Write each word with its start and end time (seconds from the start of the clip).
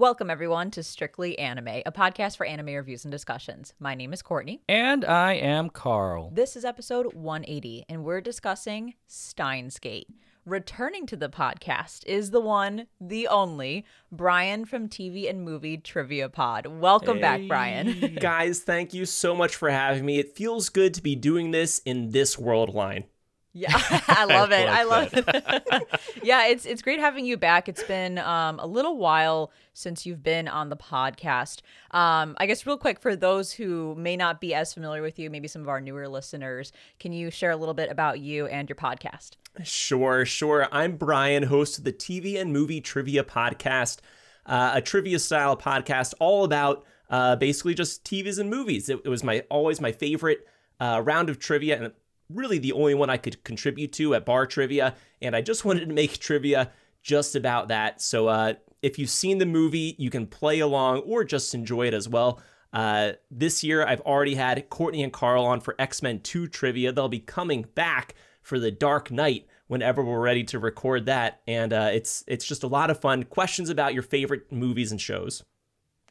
Welcome, 0.00 0.30
everyone, 0.30 0.70
to 0.70 0.82
Strictly 0.82 1.38
Anime, 1.38 1.82
a 1.84 1.92
podcast 1.92 2.38
for 2.38 2.46
anime 2.46 2.74
reviews 2.74 3.04
and 3.04 3.12
discussions. 3.12 3.74
My 3.78 3.94
name 3.94 4.14
is 4.14 4.22
Courtney. 4.22 4.62
And 4.66 5.04
I 5.04 5.34
am 5.34 5.68
Carl. 5.68 6.30
This 6.32 6.56
is 6.56 6.64
episode 6.64 7.12
180, 7.12 7.84
and 7.86 8.02
we're 8.02 8.22
discussing 8.22 8.94
Steins 9.06 9.78
Gate. 9.78 10.08
Returning 10.46 11.04
to 11.04 11.16
the 11.16 11.28
podcast 11.28 12.06
is 12.06 12.30
the 12.30 12.40
one, 12.40 12.86
the 12.98 13.28
only, 13.28 13.84
Brian 14.10 14.64
from 14.64 14.88
TV 14.88 15.28
and 15.28 15.42
Movie 15.44 15.76
Trivia 15.76 16.30
Pod. 16.30 16.66
Welcome 16.66 17.20
back, 17.20 17.42
Brian. 17.46 18.14
Guys, 18.20 18.60
thank 18.60 18.94
you 18.94 19.04
so 19.04 19.34
much 19.34 19.54
for 19.54 19.68
having 19.68 20.06
me. 20.06 20.18
It 20.18 20.34
feels 20.34 20.70
good 20.70 20.94
to 20.94 21.02
be 21.02 21.14
doing 21.14 21.50
this 21.50 21.78
in 21.84 22.12
this 22.12 22.38
world 22.38 22.72
line. 22.72 23.04
Yeah, 23.52 23.70
I 24.08 24.24
love 24.24 24.52
it. 24.52 24.68
I 24.68 24.84
love 24.84 25.10
it. 25.12 26.00
yeah, 26.22 26.46
it's 26.46 26.64
it's 26.64 26.82
great 26.82 27.00
having 27.00 27.24
you 27.24 27.36
back. 27.36 27.68
It's 27.68 27.82
been 27.82 28.18
um, 28.18 28.60
a 28.60 28.66
little 28.66 28.96
while 28.96 29.50
since 29.72 30.06
you've 30.06 30.22
been 30.22 30.46
on 30.46 30.68
the 30.68 30.76
podcast. 30.76 31.60
Um, 31.90 32.36
I 32.38 32.46
guess 32.46 32.64
real 32.66 32.78
quick 32.78 33.00
for 33.00 33.16
those 33.16 33.52
who 33.52 33.94
may 33.96 34.16
not 34.16 34.40
be 34.40 34.54
as 34.54 34.72
familiar 34.72 35.02
with 35.02 35.18
you, 35.18 35.30
maybe 35.30 35.48
some 35.48 35.62
of 35.62 35.68
our 35.68 35.80
newer 35.80 36.08
listeners, 36.08 36.72
can 36.98 37.12
you 37.12 37.30
share 37.30 37.50
a 37.50 37.56
little 37.56 37.74
bit 37.74 37.90
about 37.90 38.20
you 38.20 38.46
and 38.46 38.68
your 38.68 38.76
podcast? 38.76 39.30
Sure, 39.64 40.24
sure. 40.24 40.68
I'm 40.70 40.96
Brian, 40.96 41.44
host 41.44 41.78
of 41.78 41.84
the 41.84 41.92
TV 41.92 42.40
and 42.40 42.52
Movie 42.52 42.80
Trivia 42.80 43.24
Podcast, 43.24 43.98
uh, 44.46 44.72
a 44.74 44.80
trivia 44.80 45.18
style 45.18 45.56
podcast 45.56 46.14
all 46.20 46.44
about 46.44 46.84
uh, 47.08 47.34
basically 47.34 47.74
just 47.74 48.04
TVs 48.04 48.38
and 48.38 48.48
movies. 48.48 48.88
It, 48.88 49.00
it 49.04 49.08
was 49.08 49.24
my 49.24 49.42
always 49.50 49.80
my 49.80 49.90
favorite 49.90 50.46
uh, 50.78 51.02
round 51.04 51.28
of 51.28 51.38
trivia, 51.38 51.82
and 51.82 51.92
really 52.32 52.58
the 52.58 52.72
only 52.72 52.94
one 52.94 53.10
I 53.10 53.16
could 53.16 53.42
contribute 53.44 53.92
to 53.94 54.14
at 54.14 54.24
bar 54.24 54.46
trivia. 54.46 54.94
And 55.20 55.34
I 55.34 55.40
just 55.40 55.64
wanted 55.64 55.88
to 55.88 55.94
make 55.94 56.18
trivia 56.18 56.70
just 57.02 57.34
about 57.36 57.68
that. 57.68 58.00
So 58.00 58.28
uh, 58.28 58.54
if 58.82 58.98
you've 58.98 59.10
seen 59.10 59.38
the 59.38 59.46
movie, 59.46 59.94
you 59.98 60.10
can 60.10 60.26
play 60.26 60.60
along 60.60 61.00
or 61.00 61.24
just 61.24 61.54
enjoy 61.54 61.86
it 61.86 61.94
as 61.94 62.08
well. 62.08 62.40
Uh, 62.72 63.12
this 63.30 63.64
year, 63.64 63.84
I've 63.84 64.00
already 64.02 64.36
had 64.36 64.68
Courtney 64.70 65.02
and 65.02 65.12
Carl 65.12 65.44
on 65.44 65.60
for 65.60 65.74
X 65.78 66.02
Men 66.02 66.20
2 66.20 66.46
trivia. 66.46 66.92
They'll 66.92 67.08
be 67.08 67.18
coming 67.18 67.66
back 67.74 68.14
for 68.42 68.58
the 68.58 68.70
Dark 68.70 69.10
Knight 69.10 69.46
whenever 69.66 70.04
we're 70.04 70.20
ready 70.20 70.44
to 70.44 70.58
record 70.58 71.06
that, 71.06 71.40
and 71.46 71.72
uh, 71.72 71.90
it's 71.92 72.24
it's 72.26 72.44
just 72.44 72.62
a 72.62 72.68
lot 72.68 72.90
of 72.90 73.00
fun. 73.00 73.24
Questions 73.24 73.70
about 73.70 73.94
your 73.94 74.02
favorite 74.02 74.50
movies 74.52 74.92
and 74.92 75.00
shows. 75.00 75.42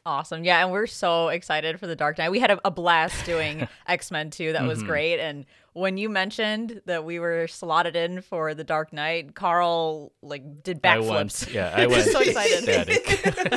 Awesome. 0.06 0.44
Yeah, 0.44 0.62
and 0.62 0.72
we're 0.72 0.86
so 0.86 1.28
excited 1.28 1.78
for 1.78 1.86
the 1.86 1.94
Dark 1.94 2.16
Knight. 2.16 2.30
We 2.30 2.38
had 2.38 2.50
a, 2.50 2.60
a 2.64 2.70
blast 2.70 3.26
doing 3.26 3.68
X 3.86 4.10
Men 4.10 4.30
2. 4.30 4.52
That 4.52 4.66
was 4.66 4.78
mm-hmm. 4.78 4.88
great. 4.88 5.20
And 5.20 5.44
when 5.74 5.98
you 5.98 6.08
mentioned 6.08 6.80
that 6.86 7.04
we 7.04 7.18
were 7.18 7.46
slotted 7.46 7.94
in 7.96 8.22
for 8.22 8.54
the 8.54 8.64
Dark 8.64 8.94
Knight, 8.94 9.34
Carl 9.34 10.12
like 10.22 10.62
did 10.62 10.82
backflips. 10.82 11.48
I 11.48 11.52
yeah, 11.52 11.74
I 11.76 11.86
was 11.88 12.10
so 12.10 12.20
excited. 12.20 12.88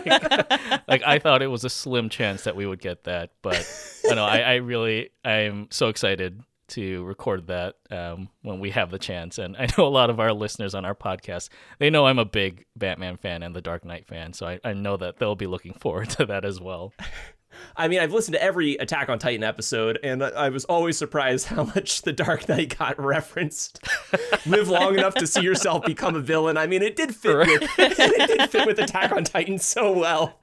like, 0.06 0.84
like, 0.88 1.04
I 1.04 1.18
thought 1.20 1.42
it 1.42 1.48
was 1.48 1.64
a 1.64 1.70
slim 1.70 2.10
chance 2.10 2.44
that 2.44 2.58
we 2.58 2.66
would 2.66 2.82
get 2.82 3.06
that, 3.06 3.32
but 3.42 3.66
I 4.10 4.16
know 4.16 4.26
I, 4.26 4.40
I 4.40 4.56
really 4.56 5.12
I'm 5.24 5.68
so 5.72 5.88
excited 5.88 6.44
to 6.74 7.04
record 7.04 7.48
that 7.48 7.76
um, 7.92 8.30
when 8.42 8.60
we 8.60 8.72
have 8.72 8.92
the 8.92 9.00
chance. 9.00 9.38
And 9.38 9.56
I 9.58 9.68
know 9.78 9.86
a 9.86 9.90
lot 9.90 10.10
of 10.10 10.20
our 10.20 10.34
listeners 10.34 10.76
on 10.76 10.86
our 10.86 10.96
podcast, 10.96 11.50
they 11.80 11.90
know 11.90 12.08
I'm 12.08 12.20
a 12.20 12.26
big 12.26 12.66
Batman 12.76 13.18
fan 13.18 13.44
and 13.44 13.56
the 13.56 13.62
Dark 13.62 13.86
Knight 13.86 14.08
fan. 14.08 14.34
So 14.34 14.48
I, 14.48 14.60
I 14.64 14.74
know 14.74 14.98
that 14.98 15.18
they'll 15.18 15.36
be 15.36 15.48
looking 15.48 15.74
forward 15.80 16.10
to 16.12 16.26
that 16.26 16.46
as 16.46 16.60
well. 16.60 16.94
I 17.78 17.88
mean, 17.88 18.00
I've 18.00 18.12
listened 18.12 18.34
to 18.34 18.42
every 18.42 18.78
Attack 18.78 19.10
on 19.10 19.20
Titan 19.20 19.44
episode, 19.44 20.00
and 20.02 20.24
I 20.24 20.50
was 20.50 20.66
always 20.66 20.98
surprised 20.98 21.46
how 21.46 21.66
much 21.66 22.02
The 22.02 22.12
Dark 22.12 22.50
Knight 22.50 22.76
got 22.80 23.00
referenced. 23.00 23.80
Live 24.48 24.70
long 24.70 24.96
enough 24.96 25.14
to 25.16 25.28
see 25.28 25.42
yourself 25.42 25.86
become 25.86 26.16
a 26.16 26.20
villain. 26.20 26.58
I 26.58 26.66
mean, 26.66 26.82
it 26.82 26.96
did 26.96 27.16
fit. 27.16 27.38
With, 27.38 27.70
it 27.78 28.28
did 28.28 28.50
fit 28.50 28.66
with 28.66 28.80
Attack 28.80 29.12
on 29.12 29.24
Titan 29.24 29.60
so 29.60 29.92
well. 29.92 30.40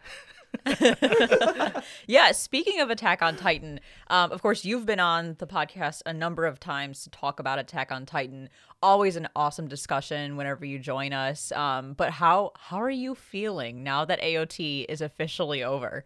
yeah, 2.07 2.33
speaking 2.33 2.81
of 2.81 2.91
Attack 2.91 3.23
on 3.23 3.37
Titan, 3.37 3.81
um, 4.09 4.33
of 4.33 4.43
course, 4.43 4.65
you've 4.65 4.87
been 4.87 5.01
on 5.01 5.37
the 5.39 5.47
podcast 5.47 6.03
a 6.07 6.13
number 6.13 6.47
of 6.47 6.61
times 6.61 7.03
to 7.05 7.11
talk 7.11 7.41
about 7.41 7.59
Attack 7.59 7.93
on 7.93 8.07
Titan. 8.07 8.49
Always 8.83 9.17
an 9.17 9.29
awesome 9.37 9.69
discussion 9.69 10.37
whenever 10.37 10.65
you 10.65 10.79
join 10.79 11.13
us. 11.13 11.53
Um, 11.53 11.95
but 11.95 12.11
how 12.11 12.53
how 12.57 12.81
are 12.81 12.91
you 12.91 13.15
feeling 13.15 13.83
now 13.83 14.05
that 14.05 14.21
AOT 14.21 14.87
is 14.89 15.01
officially 15.01 15.63
over? 15.63 16.05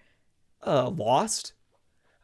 Uh, 0.65 0.89
lost, 0.89 1.53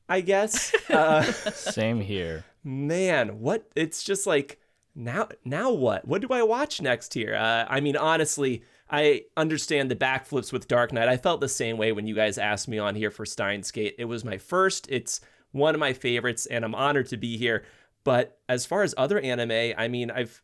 I 0.09 0.21
guess. 0.21 0.75
Uh, 0.89 1.23
Same 1.53 2.01
here. 2.01 2.45
Man, 2.63 3.41
what? 3.41 3.69
It's 3.75 4.03
just 4.03 4.27
like 4.27 4.61
now. 4.95 5.29
Now 5.45 5.71
what? 5.71 6.07
What 6.07 6.21
do 6.23 6.29
I 6.31 6.43
watch 6.43 6.81
next 6.81 7.15
here? 7.15 7.35
Uh, 7.35 7.65
I 7.69 7.81
mean, 7.81 7.97
honestly 7.97 8.63
I 8.91 9.23
understand 9.37 9.91
the 9.91 9.97
backflips 9.97 10.53
with 10.53 10.69
Dark 10.69 10.93
Knight. 10.93 11.09
I 11.09 11.17
felt 11.17 11.41
the 11.41 11.49
same 11.49 11.77
way 11.77 11.93
when 11.93 12.07
you 12.07 12.15
guys 12.15 12.39
asked 12.39 12.69
me 12.69 12.79
on 12.79 12.95
here 12.95 13.11
for 13.11 13.25
Steins 13.25 13.71
Gate. 13.71 13.95
It 13.99 14.07
was 14.07 14.25
my 14.25 14.37
first, 14.37 14.87
it's 14.91 15.21
one 15.53 15.75
of 15.75 15.81
my 15.81 15.93
favorites, 15.93 16.47
and 16.47 16.65
I'm 16.65 16.75
honored 16.75 17.07
to 17.09 17.17
be 17.17 17.37
here. 17.37 17.65
But 18.03 18.39
as 18.49 18.67
far 18.67 18.83
as 18.83 18.95
other 18.97 19.21
anime, 19.21 19.75
I 19.79 19.89
mean, 19.89 20.11
I've 20.11 20.43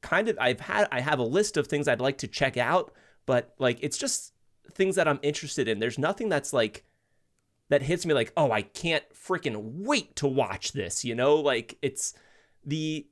kind 0.00 0.28
of 0.28 0.36
I've 0.40 0.60
had 0.60 0.88
I 0.92 1.00
have 1.00 1.18
a 1.18 1.24
list 1.24 1.56
of 1.56 1.66
things 1.66 1.88
I'd 1.88 2.00
like 2.00 2.18
to 2.18 2.28
check 2.28 2.56
out, 2.56 2.92
but 3.26 3.54
like 3.58 3.78
it's 3.80 3.98
just 3.98 4.32
things 4.72 4.96
that 4.96 5.08
I'm 5.08 5.20
interested 5.22 5.68
in. 5.68 5.78
There's 5.78 5.98
nothing 5.98 6.28
that's 6.28 6.52
like 6.52 6.84
that 7.68 7.82
hits 7.82 8.04
me 8.04 8.14
like, 8.14 8.32
"Oh, 8.36 8.50
I 8.50 8.62
can't 8.62 9.04
freaking 9.14 9.84
wait 9.84 10.14
to 10.16 10.26
watch 10.26 10.72
this." 10.72 11.04
You 11.04 11.14
know, 11.14 11.36
like 11.36 11.78
it's 11.82 12.14
the 12.64 13.06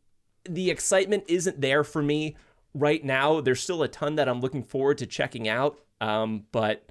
the 0.49 0.71
excitement 0.71 1.25
isn't 1.29 1.61
there 1.61 1.85
for 1.85 2.03
me 2.03 2.37
right 2.75 3.05
now, 3.05 3.41
there's 3.41 3.63
still 3.63 3.83
a 3.83 3.89
ton 3.89 4.17
that 4.17 4.29
I'm 4.29 4.41
looking 4.41 4.63
forward 4.63 4.99
to 4.99 5.07
checking 5.07 5.49
out, 5.49 5.79
um, 6.01 6.45
but 6.53 6.89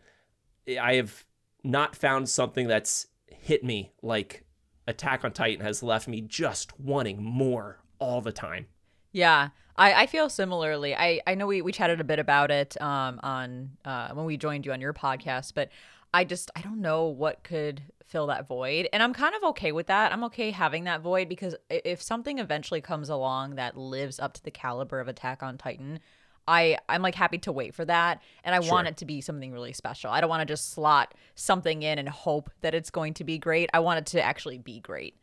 I 0.80 0.96
have 0.96 1.26
not 1.64 1.96
found 1.96 2.30
something 2.30 2.68
that's 2.68 3.08
hit 3.28 3.64
me 3.64 3.92
like 4.02 4.44
Attack 4.88 5.24
on 5.24 5.32
Titan 5.32 5.64
has 5.64 5.84
left 5.84 6.08
me 6.08 6.22
just 6.22 6.80
wanting 6.80 7.22
more 7.22 7.80
all 8.00 8.22
the 8.22 8.32
time. 8.32 8.66
Yeah, 9.12 9.50
I, 9.76 9.94
I 9.94 10.06
feel 10.08 10.30
similarly. 10.30 10.96
I, 10.96 11.22
I 11.28 11.36
know 11.36 11.48
we, 11.48 11.62
we 11.62 11.72
chatted 11.72 12.02
a 12.02 12.04
bit 12.04 12.20
about 12.20 12.52
it 12.52 12.80
um, 12.82 13.20
on 13.24 13.72
uh, 13.86 14.10
when 14.14 14.26
we 14.26 14.36
joined 14.38 14.66
you 14.66 14.74
on 14.74 14.82
your 14.82 14.94
podcast, 14.94 15.54
but 15.54 15.70
I 16.14 16.24
just 16.24 16.50
I 16.56 16.62
don't 16.62 16.82
know 16.82 17.06
what 17.06 17.44
could 17.44 17.82
fill 18.10 18.28
that 18.28 18.48
void. 18.48 18.90
And 18.92 19.02
I'm 19.04 19.14
kind 19.14 19.36
of 19.36 19.44
okay 19.50 19.72
with 19.72 19.88
that. 19.88 20.12
I'm 20.12 20.24
okay 20.26 20.52
having 20.52 20.86
that 20.86 21.02
void 21.02 21.30
because 21.30 21.56
if 21.70 22.02
something 22.02 22.40
eventually 22.40 22.82
comes 22.82 23.08
along 23.08 23.56
that 23.56 23.78
lives 23.78 24.20
up 24.20 24.34
to 24.34 24.44
the 24.44 24.52
caliber 24.52 25.00
of 25.00 25.08
Attack 25.08 25.44
on 25.44 25.58
Titan, 25.58 26.00
I 26.48 26.80
I'm 26.90 27.04
like 27.04 27.14
happy 27.14 27.38
to 27.40 27.52
wait 27.52 27.76
for 27.76 27.86
that 27.86 28.22
and 28.44 28.56
I 28.56 28.62
sure. 28.62 28.72
want 28.72 28.88
it 28.88 28.98
to 28.98 29.06
be 29.06 29.22
something 29.22 29.52
really 29.52 29.74
special. 29.74 30.10
I 30.10 30.20
don't 30.20 30.30
want 30.30 30.42
to 30.42 30.52
just 30.52 30.72
slot 30.72 31.14
something 31.36 31.84
in 31.84 32.00
and 32.00 32.10
hope 32.10 32.50
that 32.62 32.74
it's 32.74 32.90
going 32.90 33.14
to 33.16 33.24
be 33.24 33.38
great. 33.38 33.70
I 33.74 33.80
want 33.80 34.00
it 34.00 34.06
to 34.08 34.22
actually 34.22 34.58
be 34.58 34.80
great. 34.80 35.16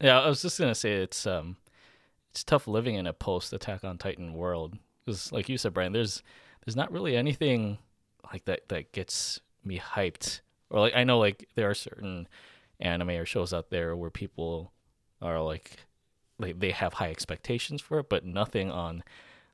Yeah, 0.00 0.20
I 0.20 0.28
was 0.28 0.40
just 0.42 0.58
going 0.58 0.70
to 0.70 0.74
say 0.74 0.94
it's 0.94 1.26
um 1.26 1.58
it's 2.30 2.42
tough 2.42 2.66
living 2.66 2.94
in 2.94 3.06
a 3.06 3.12
post 3.12 3.52
Attack 3.52 3.84
on 3.84 3.98
Titan 3.98 4.32
world 4.32 4.78
cuz 5.04 5.30
like 5.32 5.50
you 5.50 5.58
said 5.58 5.74
Brian, 5.74 5.92
there's 5.92 6.22
there's 6.64 6.76
not 6.76 6.90
really 6.90 7.14
anything 7.14 7.76
like 8.32 8.46
that 8.46 8.68
that 8.70 8.92
gets 8.92 9.40
me 9.62 9.78
hyped 9.78 10.40
or 10.70 10.80
like 10.80 10.94
I 10.94 11.04
know 11.04 11.18
like 11.18 11.48
there 11.54 11.70
are 11.70 11.74
certain 11.74 12.28
anime 12.80 13.10
or 13.10 13.24
shows 13.24 13.54
out 13.54 13.70
there 13.70 13.96
where 13.96 14.10
people 14.10 14.72
are 15.22 15.40
like 15.40 15.78
like 16.38 16.58
they 16.58 16.70
have 16.70 16.94
high 16.94 17.10
expectations 17.10 17.80
for 17.80 18.00
it, 18.00 18.08
but 18.08 18.24
nothing 18.24 18.70
on 18.70 19.02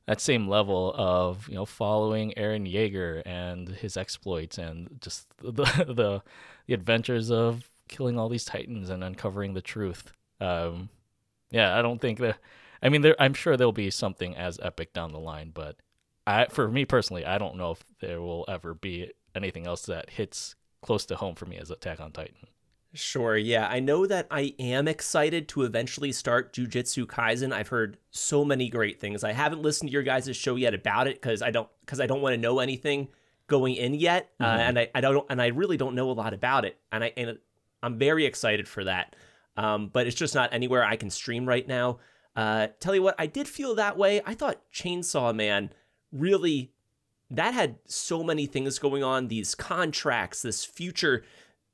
that 0.05 0.19
same 0.19 0.47
level 0.47 0.93
of 0.97 1.47
you 1.47 1.55
know 1.55 1.65
following 1.65 2.33
Eren 2.35 2.71
Yeager 2.71 3.21
and 3.25 3.69
his 3.69 3.95
exploits 3.95 4.57
and 4.57 4.97
just 5.01 5.27
the 5.41 5.63
the, 5.87 6.21
the 6.67 6.73
adventures 6.73 7.31
of 7.31 7.69
killing 7.87 8.17
all 8.17 8.29
these 8.29 8.45
titans 8.45 8.89
and 8.89 9.03
uncovering 9.03 9.53
the 9.53 9.61
truth. 9.61 10.11
Um, 10.39 10.89
yeah, 11.51 11.77
I 11.77 11.81
don't 11.81 12.01
think 12.01 12.19
that. 12.19 12.37
I 12.81 12.89
mean, 12.89 13.01
there. 13.01 13.15
I'm 13.19 13.33
sure 13.33 13.55
there'll 13.55 13.71
be 13.71 13.91
something 13.91 14.35
as 14.35 14.59
epic 14.61 14.93
down 14.93 15.13
the 15.13 15.19
line, 15.19 15.51
but 15.53 15.77
I, 16.27 16.47
for 16.47 16.67
me 16.67 16.83
personally, 16.83 17.25
I 17.25 17.37
don't 17.37 17.55
know 17.55 17.71
if 17.71 17.83
there 18.01 18.19
will 18.21 18.45
ever 18.47 18.73
be 18.73 19.11
anything 19.35 19.65
else 19.65 19.85
that 19.85 20.09
hits 20.09 20.55
close 20.83 21.05
to 21.07 21.15
home 21.15 21.35
for 21.35 21.45
me 21.45 21.57
as 21.57 21.71
Attack 21.71 21.99
on 21.99 22.11
Titan. 22.11 22.47
Sure, 22.95 23.35
yeah. 23.35 23.67
I 23.67 23.79
know 23.79 24.05
that 24.05 24.27
I 24.29 24.53
am 24.59 24.87
excited 24.87 25.47
to 25.49 25.63
eventually 25.63 26.11
start 26.11 26.53
Jujutsu 26.53 27.07
Kaisen. 27.07 27.51
I've 27.51 27.69
heard 27.69 27.97
so 28.11 28.45
many 28.45 28.69
great 28.69 28.99
things. 28.99 29.23
I 29.23 29.31
haven't 29.31 29.63
listened 29.63 29.89
to 29.89 29.93
your 29.93 30.03
guys' 30.03 30.35
show 30.37 30.55
yet 30.55 30.75
about 30.75 31.07
it 31.07 31.19
because 31.19 31.41
I 31.41 31.49
don't 31.49 31.67
because 31.81 31.99
I 31.99 32.05
don't 32.05 32.21
want 32.21 32.33
to 32.33 32.37
know 32.41 32.59
anything 32.59 33.07
going 33.47 33.75
in 33.75 33.95
yet, 33.95 34.29
uh, 34.39 34.45
mm-hmm. 34.45 34.59
uh, 34.59 34.61
and 34.61 34.79
I, 34.79 34.89
I 34.93 35.01
don't 35.01 35.25
and 35.29 35.41
I 35.41 35.47
really 35.47 35.75
don't 35.75 35.95
know 35.95 36.11
a 36.11 36.13
lot 36.13 36.35
about 36.35 36.65
it, 36.65 36.77
and 36.91 37.03
I 37.03 37.13
and 37.17 37.39
I'm 37.81 37.97
very 37.97 38.25
excited 38.25 38.67
for 38.67 38.83
that. 38.83 39.15
Um, 39.57 39.89
but 39.91 40.05
it's 40.05 40.15
just 40.15 40.35
not 40.35 40.53
anywhere 40.53 40.83
I 40.83 40.95
can 40.95 41.09
stream 41.09 41.47
right 41.47 41.67
now. 41.67 41.97
Uh, 42.35 42.67
tell 42.79 42.93
you 42.93 43.01
what, 43.01 43.15
I 43.17 43.25
did 43.25 43.47
feel 43.47 43.75
that 43.75 43.97
way. 43.97 44.21
I 44.23 44.35
thought 44.35 44.61
Chainsaw 44.71 45.35
Man 45.35 45.71
really 46.11 46.73
that 47.29 47.53
had 47.53 47.77
so 47.85 48.23
many 48.23 48.45
things 48.45 48.79
going 48.79 49.03
on 49.03 49.27
these 49.27 49.55
contracts 49.55 50.41
this 50.41 50.63
future 50.63 51.23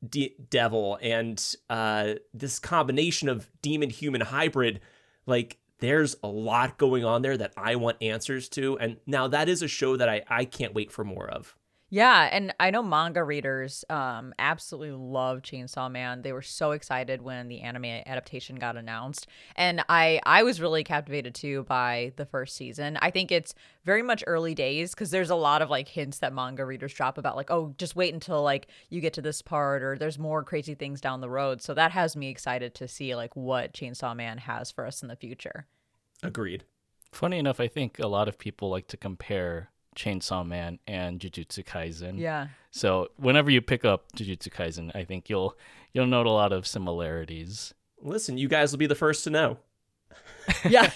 de- 0.07 0.35
devil 0.49 0.97
and 1.01 1.55
uh, 1.69 2.13
this 2.33 2.59
combination 2.59 3.29
of 3.29 3.49
demon 3.61 3.89
human 3.89 4.21
hybrid 4.21 4.79
like 5.25 5.57
there's 5.79 6.15
a 6.23 6.27
lot 6.27 6.77
going 6.77 7.03
on 7.03 7.21
there 7.21 7.37
that 7.37 7.53
i 7.57 7.75
want 7.75 7.97
answers 8.01 8.49
to 8.49 8.77
and 8.79 8.97
now 9.05 9.27
that 9.27 9.49
is 9.49 9.61
a 9.61 9.67
show 9.67 9.97
that 9.97 10.09
i, 10.09 10.23
I 10.29 10.45
can't 10.45 10.73
wait 10.73 10.91
for 10.91 11.03
more 11.03 11.29
of 11.29 11.55
Yeah, 11.91 12.30
and 12.31 12.53
I 12.59 12.69
know 12.69 12.83
manga 12.83 13.24
readers 13.24 13.83
um, 13.89 14.33
absolutely 14.38 14.91
love 14.91 15.41
Chainsaw 15.41 15.91
Man. 15.91 16.21
They 16.21 16.31
were 16.31 16.44
so 16.44 16.71
excited 16.71 17.24
when 17.24 17.47
the 17.47 17.62
anime 17.62 17.86
adaptation 17.86 18.57
got 18.57 18.77
announced, 18.77 19.25
and 19.56 19.83
I 19.89 20.21
I 20.24 20.44
was 20.44 20.62
really 20.62 20.83
captivated 20.83 21.33
too 21.33 21.63
by 21.63 22.13
the 22.15 22.27
first 22.27 22.56
season. 22.56 22.97
I 23.01 23.09
think 23.09 23.31
it's 23.31 23.56
very 23.86 24.03
much 24.03 24.24
early 24.27 24.53
days 24.53 24.91
because 24.94 25.09
there's 25.09 25.31
a 25.31 25.36
lot 25.36 25.63
of 25.63 25.71
like 25.71 25.88
hints 25.88 26.19
that 26.19 26.31
manga 26.31 26.63
readers 26.63 26.94
drop 26.94 27.18
about 27.18 27.36
like 27.36 27.50
oh 27.50 27.74
just 27.80 27.95
wait 27.95 28.13
until 28.13 28.44
like 28.44 28.68
you 28.89 29.01
get 29.01 29.13
to 29.13 29.21
this 29.21 29.42
part 29.42 29.81
or 29.81 29.97
there's 29.97 30.19
more 30.19 30.44
crazy 30.44 30.75
things 30.75 31.01
down 31.01 31.21
the 31.21 31.30
road. 31.30 31.62
So 31.62 31.74
that 31.74 31.92
has 31.92 32.15
me 32.15 32.30
excited 32.30 32.75
to 32.75 32.88
see 32.88 33.15
like 33.15 33.35
what 33.35 33.74
Chainsaw 33.74 34.15
Man 34.15 34.38
has 34.38 34.69
for 34.69 34.85
us 34.85 35.01
in 35.01 35.07
the 35.07 35.15
future. 35.15 35.65
Agreed. 36.21 36.65
Funny 37.12 37.39
enough, 37.39 37.59
I 37.59 37.68
think 37.68 37.97
a 37.97 38.07
lot 38.07 38.27
of 38.27 38.38
people 38.38 38.69
like 38.69 38.85
to 38.89 38.97
compare 38.97 39.71
Chainsaw 39.99 40.47
Man 40.47 40.79
and 40.87 41.19
Jujutsu 41.19 41.63
Kaisen. 41.65 42.17
Yeah. 42.17 42.47
So 42.71 43.09
whenever 43.17 43.51
you 43.51 43.61
pick 43.61 43.83
up 43.83 44.05
Jujutsu 44.15 44.49
Kaisen, 44.49 44.95
I 44.95 45.03
think 45.03 45.29
you'll 45.29 45.57
you'll 45.93 46.07
note 46.07 46.25
a 46.25 46.31
lot 46.31 46.53
of 46.53 46.65
similarities. 46.65 47.73
Listen, 48.01 48.37
you 48.37 48.47
guys 48.47 48.71
will 48.71 48.79
be 48.79 48.87
the 48.87 48.95
first 48.95 49.25
to 49.25 49.29
know. 49.29 49.57
yeah. 50.69 50.89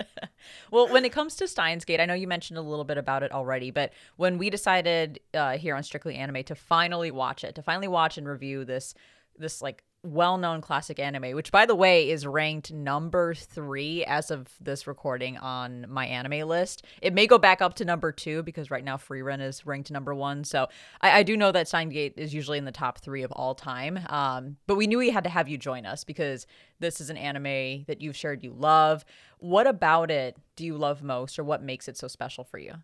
well, 0.70 0.88
when 0.88 1.04
it 1.04 1.10
comes 1.10 1.34
to 1.36 1.48
Steins 1.48 1.84
Gate, 1.84 2.00
I 2.00 2.06
know 2.06 2.14
you 2.14 2.28
mentioned 2.28 2.58
a 2.58 2.62
little 2.62 2.84
bit 2.84 2.96
about 2.96 3.24
it 3.24 3.32
already, 3.32 3.72
but 3.72 3.92
when 4.16 4.38
we 4.38 4.50
decided 4.50 5.18
uh, 5.34 5.58
here 5.58 5.74
on 5.74 5.82
Strictly 5.82 6.14
Anime 6.14 6.44
to 6.44 6.54
finally 6.54 7.10
watch 7.10 7.42
it, 7.42 7.56
to 7.56 7.62
finally 7.62 7.88
watch 7.88 8.18
and 8.18 8.28
review 8.28 8.64
this 8.64 8.94
this 9.36 9.60
like 9.60 9.82
well-known 10.04 10.60
classic 10.60 11.00
anime 11.00 11.32
which 11.32 11.50
by 11.50 11.66
the 11.66 11.74
way 11.74 12.08
is 12.08 12.24
ranked 12.24 12.72
number 12.72 13.34
three 13.34 14.04
as 14.04 14.30
of 14.30 14.48
this 14.60 14.86
recording 14.86 15.36
on 15.38 15.86
my 15.88 16.06
anime 16.06 16.48
list. 16.48 16.84
It 17.02 17.12
may 17.12 17.26
go 17.26 17.36
back 17.36 17.60
up 17.60 17.74
to 17.74 17.84
number 17.84 18.12
two 18.12 18.42
because 18.42 18.70
right 18.70 18.84
now 18.84 18.96
Frieren 18.96 19.40
is 19.40 19.66
ranked 19.66 19.90
number 19.90 20.14
one. 20.14 20.44
So 20.44 20.68
i, 21.00 21.18
I 21.18 21.22
do 21.22 21.36
know 21.36 21.50
that 21.52 21.68
Steins 21.68 21.92
Gate 21.92 22.14
is 22.16 22.32
usually 22.32 22.58
in 22.58 22.64
the 22.64 22.72
top 22.72 22.98
three 22.98 23.22
of 23.22 23.32
all 23.32 23.54
time. 23.54 23.98
Um, 24.08 24.56
but 24.66 24.76
we 24.76 24.86
knew 24.86 24.98
we 24.98 25.10
had 25.10 25.24
to 25.24 25.30
have 25.30 25.48
you 25.48 25.58
join 25.58 25.84
us 25.84 26.04
because 26.04 26.46
this 26.78 27.00
is 27.00 27.10
an 27.10 27.16
anime 27.16 27.84
that 27.86 28.00
you've 28.00 28.16
shared 28.16 28.44
you 28.44 28.52
love. 28.52 29.04
What 29.38 29.66
about 29.66 30.10
it 30.10 30.36
do 30.56 30.64
you 30.64 30.76
love 30.76 31.02
most 31.02 31.38
or 31.38 31.44
what 31.44 31.62
makes 31.62 31.88
it 31.88 31.96
so 31.96 32.08
special 32.08 32.44
for 32.44 32.58
you? 32.58 32.74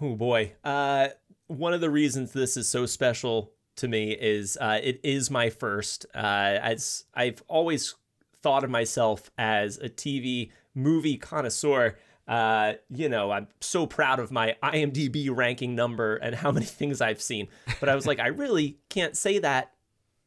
Oh 0.00 0.14
boy. 0.16 0.52
Uh, 0.64 1.08
one 1.46 1.72
of 1.72 1.80
the 1.80 1.90
reasons 1.90 2.32
this 2.32 2.56
is 2.56 2.68
so 2.68 2.86
special 2.86 3.52
to 3.76 3.88
me 3.88 4.12
is 4.12 4.56
uh, 4.60 4.80
it 4.82 5.00
is 5.02 5.30
my 5.30 5.50
first. 5.50 6.06
Uh, 6.14 6.18
as 6.18 7.04
I've 7.14 7.42
always 7.48 7.94
thought 8.42 8.64
of 8.64 8.70
myself 8.70 9.30
as 9.38 9.78
a 9.78 9.88
TV 9.88 10.50
movie 10.74 11.16
connoisseur. 11.16 11.96
Uh, 12.26 12.74
you 12.88 13.08
know, 13.08 13.30
I'm 13.30 13.48
so 13.60 13.86
proud 13.86 14.18
of 14.18 14.30
my 14.30 14.56
IMDb 14.62 15.28
ranking 15.34 15.74
number 15.74 16.16
and 16.16 16.34
how 16.34 16.50
many 16.52 16.66
things 16.66 17.00
I've 17.00 17.22
seen. 17.22 17.48
But 17.80 17.88
I 17.88 17.94
was 17.94 18.06
like, 18.06 18.20
I 18.20 18.28
really 18.28 18.78
can't 18.88 19.16
say 19.16 19.38
that 19.40 19.72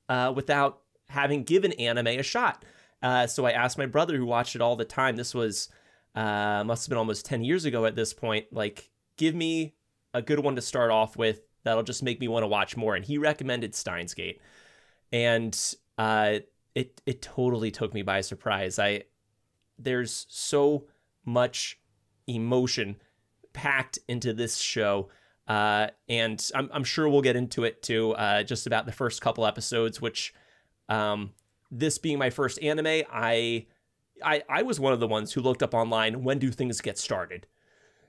uh, 0.09 0.33
without 0.36 0.81
having 1.09 1.44
given 1.44 1.74
anime 1.74 2.07
a 2.07 2.24
shot. 2.24 2.65
Uh, 3.01 3.27
so 3.27 3.45
I 3.45 3.51
asked 3.51 3.77
my 3.77 3.86
brother, 3.86 4.18
who 4.18 4.25
watched 4.25 4.56
it 4.56 4.62
all 4.62 4.75
the 4.75 4.86
time. 4.86 5.15
This 5.15 5.33
was 5.33 5.69
uh, 6.15 6.63
must 6.65 6.86
have 6.86 6.89
been 6.89 6.98
almost 6.98 7.25
ten 7.25 7.44
years 7.44 7.65
ago 7.65 7.86
at 7.86 7.95
this 7.95 8.13
point. 8.13 8.48
Like, 8.51 8.89
give 9.18 9.36
me 9.36 9.75
a 10.13 10.21
good 10.21 10.39
one 10.39 10.56
to 10.56 10.62
start 10.62 10.91
off 10.91 11.18
with 11.18 11.41
that'll 11.65 11.83
just 11.83 12.01
make 12.01 12.21
me 12.21 12.29
want 12.29 12.44
to 12.44 12.47
watch 12.47 12.77
more. 12.77 12.95
And 12.95 13.03
he 13.03 13.17
recommended 13.17 13.75
Steins 13.75 14.13
Gate, 14.13 14.39
and 15.12 15.75
uh, 15.97 16.39
it 16.73 17.01
it 17.06 17.21
totally 17.21 17.71
took 17.71 17.94
me 17.94 18.01
by 18.01 18.21
surprise. 18.21 18.79
I 18.79 19.03
there's 19.77 20.25
so 20.29 20.85
much 21.25 21.77
emotion 22.27 22.95
packed 23.51 24.00
into 24.07 24.31
this 24.33 24.56
show. 24.57 25.09
Uh, 25.47 25.89
and 26.09 26.50
I'm, 26.56 26.69
I'm 26.73 26.83
sure 26.83 27.07
we'll 27.07 27.21
get 27.21 27.35
into 27.35 27.65
it 27.65 27.83
too, 27.83 28.13
uh, 28.13 28.41
just 28.41 28.65
about 28.65 28.88
the 28.88 28.91
first 28.91 29.21
couple 29.21 29.45
episodes, 29.45 30.01
which, 30.01 30.33
um, 30.89 31.33
this 31.69 32.00
being 32.00 32.17
my 32.17 32.31
first 32.31 32.59
anime, 32.63 33.03
I, 33.12 33.67
I, 34.23 34.41
I 34.50 34.63
was 34.63 34.79
one 34.79 34.91
of 34.91 35.00
the 35.00 35.07
ones 35.07 35.33
who 35.33 35.41
looked 35.41 35.62
up 35.62 35.75
online, 35.75 36.23
when 36.23 36.39
do 36.39 36.50
things 36.50 36.81
get 36.81 36.97
started? 36.97 37.45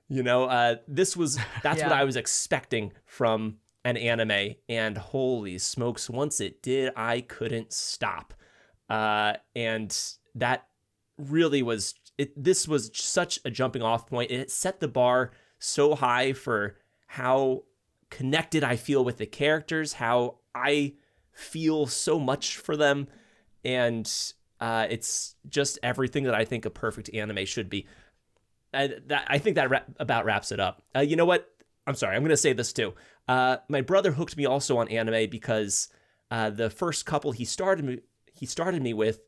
You 0.09 0.23
know, 0.23 0.45
uh, 0.45 0.77
this 0.87 1.17
was 1.17 1.39
that's 1.63 1.81
yeah. 1.81 1.89
what 1.89 1.97
I 1.97 2.05
was 2.05 2.17
expecting 2.17 2.93
from 3.05 3.59
an 3.85 3.97
anime, 3.97 4.55
and 4.69 4.99
holy 4.99 5.59
smokes, 5.59 6.11
once 6.11 6.41
it 6.41 6.61
did, 6.63 6.93
I 6.97 7.21
couldn't 7.21 7.73
stop. 7.73 8.35
Uh, 8.91 9.35
and 9.55 9.97
that 10.35 10.67
really 11.19 11.63
was 11.63 11.95
it. 12.19 12.33
This 12.43 12.67
was 12.67 12.91
such 12.95 13.39
a 13.45 13.51
jumping 13.51 13.83
off 13.83 14.07
point. 14.07 14.31
It 14.31 14.51
set 14.51 14.81
the 14.81 14.89
bar 14.89 15.33
so 15.59 15.95
high 15.95 16.33
for 16.33 16.77
how 17.07 17.65
connected 18.11 18.65
I 18.65 18.77
feel 18.77 19.05
with 19.05 19.19
the 19.19 19.27
characters, 19.27 19.95
how 19.95 20.39
I 20.55 20.95
feel 21.33 21.87
so 21.87 22.19
much 22.19 22.57
for 22.57 22.77
them, 22.77 23.09
and 23.65 24.11
uh, 24.61 24.87
it's 24.89 25.35
just 25.49 25.79
everything 25.83 26.25
that 26.25 26.35
I 26.35 26.45
think 26.45 26.65
a 26.65 26.71
perfect 26.71 27.13
anime 27.13 27.45
should 27.45 27.69
be. 27.69 27.87
I, 28.77 28.91
that, 29.07 29.25
I 29.29 29.39
think 29.39 29.57
that 29.57 29.87
about 29.99 30.25
wraps 30.25 30.53
it 30.53 30.61
up. 30.61 30.83
Uh, 30.95 31.01
you 31.01 31.17
know 31.17 31.25
what? 31.25 31.49
I'm 31.87 31.95
sorry. 31.95 32.17
I'm 32.17 32.23
going 32.23 32.31
to 32.31 32.37
say 32.37 32.53
this 32.53 32.73
too. 32.73 32.95
Uh, 33.29 33.59
my 33.69 33.81
brother 33.81 34.13
hooked 34.13 34.37
me 34.37 34.47
also 34.47 34.79
on 34.79 34.89
anime 34.89 35.31
because 35.31 35.89
uh, 36.31 36.51
the 36.51 36.71
first 36.71 37.07
couple 37.07 37.33
he 37.33 37.45
started 37.45 37.85
me 37.85 38.01
he 38.33 38.47
started 38.47 38.83
me 38.83 38.93
with 38.93 39.21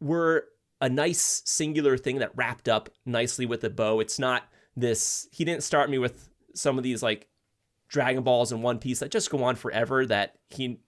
were 0.00 0.46
a 0.80 0.88
nice 0.88 1.42
singular 1.44 1.96
thing 1.96 2.18
that 2.18 2.32
wrapped 2.34 2.68
up 2.68 2.88
nicely 3.04 3.46
with 3.46 3.62
a 3.64 3.70
bow. 3.70 4.00
It's 4.00 4.18
not 4.18 4.44
this. 4.76 5.28
He 5.30 5.44
didn't 5.44 5.62
start 5.62 5.90
me 5.90 5.98
with 5.98 6.28
some 6.54 6.78
of 6.78 6.84
these 6.84 7.02
like 7.02 7.28
Dragon 7.88 8.22
Balls 8.22 8.52
and 8.52 8.62
One 8.62 8.78
Piece 8.78 9.00
that 9.00 9.10
just 9.10 9.30
go 9.30 9.44
on 9.44 9.56
forever. 9.56 10.06
That 10.06 10.36
he 10.48 10.80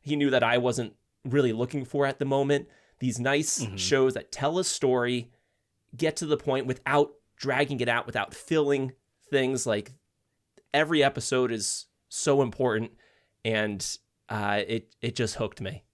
he 0.00 0.16
knew 0.16 0.30
that 0.30 0.42
I 0.42 0.58
wasn't 0.58 0.94
really 1.24 1.52
looking 1.52 1.84
for 1.84 2.06
at 2.06 2.18
the 2.18 2.24
moment. 2.24 2.68
These 2.98 3.20
nice 3.20 3.60
mm-hmm. 3.64 3.76
shows 3.76 4.14
that 4.14 4.32
tell 4.32 4.58
a 4.58 4.64
story 4.64 5.30
get 5.96 6.16
to 6.16 6.26
the 6.26 6.36
point 6.36 6.66
without 6.66 7.12
dragging 7.36 7.80
it 7.80 7.88
out, 7.88 8.06
without 8.06 8.34
filling 8.34 8.92
things. 9.30 9.66
Like 9.66 9.92
every 10.72 11.02
episode 11.02 11.52
is 11.52 11.86
so 12.08 12.42
important, 12.42 12.92
and 13.44 13.84
uh, 14.28 14.62
it 14.66 14.94
it 15.00 15.16
just 15.16 15.36
hooked 15.36 15.60
me. 15.60 15.84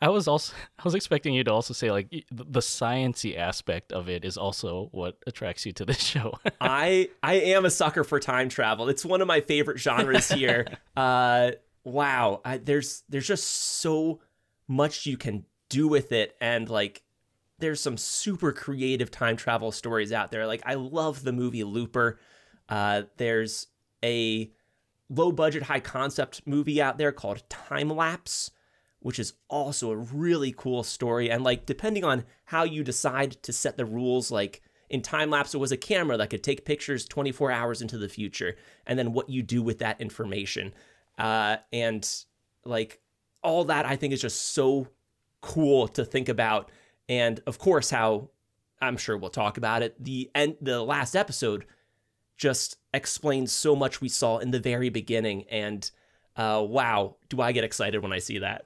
I 0.00 0.08
was 0.08 0.28
also 0.28 0.52
I 0.78 0.82
was 0.84 0.94
expecting 0.94 1.34
you 1.34 1.44
to 1.44 1.52
also 1.52 1.74
say 1.74 1.90
like 1.90 2.10
the 2.30 2.60
sciency 2.60 3.36
aspect 3.36 3.92
of 3.92 4.08
it 4.08 4.24
is 4.24 4.36
also 4.36 4.88
what 4.92 5.18
attracts 5.26 5.64
you 5.66 5.72
to 5.72 5.84
this 5.84 6.02
show. 6.02 6.34
I 6.60 7.08
I 7.22 7.34
am 7.34 7.64
a 7.64 7.70
sucker 7.70 8.04
for 8.04 8.20
time 8.20 8.48
travel. 8.48 8.88
It's 8.88 9.04
one 9.04 9.20
of 9.20 9.26
my 9.26 9.40
favorite 9.40 9.78
genres 9.78 10.30
here. 10.30 10.66
uh, 10.96 11.52
wow, 11.84 12.40
I, 12.44 12.58
there's 12.58 13.02
there's 13.08 13.26
just 13.26 13.44
so 13.44 14.20
much 14.68 15.06
you 15.06 15.16
can 15.16 15.44
do 15.68 15.88
with 15.88 16.12
it, 16.12 16.36
and 16.40 16.68
like 16.68 17.02
there's 17.58 17.80
some 17.80 17.96
super 17.96 18.52
creative 18.52 19.10
time 19.10 19.36
travel 19.36 19.72
stories 19.72 20.12
out 20.12 20.30
there. 20.30 20.46
Like 20.46 20.62
I 20.64 20.74
love 20.74 21.22
the 21.22 21.32
movie 21.32 21.64
Looper. 21.64 22.18
Uh, 22.68 23.02
there's 23.16 23.68
a 24.02 24.50
low 25.08 25.32
budget, 25.32 25.64
high 25.64 25.80
concept 25.80 26.42
movie 26.46 26.80
out 26.80 26.98
there 26.98 27.12
called 27.12 27.48
Time 27.48 27.90
Lapse, 27.90 28.50
which 29.00 29.18
is 29.18 29.34
also 29.48 29.90
a 29.90 29.96
really 29.96 30.52
cool 30.56 30.82
story. 30.82 31.30
And 31.30 31.44
like 31.44 31.66
depending 31.66 32.04
on 32.04 32.24
how 32.46 32.64
you 32.64 32.82
decide 32.82 33.42
to 33.42 33.52
set 33.52 33.76
the 33.76 33.84
rules, 33.84 34.30
like 34.30 34.62
in 34.90 35.02
Time 35.02 35.30
Lapse, 35.30 35.54
it 35.54 35.58
was 35.58 35.72
a 35.72 35.76
camera 35.76 36.16
that 36.16 36.30
could 36.30 36.42
take 36.42 36.64
pictures 36.64 37.06
24 37.06 37.50
hours 37.50 37.82
into 37.82 37.98
the 37.98 38.08
future, 38.08 38.56
and 38.86 38.98
then 38.98 39.12
what 39.12 39.30
you 39.30 39.42
do 39.42 39.62
with 39.62 39.78
that 39.78 40.00
information. 40.00 40.72
Uh, 41.18 41.56
and 41.72 42.08
like 42.64 43.00
all 43.42 43.64
that, 43.64 43.86
I 43.86 43.96
think 43.96 44.12
is 44.12 44.20
just 44.20 44.52
so 44.52 44.88
cool 45.40 45.88
to 45.88 46.04
think 46.04 46.28
about 46.28 46.70
and 47.08 47.40
of 47.46 47.58
course 47.58 47.90
how 47.90 48.30
I'm 48.80 48.96
sure 48.96 49.16
we'll 49.16 49.30
talk 49.30 49.56
about 49.56 49.82
it. 49.82 50.02
The 50.02 50.30
end 50.34 50.56
the 50.60 50.82
last 50.82 51.14
episode 51.14 51.66
just 52.36 52.76
explains 52.92 53.52
so 53.52 53.76
much 53.76 54.00
we 54.00 54.08
saw 54.08 54.38
in 54.38 54.50
the 54.50 54.60
very 54.60 54.88
beginning 54.88 55.44
and 55.50 55.90
uh, 56.36 56.64
wow, 56.66 57.16
do 57.28 57.40
I 57.40 57.52
get 57.52 57.64
excited 57.64 58.02
when 58.02 58.12
I 58.12 58.18
see 58.18 58.38
that. 58.38 58.64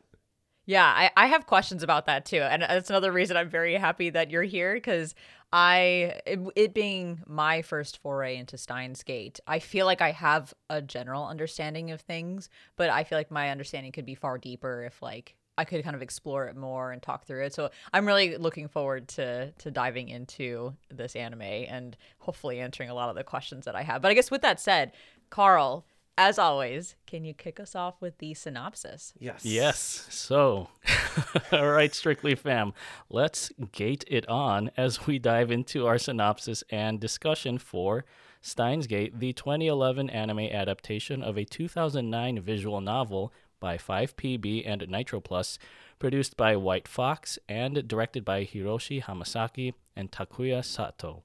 Yeah, 0.65 0.85
I, 0.85 1.11
I 1.17 1.27
have 1.29 1.47
questions 1.47 1.83
about 1.83 2.07
that 2.07 2.27
too. 2.27 2.41
And 2.41 2.63
that's 2.63 2.91
another 2.91 3.11
reason 3.11 3.37
I'm 3.37 3.49
very 3.49 3.75
happy 3.75 4.11
that 4.11 4.31
you're 4.31 4.43
here 4.43 4.75
because 4.75 5.15
I, 5.51 6.21
it, 6.27 6.41
it, 6.57 6.75
being 6.75 7.23
my 7.27 7.63
first 7.63 7.99
foray 8.03 8.37
into 8.37 8.59
Steins 8.59 9.03
Gate, 9.03 9.41
I 9.47 9.61
feel 9.61 9.87
like 9.87 10.03
I 10.03 10.11
have 10.11 10.53
a 10.69 10.83
general 10.83 11.27
understanding 11.27 11.91
of 11.91 12.03
things, 12.03 12.51
but 12.77 12.91
I 12.91 13.05
feel 13.05 13.17
like 13.17 13.31
my 13.31 13.49
understanding 13.49 13.93
could 13.93 14.05
be 14.05 14.15
far 14.15 14.37
deeper 14.37 14.85
if 14.85 15.01
like 15.01 15.37
I 15.59 15.65
could 15.65 15.83
kind 15.83 15.97
of 15.97 16.03
explore 16.03 16.47
it 16.47 16.57
more 16.57 16.93
and 16.93 17.03
talk 17.03 17.27
through 17.27 17.45
it. 17.45 17.53
So 17.53 17.71
I'm 17.93 18.07
really 18.07 18.37
looking 18.37 18.69
forward 18.69 19.09
to 19.09 19.51
to 19.51 19.71
diving 19.71 20.09
into 20.09 20.75
this 20.89 21.17
anime 21.17 21.43
and 21.43 21.97
hopefully 22.19 22.61
answering 22.61 22.91
a 22.91 22.95
lot 22.95 23.11
of 23.11 23.17
the 23.17 23.25
questions 23.25 23.65
that 23.65 23.75
I 23.75 23.83
have. 23.83 24.01
But 24.01 24.13
I 24.13 24.15
guess 24.15 24.31
with 24.31 24.43
that 24.43 24.61
said, 24.61 24.93
Carl, 25.31 25.85
as 26.17 26.39
always, 26.39 26.95
can 27.07 27.25
you 27.25 27.35
kick 27.35 27.59
us 27.59 27.75
off 27.75 28.01
with 28.01 28.19
the 28.19 28.35
synopsis? 28.35 29.13
Yes. 29.19 29.45
Yes. 29.45 30.07
So, 30.11 30.69
all 31.53 31.69
right, 31.69 31.95
Strictly 31.95 32.35
Fam, 32.35 32.73
let's 33.11 33.53
gate 33.73 34.05
it 34.09 34.29
on 34.29 34.71
as 34.77 35.07
we 35.07 35.19
dive 35.19 35.51
into 35.51 35.87
our 35.87 35.99
synopsis 35.99 36.63
and 36.71 37.01
discussion 37.01 37.59
for 37.59 38.05
Steins 38.41 38.87
Gate, 38.87 39.19
the 39.19 39.33
2011 39.33 40.11
anime 40.11 40.41
adaptation 40.41 41.23
of 41.23 41.37
a 41.37 41.45
2009 41.45 42.41
visual 42.41 42.81
novel 42.81 43.33
by 43.61 43.77
5PB 43.77 44.63
and 44.67 44.83
Nitroplus, 44.89 45.59
produced 45.99 46.37
by 46.37 46.57
White 46.57 46.89
Fox 46.89 47.39
and 47.49 47.87
directed 47.87 48.25
by 48.25 48.45
Hiroshi 48.45 49.03
Hamasaki 49.03 49.75
and 49.97 50.11
Takuya 50.11 50.65
Sato. 50.65 51.23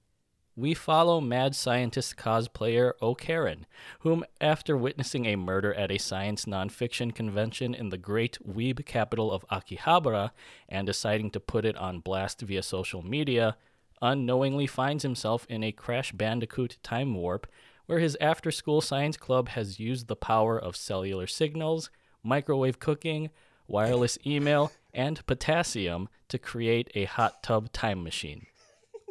We 0.56 0.76
follow 0.76 1.20
mad 1.20 1.56
scientist 1.56 2.16
cosplayer 2.16 2.94
O'Karen, 3.02 3.66
whom, 4.02 4.24
after 4.40 4.78
witnessing 4.78 5.26
a 5.26 5.36
murder 5.36 5.74
at 5.74 5.92
a 5.92 5.98
science 5.98 6.46
nonfiction 6.46 7.14
convention 7.14 7.74
in 7.74 7.90
the 7.90 7.98
great 7.98 8.38
weeb 8.48 8.86
capital 8.86 9.32
of 9.32 9.48
Akihabara 9.50 10.30
and 10.70 10.86
deciding 10.86 11.32
to 11.32 11.40
put 11.40 11.66
it 11.66 11.76
on 11.78 12.02
blast 12.02 12.42
via 12.42 12.62
social 12.62 13.02
media, 13.02 13.58
unknowingly 14.00 14.68
finds 14.68 15.02
himself 15.02 15.48
in 15.50 15.64
a 15.64 15.72
Crash 15.72 16.12
Bandicoot 16.12 16.78
time 16.84 17.16
warp 17.16 17.48
where 17.88 18.00
his 18.00 18.16
after 18.22 18.52
school 18.52 18.80
science 18.80 19.18
club 19.18 19.50
has 19.50 19.80
used 19.80 20.08
the 20.08 20.16
power 20.16 20.60
of 20.60 20.76
cellular 20.76 21.26
signals, 21.26 21.90
microwave 22.24 22.80
cooking, 22.80 23.30
wireless 23.68 24.18
email, 24.26 24.72
and 24.94 25.26
potassium 25.26 26.10
to 26.30 26.38
create 26.38 26.92
a 26.96 27.06
hot 27.06 27.44
tub 27.44 27.72
time 27.72 28.04
machine. 28.04 28.46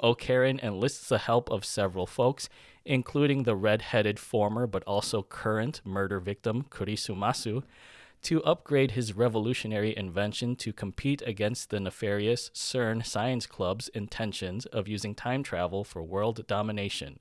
O'Karen 0.03 0.59
enlists 0.63 1.09
the 1.09 1.19
help 1.19 1.51
of 1.51 1.65
several 1.65 2.07
folks, 2.07 2.49
including 2.85 3.45
the 3.45 3.55
red 3.55 3.83
headed 3.83 4.19
former 4.19 4.67
but 4.67 4.83
also 4.85 5.23
current 5.23 5.81
murder 5.85 6.19
victim 6.19 6.65
Kurisumasu, 6.65 7.63
to 8.23 8.43
upgrade 8.45 8.93
his 8.93 9.15
revolutionary 9.15 9.97
invention 9.97 10.55
to 10.55 10.73
compete 10.73 11.23
against 11.27 11.71
the 11.71 11.81
nefarious 11.81 12.51
CERN 12.55 13.05
Science 13.05 13.47
Club's 13.47 13.89
intentions 13.89 14.65
of 14.67 14.89
using 14.89 15.15
time 15.15 15.43
travel 15.43 15.83
for 15.83 16.03
world 16.03 16.47
domination. 16.47 17.19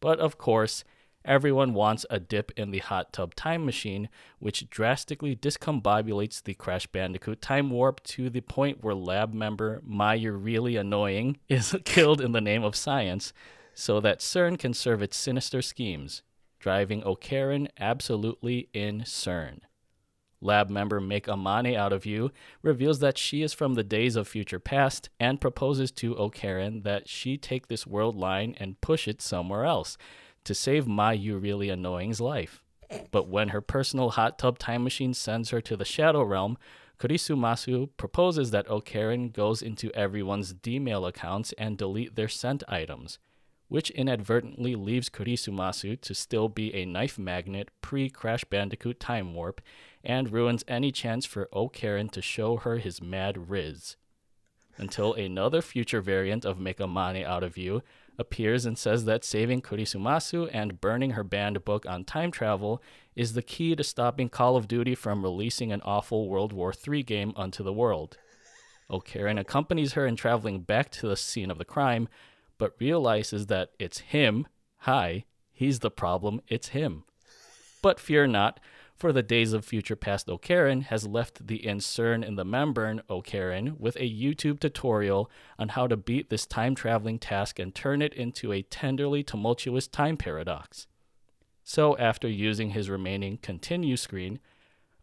But 0.00 0.20
of 0.20 0.38
course, 0.38 0.84
everyone 1.24 1.74
wants 1.74 2.06
a 2.10 2.18
dip 2.18 2.52
in 2.56 2.70
the 2.70 2.78
hot 2.78 3.12
tub 3.12 3.34
time 3.34 3.64
machine, 3.64 4.08
which 4.38 4.68
drastically 4.70 5.36
discombobulates 5.36 6.42
the 6.42 6.54
Crash 6.54 6.86
Bandicoot. 6.86 7.40
Time 7.40 7.70
warp 7.70 8.02
to 8.04 8.30
the 8.30 8.40
point 8.40 8.82
where 8.82 8.94
lab 8.94 9.32
member 9.32 9.80
My 9.84 10.14
You're 10.14 10.36
Really 10.36 10.76
Annoying 10.76 11.38
is 11.48 11.76
killed 11.84 12.20
in 12.20 12.32
the 12.32 12.40
name 12.40 12.64
of 12.64 12.76
science, 12.76 13.32
so 13.74 14.00
that 14.00 14.20
CERN 14.20 14.58
can 14.58 14.74
serve 14.74 15.02
its 15.02 15.16
sinister 15.16 15.62
schemes, 15.62 16.22
driving 16.58 17.02
O'Karen 17.04 17.68
absolutely 17.78 18.68
insane. 18.74 19.62
Lab 20.42 20.68
member 20.68 21.00
Make 21.00 21.26
Amane 21.26 21.76
Out 21.76 21.92
of 21.92 22.04
You 22.04 22.32
reveals 22.62 22.98
that 22.98 23.16
she 23.16 23.42
is 23.42 23.52
from 23.52 23.74
the 23.74 23.84
days 23.84 24.16
of 24.16 24.26
future 24.26 24.58
past 24.58 25.08
and 25.20 25.40
proposes 25.40 25.92
to 25.92 26.18
O'Karen 26.18 26.82
that 26.82 27.08
she 27.08 27.38
take 27.38 27.68
this 27.68 27.86
world 27.86 28.16
line 28.16 28.56
and 28.58 28.80
push 28.80 29.06
it 29.06 29.22
somewhere 29.22 29.64
else 29.64 29.96
to 30.44 30.54
save 30.54 30.86
My 30.86 31.14
Really 31.14 31.70
Annoying's 31.70 32.20
life. 32.20 32.62
But 33.10 33.28
when 33.28 33.48
her 33.48 33.60
personal 33.60 34.10
hot 34.10 34.38
tub 34.38 34.58
time 34.58 34.84
machine 34.84 35.14
sends 35.14 35.50
her 35.50 35.60
to 35.62 35.76
the 35.76 35.84
Shadow 35.84 36.22
Realm, 36.22 36.58
Kurisumasu 36.98 37.88
proposes 37.96 38.50
that 38.50 38.68
Okarin 38.68 39.32
goes 39.32 39.62
into 39.62 39.90
everyone's 39.92 40.52
D-mail 40.52 41.04
accounts 41.06 41.52
and 41.58 41.76
delete 41.76 42.14
their 42.14 42.28
sent 42.28 42.62
items, 42.68 43.18
which 43.68 43.90
inadvertently 43.90 44.76
leaves 44.76 45.08
Kurisumasu 45.08 46.00
to 46.00 46.14
still 46.14 46.48
be 46.48 46.72
a 46.74 46.84
knife 46.84 47.18
magnet 47.18 47.70
pre-Crash 47.80 48.44
Bandicoot 48.44 49.00
time 49.00 49.34
warp 49.34 49.60
and 50.04 50.30
ruins 50.30 50.64
any 50.68 50.92
chance 50.92 51.26
for 51.26 51.48
Okarin 51.52 52.10
to 52.12 52.22
show 52.22 52.58
her 52.58 52.76
his 52.78 53.02
mad 53.02 53.50
riz. 53.50 53.96
Until 54.76 55.12
another 55.12 55.60
future 55.60 56.00
variant 56.00 56.44
of 56.44 56.58
Make 56.58 56.80
a 56.80 56.86
Mane 56.86 57.24
Out 57.24 57.42
of 57.42 57.58
You 57.58 57.82
appears 58.18 58.64
and 58.66 58.76
says 58.76 59.04
that 59.04 59.24
saving 59.24 59.62
Kurisumasu 59.62 60.48
and 60.52 60.80
burning 60.80 61.12
her 61.12 61.24
banned 61.24 61.64
book 61.64 61.86
on 61.86 62.04
time 62.04 62.30
travel 62.30 62.82
is 63.14 63.32
the 63.32 63.42
key 63.42 63.74
to 63.76 63.84
stopping 63.84 64.28
Call 64.28 64.56
of 64.56 64.68
Duty 64.68 64.94
from 64.94 65.22
releasing 65.22 65.72
an 65.72 65.82
awful 65.84 66.28
World 66.28 66.52
War 66.52 66.72
III 66.72 67.02
game 67.02 67.32
unto 67.36 67.62
the 67.62 67.72
world. 67.72 68.18
O'Karen 68.90 69.40
accompanies 69.40 69.94
her 69.94 70.06
in 70.06 70.16
traveling 70.16 70.60
back 70.60 70.90
to 70.90 71.08
the 71.08 71.16
scene 71.16 71.50
of 71.50 71.58
the 71.58 71.64
crime, 71.64 72.08
but 72.58 72.76
realizes 72.78 73.46
that 73.46 73.70
it's 73.78 74.00
him. 74.00 74.46
Hi, 74.78 75.24
he's 75.50 75.78
the 75.78 75.90
problem, 75.90 76.40
it's 76.48 76.68
him. 76.68 77.04
But 77.82 77.98
fear 77.98 78.26
not, 78.26 78.60
for 79.02 79.12
the 79.12 79.20
Days 79.20 79.52
of 79.52 79.64
Future 79.64 79.96
Past 79.96 80.28
O'Karen 80.28 80.84
has 80.84 81.08
left 81.08 81.48
the 81.48 81.58
incern 81.58 82.24
in 82.24 82.36
the 82.36 82.44
membrane 82.44 83.02
O'Karen 83.10 83.76
with 83.80 83.96
a 83.96 84.08
YouTube 84.08 84.60
tutorial 84.60 85.28
on 85.58 85.70
how 85.70 85.88
to 85.88 85.96
beat 85.96 86.30
this 86.30 86.46
time 86.46 86.76
traveling 86.76 87.18
task 87.18 87.58
and 87.58 87.74
turn 87.74 88.00
it 88.00 88.14
into 88.14 88.52
a 88.52 88.62
tenderly 88.62 89.24
tumultuous 89.24 89.88
time 89.88 90.16
paradox. 90.16 90.86
So, 91.64 91.98
after 91.98 92.28
using 92.28 92.70
his 92.70 92.88
remaining 92.88 93.38
continue 93.38 93.96
screen, 93.96 94.38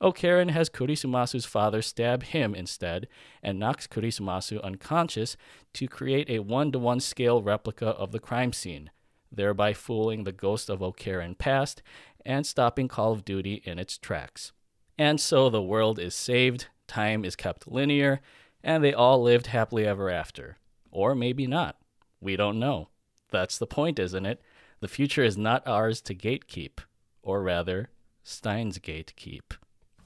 O'Karen 0.01 0.51
has 0.51 0.69
Kurisumasu's 0.69 1.45
father 1.45 1.81
stab 1.81 2.23
him 2.23 2.55
instead 2.55 3.05
and 3.43 3.59
knocks 3.59 3.85
Kurisumasu 3.85 4.63
unconscious 4.63 5.35
to 5.73 5.89
create 5.89 6.29
a 6.29 6.39
one 6.39 6.71
to 6.71 6.79
one 6.79 7.01
scale 7.01 7.41
replica 7.41 7.87
of 7.87 8.13
the 8.13 8.19
crime 8.19 8.53
scene, 8.53 8.91
thereby 9.29 9.73
fooling 9.73 10.23
the 10.23 10.31
ghost 10.31 10.69
of 10.69 10.81
O'Karen 10.81 11.37
past 11.37 11.81
and 12.29 12.45
stopping 12.45 12.87
Call 12.87 13.11
of 13.11 13.25
Duty 13.25 13.63
in 13.65 13.79
its 13.79 13.97
tracks. 13.97 14.51
And 14.99 15.19
so 15.19 15.49
the 15.49 15.63
world 15.63 15.97
is 15.97 16.13
saved, 16.13 16.67
time 16.87 17.25
is 17.25 17.35
kept 17.35 17.67
linear, 17.67 18.21
and 18.63 18.83
they 18.83 18.93
all 18.93 19.19
lived 19.19 19.47
happily 19.47 19.87
ever 19.87 20.11
after. 20.11 20.57
Or 20.91 21.15
maybe 21.15 21.47
not. 21.47 21.77
We 22.21 22.35
don't 22.35 22.59
know. 22.59 22.89
That's 23.31 23.57
the 23.57 23.65
point, 23.65 23.97
isn't 23.97 24.27
it? 24.27 24.43
The 24.79 24.87
future 24.87 25.23
is 25.23 25.39
not 25.39 25.67
ours 25.67 26.01
to 26.01 26.13
gatekeep, 26.13 26.81
or 27.23 27.41
rather, 27.41 27.89
Steins 28.23 28.77
gatekeep. 28.77 29.57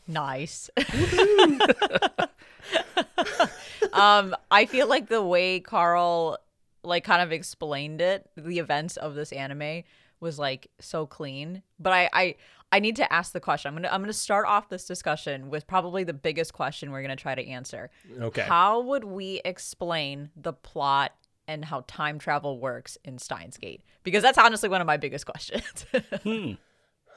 Nice. 0.08 0.70
um, 3.92 4.34
I 4.50 4.66
feel 4.66 4.88
like 4.88 5.10
the 5.10 5.22
way 5.22 5.60
Carl 5.60 6.38
like 6.84 7.04
kind 7.04 7.22
of 7.22 7.32
explained 7.32 8.02
it, 8.02 8.30
the 8.36 8.60
events 8.60 8.98
of 8.98 9.16
this 9.16 9.32
anime 9.32 9.84
was 10.24 10.40
like 10.40 10.72
so 10.80 11.06
clean. 11.06 11.62
But 11.78 11.94
I 11.94 12.10
I 12.14 12.36
I 12.72 12.80
need 12.80 12.96
to 12.96 13.14
ask 13.14 13.34
the 13.34 13.40
question. 13.40 13.70
I'm 13.70 13.76
gonna 13.76 13.90
I'm 13.94 14.02
gonna 14.02 14.14
start 14.14 14.48
off 14.48 14.70
this 14.70 14.86
discussion 14.86 15.52
with 15.52 15.68
probably 15.68 16.04
the 16.04 16.14
biggest 16.14 16.54
question 16.54 16.92
we're 16.92 17.04
gonna 17.04 17.16
try 17.16 17.36
to 17.36 17.48
answer. 17.48 17.92
Okay. 18.20 18.42
How 18.42 18.82
would 18.82 19.04
we 19.04 19.42
explain 19.46 20.32
the 20.36 20.54
plot 20.54 21.12
and 21.48 21.64
how 21.66 21.84
time 21.86 22.18
travel 22.18 22.58
works 22.58 22.98
in 23.04 23.20
Steins 23.20 23.58
Gate? 23.58 23.84
Because 24.04 24.24
that's 24.24 24.40
honestly 24.40 24.70
one 24.70 24.82
of 24.82 24.88
my 24.88 24.98
biggest 24.98 25.26
questions. 25.32 25.86
Hmm. 26.24 26.54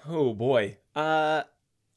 Oh 0.07 0.35
boy. 0.35 0.77
Uh 0.95 1.45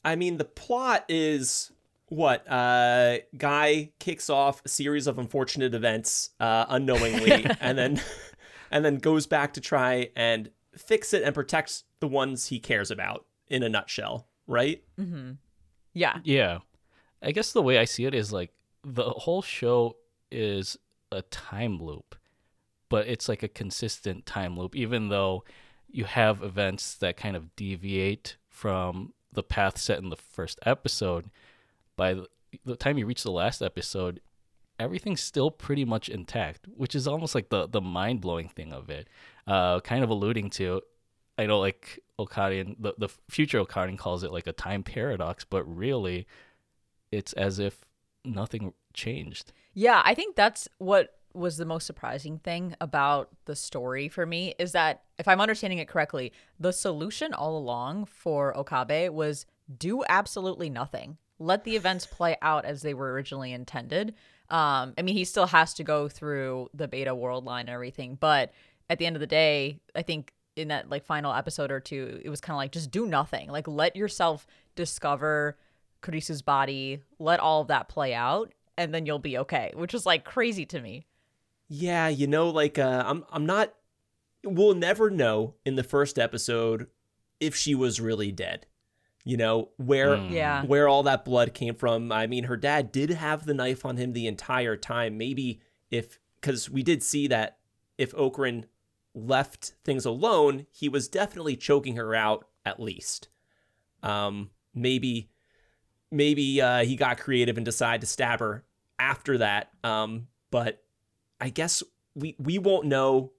I 0.06 0.16
mean 0.16 0.38
the 0.38 0.46
plot 0.46 1.04
is 1.10 1.72
what 2.08 2.50
uh 2.50 3.18
guy 3.38 3.92
kicks 4.00 4.30
off 4.30 4.62
a 4.63 4.70
series 4.70 5.06
of 5.06 5.20
unfortunate 5.20 5.75
events 5.75 6.30
uh 6.39 6.66
unknowingly 6.70 7.46
and 7.60 7.78
then 7.78 8.01
and 8.72 8.86
then 8.86 8.98
goes 8.98 9.28
back 9.28 9.54
to 9.54 9.62
try 9.62 10.10
and 10.16 10.50
fix 10.80 11.14
it 11.14 11.24
and 11.24 11.34
protect 11.36 11.84
the 12.00 12.08
ones 12.08 12.48
he 12.48 12.60
cares 12.60 12.90
about 12.92 13.26
in 13.48 13.64
a 13.64 13.70
nutshell, 13.70 14.28
right? 14.48 14.84
mm-hmm. 15.00 15.32
Yeah. 15.94 16.20
Yeah. 16.24 16.60
I 17.22 17.32
guess 17.32 17.52
the 17.52 17.62
way 17.64 17.78
I 17.80 17.86
see 17.86 18.06
it 18.06 18.14
is 18.14 18.32
like 18.32 18.52
the 18.84 19.10
whole 19.10 19.42
show 19.42 19.98
is 20.32 20.78
a 21.12 21.22
time 21.24 21.82
loop, 21.82 22.16
but 22.90 23.08
it's 23.08 23.28
like 23.28 23.44
a 23.44 23.48
consistent 23.48 24.26
time 24.26 24.56
loop, 24.58 24.76
even 24.76 25.10
though 25.10 25.44
you 25.90 26.06
have 26.06 26.44
events 26.44 26.94
that 26.96 27.18
kind 27.18 27.36
of 27.36 27.56
deviate 27.56 28.38
from 28.48 29.14
the 29.34 29.44
path 29.44 29.78
set 29.80 29.98
in 30.00 30.10
the 30.10 30.16
first 30.16 30.60
episode. 30.66 31.30
By 31.98 32.14
the- 32.14 32.28
the 32.64 32.76
time 32.76 32.98
you 32.98 33.06
reach 33.06 33.24
the 33.24 33.32
last 33.32 33.62
episode, 33.62 34.22
everything's 34.80 35.22
still 35.22 35.52
pretty 35.52 35.84
much 35.86 36.08
intact, 36.08 36.68
which 36.76 36.96
is 36.96 37.08
almost 37.08 37.36
like 37.36 37.50
the, 37.50 37.68
the 37.68 37.82
mind 37.82 38.22
blowing 38.22 38.48
thing 38.48 38.72
of 38.72 38.90
it. 38.90 39.08
Uh, 39.50 39.79
kind 39.79 40.03
of 40.03 40.12
alluding 40.12 40.51
to, 40.51 40.79
I 41.39 41.48
know 41.48 41.60
like 41.60 42.00
Okarin, 42.20 42.75
the, 42.77 42.94
the 43.00 43.10
future 43.29 43.60
Okarin 43.60 43.98
calls 43.98 44.24
it 44.24 44.32
like 44.32 44.46
a 44.46 44.53
time 44.53 44.84
paradox, 44.84 45.44
but 45.44 45.63
really 45.63 46.27
it's 47.12 47.34
as 47.34 47.58
if 47.58 47.84
nothing 48.24 48.74
changed. 48.94 49.51
Yeah, 49.74 50.03
I 50.06 50.13
think 50.13 50.36
that's 50.36 50.68
what 50.77 51.15
was 51.34 51.58
the 51.58 51.65
most 51.65 51.88
surprising 51.88 52.38
thing 52.38 52.75
about 52.79 53.29
the 53.46 53.56
story 53.56 54.08
for 54.08 54.25
me 54.25 54.53
is 54.60 54.72
that 54.74 55.03
if 55.18 55.27
I'm 55.27 55.41
understanding 55.41 55.79
it 55.79 55.88
correctly, 55.88 56.32
the 56.60 56.72
solution 56.72 57.34
all 57.34 57.58
along 57.58 58.06
for 58.06 58.56
Okabe 58.56 59.10
was 59.10 59.48
do 59.77 60.03
absolutely 60.10 60.70
nothing. 60.70 61.18
Let 61.39 61.63
the 61.63 61.75
events 61.75 62.06
play 62.06 62.38
out 62.41 62.65
as 62.65 62.82
they 62.82 62.94
were 62.94 63.13
originally 63.13 63.53
intended. 63.53 64.13
Um, 64.50 64.96
I 64.98 65.03
mean, 65.03 65.15
he 65.15 65.25
still 65.25 65.46
has 65.48 65.74
to 65.75 65.84
go 65.84 66.10
through 66.10 66.70
the 66.74 66.88
beta 66.88 67.13
world 67.13 67.46
line 67.46 67.62
and 67.62 67.70
everything, 67.70 68.18
but 68.20 68.51
at 68.89 68.98
the 69.00 69.05
end 69.05 69.15
of 69.15 69.19
the 69.19 69.27
day, 69.27 69.79
I 69.96 70.01
think 70.01 70.34
in 70.55 70.69
that 70.69 70.89
like 70.89 71.03
final 71.05 71.34
episode 71.34 71.72
or 71.72 71.79
two, 71.79 72.19
it 72.24 72.29
was 72.29 72.41
kind 72.41 72.55
of 72.55 72.58
like 72.58 72.72
just 72.72 72.91
do 72.91 73.05
nothing. 73.05 73.50
Like 73.50 73.67
let 73.67 73.96
yourself 73.96 74.46
discover 74.75 75.58
Kurisu's 76.01 76.41
body, 76.41 77.01
let 77.19 77.39
all 77.39 77.62
of 77.62 77.67
that 77.67 77.89
play 77.89 78.13
out, 78.13 78.51
and 78.77 78.93
then 78.93 79.05
you'll 79.05 79.19
be 79.19 79.38
okay, 79.38 79.72
which 79.75 79.93
is 79.93 80.05
like 80.05 80.24
crazy 80.24 80.65
to 80.67 80.79
me. 80.81 81.05
Yeah, 81.67 82.08
you 82.08 82.25
know, 82.27 82.50
like 82.50 82.79
uh, 82.79 83.03
I'm 83.05 83.25
I'm 83.31 83.46
not 83.46 83.74
we'll 84.43 84.74
never 84.74 85.10
know 85.10 85.55
in 85.65 85.75
the 85.75 85.84
first 85.84 86.17
episode 86.17 86.88
if 87.39 87.55
she 87.55 87.75
was 87.75 88.00
really 88.01 88.31
dead. 88.31 88.65
You 89.25 89.38
know, 89.38 89.69
where 89.77 90.15
Mm. 90.17 90.31
Yeah. 90.31 90.63
where 90.63 90.88
all 90.88 91.03
that 91.03 91.25
blood 91.25 91.53
came 91.53 91.75
from. 91.75 92.12
I 92.12 92.25
mean, 92.25 92.46
her 92.46 92.58
dad 92.58 92.91
did 92.91 93.12
have 93.12 93.46
the 93.46 93.53
knife 93.53 93.86
on 93.86 93.98
him 93.98 94.13
the 94.13 94.27
entire 94.27 94.75
time. 94.77 95.17
Maybe 95.17 95.60
if 95.91 96.19
cuz 96.41 96.69
we 96.69 96.81
did 96.84 97.03
see 97.03 97.27
that 97.27 97.58
if 97.98 98.13
Okarin 98.13 98.63
left 99.13 99.74
things 99.84 100.06
alone, 100.06 100.66
he 100.72 100.88
was 100.89 101.08
definitely 101.08 101.56
choking 101.56 101.96
her 101.96 102.13
out 102.16 102.46
at 102.66 102.80
least. 102.80 103.30
Um 104.04 104.51
maybe 104.74 105.30
maybe 106.12 106.62
uh, 106.62 106.84
he 106.84 106.96
got 106.96 107.20
creative 107.20 107.58
and 107.58 107.66
decided 107.66 108.01
to 108.01 108.08
stab 108.08 108.39
her 108.39 108.63
after 108.98 109.38
that. 109.38 109.70
Um, 109.84 110.28
but 110.51 110.84
I 111.39 111.50
guess 111.50 111.84
we 112.16 112.36
we 112.39 112.58
won't 112.58 112.86
know 112.88 113.34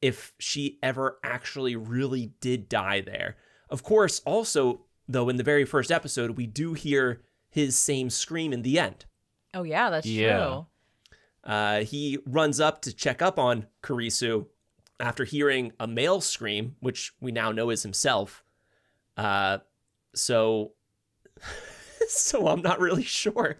if 0.00 0.32
she 0.38 0.78
ever 0.82 1.18
actually 1.22 1.76
really 1.76 2.32
did 2.40 2.68
die 2.68 3.00
there. 3.00 3.36
Of 3.70 3.82
course, 3.82 4.20
also 4.24 4.82
though 5.08 5.28
in 5.28 5.36
the 5.36 5.42
very 5.42 5.64
first 5.64 5.90
episode 5.92 6.32
we 6.32 6.46
do 6.46 6.72
hear 6.74 7.22
his 7.50 7.76
same 7.76 8.08
scream 8.10 8.52
in 8.52 8.62
the 8.62 8.78
end. 8.78 9.04
Oh 9.52 9.62
yeah, 9.62 9.90
that's 9.90 10.06
Yeah. 10.06 10.38
true. 10.38 10.66
Uh, 11.44 11.80
he 11.84 12.18
runs 12.26 12.58
up 12.58 12.80
to 12.82 12.92
check 12.94 13.20
up 13.20 13.38
on 13.38 13.66
Karisu 13.82 14.46
after 15.00 15.24
hearing 15.24 15.72
a 15.80 15.86
male 15.86 16.20
scream, 16.20 16.76
which 16.80 17.12
we 17.20 17.32
now 17.32 17.52
know 17.52 17.70
is 17.70 17.82
himself. 17.82 18.44
Uh, 19.16 19.58
so, 20.14 20.72
so 22.08 22.48
I'm 22.48 22.62
not 22.62 22.80
really 22.80 23.02
sure. 23.02 23.56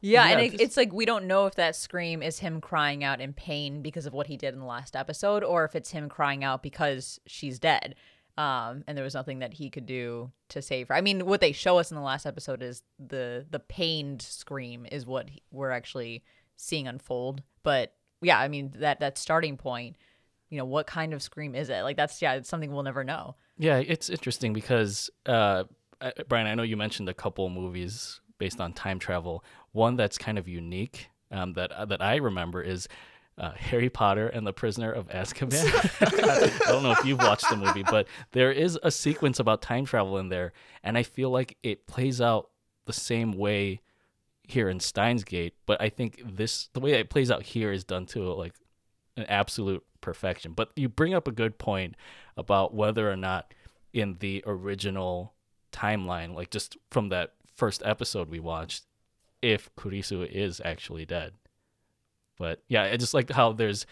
Yeah, 0.00 0.26
Yeah, 0.26 0.32
and 0.32 0.40
it, 0.40 0.50
just- 0.52 0.62
it's 0.62 0.76
like 0.76 0.92
we 0.92 1.04
don't 1.06 1.26
know 1.26 1.46
if 1.46 1.54
that 1.56 1.74
scream 1.74 2.22
is 2.22 2.38
him 2.38 2.60
crying 2.60 3.02
out 3.02 3.20
in 3.20 3.32
pain 3.32 3.82
because 3.82 4.06
of 4.06 4.12
what 4.12 4.26
he 4.26 4.36
did 4.36 4.54
in 4.54 4.60
the 4.60 4.66
last 4.66 4.94
episode, 4.94 5.42
or 5.42 5.64
if 5.64 5.74
it's 5.74 5.90
him 5.90 6.08
crying 6.08 6.44
out 6.44 6.62
because 6.62 7.18
she's 7.26 7.58
dead, 7.58 7.94
um, 8.38 8.84
and 8.86 8.96
there 8.96 9.04
was 9.04 9.14
nothing 9.14 9.38
that 9.40 9.54
he 9.54 9.70
could 9.70 9.86
do 9.86 10.30
to 10.50 10.60
save 10.60 10.88
her. 10.88 10.94
I 10.94 11.00
mean, 11.00 11.24
what 11.24 11.40
they 11.40 11.52
show 11.52 11.78
us 11.78 11.90
in 11.90 11.96
the 11.96 12.02
last 12.02 12.26
episode 12.26 12.62
is 12.62 12.82
the 12.98 13.46
the 13.50 13.58
pained 13.58 14.22
scream 14.22 14.86
is 14.92 15.06
what 15.06 15.28
we're 15.50 15.70
actually 15.70 16.22
seeing 16.56 16.86
unfold. 16.86 17.42
But 17.62 17.94
yeah, 18.20 18.38
I 18.38 18.48
mean 18.48 18.72
that 18.76 19.00
that 19.00 19.16
starting 19.18 19.56
point, 19.56 19.96
you 20.50 20.58
know, 20.58 20.64
what 20.64 20.86
kind 20.86 21.12
of 21.12 21.22
scream 21.22 21.54
is 21.54 21.70
it? 21.70 21.82
Like 21.82 21.96
that's 21.96 22.20
yeah, 22.22 22.34
it's 22.34 22.48
something 22.48 22.72
we'll 22.72 22.82
never 22.82 23.04
know. 23.04 23.36
Yeah, 23.58 23.78
it's 23.78 24.10
interesting 24.10 24.52
because 24.52 25.10
uh, 25.24 25.64
Brian, 26.28 26.46
I 26.46 26.54
know 26.54 26.62
you 26.62 26.76
mentioned 26.76 27.08
a 27.08 27.14
couple 27.14 27.48
movies 27.48 28.20
based 28.38 28.60
on 28.60 28.72
time 28.72 28.98
travel. 28.98 29.44
One 29.72 29.96
that's 29.96 30.18
kind 30.18 30.38
of 30.38 30.48
unique 30.48 31.08
um, 31.30 31.54
that 31.54 31.72
uh, 31.72 31.84
that 31.86 32.02
I 32.02 32.16
remember 32.16 32.62
is 32.62 32.88
uh, 33.38 33.52
Harry 33.52 33.88
Potter 33.88 34.28
and 34.28 34.46
the 34.46 34.52
Prisoner 34.52 34.92
of 34.92 35.08
Azkaban. 35.08 35.64
I 36.66 36.70
don't 36.70 36.82
know 36.82 36.92
if 36.92 37.04
you've 37.04 37.18
watched 37.18 37.48
the 37.48 37.56
movie, 37.56 37.82
but 37.82 38.06
there 38.32 38.52
is 38.52 38.78
a 38.82 38.90
sequence 38.90 39.40
about 39.40 39.62
time 39.62 39.84
travel 39.84 40.18
in 40.18 40.28
there, 40.28 40.52
and 40.82 40.96
I 40.96 41.02
feel 41.02 41.30
like 41.30 41.56
it 41.62 41.86
plays 41.86 42.20
out 42.20 42.50
the 42.86 42.92
same 42.92 43.32
way 43.32 43.80
here 44.42 44.68
in 44.68 44.80
Steins 44.80 45.24
Gate. 45.24 45.54
But 45.66 45.80
I 45.80 45.88
think 45.88 46.22
this 46.24 46.68
the 46.72 46.80
way 46.80 46.92
it 46.92 47.10
plays 47.10 47.30
out 47.30 47.42
here 47.42 47.72
is 47.72 47.84
done 47.84 48.06
to 48.06 48.32
like 48.32 48.54
an 49.16 49.24
absolute 49.28 49.84
perfection. 50.00 50.52
But 50.52 50.70
you 50.76 50.88
bring 50.88 51.14
up 51.14 51.28
a 51.28 51.32
good 51.32 51.58
point 51.58 51.96
about 52.36 52.74
whether 52.74 53.10
or 53.10 53.16
not 53.16 53.52
in 53.92 54.16
the 54.20 54.42
original 54.46 55.34
timeline, 55.72 56.34
like 56.34 56.50
just 56.50 56.76
from 56.90 57.08
that 57.10 57.34
first 57.54 57.82
episode 57.84 58.28
we 58.28 58.40
watched, 58.40 58.84
if 59.42 59.74
Kurisu 59.76 60.26
is 60.26 60.60
actually 60.64 61.06
dead. 61.06 61.32
But 62.38 62.62
yeah, 62.68 62.84
I 62.84 62.96
just 62.96 63.14
like 63.14 63.30
how 63.30 63.52
there's 63.52 63.86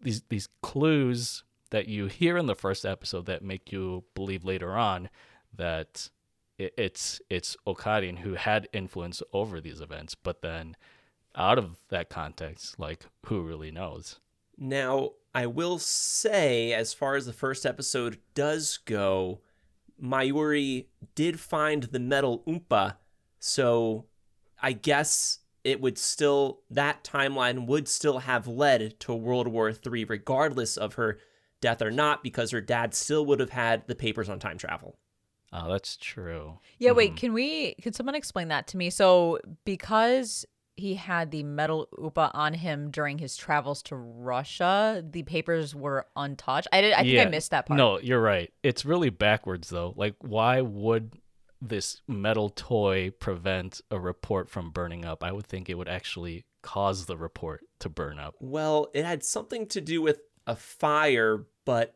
these 0.00 0.22
these 0.28 0.48
clues 0.62 1.44
that 1.70 1.88
you 1.88 2.06
hear 2.06 2.36
in 2.36 2.46
the 2.46 2.54
first 2.54 2.84
episode 2.84 3.26
that 3.26 3.42
make 3.42 3.70
you 3.72 4.04
believe 4.14 4.44
later 4.44 4.76
on 4.76 5.08
that 5.56 6.10
it, 6.58 6.74
it's 6.76 7.20
it's 7.28 7.56
Okarin 7.66 8.20
who 8.20 8.34
had 8.34 8.68
influence 8.72 9.22
over 9.32 9.60
these 9.60 9.80
events, 9.80 10.14
but 10.14 10.42
then 10.42 10.76
out 11.34 11.58
of 11.58 11.76
that 11.88 12.10
context, 12.10 12.78
like 12.78 13.06
who 13.26 13.42
really 13.42 13.70
knows? 13.70 14.18
Now, 14.60 15.12
I 15.34 15.46
will 15.46 15.78
say, 15.78 16.72
as 16.74 16.92
far 16.92 17.14
as 17.14 17.24
the 17.26 17.32
first 17.32 17.64
episode 17.64 18.18
does 18.34 18.78
go, 18.84 19.40
Mayuri 20.00 20.86
did 21.14 21.40
find 21.40 21.84
the 21.84 21.98
metal 21.98 22.42
Upa, 22.46 22.98
so 23.38 24.04
I 24.62 24.72
guess 24.72 25.38
it 25.64 25.80
would 25.80 25.98
still, 25.98 26.60
that 26.70 27.04
timeline 27.04 27.66
would 27.66 27.88
still 27.88 28.18
have 28.20 28.46
led 28.46 29.00
to 29.00 29.14
World 29.14 29.48
War 29.48 29.70
III, 29.70 30.04
regardless 30.04 30.76
of 30.76 30.94
her 30.94 31.18
death 31.60 31.80
or 31.82 31.90
not, 31.90 32.22
because 32.22 32.50
her 32.50 32.60
dad 32.60 32.94
still 32.94 33.24
would 33.26 33.40
have 33.40 33.50
had 33.50 33.86
the 33.86 33.94
papers 33.94 34.28
on 34.28 34.38
time 34.38 34.58
travel. 34.58 34.98
Oh, 35.52 35.70
that's 35.70 35.96
true. 35.96 36.60
Yeah, 36.78 36.92
wait, 36.92 37.12
Mhm. 37.12 37.16
can 37.16 37.32
we 37.32 37.74
can 37.82 37.92
someone 37.92 38.14
explain 38.14 38.48
that 38.48 38.66
to 38.68 38.76
me? 38.76 38.88
So 38.88 39.40
because 39.64 40.46
he 40.80 40.94
had 40.94 41.30
the 41.30 41.42
metal 41.42 41.88
upa 42.02 42.30
on 42.34 42.54
him 42.54 42.90
during 42.90 43.18
his 43.18 43.36
travels 43.36 43.82
to 43.84 43.96
Russia, 43.96 45.04
the 45.08 45.22
papers 45.22 45.74
were 45.74 46.06
untouched. 46.16 46.68
I 46.72 46.80
did 46.80 46.92
I 46.94 47.02
think 47.02 47.20
I 47.20 47.30
missed 47.30 47.52
that 47.52 47.66
part. 47.66 47.78
No, 47.78 48.00
you're 48.00 48.20
right. 48.20 48.52
It's 48.62 48.84
really 48.84 49.10
backwards 49.10 49.68
though. 49.68 49.94
Like 49.96 50.14
why 50.20 50.60
would 50.60 51.16
this 51.62 52.00
metal 52.08 52.48
toy 52.48 53.10
prevent 53.10 53.80
a 53.90 54.00
report 54.00 54.48
from 54.48 54.70
burning 54.70 55.04
up? 55.04 55.22
I 55.22 55.30
would 55.30 55.46
think 55.46 55.68
it 55.68 55.74
would 55.74 55.88
actually 55.88 56.46
cause 56.62 57.06
the 57.06 57.16
report 57.16 57.62
to 57.80 57.88
burn 57.88 58.18
up. 58.18 58.34
Well, 58.40 58.88
it 58.94 59.04
had 59.04 59.22
something 59.22 59.66
to 59.68 59.80
do 59.80 60.02
with 60.02 60.20
a 60.46 60.56
fire, 60.56 61.46
but 61.64 61.94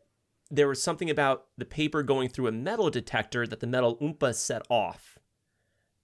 there 0.50 0.68
was 0.68 0.82
something 0.82 1.10
about 1.10 1.46
the 1.56 1.64
paper 1.64 2.02
going 2.02 2.28
through 2.28 2.46
a 2.46 2.52
metal 2.52 2.90
detector 2.90 3.46
that 3.46 3.60
the 3.60 3.66
metal 3.66 3.98
Upa 4.00 4.34
set 4.34 4.62
off. 4.68 5.18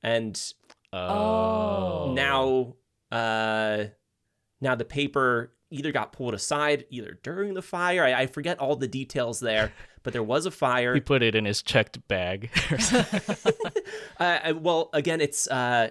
And 0.02 0.40
Oh. 0.92 2.12
now 2.14 2.74
uh 3.10 3.84
now 4.60 4.74
the 4.74 4.84
paper 4.84 5.52
either 5.70 5.92
got 5.92 6.12
pulled 6.12 6.34
aside 6.34 6.84
either 6.90 7.18
during 7.22 7.54
the 7.54 7.62
fire. 7.62 8.04
I, 8.04 8.22
I 8.22 8.26
forget 8.26 8.58
all 8.58 8.74
the 8.76 8.88
details 8.88 9.38
there, 9.40 9.72
but 10.02 10.12
there 10.12 10.22
was 10.22 10.44
a 10.46 10.50
fire. 10.50 10.94
he 10.94 11.00
put 11.00 11.22
it 11.22 11.34
in 11.34 11.44
his 11.44 11.62
checked 11.62 12.06
bag. 12.08 12.50
Uh, 14.18 14.38
uh, 14.44 14.54
well, 14.54 14.90
again, 14.92 15.18
it's 15.18 15.48
uh, 15.48 15.88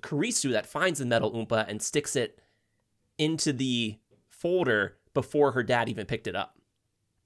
Karisu 0.00 0.52
that 0.52 0.64
finds 0.64 1.00
the 1.00 1.04
metal 1.04 1.36
Upa 1.36 1.66
and 1.68 1.82
sticks 1.82 2.14
it 2.14 2.40
into 3.18 3.52
the 3.52 3.98
folder 4.28 4.96
before 5.12 5.50
her 5.52 5.64
dad 5.64 5.88
even 5.88 6.06
picked 6.06 6.28
it 6.28 6.36
up. 6.36 6.56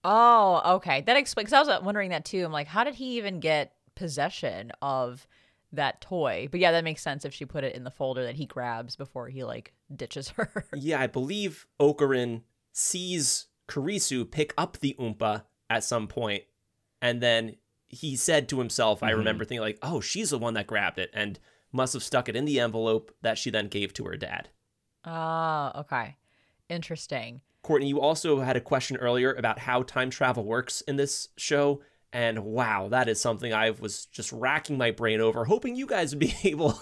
Oh, 0.05 0.77
okay. 0.77 1.03
That 1.03 1.19
explains. 1.19 1.53
I 1.53 1.59
was 1.59 1.69
uh, 1.69 1.81
wondering 1.83 2.09
that 2.11 2.25
too. 2.25 2.45
I'm 2.47 2.51
like, 2.53 2.67
how 2.67 2.83
did 2.83 2.95
he 2.95 3.19
even 3.19 3.41
get 3.41 3.75
possession 3.95 4.73
of 4.81 5.27
that 5.73 6.01
toy? 6.01 6.49
But 6.51 6.61
yeah, 6.61 6.73
that 6.73 6.85
makes 6.85 7.03
sense 7.03 7.25
if 7.25 7.33
she 7.35 7.45
put 7.45 7.65
it 7.65 7.75
in 7.75 7.85
the 7.85 7.91
folder 7.91 8.25
that 8.25 8.37
he 8.37 8.47
grabs 8.47 8.97
before 8.97 9.29
he 9.29 9.45
like 9.45 9.73
ditches 9.95 10.31
her. 10.31 10.65
Yeah, 10.75 11.01
I 11.01 11.07
believe 11.07 11.67
Okarin 11.81 12.43
sees 12.73 13.47
Karisu 13.69 14.31
pick 14.31 14.53
up 14.59 14.79
the 14.79 14.95
Upa 14.99 15.47
at 15.71 15.85
some 15.85 16.07
point, 16.09 16.45
and 17.01 17.23
then 17.23 17.57
he 17.89 18.17
said 18.17 18.49
to 18.49 18.59
himself, 18.59 19.03
I 19.03 19.13
Mhm. 19.13 19.19
remember 19.19 19.45
thinking, 19.45 19.61
like, 19.63 19.79
oh, 19.83 20.01
she's 20.01 20.31
the 20.31 20.39
one 20.39 20.55
that 20.55 20.67
grabbed 20.67 20.99
it, 20.99 21.11
and 21.13 21.39
must 21.73 21.93
have 21.95 22.03
stuck 22.03 22.29
it 22.29 22.37
in 22.37 22.45
the 22.45 22.61
envelope 22.61 23.15
that 23.23 23.39
she 23.39 23.51
then 23.51 23.69
gave 23.69 23.93
to 23.95 24.05
her 24.05 24.17
dad. 24.17 24.49
Ah, 25.05 25.79
okay. 25.81 26.17
Interesting. 26.69 27.41
Courtney, 27.63 27.89
you 27.89 28.01
also 28.01 28.41
had 28.41 28.57
a 28.57 28.61
question 28.61 28.97
earlier 28.97 29.33
about 29.33 29.61
how 29.61 29.83
time 29.83 30.11
travel 30.11 30.45
works 30.45 30.81
in 30.83 30.97
this 30.97 31.29
show. 31.37 31.81
And 32.13 32.41
wow, 32.41 32.89
that 32.89 33.09
is 33.09 33.21
something 33.21 33.53
I 33.53 33.71
was 33.71 34.07
just 34.07 34.33
racking 34.33 34.77
my 34.77 34.91
brain 34.91 35.21
over, 35.21 35.45
hoping 35.45 35.77
you 35.77 35.87
guys 35.87 36.15
would 36.15 36.21
be 36.21 36.35
able 36.45 36.81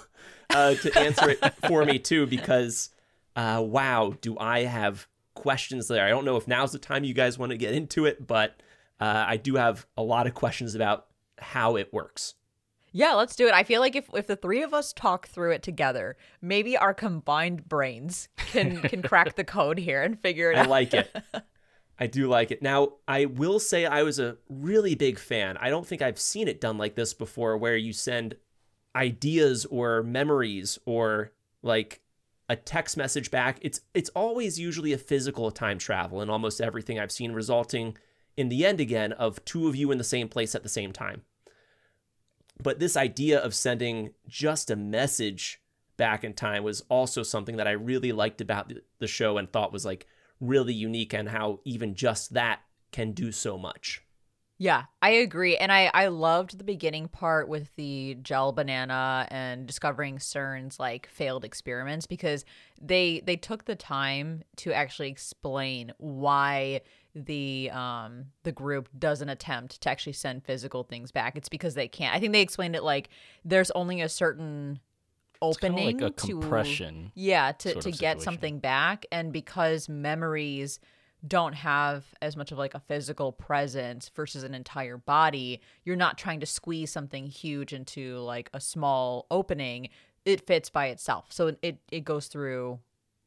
uh, 0.51 0.75
to 0.75 0.99
answer 0.99 1.31
it 1.31 1.55
for 1.67 1.85
me 1.85 1.99
too, 1.99 2.27
because 2.27 2.91
uh, 3.37 3.63
wow, 3.65 4.15
do 4.21 4.37
I 4.39 4.65
have 4.65 5.07
questions 5.35 5.89
there. 5.89 6.05
I 6.05 6.11
don't 6.11 6.25
know 6.25 6.37
if 6.37 6.47
now's 6.47 6.73
the 6.73 6.79
time 6.79 7.05
you 7.05 7.15
guys 7.15 7.39
want 7.39 7.51
to 7.51 7.59
get 7.59 7.75
into 7.75 8.05
it, 8.05 8.27
but 8.27 8.61
uh, 9.01 9.25
I 9.27 9.37
do 9.37 9.55
have 9.55 9.87
a 9.97 10.03
lot 10.03 10.27
of 10.27 10.35
questions 10.35 10.75
about 10.75 11.07
how 11.39 11.77
it 11.77 11.93
works. 11.93 12.35
Yeah, 12.93 13.15
let's 13.15 13.37
do 13.37 13.47
it. 13.47 13.55
I 13.55 13.63
feel 13.63 13.81
like 13.81 13.95
if 13.95 14.09
if 14.15 14.27
the 14.27 14.37
three 14.37 14.63
of 14.63 14.75
us 14.75 14.93
talk 14.93 15.29
through 15.29 15.53
it 15.53 15.63
together, 15.63 16.17
maybe 16.43 16.77
our 16.77 16.93
combined 16.93 17.69
brains 17.69 18.29
can 18.37 18.81
can 18.83 19.01
crack 19.03 19.37
the 19.37 19.45
code 19.45 19.79
here 19.79 20.03
and 20.03 20.19
figure 20.21 20.51
it 20.51 20.57
I 20.57 20.61
out. 20.61 20.67
I 20.67 20.69
like 20.69 20.95
it. 20.95 21.17
I 22.01 22.07
do 22.07 22.29
like 22.29 22.51
it. 22.51 22.63
Now, 22.63 22.95
I 23.07 23.27
will 23.27 23.61
say 23.61 23.85
I 23.85 24.03
was 24.03 24.19
a 24.19 24.39
really 24.49 24.95
big 24.95 25.19
fan. 25.19 25.59
I 25.59 25.69
don't 25.69 25.87
think 25.87 26.01
I've 26.01 26.19
seen 26.19 26.49
it 26.49 26.61
done 26.61 26.79
like 26.79 26.95
this 26.95 27.13
before 27.13 27.59
where 27.59 27.77
you 27.77 27.93
send 27.93 28.37
ideas 28.97 29.67
or 29.67 30.03
memories 30.03 30.79
or 30.87 31.33
like 31.63 32.01
a 32.49 32.57
text 32.57 32.97
message 32.97 33.31
back. 33.31 33.59
It's 33.61 33.83
it's 33.93 34.11
always 34.11 34.59
usually 34.59 34.95
a 34.95 34.99
physical 34.99 35.51
time 35.51 35.79
travel 35.79 36.23
in 36.23 36.31
almost 36.31 36.61
everything 36.61 36.99
I've 36.99 37.13
seen 37.13 37.33
resulting 37.33 37.97
in 38.37 38.49
the 38.49 38.65
end 38.65 38.81
again 38.81 39.13
of 39.13 39.45
two 39.45 39.69
of 39.69 39.77
you 39.77 39.93
in 39.93 39.99
the 39.99 40.05
same 40.05 40.29
place 40.29 40.55
at 40.55 40.63
the 40.63 40.69
same 40.69 40.93
time. 40.93 41.23
But 42.63 42.79
this 42.79 42.97
idea 42.97 43.39
of 43.39 43.55
sending 43.55 44.15
just 44.27 44.71
a 44.71 44.77
message 44.77 45.61
back 45.97 46.25
in 46.25 46.33
time 46.33 46.65
was 46.65 46.83
also 46.89 47.23
something 47.23 47.57
that 47.57 47.69
I 47.69 47.73
really 47.73 48.13
liked 48.13 48.41
about 48.41 48.73
the- 48.99 49.07
show 49.07 49.37
and 49.37 49.51
thought 49.51 49.73
was 49.73 49.85
like 49.85 50.07
really 50.41 50.75
unique 50.75 51.13
and 51.13 51.29
how 51.29 51.61
even 51.65 51.95
just 51.95 52.35
that 52.35 52.61
can 52.93 53.13
do 53.13 53.31
so 53.31 53.59
much. 53.59 54.03
Yeah, 54.63 54.85
I 55.01 55.11
agree. 55.11 55.57
And 55.57 55.73
I, 55.73 55.91
I 55.95 56.09
loved 56.09 56.59
the 56.59 56.65
beginning 56.65 57.09
part 57.09 57.49
with 57.49 57.75
the 57.77 58.19
gel 58.21 58.53
banana 58.53 59.27
and 59.31 59.67
discovering 59.67 60.19
CERN's 60.19 60.79
like 60.79 61.07
failed 61.07 61.47
experiments 61.47 62.07
because 62.07 62.45
they 62.79 63.23
they 63.25 63.37
took 63.37 63.65
the 63.65 63.75
time 63.75 64.43
to 64.57 64.75
actually 64.75 65.09
explain 65.09 65.93
why 65.97 66.83
the 67.15 67.71
um 67.73 68.27
the 68.43 68.53
group 68.53 68.91
doesn't 68.99 69.31
attempt 69.31 69.81
to 69.81 69.89
actually 69.89 70.13
send 70.13 70.45
physical 70.45 70.85
things 70.85 71.11
back. 71.11 71.37
It's 71.37 71.49
because 71.49 71.73
they 71.73 71.89
can't. 71.89 72.15
I 72.15 72.21
think 72.21 72.35
they 72.35 72.43
explained 72.43 72.77
it 72.77 72.85
like 72.85 73.09
there's 73.43 73.71
only 73.71 74.03
a 74.03 74.11
certain 74.11 74.79
opening 75.43 75.99
like 75.99 76.11
a 76.11 76.15
to 76.15 76.41
compression. 76.41 77.13
yeah 77.15 77.53
to, 77.53 77.73
sort 77.73 77.83
to 77.85 77.91
get 77.91 77.99
situation. 77.99 78.21
something 78.21 78.59
back 78.59 79.07
and 79.11 79.33
because 79.33 79.89
memories 79.89 80.79
don't 81.27 81.53
have 81.55 82.05
as 82.23 82.37
much 82.37 82.51
of 82.51 82.59
like 82.59 82.75
a 82.75 82.81
physical 82.81 83.33
presence 83.33 84.11
versus 84.15 84.43
an 84.43 84.55
entire 84.55 84.97
body 84.97 85.61
you're 85.85 85.97
not 85.97 86.17
trying 86.19 86.41
to 86.41 86.47
squeeze 86.47 86.91
something 86.91 87.27
huge 87.27 87.73
into 87.73 88.19
like 88.19 88.49
a 88.55 88.61
small 88.61 89.27
opening 89.31 89.89
it 90.25 90.47
fits 90.47 90.71
by 90.71 90.87
itself 90.87 91.27
so 91.31 91.55
it 91.63 91.79
it 91.91 92.05
goes 92.05 92.27
through 92.27 92.79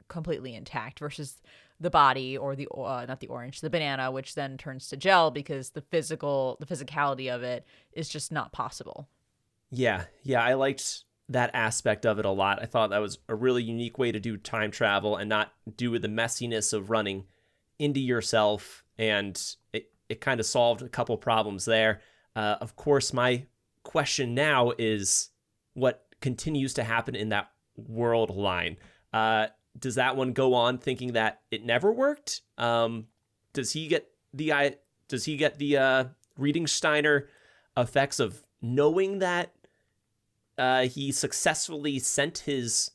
completely 0.08 0.54
intact 0.54 0.98
versus 0.98 1.40
the 1.80 1.90
body 1.90 2.36
or 2.36 2.54
the 2.54 2.68
uh, 2.68 3.04
not 3.06 3.20
the 3.20 3.26
orange 3.28 3.60
the 3.60 3.70
banana 3.70 4.10
which 4.10 4.34
then 4.34 4.56
turns 4.56 4.88
to 4.88 4.96
gel 4.96 5.30
because 5.30 5.70
the 5.70 5.80
physical 5.80 6.56
the 6.60 6.66
physicality 6.66 7.32
of 7.34 7.42
it 7.42 7.64
is 7.92 8.08
just 8.08 8.30
not 8.30 8.52
possible 8.52 9.08
Yeah, 9.70 10.04
yeah, 10.22 10.42
I 10.42 10.54
liked 10.54 11.04
that 11.28 11.50
aspect 11.54 12.04
of 12.04 12.18
it 12.18 12.24
a 12.24 12.30
lot. 12.30 12.62
I 12.62 12.66
thought 12.66 12.90
that 12.90 12.98
was 12.98 13.18
a 13.28 13.34
really 13.34 13.62
unique 13.62 13.98
way 13.98 14.12
to 14.12 14.20
do 14.20 14.36
time 14.36 14.70
travel 14.70 15.16
and 15.16 15.28
not 15.28 15.52
do 15.76 15.90
with 15.90 16.02
the 16.02 16.08
messiness 16.08 16.72
of 16.72 16.90
running 16.90 17.24
into 17.78 18.00
yourself. 18.00 18.84
And 18.98 19.40
it, 19.72 19.90
it 20.08 20.20
kind 20.20 20.38
of 20.38 20.46
solved 20.46 20.82
a 20.82 20.88
couple 20.88 21.16
problems 21.16 21.64
there. 21.64 22.00
Uh, 22.36 22.56
of 22.60 22.76
course, 22.76 23.12
my 23.12 23.46
question 23.82 24.34
now 24.34 24.72
is 24.78 25.30
what 25.72 26.06
continues 26.20 26.74
to 26.74 26.84
happen 26.84 27.14
in 27.14 27.30
that 27.30 27.50
world 27.76 28.30
line? 28.30 28.76
Uh, 29.12 29.46
does 29.78 29.96
that 29.96 30.16
one 30.16 30.32
go 30.32 30.54
on 30.54 30.78
thinking 30.78 31.12
that 31.12 31.40
it 31.50 31.64
never 31.64 31.92
worked? 31.92 32.42
Um, 32.58 33.06
does 33.52 33.72
he 33.72 33.88
get 33.88 34.08
the 34.32 34.52
I 34.52 34.76
does 35.08 35.24
he 35.24 35.36
get 35.36 35.58
the 35.58 35.76
uh, 35.76 36.04
reading 36.38 36.66
Steiner 36.66 37.28
effects 37.76 38.20
of 38.20 38.42
knowing 38.60 39.18
that 39.18 39.53
uh, 40.58 40.82
he 40.82 41.12
successfully 41.12 41.98
sent 41.98 42.38
his 42.38 42.90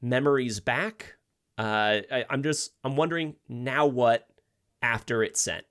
memories 0.00 0.60
back. 0.60 1.16
Uh, 1.58 2.00
I, 2.10 2.24
I'm 2.30 2.42
just 2.42 2.72
I'm 2.84 2.96
wondering 2.96 3.36
now 3.48 3.86
what 3.86 4.26
after 4.80 5.22
it's 5.22 5.40
sent. 5.40 5.64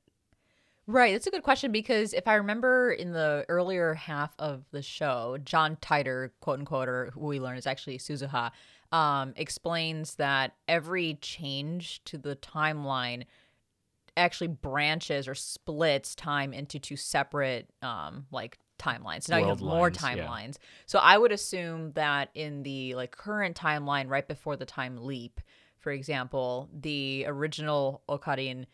Right, 0.88 1.14
that's 1.14 1.28
a 1.28 1.32
good 1.32 1.44
question 1.44 1.72
because 1.72 2.14
if 2.14 2.28
I 2.28 2.36
remember 2.36 2.92
in 2.92 3.14
the 3.14 3.46
earlier 3.48 3.94
half 3.94 4.34
of 4.40 4.66
the 4.72 4.82
show, 4.82 5.38
John 5.44 5.78
Titor, 5.78 6.32
quote 6.42 6.60
unquote, 6.60 6.90
or 6.90 7.12
who 7.14 7.22
we 7.22 7.40
learn 7.40 7.58
is 7.58 7.68
actually 7.68 7.98
Suzuha, 7.98 8.52
um, 8.92 9.34
explains 9.38 10.16
that 10.16 10.56
every 10.68 11.18
change 11.22 12.04
to 12.06 12.18
the 12.18 12.36
timeline 12.36 13.24
actually 14.18 14.48
branches 14.48 15.28
or 15.28 15.36
splits 15.36 16.14
time 16.16 16.54
into 16.54 16.78
two 16.78 16.98
separate 16.98 17.70
um 17.82 18.26
like 18.30 18.58
timelines. 18.82 19.24
So 19.24 19.34
now 19.34 19.40
you 19.40 19.48
have 19.48 19.62
World 19.62 19.76
more 19.76 19.90
lines, 19.90 20.02
yeah. 20.02 20.26
timelines. 20.28 20.58
So 20.86 21.00
I 21.00 21.18
would 21.18 21.32
assume 21.32 21.92
that 21.94 22.30
in 22.34 22.64
the 22.64 22.96
like 22.96 23.12
current 23.16 23.56
timeline 23.56 24.10
right 24.10 24.28
before 24.28 24.58
the 24.58 24.66
time 24.66 25.06
leap, 25.06 25.40
for 25.80 25.92
example, 25.92 26.70
the 26.74 27.26
original 27.28 28.02
Okarin 28.10 28.66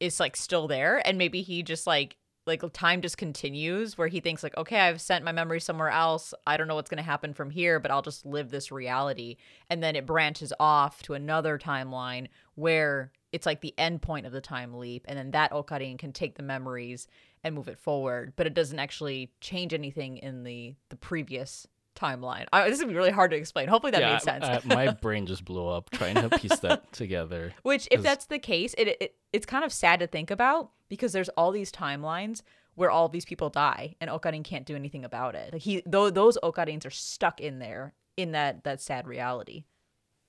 is 0.00 0.18
like 0.18 0.34
still 0.34 0.66
there 0.66 1.06
and 1.06 1.18
maybe 1.18 1.42
he 1.42 1.62
just 1.62 1.86
like 1.86 2.16
like 2.46 2.62
time 2.72 3.02
just 3.02 3.18
continues 3.18 3.98
where 3.98 4.08
he 4.08 4.18
thinks 4.18 4.42
like 4.42 4.56
okay 4.56 4.80
I've 4.80 5.00
sent 5.00 5.24
my 5.24 5.30
memory 5.30 5.60
somewhere 5.60 5.90
else 5.90 6.32
I 6.46 6.56
don't 6.56 6.68
know 6.68 6.74
what's 6.74 6.88
going 6.88 7.02
to 7.02 7.08
happen 7.08 7.34
from 7.34 7.50
here 7.50 7.78
but 7.78 7.90
I'll 7.90 8.02
just 8.02 8.24
live 8.24 8.50
this 8.50 8.72
reality 8.72 9.36
and 9.68 9.82
then 9.82 9.94
it 9.94 10.06
branches 10.06 10.52
off 10.58 11.02
to 11.02 11.14
another 11.14 11.58
timeline 11.58 12.28
where 12.54 13.12
it's 13.30 13.46
like 13.46 13.60
the 13.60 13.74
end 13.78 14.02
point 14.02 14.26
of 14.26 14.32
the 14.32 14.40
time 14.40 14.74
leap 14.74 15.04
and 15.06 15.18
then 15.18 15.30
that 15.32 15.52
Okarin 15.52 15.98
can 15.98 16.12
take 16.12 16.36
the 16.36 16.42
memories 16.42 17.06
and 17.42 17.54
move 17.54 17.68
it 17.68 17.78
forward 17.78 18.32
but 18.36 18.46
it 18.46 18.54
doesn't 18.54 18.78
actually 18.78 19.32
change 19.40 19.72
anything 19.74 20.18
in 20.18 20.44
the 20.44 20.74
the 20.88 20.96
previous 20.96 21.66
timeline 21.96 22.46
I, 22.52 22.64
this 22.64 22.74
is 22.74 22.80
gonna 22.80 22.92
be 22.92 22.96
really 22.96 23.10
hard 23.10 23.30
to 23.32 23.36
explain 23.36 23.68
hopefully 23.68 23.90
that 23.92 24.00
yeah, 24.00 24.12
made 24.12 24.22
sense 24.22 24.44
uh, 24.44 24.60
my 24.64 24.90
brain 25.00 25.26
just 25.26 25.44
blew 25.44 25.68
up 25.68 25.90
trying 25.90 26.14
to 26.14 26.30
piece 26.38 26.58
that 26.60 26.92
together. 26.92 27.52
Which, 27.62 27.88
if 27.90 28.02
that's 28.02 28.26
the 28.26 28.38
case, 28.38 28.74
it, 28.76 28.96
it 29.00 29.14
it's 29.32 29.46
kind 29.46 29.64
of 29.64 29.72
sad 29.72 30.00
to 30.00 30.06
think 30.06 30.30
about 30.30 30.70
because 30.88 31.12
there's 31.12 31.28
all 31.30 31.52
these 31.52 31.72
timelines 31.72 32.42
where 32.74 32.90
all 32.90 33.08
these 33.08 33.24
people 33.24 33.50
die 33.50 33.96
and 34.00 34.10
Okarin 34.10 34.44
can't 34.44 34.66
do 34.66 34.76
anything 34.76 35.04
about 35.04 35.34
it. 35.34 35.52
Like 35.52 35.62
he, 35.62 35.82
though, 35.86 36.10
those 36.10 36.38
Okarins 36.42 36.86
are 36.86 36.90
stuck 36.90 37.40
in 37.40 37.58
there 37.58 37.94
in 38.16 38.32
that 38.32 38.64
that 38.64 38.80
sad 38.80 39.06
reality. 39.06 39.64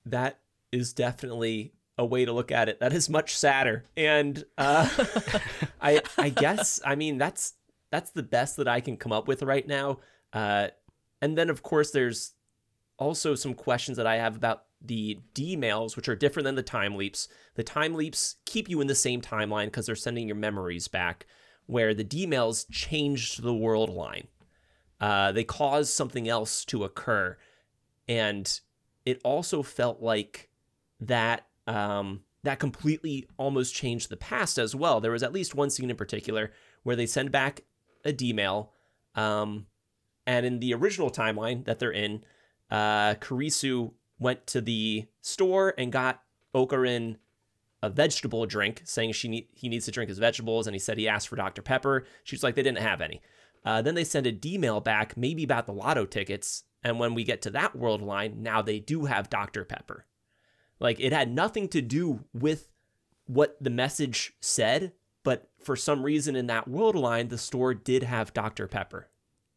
That 0.04 0.40
is 0.70 0.92
definitely 0.92 1.72
a 1.98 2.04
way 2.04 2.24
to 2.24 2.32
look 2.32 2.50
at 2.50 2.68
it. 2.68 2.80
That 2.80 2.92
is 2.92 3.08
much 3.08 3.36
sadder. 3.36 3.84
And 3.96 4.44
uh, 4.58 4.88
I 5.80 6.00
I 6.18 6.30
guess 6.30 6.80
I 6.84 6.94
mean 6.94 7.18
that's 7.18 7.54
that's 7.90 8.10
the 8.10 8.22
best 8.22 8.56
that 8.56 8.68
I 8.68 8.80
can 8.80 8.96
come 8.96 9.12
up 9.12 9.28
with 9.28 9.42
right 9.42 9.66
now. 9.66 9.98
Uh, 10.32 10.68
and 11.20 11.36
then 11.36 11.50
of 11.50 11.62
course 11.62 11.90
there's 11.90 12.32
also 12.98 13.34
some 13.34 13.54
questions 13.54 13.96
that 13.96 14.06
I 14.06 14.16
have 14.16 14.36
about 14.36 14.64
the 14.80 15.20
D 15.34 15.56
mails, 15.56 15.96
which 15.96 16.08
are 16.08 16.16
different 16.16 16.44
than 16.44 16.54
the 16.54 16.62
time 16.62 16.96
leaps. 16.96 17.28
The 17.54 17.62
time 17.62 17.94
leaps 17.94 18.36
keep 18.46 18.68
you 18.68 18.80
in 18.80 18.86
the 18.86 18.94
same 18.94 19.20
timeline 19.20 19.66
because 19.66 19.86
they're 19.86 19.94
sending 19.94 20.26
your 20.26 20.36
memories 20.36 20.88
back, 20.88 21.26
where 21.66 21.94
the 21.94 22.04
D 22.04 22.26
mails 22.26 22.64
changed 22.70 23.42
the 23.42 23.54
world 23.54 23.90
line. 23.90 24.28
Uh, 25.00 25.32
they 25.32 25.44
caused 25.44 25.92
something 25.92 26.28
else 26.28 26.64
to 26.66 26.84
occur, 26.84 27.36
and 28.08 28.60
it 29.04 29.20
also 29.24 29.62
felt 29.62 30.00
like 30.00 30.48
that 31.00 31.46
um, 31.66 32.22
that 32.42 32.58
completely 32.58 33.28
almost 33.36 33.74
changed 33.74 34.08
the 34.08 34.16
past 34.16 34.58
as 34.58 34.74
well. 34.74 35.00
There 35.00 35.12
was 35.12 35.22
at 35.22 35.32
least 35.32 35.54
one 35.54 35.70
scene 35.70 35.90
in 35.90 35.96
particular 35.96 36.52
where 36.82 36.96
they 36.96 37.06
send 37.06 37.30
back 37.30 37.62
a 38.04 38.12
D 38.12 38.32
mail, 38.32 38.72
um, 39.14 39.66
and 40.26 40.44
in 40.44 40.60
the 40.60 40.74
original 40.74 41.10
timeline 41.10 41.64
that 41.64 41.78
they're 41.78 41.92
in, 41.92 42.24
uh, 42.70 43.14
Karisu 43.14 43.92
went 44.18 44.46
to 44.48 44.60
the 44.60 45.06
store 45.20 45.74
and 45.76 45.92
got 45.92 46.22
Okarin 46.54 47.16
a 47.82 47.90
vegetable 47.90 48.46
drink, 48.46 48.82
saying 48.84 49.12
she 49.12 49.48
he 49.52 49.68
needs 49.68 49.84
to 49.86 49.90
drink 49.90 50.08
his 50.08 50.18
vegetables, 50.18 50.66
and 50.66 50.74
he 50.74 50.78
said 50.78 50.98
he 50.98 51.08
asked 51.08 51.28
for 51.28 51.36
Dr. 51.36 51.62
Pepper. 51.62 52.04
She's 52.22 52.42
like, 52.42 52.54
they 52.54 52.62
didn't 52.62 52.78
have 52.78 53.00
any. 53.00 53.20
Uh, 53.64 53.82
then 53.82 53.94
they 53.94 54.04
send 54.04 54.26
a 54.26 54.32
D 54.32 54.58
mail 54.58 54.80
back, 54.80 55.16
maybe 55.16 55.44
about 55.44 55.66
the 55.66 55.72
lotto 55.72 56.06
tickets, 56.06 56.64
and 56.82 56.98
when 56.98 57.14
we 57.14 57.24
get 57.24 57.42
to 57.42 57.50
that 57.50 57.76
world 57.76 58.02
line, 58.02 58.42
now 58.42 58.62
they 58.62 58.78
do 58.78 59.04
have 59.04 59.30
Dr. 59.30 59.64
Pepper. 59.64 60.06
Like 60.82 61.00
it 61.00 61.12
had 61.12 61.32
nothing 61.32 61.68
to 61.68 61.80
do 61.80 62.24
with 62.34 62.68
what 63.26 63.56
the 63.60 63.70
message 63.70 64.34
said, 64.40 64.92
but 65.22 65.48
for 65.62 65.76
some 65.76 66.02
reason 66.02 66.34
in 66.36 66.48
that 66.48 66.66
world 66.68 66.96
line, 66.96 67.28
the 67.28 67.38
store 67.38 67.72
did 67.72 68.02
have 68.02 68.34
Dr. 68.34 68.66
Pepper. 68.66 69.08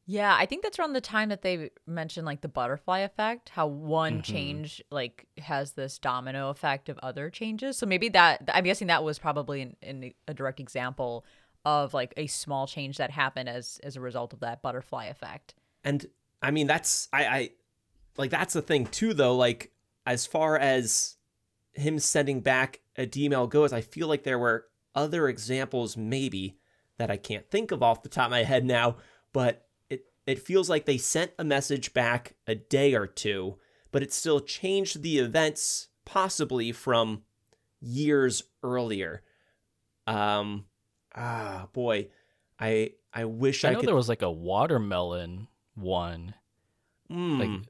Yeah, 0.06 0.36
I 0.38 0.46
think 0.46 0.62
that's 0.62 0.78
around 0.78 0.94
the 0.94 1.02
time 1.02 1.30
that 1.30 1.42
they 1.42 1.72
mentioned 1.88 2.28
like 2.28 2.42
the 2.42 2.48
butterfly 2.48 3.00
effect, 3.00 3.50
how 3.50 3.66
one 3.66 4.20
Mhm. 4.20 4.24
change 4.24 4.84
like 4.92 5.26
has 5.40 5.72
this 5.74 5.98
domino 5.98 6.52
effect 6.52 6.90
of 6.90 7.00
other 7.00 7.32
changes. 7.32 7.76
So 7.76 7.88
maybe 7.88 8.10
that 8.10 8.48
I'm 8.54 8.64
guessing 8.66 8.86
that 8.88 9.04
was 9.04 9.18
probably 9.18 9.62
in, 9.62 9.76
in 9.82 10.14
a 10.28 10.34
direct 10.36 10.60
example 10.60 11.26
of 11.66 11.96
like 11.96 12.14
a 12.18 12.28
small 12.28 12.68
change 12.68 12.98
that 12.98 13.10
happened 13.10 13.50
as 13.50 13.80
as 13.84 13.96
a 13.96 14.00
result 14.02 14.32
of 14.32 14.42
that 14.42 14.62
butterfly 14.62 15.06
effect. 15.06 15.56
And 15.84 16.06
I 16.40 16.52
mean, 16.52 16.68
that's 16.68 17.10
I, 17.12 17.26
I 17.26 17.50
like 18.16 18.30
that's 18.30 18.54
the 18.54 18.62
thing 18.62 18.86
too, 18.86 19.16
though. 19.16 19.36
Like 19.36 19.72
as 20.06 20.26
far 20.26 20.58
as 20.58 21.16
him 21.74 22.00
sending 22.00 22.42
back 22.42 22.82
a 22.98 23.06
D 23.06 23.30
mail 23.30 23.48
goes, 23.48 23.74
I 23.74 23.82
feel 23.82 24.08
like 24.08 24.24
there 24.24 24.40
were 24.40 24.68
other 24.94 25.28
examples 25.28 25.98
maybe 25.98 26.58
that 26.98 27.12
I 27.12 27.18
can't 27.18 27.50
think 27.50 27.72
of 27.72 27.84
off 27.84 28.04
the 28.04 28.10
top 28.10 28.26
of 28.26 28.32
my 28.32 28.44
head 28.44 28.66
now, 28.66 28.98
but 29.34 29.68
it 29.90 30.06
it 30.26 30.40
feels 30.40 30.70
like 30.70 30.86
they 30.86 30.98
sent 30.98 31.32
a 31.38 31.44
message 31.44 31.94
back 31.94 32.36
a 32.48 32.56
day 32.56 32.94
or 32.94 33.08
two, 33.08 33.58
but 33.92 34.04
it 34.04 34.14
still 34.14 34.40
changed 34.40 35.02
the 35.02 35.20
events 35.20 35.88
possibly 36.06 36.72
from 36.72 37.24
years 37.82 38.44
earlier. 38.64 39.24
Um 40.08 40.66
ah 41.14 41.68
boy, 41.74 42.08
I 42.60 42.92
I 43.14 43.26
wish 43.26 43.66
I 43.66 43.70
I, 43.70 43.74
know 43.74 43.80
could 43.80 43.90
there 43.90 43.96
was 43.96 44.10
like 44.10 44.22
a 44.22 44.32
watermelon 44.32 45.48
one. 45.74 46.36
Mm. 47.12 47.40
Like 47.40 47.50
th- 47.50 47.70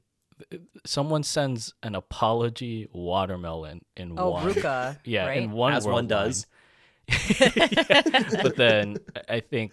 someone 0.84 1.22
sends 1.22 1.74
an 1.82 1.94
apology 1.94 2.88
watermelon 2.92 3.84
in 3.96 4.16
Oh, 4.16 4.30
one. 4.32 4.46
Ruka, 4.46 4.96
Yeah, 5.04 5.26
right? 5.26 5.42
in 5.42 5.50
one 5.52 5.74
As 5.74 5.84
world 5.84 5.94
one 5.96 6.06
does. 6.08 6.46
Yeah, 7.40 8.28
But 8.42 8.56
then 8.56 8.98
I 9.28 9.40
think 9.40 9.72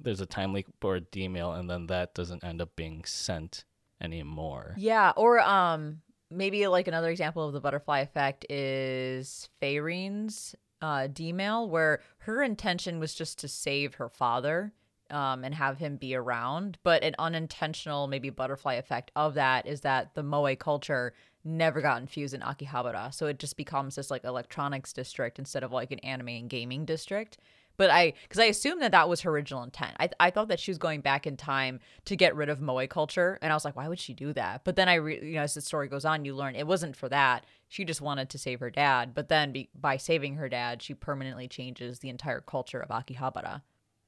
there's 0.00 0.20
a 0.20 0.26
timely 0.26 0.58
leak 0.58 0.66
or 0.82 0.96
a 0.96 1.00
D 1.00 1.28
mail, 1.28 1.52
and 1.52 1.68
then 1.68 1.86
that 1.88 2.14
doesn't 2.14 2.44
end 2.44 2.60
up 2.62 2.76
being 2.76 3.04
sent 3.04 3.64
anymore. 4.00 4.74
Yeah, 4.78 5.12
or 5.16 5.40
um 5.40 6.02
maybe 6.30 6.66
like 6.66 6.88
another 6.88 7.10
example 7.10 7.46
of 7.46 7.52
the 7.52 7.60
butterfly 7.60 8.00
effect 8.00 8.46
is 8.50 9.48
Feyrene's 9.60 10.54
uh, 10.82 11.06
D-mail 11.06 11.68
where 11.68 12.00
her 12.18 12.42
intention 12.42 12.98
was 12.98 13.14
just 13.14 13.38
to 13.38 13.48
save 13.48 13.94
her 13.94 14.08
father 14.08 14.72
um, 15.14 15.44
and 15.44 15.54
have 15.54 15.78
him 15.78 15.96
be 15.96 16.14
around. 16.14 16.76
But 16.82 17.02
an 17.04 17.14
unintentional, 17.18 18.08
maybe 18.08 18.30
butterfly 18.30 18.74
effect 18.74 19.12
of 19.16 19.34
that 19.34 19.66
is 19.66 19.82
that 19.82 20.14
the 20.14 20.22
Moe 20.22 20.54
culture 20.56 21.14
never 21.44 21.80
got 21.80 22.00
infused 22.00 22.34
in 22.34 22.40
Akihabara. 22.40 23.14
So 23.14 23.26
it 23.26 23.38
just 23.38 23.56
becomes 23.56 23.94
this 23.94 24.10
like 24.10 24.24
electronics 24.24 24.92
district 24.92 25.38
instead 25.38 25.62
of 25.62 25.72
like 25.72 25.92
an 25.92 26.00
anime 26.00 26.28
and 26.28 26.50
gaming 26.50 26.84
district. 26.84 27.38
But 27.76 27.90
I, 27.90 28.14
because 28.22 28.38
I 28.38 28.44
assumed 28.44 28.82
that 28.82 28.92
that 28.92 29.08
was 29.08 29.22
her 29.22 29.30
original 29.30 29.64
intent. 29.64 29.96
I, 29.98 30.08
I 30.20 30.30
thought 30.30 30.48
that 30.48 30.60
she 30.60 30.70
was 30.70 30.78
going 30.78 31.00
back 31.00 31.26
in 31.26 31.36
time 31.36 31.80
to 32.04 32.14
get 32.14 32.36
rid 32.36 32.48
of 32.48 32.60
Moe 32.60 32.86
culture, 32.86 33.36
and 33.42 33.52
I 33.52 33.56
was 33.56 33.64
like, 33.64 33.74
why 33.74 33.88
would 33.88 33.98
she 33.98 34.14
do 34.14 34.32
that? 34.32 34.62
But 34.62 34.76
then 34.76 34.88
I, 34.88 34.94
re- 34.94 35.20
you 35.20 35.34
know, 35.34 35.42
as 35.42 35.54
the 35.54 35.60
story 35.60 35.88
goes 35.88 36.04
on, 36.04 36.24
you 36.24 36.36
learn 36.36 36.54
it 36.54 36.68
wasn't 36.68 36.94
for 36.94 37.08
that. 37.08 37.46
She 37.68 37.84
just 37.84 38.00
wanted 38.00 38.30
to 38.30 38.38
save 38.38 38.60
her 38.60 38.70
dad. 38.70 39.12
But 39.12 39.28
then 39.28 39.50
be- 39.50 39.70
by 39.74 39.96
saving 39.96 40.36
her 40.36 40.48
dad, 40.48 40.82
she 40.82 40.94
permanently 40.94 41.48
changes 41.48 41.98
the 41.98 42.10
entire 42.10 42.40
culture 42.40 42.78
of 42.78 42.90
Akihabara. 42.90 43.62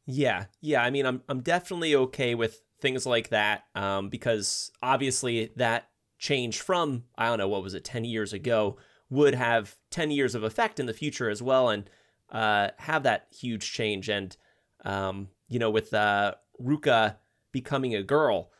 Yeah, 0.07 0.45
yeah. 0.61 0.83
I 0.83 0.91
mean, 0.91 1.05
I'm 1.07 1.23
I'm 1.29 1.41
definitely 1.41 1.95
okay 1.97 2.35
with 2.35 2.63
things 2.81 3.07
like 3.07 3.31
that 3.31 3.65
um, 3.75 4.09
because 4.09 4.71
obviously 4.83 5.51
that 5.57 5.89
change 6.19 6.61
from 6.61 7.05
I 7.19 7.27
don't 7.29 7.39
know 7.39 7.49
what 7.49 7.63
was 7.63 7.75
it 7.75 7.85
ten 7.85 8.05
years 8.05 8.33
ago 8.33 8.77
would 9.11 9.35
have 9.35 9.77
ten 9.91 10.11
years 10.11 10.35
of 10.35 10.43
effect 10.45 10.79
in 10.79 10.87
the 10.87 10.93
future 10.93 11.29
as 11.29 11.43
well, 11.43 11.71
and 11.71 11.91
uh, 12.31 12.69
have 12.79 13.03
that 13.03 13.27
huge 13.37 13.73
change. 13.73 14.09
And 14.09 14.37
um, 14.85 15.29
you 15.49 15.59
know, 15.59 15.71
with 15.71 15.93
uh, 15.93 16.35
Ruka 16.63 17.17
becoming 17.53 17.95
a 17.97 18.03
girl, 18.03 18.51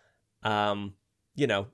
um, 0.43 0.95
you 1.37 1.47
know, 1.47 1.69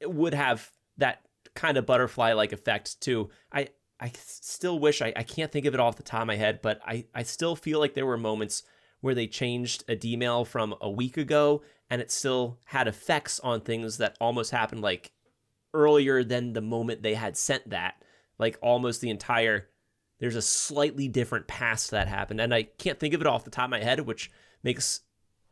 it 0.00 0.12
would 0.12 0.34
have 0.34 0.70
that 0.98 1.20
kind 1.54 1.76
of 1.76 1.86
butterfly 1.86 2.32
like 2.32 2.52
effect 2.52 3.00
too. 3.00 3.30
I 3.52 3.68
I 4.00 4.10
still 4.16 4.78
wish 4.80 5.00
I, 5.00 5.12
I 5.14 5.22
can't 5.22 5.52
think 5.52 5.64
of 5.66 5.74
it 5.74 5.80
off 5.80 5.96
the 5.96 6.02
top 6.02 6.22
of 6.22 6.26
my 6.26 6.36
head, 6.36 6.60
but 6.60 6.80
I, 6.84 7.06
I 7.14 7.22
still 7.22 7.56
feel 7.56 7.78
like 7.78 7.94
there 7.94 8.04
were 8.04 8.18
moments 8.18 8.62
where 9.00 9.14
they 9.14 9.26
changed 9.26 9.84
a 9.88 9.96
D-mail 9.96 10.44
from 10.44 10.74
a 10.80 10.90
week 10.90 11.16
ago 11.16 11.62
and 11.90 12.00
it 12.00 12.10
still 12.10 12.58
had 12.64 12.88
effects 12.88 13.38
on 13.40 13.60
things 13.60 13.98
that 13.98 14.16
almost 14.20 14.50
happened 14.50 14.82
like 14.82 15.12
earlier 15.72 16.24
than 16.24 16.52
the 16.52 16.60
moment 16.60 17.02
they 17.02 17.14
had 17.14 17.36
sent 17.36 17.70
that. 17.70 18.02
Like 18.38 18.58
almost 18.60 19.00
the 19.00 19.10
entire 19.10 19.68
there's 20.18 20.36
a 20.36 20.42
slightly 20.42 21.08
different 21.08 21.46
past 21.46 21.90
that 21.90 22.08
happened. 22.08 22.40
And 22.40 22.54
I 22.54 22.64
can't 22.64 22.98
think 22.98 23.14
of 23.14 23.20
it 23.20 23.26
off 23.26 23.44
the 23.44 23.50
top 23.50 23.66
of 23.66 23.70
my 23.70 23.82
head, 23.82 24.00
which 24.00 24.30
makes 24.62 25.00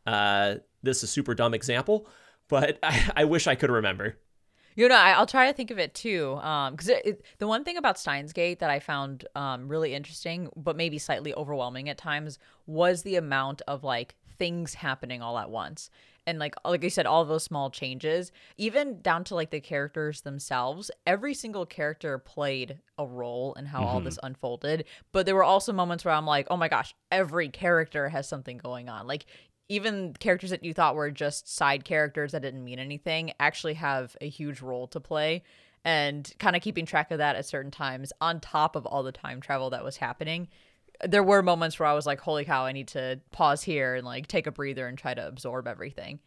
uh, 0.05 0.55
this 0.81 1.03
a 1.03 1.07
super 1.07 1.35
dumb 1.35 1.53
example, 1.53 2.07
but 2.47 2.79
I, 2.83 3.11
I 3.15 3.25
wish 3.25 3.47
I 3.47 3.55
could 3.55 3.69
remember. 3.69 4.17
You 4.75 4.89
know, 4.89 4.95
I, 4.95 5.11
I'll 5.11 5.25
try 5.25 5.47
to 5.47 5.53
think 5.53 5.71
of 5.71 5.79
it 5.79 5.93
too. 5.93 6.35
Um, 6.41 6.75
because 6.75 6.91
the 7.39 7.47
one 7.47 7.63
thing 7.63 7.77
about 7.77 7.97
Steins 7.97 8.33
Gate 8.33 8.59
that 8.59 8.69
I 8.69 8.79
found 8.79 9.25
um 9.35 9.67
really 9.67 9.93
interesting, 9.93 10.49
but 10.55 10.75
maybe 10.75 10.97
slightly 10.97 11.33
overwhelming 11.33 11.89
at 11.89 11.97
times, 11.97 12.37
was 12.67 13.03
the 13.03 13.15
amount 13.15 13.61
of 13.67 13.83
like 13.83 14.15
things 14.37 14.73
happening 14.73 15.21
all 15.21 15.37
at 15.37 15.49
once. 15.49 15.89
And 16.27 16.39
like 16.39 16.55
like 16.65 16.83
I 16.83 16.89
said, 16.89 17.05
all 17.05 17.23
those 17.23 17.43
small 17.43 17.69
changes, 17.69 18.31
even 18.57 18.99
down 19.01 19.23
to 19.25 19.35
like 19.35 19.51
the 19.51 19.61
characters 19.61 20.21
themselves, 20.21 20.91
every 21.05 21.33
single 21.33 21.65
character 21.65 22.17
played 22.17 22.79
a 22.97 23.05
role 23.05 23.53
in 23.53 23.65
how 23.67 23.83
all 23.83 24.01
this 24.01 24.19
unfolded. 24.23 24.85
But 25.11 25.25
there 25.25 25.35
were 25.35 25.43
also 25.43 25.71
moments 25.71 26.03
where 26.03 26.13
I'm 26.13 26.25
like, 26.25 26.47
oh 26.49 26.57
my 26.57 26.67
gosh, 26.67 26.95
every 27.11 27.49
character 27.49 28.09
has 28.09 28.27
something 28.27 28.57
going 28.57 28.89
on. 28.89 29.07
Like 29.07 29.25
even 29.69 30.13
characters 30.13 30.51
that 30.51 30.63
you 30.63 30.73
thought 30.73 30.95
were 30.95 31.11
just 31.11 31.53
side 31.53 31.85
characters 31.85 32.31
that 32.31 32.41
didn't 32.41 32.63
mean 32.63 32.79
anything 32.79 33.31
actually 33.39 33.73
have 33.75 34.15
a 34.21 34.29
huge 34.29 34.61
role 34.61 34.87
to 34.87 34.99
play 34.99 35.43
and 35.83 36.33
kind 36.39 36.55
of 36.55 36.61
keeping 36.61 36.85
track 36.85 37.11
of 37.11 37.19
that 37.19 37.35
at 37.35 37.45
certain 37.45 37.71
times 37.71 38.11
on 38.21 38.39
top 38.39 38.75
of 38.75 38.85
all 38.85 39.03
the 39.03 39.11
time 39.11 39.41
travel 39.41 39.69
that 39.69 39.83
was 39.83 39.97
happening. 39.97 40.47
There 41.03 41.23
were 41.23 41.41
moments 41.41 41.79
where 41.79 41.87
i 41.87 41.93
was 41.93 42.05
like 42.05 42.21
holy 42.21 42.45
cow 42.45 42.65
i 42.65 42.71
need 42.71 42.87
to 42.89 43.19
pause 43.31 43.63
here 43.63 43.95
and 43.95 44.05
like 44.05 44.27
take 44.27 44.47
a 44.47 44.51
breather 44.51 44.87
and 44.87 44.97
try 44.97 45.13
to 45.13 45.27
absorb 45.27 45.67
everything. 45.67 46.19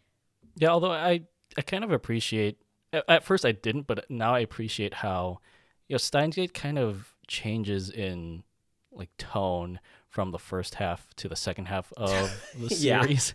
Yeah, 0.56 0.70
although 0.70 0.92
I 0.92 1.22
I 1.56 1.62
kind 1.62 1.84
of 1.84 1.92
appreciate 1.92 2.58
at 2.92 3.24
first 3.24 3.44
I 3.44 3.52
didn't, 3.52 3.86
but 3.86 4.10
now 4.10 4.34
I 4.34 4.40
appreciate 4.40 4.94
how 4.94 5.40
you 5.88 5.94
know 5.94 5.98
Steins 5.98 6.36
Gate 6.36 6.54
kind 6.54 6.78
of 6.78 7.14
changes 7.26 7.90
in 7.90 8.42
like 8.92 9.10
tone 9.16 9.80
from 10.08 10.30
the 10.30 10.38
first 10.38 10.76
half 10.76 11.06
to 11.16 11.28
the 11.28 11.36
second 11.36 11.66
half 11.66 11.92
of 11.96 12.30
the 12.58 12.74
Yeah. 12.74 13.02
series. 13.02 13.34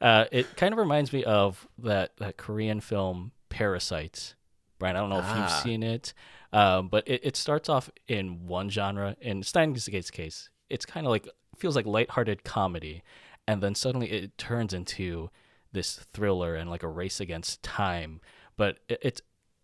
Uh, 0.00 0.24
it 0.32 0.56
kind 0.56 0.72
of 0.72 0.78
reminds 0.78 1.12
me 1.12 1.24
of 1.24 1.66
that 1.78 2.16
that 2.18 2.36
Korean 2.36 2.80
film 2.80 3.32
Parasite. 3.48 4.34
Brian, 4.78 4.96
I 4.96 5.00
don't 5.00 5.10
know 5.10 5.18
if 5.20 5.24
Ah. 5.26 5.40
you've 5.40 5.62
seen 5.62 5.82
it, 5.82 6.12
um, 6.52 6.88
but 6.88 7.06
it, 7.06 7.20
it 7.24 7.36
starts 7.36 7.68
off 7.68 7.88
in 8.08 8.46
one 8.46 8.68
genre. 8.68 9.16
In 9.20 9.42
Steins 9.42 9.86
Gate's 9.88 10.10
case, 10.10 10.50
it's 10.68 10.84
kind 10.84 11.06
of 11.06 11.10
like 11.10 11.28
feels 11.56 11.76
like 11.76 11.86
lighthearted 11.86 12.42
comedy, 12.44 13.02
and 13.46 13.62
then 13.62 13.74
suddenly 13.74 14.10
it 14.10 14.36
turns 14.36 14.74
into 14.74 15.30
this 15.72 16.00
thriller 16.12 16.54
and 16.56 16.68
like 16.68 16.82
a 16.82 16.88
race 16.88 17.20
against 17.20 17.62
time. 17.62 18.20
But 18.56 18.78
it, 18.88 18.98
it's 19.02 19.22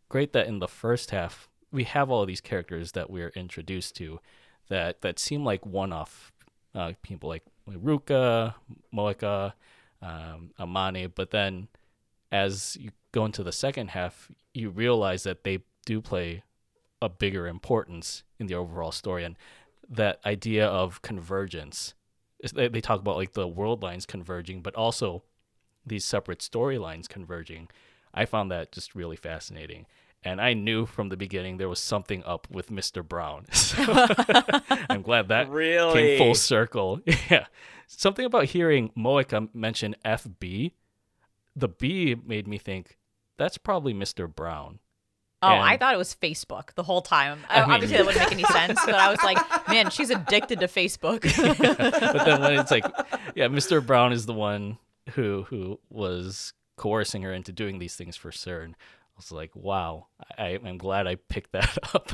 great 0.09 0.33
that 0.33 0.47
in 0.47 0.59
the 0.61 0.69
first 0.69 1.11
half 1.11 1.49
we 1.73 1.85
have 1.85 2.11
all 2.11 2.25
these 2.27 2.41
characters 2.41 2.93
that 2.93 3.11
we're 3.11 3.29
introduced 3.31 3.95
to 3.97 4.19
that 4.69 5.03
that 5.03 5.19
seem 5.21 5.45
like 5.45 5.65
one-off 5.67 6.33
uh, 6.75 6.93
people 7.03 7.29
like, 7.29 7.45
Ruka, 7.69 8.55
Moeka, 8.93 9.53
um, 10.03 10.51
Amane, 10.59 11.13
but 11.15 11.31
then 11.31 11.69
as 12.33 12.77
you 12.81 12.91
go 13.13 13.25
into 13.25 13.43
the 13.43 13.53
second 13.53 13.91
half, 13.91 14.31
you 14.55 14.71
realize 14.71 15.23
that 15.23 15.45
they 15.45 15.61
do 15.85 16.01
play 16.01 16.43
a 17.03 17.09
bigger 17.09 17.47
importance 17.47 18.23
in 18.39 18.47
the 18.47 18.55
overall 18.55 18.93
story, 18.93 19.25
and 19.25 19.37
that 19.89 20.21
idea 20.25 20.67
of 20.67 21.03
convergence, 21.03 21.95
they, 22.53 22.69
they 22.69 22.81
talk 22.81 23.01
about 23.01 23.17
like 23.17 23.33
the 23.33 23.49
world 23.49 23.83
lines 23.83 24.07
converging, 24.07 24.63
but 24.63 24.75
also 24.75 25.23
these 25.87 26.05
separate 26.05 26.41
storylines 26.41 27.09
converging. 27.09 27.69
I 28.13 28.25
found 28.25 28.51
that 28.51 28.73
just 28.73 28.95
really 28.95 29.17
fascinating. 29.17 29.87
And 30.23 30.41
I 30.41 30.53
knew 30.53 30.85
from 30.85 31.09
the 31.09 31.17
beginning 31.17 31.57
there 31.57 31.69
was 31.69 31.81
something 31.81 32.23
up 32.25 32.47
with 32.51 32.69
Mr. 32.71 33.07
Brown. 33.07 33.47
So 33.53 33.77
I'm 34.91 35.03
glad 35.03 35.29
that 35.29 35.49
Really? 35.49 35.93
came 35.95 36.19
full 36.19 36.35
circle. 36.35 37.01
Yeah. 37.31 37.47
Something 37.87 38.25
about 38.25 38.45
hearing 38.45 38.91
Moeka 38.97 39.49
mention 39.55 39.97
FB, 40.05 40.73
the 41.57 41.69
B 41.69 42.15
made 42.25 42.47
me 42.47 42.59
think 42.59 42.99
that's 43.39 43.59
probably 43.59 43.93
Mr. 43.95 44.33
Brown. 44.33 44.79
oh 45.43 45.49
i 45.49 45.77
thought 45.79 45.95
it 45.95 45.97
was 45.97 46.15
facebook 46.15 46.75
the 46.75 46.83
whole 46.83 47.01
time 47.01 47.39
I 47.49 47.63
mean- 47.63 47.71
obviously 47.71 47.97
that 47.97 48.05
wouldn't 48.07 48.23
make 48.25 48.33
any 48.33 48.45
sense 48.45 48.79
but 48.85 48.95
i 48.95 49.09
was 49.11 49.19
like 49.25 49.39
man 49.69 49.89
she's 49.89 50.11
addicted 50.11 50.61
to 50.61 50.67
facebook 50.69 51.23
but 51.59 52.25
then 52.27 52.41
when 52.43 52.59
it's 52.61 52.71
like, 52.71 52.85
yeah, 53.35 53.47
Mr. 53.49 53.85
Brown 53.85 54.13
is 54.13 54.27
the 54.27 54.35
one 54.35 54.77
who 55.15 55.45
who 55.49 55.81
was 55.89 56.53
coercing 56.77 57.23
her 57.23 57.33
into 57.33 57.53
doing 57.53 57.79
these 57.79 57.95
things 57.97 58.17
for 58.17 58.31
CERN. 58.31 58.75
Was 59.21 59.31
like, 59.31 59.55
wow, 59.55 60.07
I, 60.39 60.59
I'm 60.65 60.79
glad 60.79 61.07
I 61.07 61.17
picked 61.17 61.53
that 61.53 61.77
up. 61.95 62.11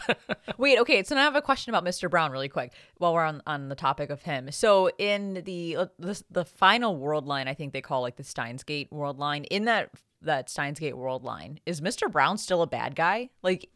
Wait, 0.58 0.80
okay. 0.80 1.04
So 1.04 1.14
now 1.14 1.20
I 1.20 1.24
have 1.24 1.36
a 1.36 1.42
question 1.42 1.72
about 1.72 1.84
Mr. 1.84 2.10
Brown, 2.10 2.32
really 2.32 2.48
quick, 2.48 2.72
while 2.98 3.14
we're 3.14 3.24
on, 3.24 3.42
on 3.46 3.68
the 3.68 3.76
topic 3.76 4.10
of 4.10 4.22
him. 4.22 4.50
So 4.50 4.90
in 4.98 5.42
the, 5.44 5.76
uh, 5.76 5.86
the 6.00 6.20
the 6.32 6.44
final 6.44 6.96
world 6.96 7.24
line, 7.24 7.46
I 7.46 7.54
think 7.54 7.72
they 7.72 7.80
call 7.80 8.00
like 8.02 8.16
the 8.16 8.24
Steins 8.24 8.64
Gate 8.64 8.88
world 8.90 9.20
line. 9.20 9.44
In 9.44 9.66
that 9.66 9.90
that 10.22 10.50
Steins 10.50 10.80
Gate 10.80 10.96
world 10.96 11.22
line, 11.22 11.60
is 11.64 11.80
Mr. 11.80 12.10
Brown 12.10 12.38
still 12.38 12.62
a 12.62 12.66
bad 12.66 12.96
guy? 12.96 13.30
Like, 13.40 13.70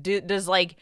do, 0.00 0.22
does 0.22 0.48
like 0.48 0.76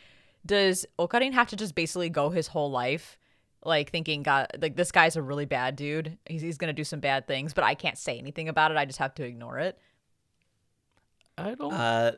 does 0.46 0.86
Okarin 0.96 1.32
have 1.32 1.48
to 1.48 1.56
just 1.56 1.74
basically 1.74 2.08
go 2.08 2.30
his 2.30 2.46
whole 2.46 2.70
life? 2.70 3.18
Like 3.64 3.90
thinking, 3.90 4.22
God, 4.22 4.46
like 4.62 4.76
this 4.76 4.92
guy's 4.92 5.16
a 5.16 5.22
really 5.22 5.44
bad 5.44 5.74
dude. 5.74 6.18
He's, 6.26 6.40
he's 6.40 6.56
gonna 6.56 6.72
do 6.72 6.84
some 6.84 7.00
bad 7.00 7.26
things, 7.26 7.52
but 7.52 7.64
I 7.64 7.74
can't 7.74 7.98
say 7.98 8.16
anything 8.16 8.48
about 8.48 8.70
it. 8.70 8.76
I 8.76 8.84
just 8.84 9.00
have 9.00 9.14
to 9.16 9.24
ignore 9.24 9.58
it. 9.58 9.76
I 11.40 11.54
don't. 11.54 11.72
Uh, 11.72 12.12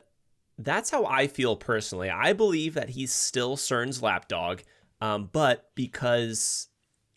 that's 0.57 0.89
how 0.89 1.05
I 1.05 1.27
feel 1.27 1.55
personally. 1.55 2.09
I 2.09 2.33
believe 2.33 2.75
that 2.75 2.89
he's 2.89 3.11
still 3.11 3.57
CERN's 3.57 4.01
lapdog, 4.01 4.61
um, 5.01 5.29
but 5.31 5.71
because 5.75 6.67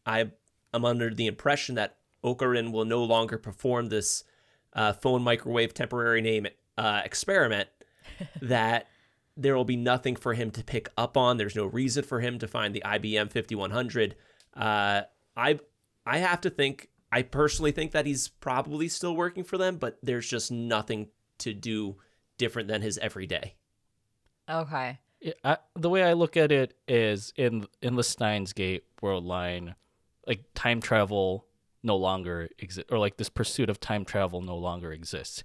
I 0.05 0.31
am 0.73 0.85
under 0.85 1.13
the 1.13 1.27
impression 1.27 1.75
that 1.75 1.97
Okarin 2.25 2.73
will 2.73 2.85
no 2.85 3.05
longer 3.05 3.39
perform 3.39 3.89
this 3.89 4.25
uh, 4.73 4.93
phone 4.93 5.23
microwave 5.23 5.75
temporary 5.75 6.21
name 6.21 6.47
uh, 6.79 7.03
experiment, 7.05 7.69
that 8.43 8.89
there 9.37 9.55
will 9.55 9.65
be 9.65 9.77
nothing 9.77 10.17
for 10.17 10.35
him 10.35 10.51
to 10.53 10.65
pick 10.65 10.89
up 10.97 11.17
on. 11.17 11.37
There's 11.37 11.57
no 11.57 11.67
reason 11.67 12.05
for 12.05 12.21
him 12.21 12.39
to 12.39 12.49
find 12.49 12.75
the 12.75 12.83
IBM 12.85 13.31
5100. 13.31 14.17
Uh, 14.55 15.03
I 15.37 15.61
I 16.07 16.19
have 16.19 16.41
to 16.43 16.51
think. 16.51 16.89
I 17.13 17.23
personally 17.23 17.71
think 17.71 17.93
that 17.93 18.05
he's 18.05 18.29
probably 18.29 18.89
still 18.89 19.15
working 19.15 19.45
for 19.45 19.57
them, 19.57 19.77
but 19.77 19.99
there's 20.03 20.29
just 20.29 20.51
nothing 20.51 21.09
to 21.39 21.55
do 21.55 21.97
different 22.39 22.69
than 22.69 22.83
his 22.83 22.99
everyday. 22.99 23.55
Okay. 24.49 24.99
I, 25.45 25.57
the 25.75 25.91
way 25.91 26.03
I 26.03 26.13
look 26.13 26.37
at 26.37 26.53
it 26.53 26.77
is 26.87 27.33
in 27.37 27.67
in 27.81 27.97
the 27.97 28.05
Steins 28.05 28.53
Gate 28.53 28.85
world 29.01 29.25
line, 29.25 29.75
like 30.27 30.45
time 30.55 30.81
travel 30.81 31.47
no 31.83 31.97
longer 31.97 32.49
exists, 32.59 32.91
or 32.93 32.99
like 32.99 33.17
this 33.17 33.29
pursuit 33.29 33.71
of 33.71 33.81
time 33.81 34.05
travel 34.05 34.43
no 34.43 34.57
longer 34.57 34.93
exists. 34.93 35.43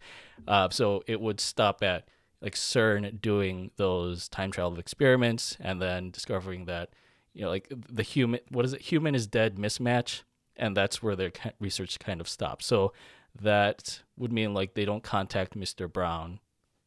Uh, 0.48 0.70
so 0.70 1.04
it 1.08 1.22
would 1.22 1.40
stop 1.40 1.84
at 1.84 2.08
like 2.42 2.56
CERN 2.56 3.22
doing 3.22 3.72
those 3.78 4.28
time 4.28 4.52
travel 4.52 4.78
experiments, 4.78 5.58
and 5.60 5.82
then 5.82 6.12
discovering 6.12 6.66
that 6.66 6.90
you 7.34 7.44
know, 7.44 7.50
like 7.50 7.72
the 7.90 8.04
human, 8.04 8.42
what 8.50 8.66
is 8.66 8.74
it? 8.74 8.82
Human 8.82 9.16
is 9.16 9.28
dead 9.28 9.56
mismatch. 9.56 10.24
And 10.58 10.76
that's 10.76 11.02
where 11.02 11.16
their 11.16 11.32
research 11.60 11.98
kind 12.00 12.22
of 12.22 12.28
stops. 12.28 12.66
So 12.66 12.94
that 13.40 14.02
would 14.18 14.32
mean 14.32 14.54
like 14.54 14.74
they 14.74 14.86
don't 14.86 15.04
contact 15.04 15.58
Mr. 15.58 15.92
Brown 15.92 16.40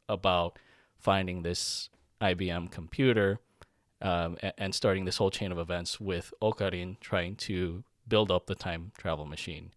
about 0.08 0.58
finding 0.98 1.42
this 1.42 1.90
IBM 2.20 2.70
computer 2.70 3.40
um, 4.00 4.36
and, 4.58 4.74
starting 4.74 5.04
this 5.04 5.16
whole 5.16 5.30
chain 5.30 5.52
of 5.52 5.58
events 5.58 6.00
with 6.00 6.32
Okarin 6.42 6.98
trying 7.00 7.36
to 7.36 7.84
build 8.06 8.30
up 8.30 8.46
the 8.46 8.54
time 8.54 8.92
travel 8.98 9.24
machine. 9.24 9.70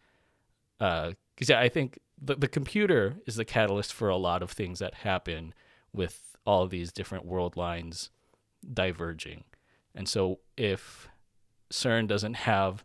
Because 0.77 1.15
uh, 1.41 1.45
yeah, 1.47 1.59
I 1.59 1.69
think 1.69 1.99
the, 2.21 2.35
the 2.35 2.47
computer 2.47 3.15
is 3.25 3.35
the 3.35 3.45
catalyst 3.45 3.93
for 3.93 4.09
a 4.09 4.17
lot 4.17 4.43
of 4.43 4.51
things 4.51 4.79
that 4.79 4.95
happen 4.95 5.53
with 5.93 6.37
all 6.45 6.67
these 6.67 6.91
different 6.91 7.25
world 7.25 7.55
lines 7.55 8.09
diverging. 8.73 9.43
And 9.95 10.07
so 10.07 10.39
if 10.57 11.07
CERN 11.71 12.07
doesn't 12.07 12.35
have 12.35 12.83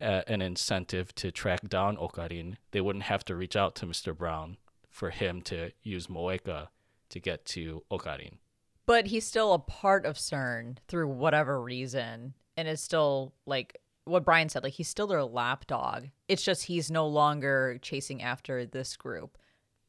an 0.00 0.42
incentive 0.42 1.14
to 1.16 1.30
track 1.30 1.68
down 1.68 1.96
Okarin, 1.96 2.56
they 2.72 2.80
wouldn't 2.80 3.04
have 3.04 3.24
to 3.26 3.36
reach 3.36 3.56
out 3.56 3.74
to 3.76 3.86
Mr. 3.86 4.16
Brown 4.16 4.56
for 4.90 5.10
him 5.10 5.42
to 5.42 5.72
use 5.82 6.06
Moeka 6.06 6.68
to 7.10 7.20
get 7.20 7.44
to 7.46 7.82
Okarin. 7.90 8.38
But 8.86 9.06
he's 9.06 9.26
still 9.26 9.54
a 9.54 9.58
part 9.58 10.04
of 10.04 10.16
CERN 10.16 10.76
through 10.88 11.08
whatever 11.08 11.60
reason, 11.60 12.34
and 12.56 12.68
is 12.68 12.82
still 12.82 13.34
like 13.46 13.80
what 14.04 14.24
Brian 14.24 14.48
said, 14.48 14.62
like 14.62 14.74
he's 14.74 14.88
still 14.88 15.06
their 15.06 15.24
lapdog. 15.24 16.06
It's 16.28 16.42
just 16.42 16.64
he's 16.64 16.90
no 16.90 17.06
longer 17.06 17.78
chasing 17.80 18.22
after 18.22 18.66
this 18.66 18.96
group 18.96 19.38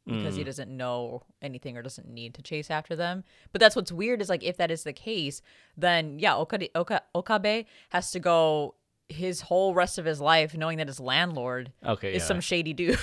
because 0.05 0.35
mm. 0.35 0.37
he 0.37 0.43
doesn't 0.43 0.69
know 0.69 1.23
anything 1.41 1.75
or 1.77 1.81
doesn't 1.81 2.07
need 2.07 2.35
to 2.35 2.41
chase 2.41 2.69
after 2.69 2.95
them. 2.95 3.23
But 3.51 3.59
that's 3.59 3.75
what's 3.75 3.91
weird 3.91 4.21
is 4.21 4.29
like 4.29 4.43
if 4.43 4.57
that 4.57 4.71
is 4.71 4.83
the 4.83 4.93
case, 4.93 5.41
then 5.75 6.19
yeah, 6.19 6.35
Oka, 6.35 6.59
Oka, 6.75 7.01
Okabe 7.13 7.65
has 7.89 8.11
to 8.11 8.19
go 8.19 8.75
his 9.09 9.41
whole 9.41 9.73
rest 9.73 9.97
of 9.97 10.05
his 10.05 10.19
life 10.19 10.55
knowing 10.55 10.77
that 10.77 10.87
his 10.87 10.99
landlord 10.99 11.71
okay, 11.85 12.13
is 12.13 12.23
yeah. 12.23 12.27
some 12.27 12.41
shady 12.41 12.73
dude. 12.73 12.99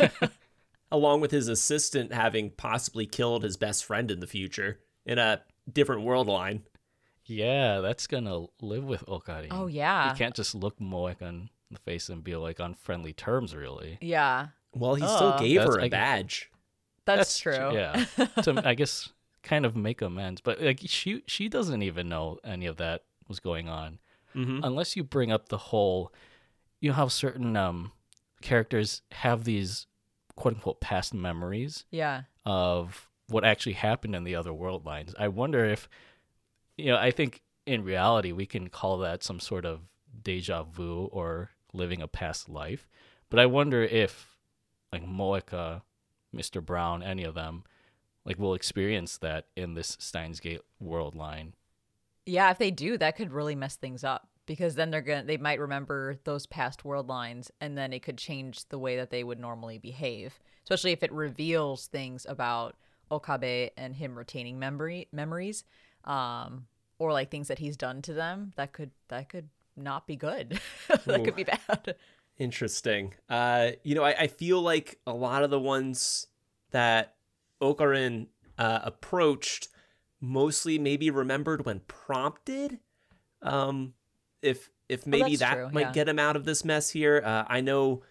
Along 0.92 1.20
with 1.20 1.30
his 1.30 1.48
assistant 1.48 2.12
having 2.12 2.50
possibly 2.50 3.06
killed 3.06 3.42
his 3.42 3.56
best 3.56 3.84
friend 3.84 4.10
in 4.10 4.20
the 4.20 4.26
future 4.26 4.80
in 5.06 5.18
a 5.18 5.42
different 5.70 6.02
world 6.02 6.28
line. 6.28 6.62
Yeah, 7.26 7.80
that's 7.80 8.06
gonna 8.06 8.46
live 8.60 8.84
with 8.84 9.04
Okarin. 9.06 9.48
Oh 9.50 9.66
yeah. 9.66 10.10
You 10.10 10.16
can't 10.16 10.34
just 10.34 10.54
look 10.54 10.78
Moek 10.78 11.22
on 11.22 11.48
the 11.70 11.78
face 11.78 12.08
and 12.08 12.22
be 12.22 12.36
like 12.36 12.60
on 12.60 12.74
friendly 12.74 13.12
terms 13.12 13.54
really. 13.54 13.98
Yeah. 14.00 14.48
Well, 14.74 14.94
he 14.94 15.06
still 15.06 15.38
gave 15.38 15.60
that's, 15.60 15.76
her 15.76 15.80
a 15.80 15.88
badge. 15.88 16.50
That's, 17.04 17.18
that's 17.18 17.38
true. 17.38 17.74
Yeah. 17.74 18.04
to 18.42 18.62
I 18.64 18.74
guess 18.74 19.10
kind 19.42 19.64
of 19.64 19.74
make 19.74 20.02
amends. 20.02 20.40
But 20.40 20.60
like 20.60 20.80
she 20.84 21.22
she 21.26 21.48
doesn't 21.48 21.82
even 21.82 22.08
know 22.08 22.38
any 22.44 22.66
of 22.66 22.76
that 22.76 23.04
was 23.26 23.40
going 23.40 23.68
on 23.68 23.98
mm-hmm. 24.34 24.60
unless 24.62 24.96
you 24.96 25.04
bring 25.04 25.32
up 25.32 25.48
the 25.48 25.58
whole, 25.58 26.12
you 26.80 26.90
know 26.90 26.94
how 26.94 27.08
certain 27.08 27.56
um, 27.56 27.92
characters 28.42 29.02
have 29.12 29.44
these 29.44 29.86
quote 30.36 30.54
unquote 30.54 30.80
past 30.80 31.14
memories. 31.14 31.84
Yeah. 31.90 32.22
Of 32.44 33.08
what 33.28 33.44
actually 33.44 33.72
happened 33.72 34.14
in 34.14 34.24
the 34.24 34.34
other 34.34 34.52
world 34.52 34.84
lines. 34.84 35.14
I 35.18 35.28
wonder 35.28 35.64
if, 35.64 35.88
you 36.76 36.86
know, 36.86 36.98
I 36.98 37.10
think 37.10 37.42
in 37.66 37.84
reality 37.84 38.32
we 38.32 38.46
can 38.46 38.68
call 38.68 38.98
that 38.98 39.22
some 39.22 39.40
sort 39.40 39.64
of 39.64 39.80
deja 40.22 40.62
vu 40.62 41.06
or 41.06 41.50
living 41.72 42.02
a 42.02 42.08
past 42.08 42.48
life. 42.48 42.86
But 43.30 43.40
I 43.40 43.46
wonder 43.46 43.82
if, 43.82 44.36
like 44.92 45.04
Moeka, 45.06 45.82
Mr. 46.34 46.64
Brown, 46.64 47.02
any 47.02 47.24
of 47.24 47.34
them, 47.34 47.64
like 48.24 48.38
will 48.38 48.54
experience 48.54 49.16
that 49.18 49.46
in 49.56 49.74
this 49.74 49.96
Steins 50.00 50.40
Gate 50.40 50.60
world 50.78 51.14
line 51.14 51.54
yeah, 52.26 52.50
if 52.50 52.58
they 52.58 52.70
do, 52.70 52.98
that 52.98 53.16
could 53.16 53.32
really 53.32 53.54
mess 53.54 53.76
things 53.76 54.04
up 54.04 54.28
because 54.46 54.74
then 54.74 54.90
they're 54.90 55.02
gonna 55.02 55.24
they 55.24 55.36
might 55.36 55.60
remember 55.60 56.16
those 56.24 56.46
past 56.46 56.84
world 56.84 57.08
lines 57.08 57.50
and 57.60 57.76
then 57.78 57.92
it 57.92 58.02
could 58.02 58.18
change 58.18 58.68
the 58.68 58.78
way 58.78 58.96
that 58.96 59.10
they 59.10 59.24
would 59.24 59.38
normally 59.38 59.78
behave. 59.78 60.38
Especially 60.62 60.92
if 60.92 61.02
it 61.02 61.12
reveals 61.12 61.86
things 61.86 62.26
about 62.28 62.76
Okabe 63.10 63.70
and 63.76 63.94
him 63.94 64.16
retaining 64.16 64.58
memory 64.58 65.08
memories. 65.12 65.64
Um 66.04 66.66
or 66.98 67.12
like 67.12 67.30
things 67.30 67.48
that 67.48 67.58
he's 67.58 67.76
done 67.76 68.02
to 68.02 68.12
them 68.12 68.52
that 68.56 68.72
could 68.72 68.90
that 69.08 69.28
could 69.28 69.48
not 69.76 70.06
be 70.06 70.16
good. 70.16 70.60
that 70.88 71.20
Ooh. 71.20 71.24
could 71.24 71.36
be 71.36 71.44
bad. 71.44 71.96
Interesting. 72.38 73.14
Uh, 73.28 73.72
you 73.84 73.94
know, 73.94 74.02
I, 74.02 74.14
I 74.22 74.26
feel 74.26 74.60
like 74.60 74.98
a 75.06 75.12
lot 75.12 75.44
of 75.44 75.50
the 75.50 75.60
ones 75.60 76.26
that 76.72 77.14
Okarin 77.62 78.26
uh, 78.58 78.80
approached 78.82 79.68
mostly 80.24 80.78
maybe 80.78 81.10
remembered 81.10 81.64
when 81.64 81.80
prompted. 81.80 82.78
Um, 83.42 83.94
if 84.42 84.70
if 84.88 85.06
maybe 85.06 85.36
that 85.36 85.54
true, 85.54 85.70
might 85.70 85.80
yeah. 85.80 85.92
get 85.92 86.08
him 86.08 86.18
out 86.18 86.36
of 86.36 86.44
this 86.44 86.64
mess 86.64 86.90
here. 86.90 87.22
Uh, 87.24 87.44
I 87.46 87.60
know 87.60 88.02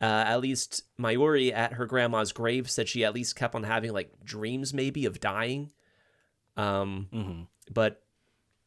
uh, 0.00 0.24
at 0.26 0.40
least 0.40 0.82
Mayuri 0.98 1.52
at 1.52 1.74
her 1.74 1.86
grandma's 1.86 2.32
grave 2.32 2.70
said 2.70 2.88
she 2.88 3.04
at 3.04 3.14
least 3.14 3.36
kept 3.36 3.54
on 3.54 3.62
having 3.62 3.92
like 3.92 4.12
dreams 4.24 4.72
maybe 4.74 5.06
of 5.06 5.20
dying. 5.20 5.70
Um, 6.56 7.08
mm-hmm. 7.12 7.42
but 7.72 8.02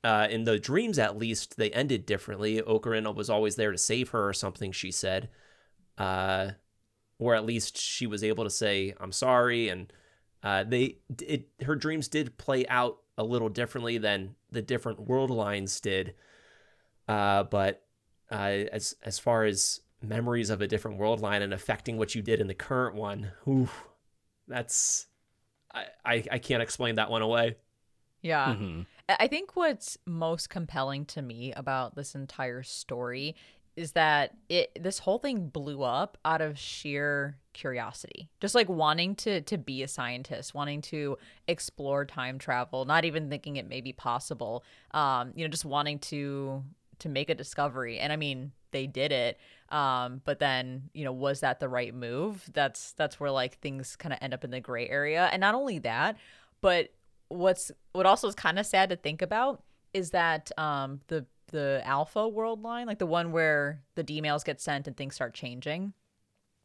uh, 0.04 0.28
in 0.30 0.44
the 0.44 0.58
dreams 0.58 0.98
at 0.98 1.18
least 1.18 1.58
they 1.58 1.72
ended 1.72 2.06
differently. 2.06 2.62
Okarin 2.62 3.14
was 3.16 3.30
always 3.30 3.56
there 3.56 3.72
to 3.72 3.78
save 3.78 4.10
her 4.10 4.28
or 4.28 4.34
something. 4.34 4.72
She 4.72 4.92
said, 4.92 5.30
uh, 5.98 6.52
or 7.20 7.36
at 7.36 7.46
least 7.46 7.78
she 7.78 8.08
was 8.08 8.24
able 8.24 8.44
to 8.44 8.50
say 8.50 8.94
I'm 9.00 9.12
sorry 9.12 9.70
and 9.70 9.92
uh, 10.46 10.64
they 10.64 11.00
it 11.24 11.50
her 11.66 11.76
dreams 11.76 12.08
did 12.08 12.38
play 12.38 12.68
out 12.68 13.00
a 13.18 13.24
little 13.24 13.50
differently 13.50 13.98
than 13.98 14.36
the 14.52 14.62
different 14.62 15.00
world 15.00 15.32
lines 15.32 15.82
did. 15.82 16.14
Uh, 17.08 17.44
but 17.44 17.84
uh, 18.32 18.64
as 18.72 18.96
as 19.02 19.18
far 19.18 19.44
as 19.44 19.82
memories 20.04 20.52
of 20.52 20.62
a 20.62 20.68
different 20.68 21.00
world 21.00 21.20
line 21.20 21.42
and 21.42 21.52
affecting 21.52 21.98
what 21.98 22.14
you 22.14 22.22
did 22.22 22.40
in 22.40 22.46
the 22.46 22.54
current 22.54 22.96
one, 22.96 23.32
whew, 23.44 23.70
that's 24.48 25.08
I, 25.74 25.86
I, 26.06 26.24
I 26.34 26.38
can't 26.38 26.62
explain 26.62 26.96
that 26.96 27.10
one 27.10 27.24
away. 27.24 27.58
Yeah. 28.22 28.54
Mm-hmm. 28.54 28.82
I 29.08 29.28
think 29.28 29.56
what's 29.56 29.98
most 30.06 30.50
compelling 30.50 31.06
to 31.06 31.22
me 31.22 31.54
about 31.54 31.96
this 31.96 32.16
entire 32.16 32.64
story 32.64 33.36
is 33.76 33.92
that 33.92 34.36
it 34.50 34.72
this 34.82 35.00
whole 35.00 35.20
thing 35.20 35.48
blew 35.48 35.84
up 35.84 36.18
out 36.24 36.42
of 36.42 36.58
sheer 36.58 37.38
curiosity. 37.54 38.30
Just 38.40 38.56
like 38.56 38.70
wanting 38.70 39.16
to 39.16 39.42
to 39.42 39.58
be 39.58 39.84
a 39.84 39.88
scientist 39.88 40.54
wanting 40.54 40.82
to 40.84 41.18
explore 41.48 42.06
time 42.06 42.38
travel 42.38 42.86
not 42.86 43.06
even 43.06 43.30
thinking 43.30 43.58
it 43.58 43.68
may 43.68 43.82
be 43.82 43.94
possible 43.94 44.64
um 44.92 45.32
you 45.36 45.46
know 45.46 45.50
just 45.50 45.66
wanting 45.66 46.00
to 46.00 46.64
to 47.00 47.10
make 47.10 47.30
a 47.30 47.36
discovery. 47.36 48.00
And 48.00 48.14
i 48.14 48.16
mean 48.16 48.52
they 48.72 48.88
did 48.88 49.12
it 49.12 49.40
um 49.70 50.22
but 50.26 50.40
then 50.40 50.90
you 50.94 51.06
know 51.06 51.14
was 51.14 51.42
that 51.42 51.60
the 51.60 51.70
right 51.70 51.94
move? 51.94 52.50
That's 52.54 52.94
that's 52.94 53.20
where 53.20 53.32
like 53.32 53.60
things 53.60 53.96
kind 53.96 54.14
of 54.14 54.20
end 54.22 54.34
up 54.34 54.44
in 54.44 54.52
the 54.52 54.62
gray 54.62 54.88
area. 54.88 55.30
And 55.32 55.42
not 55.42 55.56
only 55.56 55.80
that 55.80 56.18
but 56.62 56.90
what's 57.28 57.72
what 57.92 58.06
also 58.06 58.28
is 58.28 58.36
kind 58.36 58.60
of 58.60 58.66
sad 58.66 58.90
to 58.90 58.96
think 58.96 59.22
about 59.22 59.64
is 59.94 60.12
that 60.12 60.52
um 60.58 61.02
the 61.08 61.26
the 61.48 61.82
alpha 61.86 62.28
world 62.28 62.62
line, 62.62 62.88
like 62.88 63.00
the 63.00 63.06
one 63.06 63.32
where 63.32 63.82
the 63.96 64.04
emails 64.04 64.44
get 64.44 64.62
sent 64.62 64.88
and 64.88 64.96
things 64.96 65.16
start 65.16 65.34
changing, 65.34 65.94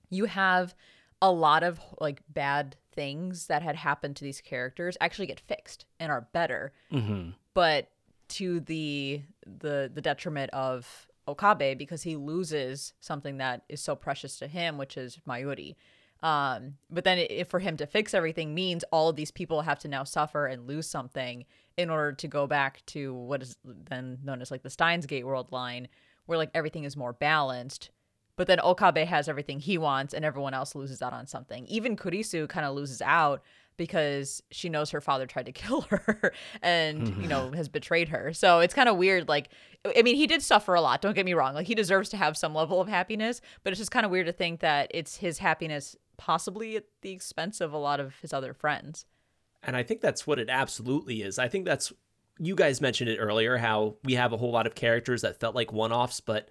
you 0.09 0.25
have 0.27 0.75
a 1.23 1.31
lot 1.31 1.63
of 1.63 1.81
like 2.01 2.23
bad 2.29 2.77
things 2.93 3.47
that 3.47 3.63
had 3.63 3.77
happened 3.77 4.17
to 4.17 4.25
these 4.25 4.41
characters 4.41 4.97
actually 5.01 5.27
get 5.27 5.41
fixed 5.41 5.85
and 5.99 6.11
are 6.11 6.29
better. 6.33 6.73
Mm-hmm. 6.93 7.31
But 7.55 7.91
to 8.31 8.61
the 8.61 9.23
the 9.45 9.91
the 9.93 10.01
detriment 10.01 10.51
of 10.53 11.09
Okabe 11.27 11.77
because 11.77 12.03
he 12.03 12.17
loses 12.17 12.95
something 13.01 13.39
that 13.39 13.63
is 13.69 13.81
so 13.81 13.95
precious 13.95 14.39
to 14.39 14.47
him, 14.47 14.79
which 14.79 14.97
is 14.97 15.19
Mayuri. 15.29 15.77
Um, 16.23 16.75
but 16.91 17.05
then 17.05 17.19
if 17.19 17.49
for 17.49 17.61
him 17.61 17.77
to 17.79 17.87
fix 17.87 18.13
everything 18.13 18.55
means 18.55 18.85
all 18.93 19.09
of 19.09 19.17
these 19.17 19.31
people 19.31 19.63
have 19.63 19.79
to 19.81 19.89
now 19.89 20.05
suffer 20.05 20.47
and 20.47 20.67
lose 20.67 20.87
something 20.87 21.47
in 21.81 21.91
order 21.91 22.13
to 22.13 22.29
go 22.29 22.47
back 22.47 22.85
to 22.87 23.15
what 23.15 23.43
is 23.43 23.57
then 23.65 24.19
known 24.23 24.41
as 24.43 24.51
like 24.51 24.63
the 24.63 24.71
Steins 24.71 25.07
Gate 25.07 25.27
world 25.27 25.51
line, 25.51 25.89
where 26.27 26.39
like 26.39 26.51
everything 26.55 26.85
is 26.85 26.97
more 26.97 27.13
balanced. 27.13 27.91
But 28.37 28.47
then 28.47 28.61
Okabe 28.61 29.05
has 29.05 29.29
everything 29.29 29.61
he 29.61 29.77
wants 29.77 30.15
and 30.15 30.25
everyone 30.25 30.55
else 30.55 30.75
loses 30.75 31.03
out 31.03 31.13
on 31.13 31.27
something. 31.27 31.67
Even 31.67 31.97
Kurisu 31.97 32.49
kind 32.49 32.65
of 32.65 32.75
loses 32.75 33.03
out 33.03 33.43
because 33.77 34.43
she 34.51 34.69
knows 34.69 34.91
her 34.91 35.01
father 35.01 35.27
tried 35.27 35.47
to 35.47 35.53
kill 35.63 35.83
her 35.83 36.33
and, 36.63 37.09
you 37.21 37.29
know, 37.29 37.51
has 37.53 37.69
betrayed 37.69 38.09
her. 38.09 38.33
So 38.33 38.61
it's 38.61 38.75
kind 38.75 38.89
of 38.89 38.97
weird. 38.97 39.29
Like, 39.29 39.49
I 39.97 40.03
mean, 40.03 40.17
he 40.17 40.27
did 40.27 40.43
suffer 40.43 40.75
a 40.75 40.81
lot. 40.81 41.03
Don't 41.03 41.15
get 41.15 41.25
me 41.25 41.35
wrong. 41.35 41.55
Like, 41.55 41.67
he 41.67 41.75
deserves 41.75 42.09
to 42.11 42.17
have 42.17 42.37
some 42.37 42.55
level 42.55 42.81
of 42.81 42.89
happiness, 42.89 43.41
but 43.65 43.73
it's 43.73 43.81
just 43.81 43.91
kind 43.91 44.05
of 44.05 44.13
weird 44.13 44.27
to 44.27 44.33
think 44.33 44.61
that 44.61 44.91
it's 44.93 45.17
his 45.17 45.39
happiness 45.39 45.97
possibly 46.19 46.77
at 46.77 46.85
the 47.01 47.11
expense 47.11 47.61
of 47.61 47.73
a 47.73 47.79
lot 47.79 47.99
of 48.01 48.15
his 48.21 48.33
other 48.33 48.53
friends. 48.53 49.07
And 49.63 49.77
I 49.77 49.83
think 49.83 50.01
that's 50.01 50.27
what 50.27 50.39
it 50.39 50.49
absolutely 50.49 51.23
is. 51.23 51.39
I 51.39 51.49
think 51.49 51.67
that's 51.67 51.93
you 52.39 52.55
guys 52.55 52.81
mentioned 52.81 53.11
it 53.11 53.19
earlier 53.19 53.59
how 53.59 53.97
we 54.03 54.15
have 54.15 54.33
a 54.33 54.37
whole 54.37 54.51
lot 54.51 54.67
of 54.67 54.75
characters 54.75 55.23
that 55.23 55.39
felt 55.39 55.55
like 55.55 55.73
one-offs, 55.73 56.21
but 56.21 56.49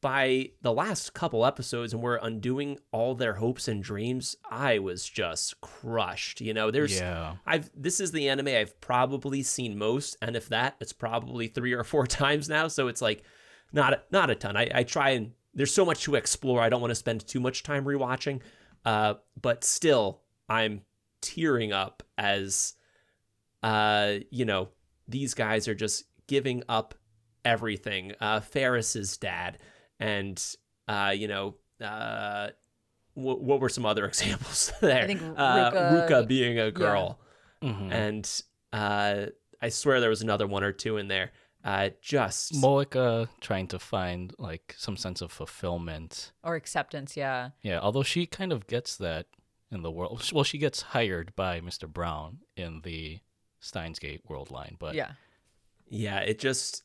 by 0.00 0.50
the 0.62 0.72
last 0.72 1.14
couple 1.14 1.44
episodes 1.44 1.92
and 1.92 2.00
we're 2.00 2.18
undoing 2.22 2.78
all 2.92 3.14
their 3.16 3.34
hopes 3.34 3.66
and 3.66 3.82
dreams, 3.82 4.36
I 4.48 4.78
was 4.78 5.08
just 5.08 5.60
crushed. 5.60 6.40
You 6.40 6.54
know, 6.54 6.70
there's 6.70 7.00
Yeah. 7.00 7.36
I've 7.44 7.70
this 7.74 7.98
is 7.98 8.12
the 8.12 8.28
anime 8.28 8.48
I've 8.48 8.80
probably 8.80 9.42
seen 9.42 9.76
most, 9.76 10.16
and 10.22 10.36
if 10.36 10.48
that, 10.50 10.76
it's 10.80 10.92
probably 10.92 11.48
three 11.48 11.72
or 11.72 11.82
four 11.82 12.06
times 12.06 12.48
now. 12.48 12.68
So 12.68 12.88
it's 12.88 13.02
like 13.02 13.24
not 13.72 13.94
a, 13.94 14.02
not 14.12 14.30
a 14.30 14.36
ton. 14.36 14.56
I, 14.56 14.70
I 14.72 14.82
try 14.84 15.10
and 15.10 15.32
there's 15.54 15.74
so 15.74 15.84
much 15.84 16.04
to 16.04 16.14
explore. 16.14 16.60
I 16.60 16.68
don't 16.68 16.80
want 16.80 16.90
to 16.92 16.96
spend 16.96 17.26
too 17.26 17.40
much 17.40 17.62
time 17.62 17.84
rewatching, 17.84 18.42
uh, 18.84 19.14
but 19.40 19.64
still, 19.64 20.20
I'm 20.48 20.82
tearing 21.26 21.72
up 21.72 22.02
as, 22.18 22.74
uh, 23.62 24.14
you 24.30 24.44
know, 24.44 24.68
these 25.08 25.34
guys 25.34 25.68
are 25.68 25.74
just 25.74 26.04
giving 26.26 26.62
up 26.68 26.94
everything. 27.44 28.12
Uh, 28.20 28.40
Faris's 28.40 29.16
dad, 29.16 29.58
and 30.00 30.42
uh, 30.88 31.12
you 31.16 31.28
know, 31.28 31.54
uh, 31.84 32.48
what, 33.14 33.40
what 33.42 33.60
were 33.60 33.68
some 33.68 33.86
other 33.86 34.04
examples 34.12 34.72
there? 34.80 35.02
I 35.04 35.06
think 35.06 35.22
uh, 35.36 35.70
Ruka- 35.70 36.08
Ruka 36.08 36.28
being 36.28 36.58
a 36.58 36.70
girl, 36.70 37.18
Mhm. 37.62 37.90
and 37.92 38.42
uh, 38.72 39.26
I 39.62 39.68
swear 39.70 40.00
there 40.00 40.10
was 40.10 40.22
another 40.22 40.46
one 40.46 40.62
or 40.64 40.72
two 40.72 40.96
in 40.98 41.08
there. 41.08 41.32
Uh, 41.64 41.90
just 42.00 42.52
Moeka 42.54 43.28
trying 43.40 43.66
to 43.68 43.78
find 43.80 44.32
like 44.38 44.74
some 44.78 44.96
sense 44.96 45.20
of 45.20 45.32
fulfillment. 45.32 46.30
or 46.44 46.54
acceptance. 46.54 47.16
Yeah. 47.16 47.50
Yeah, 47.62 47.80
although 47.80 48.04
she 48.04 48.24
kind 48.26 48.52
of 48.52 48.68
gets 48.68 48.96
that 48.98 49.26
in 49.70 49.82
the 49.82 49.90
world. 49.90 50.30
Well, 50.32 50.44
she 50.44 50.58
gets 50.58 50.82
hired 50.82 51.34
by 51.36 51.60
Mr. 51.60 51.88
Brown 51.88 52.38
in 52.56 52.80
the 52.82 53.18
Steins 53.60 53.98
Gate 53.98 54.22
world 54.28 54.50
line, 54.50 54.76
but 54.78 54.94
Yeah. 54.94 55.12
yeah, 55.88 56.20
it 56.20 56.38
just 56.38 56.84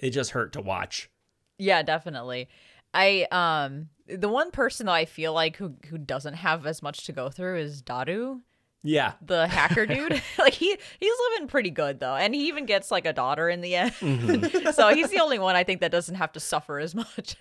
it 0.00 0.10
just 0.10 0.30
hurt 0.32 0.52
to 0.54 0.60
watch. 0.60 1.10
Yeah, 1.58 1.82
definitely. 1.82 2.48
I 2.94 3.26
um 3.30 3.88
the 4.06 4.28
one 4.28 4.50
person 4.50 4.86
that 4.86 4.92
I 4.92 5.04
feel 5.06 5.32
like 5.32 5.56
who 5.56 5.74
who 5.88 5.96
doesn't 5.98 6.34
have 6.34 6.66
as 6.66 6.82
much 6.82 7.04
to 7.06 7.12
go 7.12 7.30
through 7.30 7.58
is 7.60 7.80
Daru, 7.82 8.40
Yeah, 8.82 9.12
the 9.24 9.46
hacker 9.46 9.86
dude. 9.94 10.20
like 10.38 10.52
he 10.54 10.76
he's 11.00 11.14
living 11.30 11.48
pretty 11.48 11.70
good 11.70 12.00
though, 12.00 12.14
and 12.16 12.34
he 12.34 12.48
even 12.48 12.66
gets 12.66 12.90
like 12.90 13.06
a 13.06 13.12
daughter 13.14 13.48
in 13.48 13.60
the 13.62 13.74
end. 13.76 13.92
Mm-hmm. 13.94 14.70
so 14.72 14.88
he's 14.94 15.08
the 15.08 15.20
only 15.20 15.38
one 15.38 15.56
I 15.56 15.64
think 15.64 15.80
that 15.80 15.90
doesn't 15.92 16.16
have 16.16 16.32
to 16.32 16.40
suffer 16.40 16.78
as 16.78 16.94
much. 16.94 17.36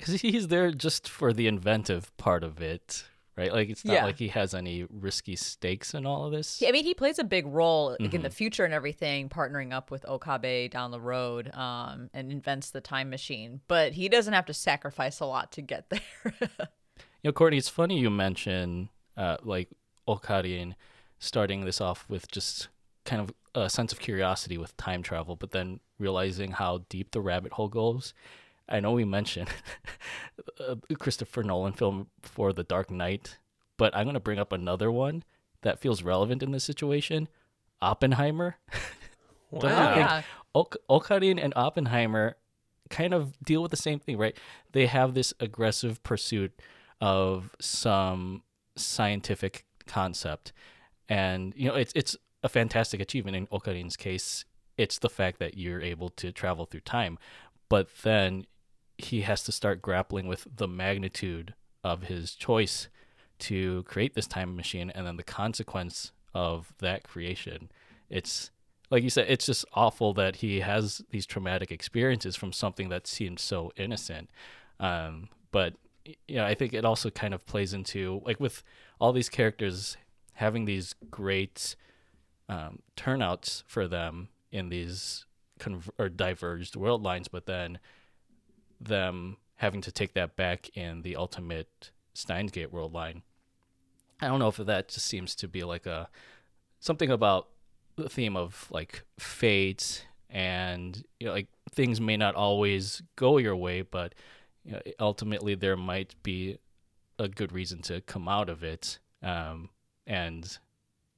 'Cause 0.00 0.20
he's 0.20 0.48
there 0.48 0.70
just 0.72 1.08
for 1.08 1.32
the 1.32 1.46
inventive 1.46 2.14
part 2.18 2.42
of 2.44 2.60
it, 2.60 3.04
right? 3.36 3.52
Like 3.52 3.68
it's 3.70 3.84
not 3.84 3.94
Yeah. 3.94 4.04
like 4.04 4.18
he 4.18 4.28
has 4.28 4.54
any 4.54 4.84
risky 4.90 5.36
stakes 5.36 5.94
in 5.94 6.04
all 6.06 6.26
of 6.26 6.32
this. 6.32 6.60
Yeah, 6.60 6.68
I 6.68 6.72
mean, 6.72 6.84
he 6.84 6.94
plays 6.94 7.18
a 7.18 7.24
big 7.24 7.46
role 7.46 7.90
like, 7.90 8.00
Mm-hmm. 8.00 8.16
in 8.16 8.22
the 8.22 8.30
future 8.30 8.64
and 8.64 8.74
everything, 8.74 9.28
partnering 9.28 9.72
up 9.72 9.90
with 9.90 10.04
Okabe 10.08 10.70
down 10.70 10.90
the 10.90 11.00
road, 11.00 11.50
um, 11.54 12.10
and 12.12 12.30
invents 12.32 12.70
the 12.70 12.80
time 12.80 13.10
machine. 13.10 13.60
But 13.68 13.92
he 13.92 14.08
doesn't 14.08 14.32
have 14.34 14.46
to 14.46 14.54
sacrifice 14.54 15.20
a 15.20 15.26
lot 15.26 15.52
to 15.52 15.62
get 15.62 15.88
there. 15.90 16.00
You 16.40 17.28
know, 17.28 17.32
Courtney, 17.32 17.58
it's 17.58 17.68
funny 17.68 17.98
you 17.98 18.10
mention 18.10 18.88
uh, 19.16 19.36
like 19.42 19.68
Okarin 20.08 20.74
starting 21.18 21.64
this 21.64 21.80
off 21.80 22.04
with 22.08 22.30
just 22.30 22.68
kind 23.04 23.22
of 23.22 23.32
a 23.54 23.68
sense 23.70 23.92
of 23.92 24.00
curiosity 24.00 24.58
with 24.58 24.76
time 24.76 25.02
travel, 25.02 25.36
but 25.36 25.50
then 25.52 25.78
realizing 25.98 26.50
how 26.52 26.84
deep 26.88 27.12
the 27.12 27.20
rabbit 27.20 27.52
hole 27.52 27.68
goes. 27.68 28.12
I 28.68 28.80
know 28.80 28.92
we 28.92 29.04
mentioned 29.04 29.48
uh, 30.60 30.76
a 30.88 30.94
Christopher 30.94 31.42
Nolan 31.42 31.72
film 31.72 32.08
for 32.22 32.52
The 32.52 32.64
Dark 32.64 32.90
Knight, 32.90 33.38
but 33.76 33.94
I'm 33.94 34.04
going 34.04 34.14
to 34.14 34.20
bring 34.20 34.38
up 34.38 34.52
another 34.52 34.90
one 34.90 35.24
that 35.62 35.78
feels 35.80 36.02
relevant 36.02 36.42
in 36.42 36.52
this 36.52 36.64
situation 36.64 37.28
Oppenheimer. 37.80 38.56
Wow. 39.52 39.68
yeah. 39.68 40.22
Ok- 40.54 40.78
Okarin 40.88 41.38
and 41.38 41.52
Oppenheimer 41.54 42.36
kind 42.88 43.12
of 43.12 43.38
deal 43.44 43.60
with 43.60 43.70
the 43.70 43.76
same 43.76 43.98
thing, 43.98 44.16
right? 44.16 44.34
They 44.72 44.86
have 44.86 45.12
this 45.12 45.34
aggressive 45.40 46.02
pursuit 46.02 46.58
of 47.02 47.50
some 47.60 48.44
scientific 48.76 49.66
concept, 49.86 50.54
and 51.06 51.52
you 51.54 51.68
know 51.68 51.74
it's 51.74 51.92
it's 51.94 52.16
a 52.42 52.48
fantastic 52.48 52.98
achievement 52.98 53.36
in 53.36 53.46
Okarin's 53.48 53.96
case. 53.96 54.46
It's 54.78 54.98
the 54.98 55.10
fact 55.10 55.38
that 55.38 55.58
you're 55.58 55.82
able 55.82 56.08
to 56.08 56.32
travel 56.32 56.64
through 56.64 56.80
time, 56.80 57.18
but 57.68 57.88
then 58.02 58.46
he 58.98 59.22
has 59.22 59.42
to 59.44 59.52
start 59.52 59.82
grappling 59.82 60.26
with 60.26 60.46
the 60.54 60.68
magnitude 60.68 61.54
of 61.82 62.04
his 62.04 62.34
choice 62.34 62.88
to 63.38 63.82
create 63.84 64.14
this 64.14 64.26
time 64.26 64.54
machine 64.54 64.90
and 64.90 65.06
then 65.06 65.16
the 65.16 65.22
consequence 65.22 66.12
of 66.34 66.72
that 66.78 67.02
creation. 67.02 67.70
It's 68.08 68.50
like 68.90 69.02
you 69.02 69.10
said, 69.10 69.26
it's 69.28 69.46
just 69.46 69.64
awful 69.72 70.12
that 70.14 70.36
he 70.36 70.60
has 70.60 71.02
these 71.10 71.26
traumatic 71.26 71.72
experiences 71.72 72.36
from 72.36 72.52
something 72.52 72.90
that 72.90 73.06
seemed 73.06 73.40
so 73.40 73.72
innocent. 73.76 74.28
Um, 74.78 75.28
but 75.50 75.74
you 76.04 76.36
know, 76.36 76.44
I 76.44 76.54
think 76.54 76.74
it 76.74 76.84
also 76.84 77.10
kind 77.10 77.32
of 77.32 77.46
plays 77.46 77.72
into 77.72 78.20
like 78.24 78.38
with 78.38 78.62
all 79.00 79.12
these 79.12 79.28
characters 79.28 79.96
having 80.34 80.64
these 80.64 80.94
great 81.10 81.74
um, 82.48 82.80
turnouts 82.96 83.64
for 83.66 83.88
them 83.88 84.28
in 84.50 84.68
these 84.68 85.24
conv- 85.58 85.90
or 85.98 86.08
diverged 86.08 86.76
world 86.76 87.02
lines, 87.02 87.28
but 87.28 87.46
then 87.46 87.78
them 88.84 89.36
having 89.56 89.80
to 89.80 89.92
take 89.92 90.14
that 90.14 90.36
back 90.36 90.76
in 90.76 91.02
the 91.02 91.16
ultimate 91.16 91.90
Steins 92.14 92.50
Gate 92.50 92.72
world 92.72 92.92
line. 92.92 93.22
I 94.20 94.28
don't 94.28 94.38
know 94.38 94.48
if 94.48 94.56
that 94.56 94.88
just 94.88 95.06
seems 95.06 95.34
to 95.36 95.48
be 95.48 95.64
like 95.64 95.86
a 95.86 96.08
something 96.80 97.10
about 97.10 97.48
the 97.96 98.08
theme 98.08 98.36
of 98.36 98.68
like 98.70 99.04
fate 99.18 100.06
and 100.30 101.04
you 101.20 101.26
know 101.26 101.32
like 101.32 101.48
things 101.70 102.00
may 102.00 102.16
not 102.16 102.34
always 102.34 103.02
go 103.16 103.38
your 103.38 103.56
way, 103.56 103.82
but 103.82 104.14
you 104.64 104.72
know, 104.72 104.80
ultimately 105.00 105.54
there 105.54 105.76
might 105.76 106.14
be 106.22 106.58
a 107.18 107.28
good 107.28 107.52
reason 107.52 107.82
to 107.82 108.00
come 108.00 108.28
out 108.28 108.48
of 108.48 108.62
it. 108.62 108.98
Um, 109.22 109.70
and 110.06 110.58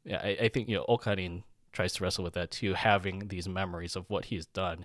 yeah, 0.05 0.21
I, 0.23 0.37
I 0.43 0.49
think 0.49 0.69
you 0.69 0.77
know 0.77 0.85
Okarin 0.89 1.43
tries 1.73 1.93
to 1.95 2.05
wrestle 2.05 2.25
with 2.25 2.35
that 2.35 2.51
too, 2.51 2.75
having 2.75 3.29
these 3.29 3.49
memories 3.49 3.97
of 3.97 4.09
what 4.09 4.27
he's 4.27 4.47
done 4.47 4.85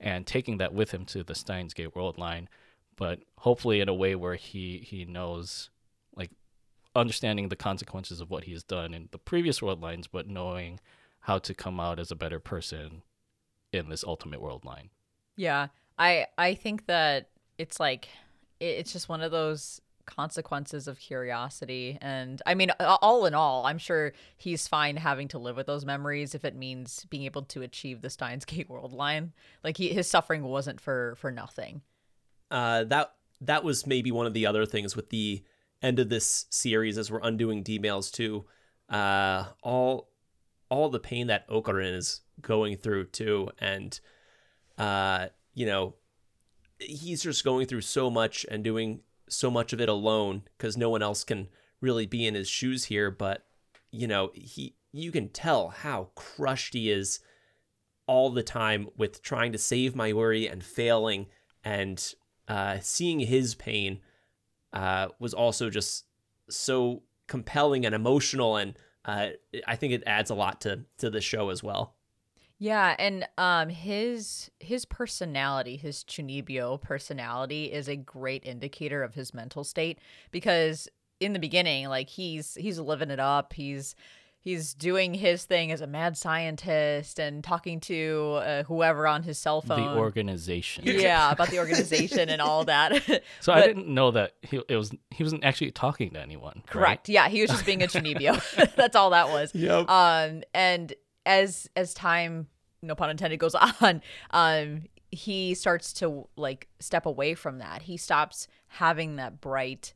and 0.00 0.26
taking 0.26 0.58
that 0.58 0.74
with 0.74 0.90
him 0.92 1.04
to 1.06 1.24
the 1.24 1.34
Steins 1.34 1.74
Gate 1.74 1.94
world 1.94 2.18
line, 2.18 2.48
but 2.96 3.20
hopefully 3.38 3.80
in 3.80 3.88
a 3.88 3.94
way 3.94 4.14
where 4.14 4.34
he 4.34 4.78
he 4.78 5.04
knows 5.04 5.70
like 6.16 6.30
understanding 6.94 7.48
the 7.48 7.56
consequences 7.56 8.20
of 8.20 8.30
what 8.30 8.44
he 8.44 8.52
has 8.52 8.62
done 8.62 8.94
in 8.94 9.08
the 9.12 9.18
previous 9.18 9.62
world 9.62 9.80
lines, 9.80 10.06
but 10.06 10.28
knowing 10.28 10.80
how 11.20 11.38
to 11.38 11.54
come 11.54 11.80
out 11.80 11.98
as 11.98 12.10
a 12.10 12.16
better 12.16 12.40
person 12.40 13.02
in 13.72 13.88
this 13.88 14.04
ultimate 14.04 14.40
world 14.40 14.64
line. 14.64 14.90
Yeah, 15.36 15.68
I 15.98 16.26
I 16.36 16.54
think 16.54 16.86
that 16.86 17.30
it's 17.58 17.80
like 17.80 18.08
it's 18.60 18.92
just 18.92 19.08
one 19.08 19.22
of 19.22 19.30
those 19.30 19.80
consequences 20.08 20.88
of 20.88 20.98
curiosity. 20.98 21.98
And 22.00 22.42
I 22.46 22.54
mean 22.54 22.70
all 22.80 23.26
in 23.26 23.34
all 23.34 23.66
I'm 23.66 23.78
sure 23.78 24.12
he's 24.36 24.66
fine 24.66 24.96
having 24.96 25.28
to 25.28 25.38
live 25.38 25.56
with 25.56 25.66
those 25.66 25.84
memories 25.84 26.34
if 26.34 26.44
it 26.44 26.56
means 26.56 27.06
being 27.10 27.24
able 27.24 27.42
to 27.42 27.62
achieve 27.62 28.00
the 28.00 28.10
Steins 28.10 28.44
Gate 28.44 28.68
world 28.70 28.92
line. 28.92 29.32
Like 29.62 29.76
he, 29.76 29.88
his 29.88 30.08
suffering 30.08 30.42
wasn't 30.42 30.80
for 30.80 31.14
for 31.16 31.30
nothing. 31.30 31.82
Uh, 32.50 32.84
that 32.84 33.12
that 33.40 33.62
was 33.62 33.86
maybe 33.86 34.10
one 34.10 34.26
of 34.26 34.34
the 34.34 34.46
other 34.46 34.66
things 34.66 34.96
with 34.96 35.10
the 35.10 35.44
end 35.82 35.98
of 35.98 36.08
this 36.08 36.46
series 36.50 36.98
as 36.98 37.10
we're 37.10 37.20
undoing 37.20 37.62
D-mails 37.62 38.10
too. 38.10 38.46
Uh, 38.88 39.44
all 39.62 40.10
all 40.70 40.88
the 40.88 40.98
pain 40.98 41.28
that 41.28 41.48
Okarin 41.48 41.94
is 41.94 42.20
going 42.40 42.76
through 42.76 43.06
too, 43.06 43.50
and 43.58 43.98
uh, 44.76 45.26
you 45.54 45.66
know, 45.66 45.94
he's 46.78 47.22
just 47.22 47.44
going 47.44 47.66
through 47.66 47.80
so 47.80 48.10
much 48.10 48.46
and 48.50 48.62
doing 48.62 49.00
so 49.28 49.50
much 49.50 49.72
of 49.72 49.80
it 49.80 49.88
alone 49.88 50.42
because 50.56 50.76
no 50.76 50.90
one 50.90 51.02
else 51.02 51.24
can 51.24 51.48
really 51.80 52.06
be 52.06 52.26
in 52.26 52.34
his 52.34 52.48
shoes 52.48 52.84
here. 52.84 53.10
But 53.10 53.44
you 53.90 54.06
know, 54.06 54.30
he 54.34 54.76
you 54.92 55.12
can 55.12 55.28
tell 55.28 55.68
how 55.68 56.10
crushed 56.14 56.74
he 56.74 56.90
is 56.90 57.20
all 58.06 58.30
the 58.30 58.42
time 58.42 58.88
with 58.96 59.22
trying 59.22 59.52
to 59.52 59.58
save 59.58 59.94
Mayuri 59.94 60.50
and 60.50 60.64
failing 60.64 61.26
and 61.62 62.14
uh, 62.48 62.78
seeing 62.80 63.20
his 63.20 63.54
pain 63.54 64.00
uh, 64.72 65.08
was 65.18 65.34
also 65.34 65.70
just 65.70 66.04
so 66.48 67.02
compelling 67.26 67.84
and 67.84 67.94
emotional, 67.94 68.56
and 68.56 68.78
uh, 69.04 69.28
I 69.66 69.76
think 69.76 69.92
it 69.92 70.02
adds 70.06 70.30
a 70.30 70.34
lot 70.34 70.60
to 70.62 70.84
to 70.98 71.10
the 71.10 71.20
show 71.20 71.50
as 71.50 71.62
well. 71.62 71.94
Yeah, 72.58 72.96
and 72.98 73.26
um 73.38 73.68
his 73.68 74.50
his 74.58 74.84
personality, 74.84 75.76
his 75.76 76.04
Chunibyo 76.04 76.80
personality 76.80 77.66
is 77.66 77.88
a 77.88 77.96
great 77.96 78.44
indicator 78.44 79.02
of 79.02 79.14
his 79.14 79.32
mental 79.32 79.64
state 79.64 79.98
because 80.30 80.88
in 81.20 81.32
the 81.32 81.38
beginning 81.38 81.88
like 81.88 82.08
he's 82.08 82.54
he's 82.54 82.78
living 82.78 83.10
it 83.10 83.20
up. 83.20 83.52
He's 83.52 83.94
he's 84.40 84.72
doing 84.74 85.14
his 85.14 85.44
thing 85.44 85.70
as 85.72 85.80
a 85.80 85.86
mad 85.86 86.16
scientist 86.16 87.18
and 87.18 87.42
talking 87.44 87.80
to 87.80 88.38
uh, 88.42 88.62
whoever 88.64 89.06
on 89.06 89.22
his 89.22 89.38
cell 89.38 89.60
phone. 89.60 89.94
The 89.94 90.00
organization. 90.00 90.84
yeah, 90.86 91.30
about 91.30 91.50
the 91.50 91.58
organization 91.58 92.28
and 92.28 92.40
all 92.40 92.64
that. 92.64 93.22
So 93.40 93.52
I 93.52 93.66
didn't 93.66 93.88
know 93.88 94.10
that 94.12 94.32
he 94.42 94.60
it 94.68 94.76
was 94.76 94.92
he 95.10 95.22
wasn't 95.22 95.44
actually 95.44 95.70
talking 95.70 96.10
to 96.12 96.20
anyone. 96.20 96.54
right? 96.56 96.66
Correct. 96.66 97.08
Yeah, 97.08 97.28
he 97.28 97.40
was 97.40 97.50
just 97.50 97.66
being 97.66 97.82
a 97.82 97.86
Chunibyo. 97.92 98.74
That's 98.74 98.96
all 98.96 99.10
that 99.10 99.28
was. 99.28 99.54
Yep. 99.54 99.88
Um, 99.88 100.42
and 100.54 100.92
as 101.28 101.70
as 101.76 101.94
time, 101.94 102.48
no 102.82 102.96
pun 102.96 103.10
intended, 103.10 103.38
goes 103.38 103.54
on, 103.80 104.02
um, 104.30 104.84
he 105.12 105.54
starts 105.54 105.92
to 105.94 106.26
like 106.36 106.66
step 106.80 107.06
away 107.06 107.34
from 107.34 107.58
that. 107.58 107.82
He 107.82 107.96
stops 107.96 108.48
having 108.66 109.16
that 109.16 109.40
bright 109.40 109.94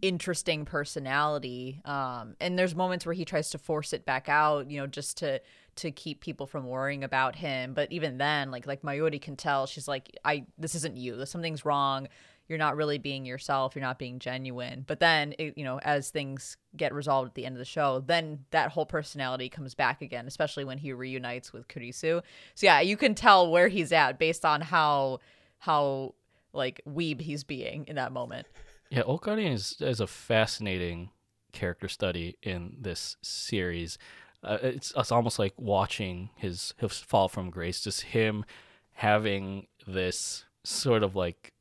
interesting 0.00 0.64
personality 0.64 1.80
um 1.84 2.34
and 2.40 2.58
there's 2.58 2.74
moments 2.74 3.04
where 3.04 3.12
he 3.12 3.26
tries 3.26 3.50
to 3.50 3.58
force 3.58 3.92
it 3.92 4.06
back 4.06 4.26
out 4.26 4.68
you 4.70 4.80
know 4.80 4.86
just 4.86 5.18
to 5.18 5.38
to 5.76 5.90
keep 5.90 6.20
people 6.20 6.46
from 6.46 6.66
worrying 6.66 7.02
about 7.02 7.36
him. 7.36 7.74
But 7.74 7.90
even 7.92 8.18
then 8.18 8.50
like 8.50 8.66
like 8.66 8.82
mayuri 8.82 9.20
can 9.20 9.36
tell 9.36 9.66
she's 9.66 9.88
like 9.88 10.16
i 10.24 10.44
this 10.58 10.74
isn't 10.74 10.96
you. 10.96 11.24
Something's 11.26 11.64
wrong 11.64 12.08
you're 12.48 12.58
not 12.58 12.76
really 12.76 12.98
being 12.98 13.24
yourself 13.24 13.74
you're 13.74 13.84
not 13.84 13.98
being 13.98 14.18
genuine. 14.18 14.84
But 14.86 15.00
then 15.00 15.34
it, 15.38 15.56
you 15.56 15.64
know 15.64 15.78
as 15.80 16.10
things 16.10 16.56
get 16.76 16.94
resolved 16.94 17.28
at 17.28 17.34
the 17.34 17.46
end 17.46 17.54
of 17.54 17.58
the 17.58 17.64
show 17.64 18.02
then 18.06 18.44
that 18.50 18.70
whole 18.70 18.86
personality 18.86 19.48
comes 19.48 19.74
back 19.74 20.02
again 20.02 20.26
especially 20.26 20.64
when 20.64 20.78
he 20.78 20.92
reunites 20.92 21.52
with 21.52 21.68
kurisu. 21.68 22.22
So 22.54 22.66
yeah 22.66 22.80
you 22.80 22.96
can 22.96 23.14
tell 23.14 23.50
where 23.50 23.68
he's 23.68 23.92
at 23.92 24.18
based 24.18 24.44
on 24.44 24.60
how 24.60 25.20
how 25.58 26.14
like 26.52 26.80
weeb 26.88 27.20
he's 27.20 27.44
being 27.44 27.84
in 27.86 27.96
that 27.96 28.12
moment. 28.12 28.46
Yeah, 28.92 29.04
Ocarina 29.04 29.54
is, 29.54 29.76
is 29.80 30.00
a 30.00 30.06
fascinating 30.06 31.08
character 31.52 31.88
study 31.88 32.36
in 32.42 32.76
this 32.78 33.16
series. 33.22 33.96
Uh, 34.44 34.58
it's, 34.60 34.92
it's 34.94 35.10
almost 35.10 35.38
like 35.38 35.54
watching 35.56 36.28
his, 36.36 36.74
his 36.76 36.98
fall 36.98 37.28
from 37.28 37.48
grace, 37.48 37.80
just 37.80 38.02
him 38.02 38.44
having 38.92 39.66
this 39.86 40.44
sort 40.62 41.02
of 41.02 41.16
like 41.16 41.54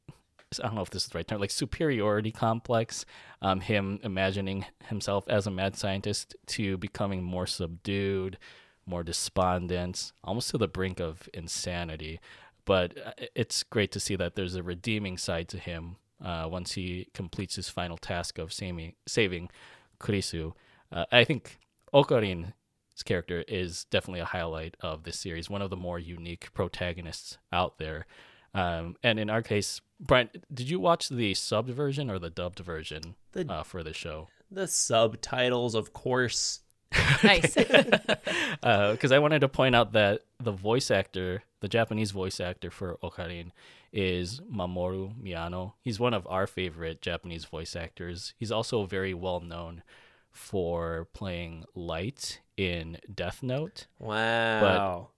I 0.60 0.68
don't 0.68 0.76
know 0.76 0.82
if 0.82 0.89
this 0.89 1.04
is 1.04 1.10
the 1.10 1.18
right 1.18 1.28
term, 1.28 1.39
like 1.39 1.52
superiority 1.52 2.32
complex. 2.32 3.06
Um, 3.41 3.62
him 3.62 3.99
imagining 4.04 4.66
himself 4.88 5.26
as 5.28 5.47
a 5.47 5.52
mad 5.52 5.76
scientist 5.76 6.36
to 6.47 6.78
becoming 6.78 7.24
more 7.24 7.47
subdued, 7.47 8.38
more 8.86 9.04
despondent, 9.04 10.12
almost 10.24 10.49
to 10.49 10.58
the 10.58 10.68
brink 10.68 10.99
of 10.99 11.30
insanity. 11.34 12.20
But 12.66 12.97
uh, 13.06 13.12
it's 13.36 13.64
great 13.64 13.91
to 13.93 13.99
see 13.99 14.16
that 14.18 14.36
there's 14.36 14.56
a 14.56 14.64
redeeming 14.64 15.18
side 15.18 15.47
to 15.49 15.58
him 15.58 15.95
uh, 16.24 16.47
once 16.49 16.74
he 16.74 17.08
completes 17.14 17.56
his 17.56 17.70
final 17.70 17.97
task 17.97 18.38
of 18.38 18.54
saving, 18.54 18.93
saving 19.08 19.49
Kurisu. 19.99 20.54
Uh, 20.91 21.06
I 21.12 21.24
think 21.24 21.60
Okarin's 21.93 23.04
character 23.04 23.43
is 23.47 23.86
definitely 23.86 24.20
a 24.20 24.26
highlight 24.26 24.76
of 24.82 25.04
this 25.04 25.20
series, 25.20 25.49
one 25.49 25.62
of 25.62 25.70
the 25.70 25.78
more 25.78 25.97
unique 25.97 26.54
protagonists 26.54 27.38
out 27.52 27.78
there. 27.78 28.06
Um, 28.54 28.97
and 29.02 29.20
in 29.20 29.30
our 29.30 29.41
case, 29.41 29.82
Brian, 30.02 30.30
did 30.52 30.70
you 30.70 30.80
watch 30.80 31.10
the 31.10 31.34
subbed 31.34 31.70
version 31.70 32.10
or 32.10 32.18
the 32.20 32.30
dubbed 32.30 32.60
version 32.60 33.16
The- 33.34 33.52
uh, 33.52 33.64
for 33.64 33.84
the 33.84 33.93
show? 33.93 34.28
The 34.49 34.68
subtitles, 34.68 35.76
of 35.76 35.93
course. 35.93 36.62
nice 37.24 37.54
Because 37.56 39.12
I 39.14 39.20
wanted 39.20 39.39
to 39.41 39.47
point 39.47 39.76
out 39.76 39.93
that 39.93 40.24
the 40.39 40.52
voice 40.52 40.91
actor, 40.91 41.43
the 41.62 41.70
Japanese 41.70 42.12
voice 42.12 42.41
actor 42.41 42.70
for 42.70 42.97
Okarin, 43.02 43.52
is 43.93 44.41
Mamoru 44.41 45.14
Miyano. 45.22 45.74
He's 45.82 45.99
one 45.99 46.14
of 46.14 46.28
our 46.28 46.47
favorite 46.47 47.02
Japanese 47.02 47.45
voice 47.45 47.76
actors. 47.78 48.34
He's 48.38 48.52
also 48.52 48.84
very 48.86 49.14
well 49.14 49.39
known 49.39 49.84
for 50.32 51.08
playing 51.14 51.64
Light 51.76 52.41
in 52.58 52.97
Death 53.14 53.41
Note. 53.43 53.88
Wow. 53.99 55.10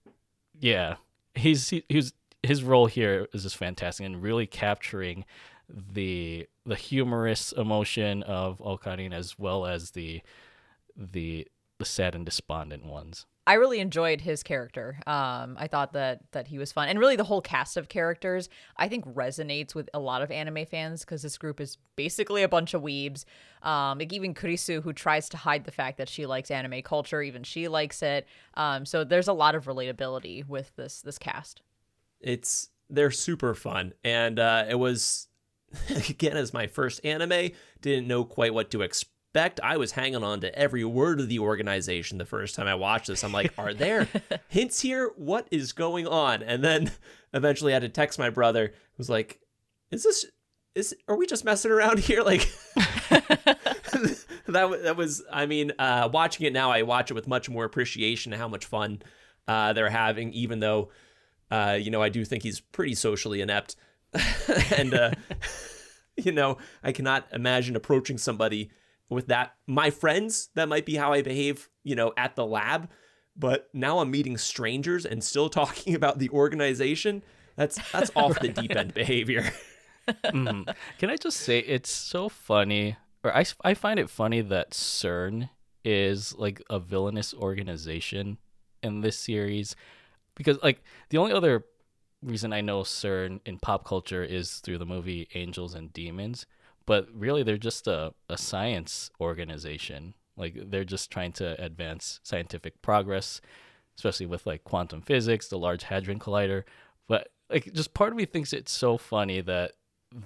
yeah 0.60 0.96
he's 1.34 1.70
he, 1.70 1.84
he's 1.88 2.12
his 2.44 2.62
role 2.62 2.86
here 2.86 3.28
is 3.32 3.42
just 3.42 3.56
fantastic 3.56 4.06
and 4.06 4.22
really 4.22 4.46
capturing 4.46 5.24
the 5.68 6.46
the 6.66 6.76
humorous 6.76 7.52
emotion 7.52 8.22
of 8.24 8.58
Okarin 8.58 9.12
as 9.12 9.38
well 9.38 9.66
as 9.66 9.92
the 9.92 10.22
the 10.96 11.46
the 11.78 11.84
sad 11.84 12.14
and 12.14 12.24
despondent 12.24 12.84
ones. 12.84 13.26
I 13.46 13.54
really 13.54 13.80
enjoyed 13.80 14.22
his 14.22 14.42
character. 14.42 14.96
Um, 15.06 15.56
I 15.58 15.68
thought 15.68 15.92
that 15.92 16.20
that 16.32 16.46
he 16.48 16.58
was 16.58 16.72
fun, 16.72 16.88
and 16.88 16.98
really 16.98 17.16
the 17.16 17.24
whole 17.24 17.42
cast 17.42 17.76
of 17.76 17.88
characters 17.88 18.48
I 18.76 18.88
think 18.88 19.04
resonates 19.14 19.74
with 19.74 19.90
a 19.92 19.98
lot 19.98 20.22
of 20.22 20.30
anime 20.30 20.64
fans 20.64 21.00
because 21.00 21.22
this 21.22 21.36
group 21.36 21.60
is 21.60 21.76
basically 21.96 22.42
a 22.42 22.48
bunch 22.48 22.72
of 22.72 22.82
weebs. 22.82 23.24
Um, 23.62 23.98
like 23.98 24.12
even 24.12 24.34
Kurisu, 24.34 24.82
who 24.82 24.92
tries 24.92 25.28
to 25.30 25.36
hide 25.36 25.64
the 25.64 25.72
fact 25.72 25.98
that 25.98 26.08
she 26.08 26.24
likes 26.24 26.50
anime 26.50 26.80
culture, 26.82 27.20
even 27.20 27.42
she 27.42 27.68
likes 27.68 28.02
it. 28.02 28.26
Um, 28.54 28.86
so 28.86 29.04
there's 29.04 29.28
a 29.28 29.34
lot 29.34 29.54
of 29.54 29.66
relatability 29.66 30.46
with 30.48 30.74
this 30.76 31.02
this 31.02 31.18
cast. 31.18 31.60
It's 32.24 32.70
they're 32.90 33.10
super 33.10 33.54
fun. 33.54 33.92
And 34.02 34.38
uh 34.38 34.64
it 34.68 34.76
was 34.76 35.28
again 36.08 36.36
as 36.36 36.52
my 36.52 36.66
first 36.66 37.04
anime 37.04 37.50
didn't 37.80 38.08
know 38.08 38.24
quite 38.24 38.54
what 38.54 38.70
to 38.72 38.82
expect. 38.82 39.60
I 39.62 39.76
was 39.76 39.92
hanging 39.92 40.22
on 40.24 40.40
to 40.40 40.58
every 40.58 40.84
word 40.84 41.20
of 41.20 41.28
the 41.28 41.38
organization 41.40 42.18
the 42.18 42.24
first 42.24 42.54
time 42.54 42.66
i 42.66 42.74
watched 42.74 43.08
this. 43.08 43.22
I'm 43.22 43.32
like 43.32 43.52
are 43.58 43.74
there 43.74 44.08
hints 44.48 44.80
here? 44.80 45.12
What 45.16 45.46
is 45.50 45.72
going 45.72 46.06
on? 46.06 46.42
And 46.42 46.64
then 46.64 46.90
eventually 47.32 47.72
i 47.72 47.74
had 47.74 47.82
to 47.82 47.88
text 47.88 48.18
my 48.18 48.30
brother 48.30 48.68
who 48.68 48.98
was 48.98 49.10
like 49.10 49.40
is 49.90 50.02
this 50.02 50.24
is 50.74 50.94
are 51.06 51.16
we 51.16 51.26
just 51.26 51.44
messing 51.44 51.70
around 51.70 51.98
here? 52.00 52.22
Like 52.24 52.48
that 54.46 54.80
that 54.82 54.96
was 54.96 55.22
I 55.32 55.46
mean 55.46 55.72
uh 55.78 56.08
watching 56.12 56.46
it 56.46 56.52
now 56.52 56.70
I 56.70 56.82
watch 56.82 57.10
it 57.10 57.14
with 57.14 57.28
much 57.28 57.48
more 57.48 57.64
appreciation 57.64 58.32
of 58.32 58.38
how 58.38 58.48
much 58.48 58.64
fun 58.64 59.02
uh 59.46 59.72
they're 59.72 59.90
having 59.90 60.32
even 60.32 60.60
though 60.60 60.90
uh 61.50 61.78
you 61.80 61.90
know 61.90 62.02
I 62.02 62.08
do 62.08 62.24
think 62.24 62.42
he's 62.42 62.60
pretty 62.60 62.94
socially 62.94 63.40
inept. 63.40 63.76
And 64.76 64.94
uh 64.94 65.10
you 66.16 66.32
know 66.32 66.58
I 66.82 66.92
cannot 66.92 67.26
imagine 67.32 67.76
approaching 67.76 68.18
somebody 68.18 68.70
with 69.08 69.26
that 69.28 69.54
my 69.66 69.90
friends 69.90 70.48
that 70.54 70.68
might 70.68 70.86
be 70.86 70.96
how 70.96 71.12
I 71.12 71.22
behave 71.22 71.68
you 71.82 71.94
know 71.96 72.12
at 72.16 72.36
the 72.36 72.46
lab. 72.46 72.90
But 73.36 73.68
now 73.72 73.98
I'm 73.98 74.10
meeting 74.12 74.38
strangers 74.38 75.04
and 75.04 75.22
still 75.24 75.48
talking 75.60 75.94
about 75.94 76.18
the 76.18 76.30
organization. 76.30 77.22
That's 77.56 77.78
that's 77.90 78.10
off 78.14 78.38
the 78.40 78.48
deep 78.48 78.74
end 78.76 78.94
behavior. 78.94 79.52
Mhm. 80.08 80.74
Can 80.98 81.10
I 81.10 81.16
just 81.16 81.38
say 81.38 81.60
it's 81.60 81.90
so 81.90 82.28
funny, 82.28 82.96
or 83.22 83.34
I, 83.34 83.44
I 83.64 83.74
find 83.74 83.98
it 83.98 84.10
funny 84.10 84.40
that 84.42 84.72
CERN 84.72 85.48
is 85.84 86.34
like 86.36 86.62
a 86.68 86.78
villainous 86.78 87.32
organization 87.32 88.38
in 88.82 89.00
this 89.00 89.18
series, 89.18 89.74
because 90.34 90.58
like 90.62 90.82
the 91.10 91.18
only 91.18 91.32
other 91.32 91.64
reason 92.22 92.52
I 92.52 92.60
know 92.60 92.80
CERN 92.80 93.40
in 93.44 93.58
pop 93.58 93.84
culture 93.86 94.24
is 94.24 94.56
through 94.56 94.78
the 94.78 94.86
movie 94.86 95.28
Angels 95.34 95.74
and 95.74 95.92
Demons, 95.92 96.46
but 96.86 97.08
really 97.14 97.42
they're 97.42 97.56
just 97.56 97.86
a, 97.86 98.14
a 98.28 98.38
science 98.38 99.10
organization. 99.20 100.14
Like 100.36 100.70
they're 100.70 100.84
just 100.84 101.10
trying 101.10 101.32
to 101.32 101.62
advance 101.62 102.20
scientific 102.22 102.80
progress, 102.82 103.40
especially 103.96 104.26
with 104.26 104.46
like 104.46 104.64
quantum 104.64 105.02
physics, 105.02 105.48
the 105.48 105.58
Large 105.58 105.84
Hadron 105.84 106.18
Collider. 106.18 106.64
But 107.06 107.28
like, 107.50 107.72
just 107.72 107.94
part 107.94 108.12
of 108.12 108.16
me 108.16 108.24
thinks 108.24 108.52
it's 108.52 108.72
so 108.72 108.96
funny 108.98 109.40
that 109.42 109.72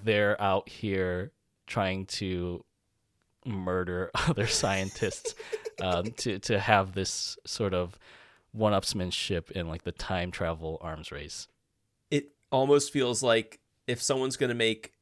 they're 0.04 0.40
out 0.40 0.68
here 0.68 1.32
trying 1.66 2.06
to 2.06 2.64
murder 3.44 4.10
other 4.28 4.46
scientists 4.46 5.34
um, 5.82 6.04
to 6.18 6.38
to 6.40 6.58
have 6.58 6.92
this 6.92 7.38
sort 7.46 7.74
of 7.74 7.98
one-upsmanship 8.58 9.50
in 9.52 9.68
like 9.68 9.84
the 9.84 9.92
time 9.92 10.30
travel 10.30 10.78
arms 10.82 11.10
race. 11.12 11.48
it 12.10 12.30
almost 12.50 12.92
feels 12.92 13.22
like 13.22 13.60
if 13.86 14.02
someone's 14.02 14.36
going 14.36 14.48
to 14.48 14.54
make 14.54 14.92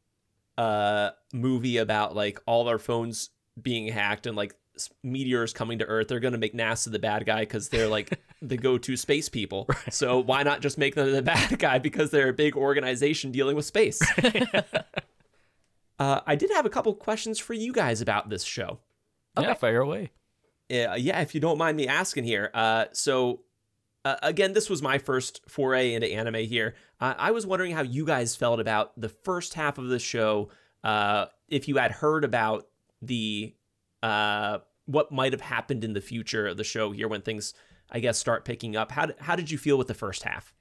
a 0.58 1.10
movie 1.32 1.76
about 1.78 2.14
like 2.14 2.40
all 2.46 2.68
our 2.68 2.78
phones 2.78 3.30
being 3.60 3.88
hacked 3.88 4.26
and 4.26 4.36
like 4.36 4.54
meteors 5.02 5.52
coming 5.54 5.78
to 5.78 5.86
earth 5.86 6.08
they're 6.08 6.20
going 6.20 6.32
to 6.32 6.38
make 6.38 6.54
nasa 6.54 6.90
the 6.92 6.98
bad 6.98 7.24
guy 7.24 7.40
because 7.40 7.68
they're 7.70 7.88
like 7.88 8.20
the 8.42 8.56
go-to 8.58 8.94
space 8.96 9.28
people 9.30 9.66
so 9.90 10.18
why 10.18 10.42
not 10.42 10.60
just 10.60 10.76
make 10.76 10.94
them 10.94 11.10
the 11.12 11.22
bad 11.34 11.58
guy 11.58 11.78
because 11.78 12.10
they're 12.10 12.28
a 12.28 12.32
big 12.34 12.54
organization 12.56 13.30
dealing 13.32 13.56
with 13.56 13.64
space 13.64 14.00
uh, 15.98 16.20
i 16.26 16.34
did 16.34 16.50
have 16.50 16.66
a 16.66 16.70
couple 16.70 16.94
questions 16.94 17.38
for 17.38 17.54
you 17.54 17.72
guys 17.72 18.00
about 18.00 18.28
this 18.28 18.44
show 18.44 18.78
Yeah, 19.38 19.54
fire 19.54 19.80
away. 19.80 20.10
uh, 20.70 20.94
yeah, 20.96 21.20
if 21.20 21.34
you 21.34 21.40
don't 21.40 21.58
mind 21.58 21.76
me 21.76 21.86
asking 21.88 22.24
here. 22.24 22.50
Uh, 22.54 22.86
so, 22.92 23.40
uh, 24.06 24.16
again, 24.22 24.52
this 24.52 24.70
was 24.70 24.82
my 24.82 24.98
first 24.98 25.40
foray 25.48 25.92
into 25.92 26.06
anime 26.06 26.46
here. 26.46 26.76
Uh, 27.00 27.14
I 27.18 27.32
was 27.32 27.44
wondering 27.44 27.72
how 27.72 27.82
you 27.82 28.06
guys 28.06 28.36
felt 28.36 28.60
about 28.60 28.92
the 29.00 29.08
first 29.08 29.54
half 29.54 29.78
of 29.78 29.88
the 29.88 29.98
show. 29.98 30.48
Uh, 30.84 31.26
if 31.48 31.66
you 31.66 31.78
had 31.78 31.90
heard 31.90 32.24
about 32.24 32.68
the 33.02 33.52
uh, 34.04 34.58
what 34.84 35.10
might 35.10 35.32
have 35.32 35.40
happened 35.40 35.82
in 35.82 35.92
the 35.92 36.00
future 36.00 36.46
of 36.46 36.56
the 36.56 36.62
show 36.62 36.92
here 36.92 37.08
when 37.08 37.20
things, 37.20 37.52
I 37.90 37.98
guess, 37.98 38.16
start 38.16 38.44
picking 38.44 38.76
up. 38.76 38.92
How 38.92 39.08
how 39.18 39.34
did 39.34 39.50
you 39.50 39.58
feel 39.58 39.76
with 39.76 39.88
the 39.88 39.94
first 39.94 40.22
half? 40.22 40.54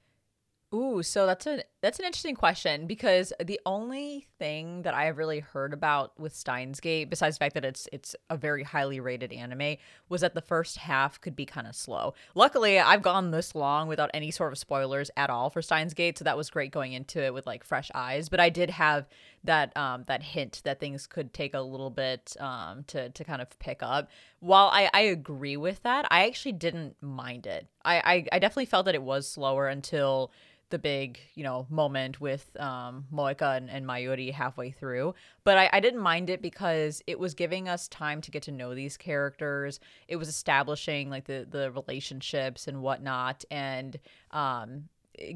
Ooh, 0.74 1.00
so 1.02 1.26
that's 1.26 1.46
a 1.46 1.62
that's 1.80 2.00
an 2.00 2.04
interesting 2.04 2.34
question 2.34 2.88
because 2.88 3.32
the 3.42 3.60
only 3.64 4.26
thing 4.40 4.82
that 4.82 4.94
I 4.94 5.04
have 5.04 5.16
really 5.16 5.38
heard 5.38 5.72
about 5.72 6.18
with 6.18 6.34
Steins 6.34 6.80
Gate, 6.80 7.08
besides 7.08 7.36
the 7.36 7.44
fact 7.44 7.54
that 7.54 7.64
it's 7.64 7.88
it's 7.92 8.16
a 8.30 8.36
very 8.36 8.64
highly 8.64 8.98
rated 8.98 9.32
anime, 9.32 9.76
was 10.08 10.22
that 10.22 10.34
the 10.34 10.40
first 10.42 10.78
half 10.78 11.20
could 11.20 11.36
be 11.36 11.46
kind 11.46 11.68
of 11.68 11.76
slow. 11.76 12.14
Luckily, 12.34 12.80
I've 12.80 13.02
gone 13.02 13.30
this 13.30 13.54
long 13.54 13.86
without 13.86 14.10
any 14.12 14.32
sort 14.32 14.52
of 14.52 14.58
spoilers 14.58 15.08
at 15.16 15.30
all 15.30 15.50
for 15.50 15.62
Steins 15.62 15.94
Gate, 15.94 16.18
so 16.18 16.24
that 16.24 16.36
was 16.36 16.50
great 16.50 16.72
going 16.72 16.94
into 16.94 17.22
it 17.22 17.32
with 17.32 17.46
like 17.46 17.62
fresh 17.62 17.88
eyes. 17.94 18.28
But 18.28 18.40
I 18.40 18.48
did 18.50 18.70
have 18.70 19.06
that 19.44 19.74
um 19.76 20.02
that 20.08 20.24
hint 20.24 20.62
that 20.64 20.80
things 20.80 21.06
could 21.06 21.32
take 21.32 21.54
a 21.54 21.60
little 21.60 21.90
bit 21.90 22.36
um 22.40 22.82
to 22.88 23.08
to 23.10 23.22
kind 23.24 23.40
of 23.40 23.56
pick 23.60 23.84
up. 23.84 24.10
While 24.40 24.68
I 24.72 24.90
I 24.92 25.02
agree 25.02 25.56
with 25.56 25.82
that, 25.84 26.06
I 26.10 26.26
actually 26.26 26.52
didn't 26.52 26.96
mind 27.00 27.46
it. 27.46 27.68
I, 27.86 27.96
I 28.04 28.26
I 28.32 28.38
definitely 28.38 28.66
felt 28.66 28.84
that 28.86 28.94
it 28.94 29.02
was 29.02 29.26
slower 29.28 29.68
until 29.68 30.32
the 30.70 30.78
big, 30.78 31.20
you 31.36 31.44
know, 31.44 31.64
moment 31.70 32.20
with 32.20 32.44
um, 32.58 33.06
Moeka 33.14 33.56
and, 33.56 33.70
and 33.70 33.86
Mayuri 33.86 34.32
halfway 34.32 34.72
through. 34.72 35.14
But 35.44 35.58
I, 35.58 35.70
I 35.74 35.80
didn't 35.80 36.00
mind 36.00 36.28
it 36.28 36.42
because 36.42 37.02
it 37.06 37.20
was 37.20 37.34
giving 37.34 37.68
us 37.68 37.86
time 37.86 38.20
to 38.22 38.32
get 38.32 38.42
to 38.44 38.50
know 38.50 38.74
these 38.74 38.96
characters. 38.96 39.78
It 40.08 40.16
was 40.16 40.28
establishing 40.28 41.08
like 41.08 41.26
the 41.26 41.46
the 41.48 41.70
relationships 41.70 42.66
and 42.66 42.82
whatnot, 42.82 43.44
and 43.50 43.98
um, 44.32 44.88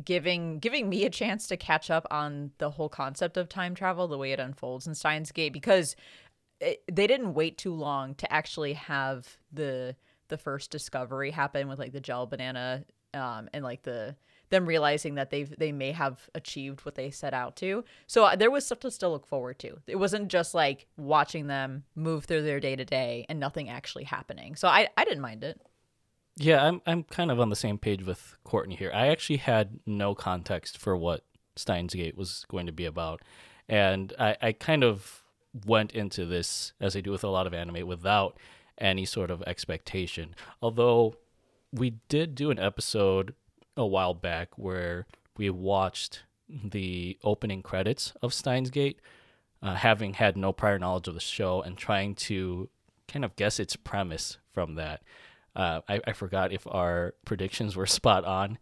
giving 0.05 0.59
giving 0.59 0.89
me 0.89 1.05
a 1.05 1.11
chance 1.11 1.47
to 1.47 1.57
catch 1.57 1.91
up 1.91 2.07
on 2.11 2.51
the 2.59 2.71
whole 2.71 2.89
concept 2.89 3.37
of 3.37 3.49
time 3.49 3.75
travel, 3.77 4.09
the 4.09 4.19
way 4.19 4.33
it 4.33 4.41
unfolds 4.41 4.87
in 4.87 4.95
Steins 4.95 5.31
Gate, 5.31 5.53
because 5.53 5.95
it, 6.61 6.83
they 6.91 7.07
didn't 7.07 7.35
wait 7.35 7.57
too 7.57 7.73
long 7.73 8.17
to 8.17 8.33
actually 8.33 8.73
have 8.73 9.39
the 9.53 9.95
the 10.31 10.39
first 10.39 10.71
discovery 10.71 11.31
happen 11.31 11.69
with 11.69 11.79
like 11.79 11.93
the 11.93 12.01
gel 12.01 12.27
banana 12.27 12.85
um, 13.15 13.49
and 13.53 13.63
like 13.63 13.83
the 13.83 14.17
them 14.51 14.67
realizing 14.67 15.15
that 15.15 15.31
they've 15.31 15.55
they 15.59 15.73
may 15.73 15.93
have 15.93 16.29
achieved 16.35 16.85
what 16.85 16.97
they 16.97 17.11
set 17.11 17.33
out 17.33 17.57
to. 17.57 17.85
So 18.07 18.25
uh, 18.25 18.37
there 18.37 18.51
was 18.51 18.67
stuff 18.67 18.81
to 18.81 18.91
still 18.91 19.13
look 19.13 19.27
forward 19.27 19.59
to. 19.61 19.79
It 19.87 19.97
wasn't 19.97 20.29
just 20.29 20.55
like 20.55 20.87
watching 20.97 21.47
them 21.47 21.85
move 21.95 22.25
through 22.25 22.43
their 22.43 22.61
day 22.61 22.77
to 22.77 22.85
day 22.85 23.27
and 23.29 23.39
nothing 23.39 23.69
actually 23.69 24.05
happening. 24.05 24.57
So 24.57 24.69
I 24.69 24.89
I 24.97 25.05
didn't 25.05 25.23
mind 25.23 25.45
it. 25.45 25.61
Yeah, 26.37 26.65
I'm 26.65 26.83
I'm 26.87 27.05
kind 27.05 27.31
of 27.31 27.39
on 27.39 27.49
the 27.51 27.57
same 27.57 27.79
page 27.79 28.05
with 28.05 28.37
Courtney 28.45 28.77
here. 28.77 28.91
I 28.93 29.09
actually 29.09 29.39
had 29.39 29.81
no 29.87 30.15
context 30.15 30.79
for 30.79 30.97
what 30.97 31.25
Steins 31.57 31.95
Gate 31.95 32.17
was 32.17 32.45
going 32.49 32.67
to 32.67 32.73
be 32.73 32.87
about. 32.87 33.23
And 33.69 34.13
I, 34.19 34.37
I 34.43 34.53
kind 34.53 34.83
of 34.83 35.23
went 35.65 35.93
into 35.93 36.25
this, 36.25 36.73
as 36.81 36.97
I 36.97 37.01
do 37.01 37.11
with 37.11 37.25
a 37.25 37.29
lot 37.29 37.47
of 37.47 37.55
anime, 37.55 37.87
without 37.87 38.39
any 38.81 39.05
sort 39.05 39.31
of 39.31 39.43
expectation. 39.43 40.35
Although 40.63 41.17
we 41.73 41.95
did 42.09 42.35
do 42.35 42.51
an 42.51 42.59
episode 42.59 43.35
a 43.77 43.87
while 43.87 44.15
back 44.15 44.57
where 44.57 45.07
we 45.37 45.51
watched 45.51 46.23
the 46.49 47.19
opening 47.23 47.63
credits 47.63 48.13
of 48.23 48.35
Steins 48.35 48.71
Gate, 48.71 49.01
uh, 49.63 49.75
having 49.75 50.15
had 50.15 50.37
no 50.37 50.53
prior 50.53 50.79
knowledge 50.79 51.09
of 51.09 51.15
the 51.15 51.21
show 51.21 51.63
and 51.63 51.77
trying 51.77 52.15
to 52.15 52.69
kind 53.09 53.25
of 53.25 53.37
guess 53.37 53.61
its 53.61 53.77
premise 53.77 54.39
from 54.53 54.75
that. 54.77 55.03
Uh, 55.55 55.81
I, 55.89 56.01
I 56.07 56.13
forgot 56.13 56.53
if 56.53 56.67
our 56.67 57.15
predictions 57.25 57.77
were 57.77 57.87
spot 57.99 58.25
on, 58.25 58.59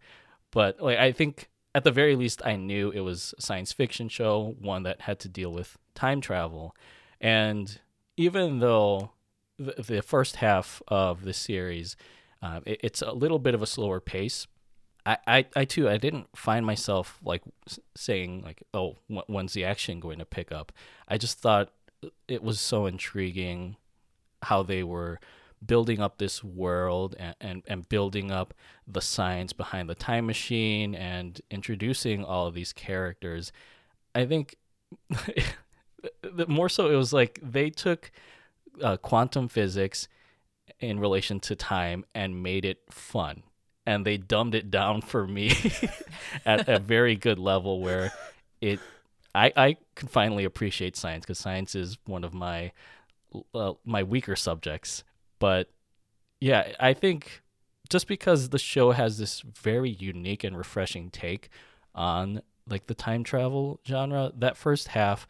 but 0.51 0.81
like 0.81 0.97
I 0.97 1.11
think 1.11 1.49
at 1.73 1.83
the 1.83 1.91
very 1.91 2.15
least 2.15 2.41
I 2.45 2.55
knew 2.55 2.89
it 2.91 3.01
was 3.01 3.33
a 3.37 3.41
science 3.41 3.71
fiction 3.71 4.09
show, 4.09 4.55
one 4.59 4.83
that 4.83 5.01
had 5.01 5.19
to 5.19 5.29
deal 5.29 5.51
with 5.51 5.77
time 5.93 6.21
travel, 6.21 6.75
and 7.21 7.79
even 8.17 8.59
though 8.59 9.11
the, 9.59 9.83
the 9.83 10.01
first 10.01 10.37
half 10.37 10.81
of 10.87 11.23
the 11.23 11.33
series, 11.33 11.95
uh, 12.41 12.61
it, 12.65 12.79
it's 12.83 13.01
a 13.01 13.11
little 13.11 13.39
bit 13.39 13.53
of 13.53 13.61
a 13.61 13.67
slower 13.67 13.99
pace, 13.99 14.47
I, 15.05 15.17
I, 15.27 15.45
I 15.55 15.65
too 15.65 15.89
I 15.89 15.97
didn't 15.97 16.27
find 16.35 16.65
myself 16.65 17.19
like 17.23 17.41
saying 17.95 18.43
like 18.43 18.63
oh 18.73 18.97
when's 19.07 19.53
the 19.53 19.65
action 19.65 19.99
going 19.99 20.19
to 20.19 20.25
pick 20.25 20.51
up? 20.51 20.71
I 21.07 21.17
just 21.17 21.39
thought 21.39 21.71
it 22.27 22.43
was 22.43 22.59
so 22.59 22.85
intriguing 22.85 23.75
how 24.43 24.63
they 24.63 24.83
were 24.83 25.19
building 25.65 25.99
up 25.99 26.17
this 26.17 26.43
world 26.43 27.15
and, 27.19 27.35
and, 27.41 27.63
and 27.67 27.89
building 27.89 28.31
up 28.31 28.53
the 28.87 29.01
science 29.01 29.51
behind 29.51 29.89
the 29.89 29.95
time 29.95 30.25
machine 30.25 30.95
and 30.95 31.41
introducing 31.51 32.23
all 32.23 32.47
of 32.47 32.53
these 32.53 32.71
characters. 32.71 33.51
I 34.15 34.25
think 34.25 34.55
more 36.47 36.69
so 36.69 36.89
it 36.89 36.95
was 36.95 37.11
like 37.11 37.39
they 37.41 37.69
took 37.69 38.11
uh, 38.81 38.97
quantum 38.97 39.47
physics 39.47 40.07
in 40.79 40.99
relation 40.99 41.39
to 41.39 41.55
time 41.55 42.05
and 42.13 42.43
made 42.43 42.65
it 42.65 42.79
fun 42.89 43.43
and 43.85 44.05
they 44.05 44.17
dumbed 44.17 44.53
it 44.53 44.69
down 44.69 45.01
for 45.11 45.27
me 45.27 45.51
at 46.45 46.67
a 46.69 46.79
very 46.79 47.15
good 47.15 47.39
level 47.39 47.81
where 47.81 48.11
it 48.61 48.79
I 49.33 49.51
I 49.55 49.77
can 49.95 50.07
finally 50.07 50.45
appreciate 50.45 50.95
science 50.95 51.25
because 51.25 51.39
science 51.39 51.75
is 51.75 51.97
one 52.05 52.23
of 52.23 52.33
my 52.33 52.71
uh, 53.53 53.73
my 53.85 54.03
weaker 54.03 54.35
subjects. 54.35 55.03
But 55.39 55.69
yeah, 56.39 56.73
I 56.79 56.93
think 56.93 57.41
just 57.89 58.07
because 58.07 58.49
the 58.49 58.59
show 58.59 58.91
has 58.91 59.17
this 59.17 59.41
very 59.41 59.89
unique 59.89 60.43
and 60.43 60.57
refreshing 60.57 61.09
take 61.09 61.49
on 61.95 62.41
like 62.67 62.87
the 62.87 62.93
time 62.93 63.23
travel 63.23 63.79
genre, 63.87 64.31
that 64.37 64.57
first 64.57 64.89
half 64.89 65.27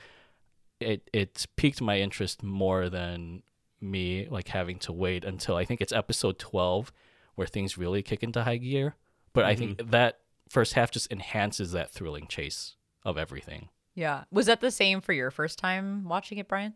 it 0.79 1.09
it's 1.13 1.45
piqued 1.45 1.81
my 1.81 1.99
interest 1.99 2.43
more 2.43 2.89
than 2.89 3.43
me 3.81 4.27
like 4.29 4.49
having 4.49 4.77
to 4.79 4.91
wait 4.91 5.23
until 5.23 5.55
I 5.55 5.65
think 5.65 5.81
it's 5.81 5.93
episode 5.93 6.37
12 6.39 6.91
where 7.35 7.47
things 7.47 7.77
really 7.77 8.03
kick 8.03 8.23
into 8.23 8.43
high 8.43 8.57
gear. 8.57 8.95
But 9.33 9.41
mm-hmm. 9.41 9.49
I 9.49 9.55
think 9.55 9.77
mm-hmm. 9.77 9.89
that 9.91 10.19
first 10.49 10.73
half 10.73 10.91
just 10.91 11.11
enhances 11.11 11.71
that 11.71 11.91
thrilling 11.91 12.27
chase 12.27 12.75
of 13.03 13.17
everything. 13.17 13.69
Yeah. 13.95 14.23
Was 14.31 14.47
that 14.47 14.61
the 14.61 14.71
same 14.71 15.01
for 15.01 15.13
your 15.13 15.31
first 15.31 15.59
time 15.59 16.07
watching 16.07 16.37
it, 16.37 16.47
Brian? 16.47 16.73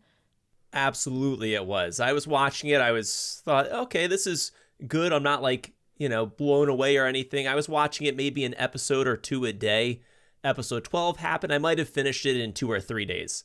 Absolutely 0.72 1.54
it 1.54 1.66
was. 1.66 2.00
I 2.00 2.12
was 2.12 2.26
watching 2.26 2.70
it, 2.70 2.80
I 2.80 2.92
was 2.92 3.42
thought, 3.44 3.70
okay, 3.70 4.06
this 4.06 4.26
is 4.26 4.52
good. 4.86 5.12
I'm 5.12 5.22
not 5.22 5.42
like, 5.42 5.72
you 5.98 6.08
know, 6.08 6.26
blown 6.26 6.68
away 6.68 6.96
or 6.96 7.06
anything. 7.06 7.46
I 7.46 7.54
was 7.54 7.68
watching 7.68 8.06
it 8.06 8.16
maybe 8.16 8.44
an 8.44 8.54
episode 8.56 9.06
or 9.06 9.16
two 9.16 9.44
a 9.44 9.52
day. 9.52 10.00
Episode 10.42 10.84
12 10.84 11.18
happened. 11.18 11.52
I 11.52 11.58
might 11.58 11.78
have 11.78 11.88
finished 11.88 12.26
it 12.26 12.36
in 12.36 12.52
2 12.52 12.70
or 12.70 12.80
3 12.80 13.06
days. 13.06 13.44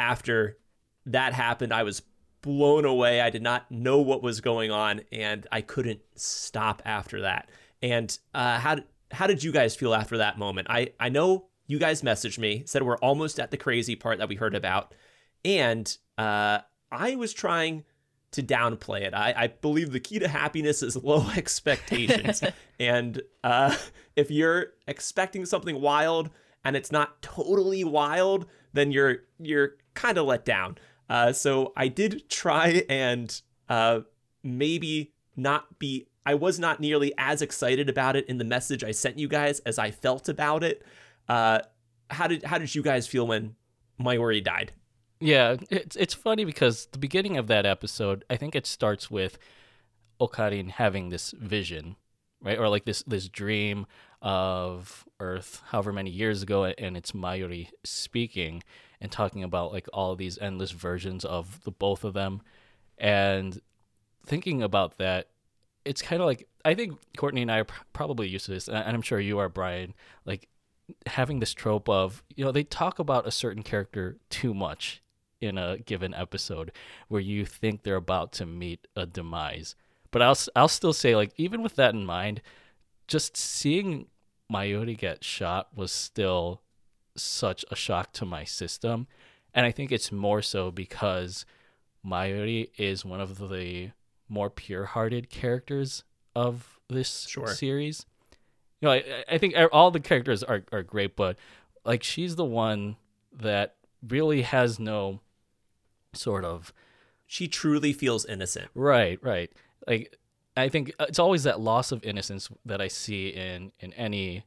After 0.00 0.56
that 1.04 1.34
happened, 1.34 1.72
I 1.72 1.82
was 1.82 2.02
blown 2.42 2.84
away. 2.86 3.20
I 3.20 3.28
did 3.28 3.42
not 3.42 3.70
know 3.70 3.98
what 3.98 4.22
was 4.22 4.40
going 4.40 4.70
on, 4.70 5.02
and 5.12 5.46
I 5.52 5.60
couldn't 5.60 6.00
stop 6.14 6.80
after 6.86 7.20
that. 7.20 7.50
And 7.82 8.16
uh, 8.34 8.58
how 8.58 8.76
did, 8.76 8.84
how 9.10 9.26
did 9.26 9.44
you 9.44 9.52
guys 9.52 9.76
feel 9.76 9.94
after 9.94 10.16
that 10.18 10.38
moment? 10.38 10.68
I 10.70 10.92
I 10.98 11.10
know 11.10 11.48
you 11.66 11.78
guys 11.78 12.02
messaged 12.02 12.38
me 12.38 12.62
said 12.66 12.82
we're 12.82 12.96
almost 12.96 13.38
at 13.38 13.50
the 13.50 13.56
crazy 13.56 13.94
part 13.94 14.18
that 14.18 14.28
we 14.28 14.36
heard 14.36 14.54
about, 14.54 14.94
and 15.44 15.96
uh, 16.18 16.60
I 16.90 17.16
was 17.16 17.32
trying 17.32 17.84
to 18.32 18.42
downplay 18.42 19.02
it. 19.02 19.12
I, 19.12 19.34
I 19.36 19.46
believe 19.48 19.90
the 19.90 20.00
key 20.00 20.18
to 20.20 20.28
happiness 20.28 20.82
is 20.82 20.96
low 21.04 21.26
expectations, 21.36 22.42
and 22.80 23.20
uh, 23.44 23.76
if 24.16 24.30
you're 24.30 24.68
expecting 24.86 25.44
something 25.44 25.80
wild 25.80 26.30
and 26.64 26.76
it's 26.76 26.92
not 26.92 27.20
totally 27.22 27.84
wild, 27.84 28.46
then 28.72 28.92
you're 28.92 29.18
you're 29.38 29.76
kind 29.94 30.18
of 30.18 30.26
let 30.26 30.44
down. 30.44 30.78
Uh, 31.08 31.32
so 31.32 31.72
I 31.76 31.88
did 31.88 32.28
try 32.28 32.84
and 32.88 33.40
uh, 33.68 34.00
maybe 34.42 35.12
not 35.36 35.78
be. 35.78 36.06
I 36.24 36.34
was 36.34 36.58
not 36.58 36.80
nearly 36.80 37.12
as 37.18 37.42
excited 37.42 37.88
about 37.88 38.14
it 38.14 38.26
in 38.28 38.38
the 38.38 38.44
message 38.44 38.84
I 38.84 38.90
sent 38.92 39.18
you 39.18 39.26
guys 39.26 39.60
as 39.60 39.78
I 39.78 39.90
felt 39.90 40.28
about 40.28 40.62
it. 40.62 40.84
Uh, 41.28 41.60
how 42.10 42.26
did 42.26 42.44
how 42.44 42.58
did 42.58 42.74
you 42.74 42.82
guys 42.82 43.06
feel 43.06 43.26
when 43.26 43.56
Mayuri 44.00 44.42
died? 44.42 44.72
Yeah, 45.20 45.56
it's 45.70 45.96
it's 45.96 46.14
funny 46.14 46.44
because 46.44 46.86
the 46.92 46.98
beginning 46.98 47.36
of 47.36 47.46
that 47.48 47.66
episode, 47.66 48.24
I 48.30 48.36
think 48.36 48.54
it 48.54 48.66
starts 48.66 49.10
with 49.10 49.38
Okarin 50.20 50.70
having 50.70 51.10
this 51.10 51.32
vision, 51.32 51.96
right, 52.40 52.58
or 52.58 52.68
like 52.68 52.84
this 52.84 53.02
this 53.02 53.28
dream 53.28 53.86
of 54.22 55.06
Earth, 55.18 55.62
however 55.66 55.92
many 55.92 56.10
years 56.10 56.42
ago, 56.42 56.64
and 56.64 56.96
it's 56.96 57.12
Mayuri 57.12 57.68
speaking, 57.84 58.62
and 59.00 59.10
talking 59.10 59.42
about 59.42 59.72
like 59.72 59.88
all 59.92 60.14
these 60.14 60.38
endless 60.38 60.70
versions 60.70 61.24
of 61.24 61.62
the 61.64 61.70
both 61.70 62.04
of 62.04 62.14
them. 62.14 62.42
And 62.98 63.60
thinking 64.26 64.62
about 64.62 64.98
that 64.98 65.28
it's 65.86 66.02
kind 66.02 66.20
of 66.20 66.26
like 66.26 66.46
i 66.66 66.74
think 66.74 66.94
courtney 67.16 67.40
and 67.40 67.50
i 67.50 67.56
are 67.56 67.64
pr- 67.64 67.82
probably 67.94 68.28
used 68.28 68.44
to 68.44 68.50
this 68.50 68.68
and 68.68 68.76
i'm 68.76 69.00
sure 69.00 69.18
you 69.18 69.38
are 69.38 69.48
brian 69.48 69.94
like 70.26 70.46
having 71.06 71.40
this 71.40 71.54
trope 71.54 71.88
of 71.88 72.22
you 72.34 72.44
know 72.44 72.52
they 72.52 72.62
talk 72.62 72.98
about 72.98 73.26
a 73.26 73.30
certain 73.30 73.62
character 73.62 74.18
too 74.28 74.52
much 74.54 75.02
in 75.40 75.56
a 75.56 75.78
given 75.78 76.14
episode 76.14 76.70
where 77.08 77.20
you 77.20 77.46
think 77.46 77.82
they're 77.82 77.96
about 77.96 78.32
to 78.32 78.44
meet 78.44 78.86
a 78.94 79.06
demise. 79.06 79.74
But 80.10 80.22
i'll 80.22 80.38
i'll 80.56 80.68
still 80.68 80.92
say 80.92 81.16
like 81.16 81.32
even 81.36 81.62
with 81.62 81.76
that 81.76 81.94
in 81.94 82.04
mind 82.04 82.42
just 83.06 83.36
seeing 83.36 84.06
Mayuri 84.52 84.96
get 84.96 85.24
shot 85.24 85.68
was 85.74 85.92
still 85.92 86.62
such 87.20 87.64
a 87.70 87.76
shock 87.76 88.12
to 88.14 88.24
my 88.24 88.44
system. 88.44 89.06
And 89.54 89.66
I 89.66 89.72
think 89.72 89.92
it's 89.92 90.12
more 90.12 90.42
so 90.42 90.70
because 90.70 91.44
Mayuri 92.06 92.70
is 92.76 93.04
one 93.04 93.20
of 93.20 93.48
the 93.48 93.90
more 94.28 94.50
pure 94.50 94.86
hearted 94.86 95.28
characters 95.30 96.04
of 96.34 96.78
this 96.88 97.26
sure. 97.28 97.48
series. 97.48 98.06
You 98.80 98.88
know, 98.88 98.92
I, 98.92 99.04
I 99.28 99.38
think 99.38 99.54
all 99.72 99.90
the 99.90 100.00
characters 100.00 100.42
are, 100.42 100.62
are 100.72 100.82
great, 100.82 101.16
but 101.16 101.36
like 101.84 102.02
she's 102.02 102.36
the 102.36 102.44
one 102.44 102.96
that 103.32 103.74
really 104.06 104.42
has 104.42 104.78
no 104.78 105.20
sort 106.12 106.44
of. 106.44 106.72
She 107.26 107.48
truly 107.48 107.92
feels 107.92 108.24
innocent. 108.24 108.68
Right, 108.74 109.22
right. 109.22 109.52
Like 109.86 110.16
I 110.56 110.68
think 110.68 110.92
it's 111.00 111.18
always 111.18 111.44
that 111.44 111.60
loss 111.60 111.92
of 111.92 112.04
innocence 112.04 112.50
that 112.64 112.80
I 112.80 112.88
see 112.88 113.28
in 113.28 113.72
in 113.80 113.92
any 113.94 114.44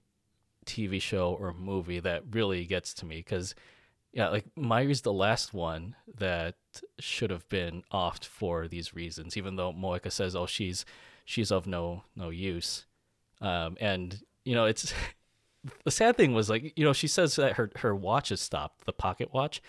TV 0.64 1.01
show 1.01 1.38
or 1.39 1.53
movie 1.53 1.99
that 1.99 2.24
really 2.32 2.66
gets 2.66 2.93
to 2.95 3.05
me 3.05 3.18
because 3.18 3.55
yeah, 4.14 4.30
like 4.30 4.45
Mayuri's 4.55 5.01
the 5.01 5.11
last 5.11 5.53
one 5.53 5.95
that 6.18 6.55
should 6.99 7.32
have 7.32 7.49
been 7.49 7.84
offed 7.91 8.26
for 8.26 8.68
these 8.68 8.93
reasons, 8.93 9.36
even 9.36 9.55
though 9.55 9.74
Moeka 9.74 10.11
says, 10.11 10.36
"Oh, 10.36 10.45
she's 10.45 10.86
she's 11.26 11.51
of 11.51 11.66
no 11.66 12.03
no 12.16 12.30
use." 12.30 12.86
Um, 13.41 13.76
and 13.82 14.22
you 14.45 14.53
know, 14.53 14.66
it's 14.66 14.93
the 15.84 15.91
sad 15.91 16.16
thing 16.16 16.34
was 16.34 16.47
like 16.47 16.78
you 16.78 16.86
know 16.86 16.93
she 16.93 17.07
says 17.07 17.36
that 17.38 17.53
her 17.53 17.72
her 17.78 17.95
watch 17.95 18.30
has 18.30 18.39
stopped, 18.39 18.86
the 18.86 18.93
pocket 18.93 19.34
watch, 19.34 19.64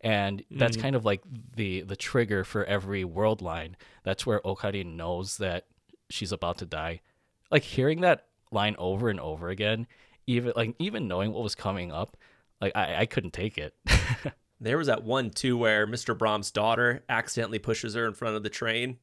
and 0.00 0.42
that's 0.50 0.78
kind 0.78 0.96
of 0.96 1.04
like 1.04 1.20
the 1.56 1.82
the 1.82 1.96
trigger 1.96 2.42
for 2.42 2.64
every 2.64 3.04
world 3.04 3.42
line. 3.42 3.76
That's 4.02 4.24
where 4.24 4.40
Okarin 4.40 4.96
knows 4.96 5.36
that 5.36 5.66
she's 6.08 6.32
about 6.32 6.56
to 6.58 6.66
die. 6.66 7.02
Like 7.50 7.64
hearing 7.64 8.00
that 8.00 8.28
line 8.50 8.76
over 8.78 9.10
and 9.10 9.20
over 9.20 9.50
again, 9.50 9.86
even 10.30 10.52
like 10.56 10.74
even 10.78 11.08
knowing 11.08 11.32
what 11.32 11.42
was 11.42 11.54
coming 11.54 11.90
up, 11.92 12.16
like 12.60 12.72
I 12.76 13.00
I 13.02 13.06
couldn't 13.06 13.32
take 13.32 13.58
it. 13.58 13.74
There 14.62 14.76
was 14.76 14.88
that 14.88 15.04
one 15.04 15.30
too 15.30 15.56
where 15.56 15.86
Mr. 15.86 16.16
Brom's 16.16 16.50
daughter 16.50 17.02
accidentally 17.08 17.58
pushes 17.58 17.94
her 17.94 18.06
in 18.06 18.12
front 18.12 18.36
of 18.36 18.42
the 18.42 18.50
train. 18.50 18.98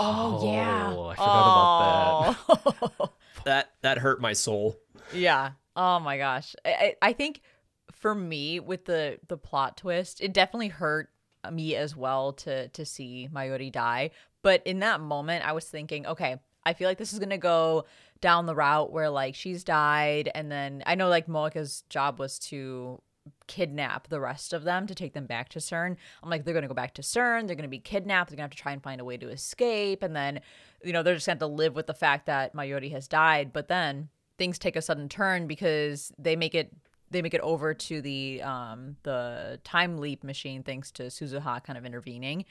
Oh, 0.00 0.52
yeah. 0.52 0.92
Oh, 0.92 1.06
I 1.06 1.14
forgot 1.14 2.34
about 2.34 2.76
that. 2.76 2.92
Oh. 2.98 3.10
That 3.44 3.70
that 3.82 3.98
hurt 3.98 4.20
my 4.20 4.32
soul. 4.32 4.76
yeah. 5.14 5.52
Oh 5.76 6.00
my 6.00 6.18
gosh. 6.18 6.56
I, 6.64 6.70
I 6.70 6.94
I 7.10 7.12
think 7.12 7.42
for 7.92 8.12
me 8.16 8.58
with 8.58 8.86
the 8.86 9.20
the 9.28 9.36
plot 9.36 9.76
twist, 9.76 10.20
it 10.20 10.32
definitely 10.32 10.68
hurt 10.68 11.10
me 11.52 11.76
as 11.76 11.94
well 11.94 12.32
to 12.32 12.66
to 12.70 12.84
see 12.84 13.28
Mayuri 13.32 13.70
die. 13.70 14.10
But 14.42 14.66
in 14.66 14.80
that 14.80 15.00
moment, 15.00 15.46
I 15.46 15.52
was 15.52 15.66
thinking, 15.66 16.04
okay, 16.08 16.40
I 16.64 16.72
feel 16.72 16.88
like 16.88 16.98
this 16.98 17.12
is 17.12 17.20
gonna 17.20 17.38
go 17.38 17.84
down 18.20 18.46
the 18.46 18.54
route 18.54 18.92
where 18.92 19.10
like 19.10 19.34
she's 19.34 19.64
died, 19.64 20.30
and 20.34 20.50
then 20.50 20.82
I 20.86 20.94
know 20.94 21.08
like 21.08 21.26
Moeka's 21.26 21.82
job 21.88 22.18
was 22.18 22.38
to 22.40 23.00
kidnap 23.46 24.08
the 24.08 24.20
rest 24.20 24.52
of 24.52 24.64
them 24.64 24.86
to 24.86 24.94
take 24.94 25.12
them 25.12 25.26
back 25.26 25.48
to 25.50 25.58
CERN. 25.58 25.96
I'm 26.22 26.30
like, 26.30 26.44
they're 26.44 26.54
gonna 26.54 26.68
go 26.68 26.74
back 26.74 26.94
to 26.94 27.02
CERN, 27.02 27.46
they're 27.46 27.56
gonna 27.56 27.68
be 27.68 27.78
kidnapped, 27.78 28.30
they're 28.30 28.36
gonna 28.36 28.44
have 28.44 28.50
to 28.52 28.56
try 28.56 28.72
and 28.72 28.82
find 28.82 29.00
a 29.00 29.04
way 29.04 29.16
to 29.16 29.28
escape, 29.28 30.02
and 30.02 30.14
then, 30.14 30.40
you 30.84 30.92
know, 30.92 31.02
they're 31.02 31.14
just 31.14 31.26
gonna 31.26 31.34
have 31.34 31.40
to 31.40 31.46
live 31.46 31.74
with 31.74 31.86
the 31.86 31.94
fact 31.94 32.26
that 32.26 32.54
Mayuri 32.54 32.92
has 32.92 33.08
died. 33.08 33.52
But 33.52 33.68
then 33.68 34.08
things 34.38 34.58
take 34.58 34.76
a 34.76 34.82
sudden 34.82 35.08
turn 35.08 35.46
because 35.46 36.12
they 36.18 36.36
make 36.36 36.54
it 36.54 36.72
they 37.10 37.22
make 37.22 37.34
it 37.34 37.40
over 37.40 37.72
to 37.72 38.02
the 38.02 38.42
um 38.42 38.96
the 39.04 39.60
time 39.64 39.98
leap 39.98 40.24
machine 40.24 40.62
thanks 40.62 40.90
to 40.92 41.04
Suzuha 41.04 41.62
kind 41.62 41.78
of 41.78 41.86
intervening 41.86 42.44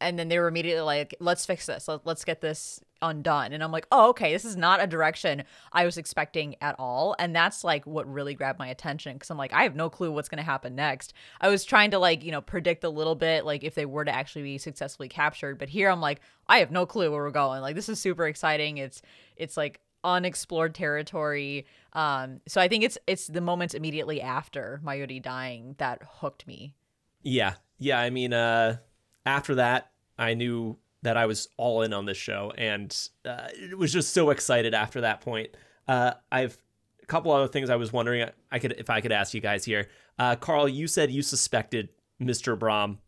and 0.00 0.18
then 0.18 0.28
they 0.28 0.38
were 0.38 0.48
immediately 0.48 0.82
like 0.82 1.14
let's 1.20 1.46
fix 1.46 1.66
this. 1.66 1.88
Let, 1.88 2.06
let's 2.06 2.24
get 2.24 2.40
this 2.40 2.80
undone. 3.02 3.52
And 3.52 3.62
i'm 3.62 3.72
like 3.72 3.86
oh 3.92 4.10
okay. 4.10 4.32
This 4.32 4.44
is 4.44 4.56
not 4.56 4.82
a 4.82 4.86
direction 4.86 5.44
i 5.72 5.84
was 5.84 5.96
expecting 5.96 6.56
at 6.60 6.76
all. 6.78 7.14
And 7.18 7.34
that's 7.34 7.64
like 7.64 7.86
what 7.86 8.10
really 8.12 8.34
grabbed 8.34 8.58
my 8.58 8.68
attention 8.68 9.14
because 9.14 9.30
i'm 9.30 9.38
like 9.38 9.52
i 9.52 9.62
have 9.62 9.76
no 9.76 9.90
clue 9.90 10.10
what's 10.10 10.28
going 10.28 10.38
to 10.38 10.44
happen 10.44 10.74
next. 10.74 11.12
I 11.40 11.48
was 11.48 11.64
trying 11.64 11.90
to 11.92 11.98
like 11.98 12.24
you 12.24 12.32
know 12.32 12.40
predict 12.40 12.84
a 12.84 12.90
little 12.90 13.14
bit 13.14 13.44
like 13.44 13.64
if 13.64 13.74
they 13.74 13.86
were 13.86 14.04
to 14.04 14.14
actually 14.14 14.42
be 14.42 14.58
successfully 14.58 15.08
captured 15.08 15.58
but 15.58 15.68
here 15.68 15.88
i'm 15.90 16.00
like 16.00 16.20
i 16.48 16.58
have 16.58 16.70
no 16.70 16.86
clue 16.86 17.10
where 17.10 17.22
we're 17.22 17.30
going. 17.30 17.60
Like 17.62 17.76
this 17.76 17.88
is 17.88 18.00
super 18.00 18.26
exciting. 18.26 18.78
It's 18.78 19.02
it's 19.36 19.56
like 19.56 19.80
unexplored 20.02 20.74
territory. 20.74 21.66
Um 21.92 22.40
so 22.46 22.60
i 22.60 22.68
think 22.68 22.84
it's 22.84 22.98
it's 23.06 23.26
the 23.26 23.40
moments 23.40 23.74
immediately 23.74 24.20
after 24.20 24.80
mayuri 24.84 25.22
dying 25.22 25.74
that 25.78 26.02
hooked 26.20 26.46
me. 26.46 26.74
Yeah. 27.22 27.54
Yeah, 27.78 27.98
I 27.98 28.10
mean 28.10 28.34
uh 28.34 28.76
after 29.30 29.54
that, 29.56 29.90
I 30.18 30.34
knew 30.34 30.76
that 31.02 31.16
I 31.16 31.26
was 31.26 31.48
all 31.56 31.82
in 31.82 31.92
on 31.94 32.04
this 32.04 32.18
show 32.18 32.52
and 32.58 32.94
uh, 33.24 33.48
it 33.54 33.78
was 33.78 33.92
just 33.92 34.12
so 34.12 34.30
excited 34.30 34.74
after 34.74 35.00
that 35.02 35.20
point. 35.22 35.50
Uh 35.88 36.12
I've 36.30 36.58
a 37.02 37.06
couple 37.06 37.32
other 37.32 37.48
things 37.48 37.70
I 37.70 37.76
was 37.76 37.90
wondering 37.92 38.28
I 38.52 38.58
could 38.58 38.72
if 38.76 38.90
I 38.90 39.00
could 39.00 39.12
ask 39.12 39.32
you 39.32 39.40
guys 39.40 39.64
here. 39.64 39.88
Uh 40.18 40.36
Carl, 40.36 40.68
you 40.68 40.86
said 40.86 41.10
you 41.10 41.22
suspected 41.22 41.88
Mr. 42.20 42.58
Brom. 42.58 42.98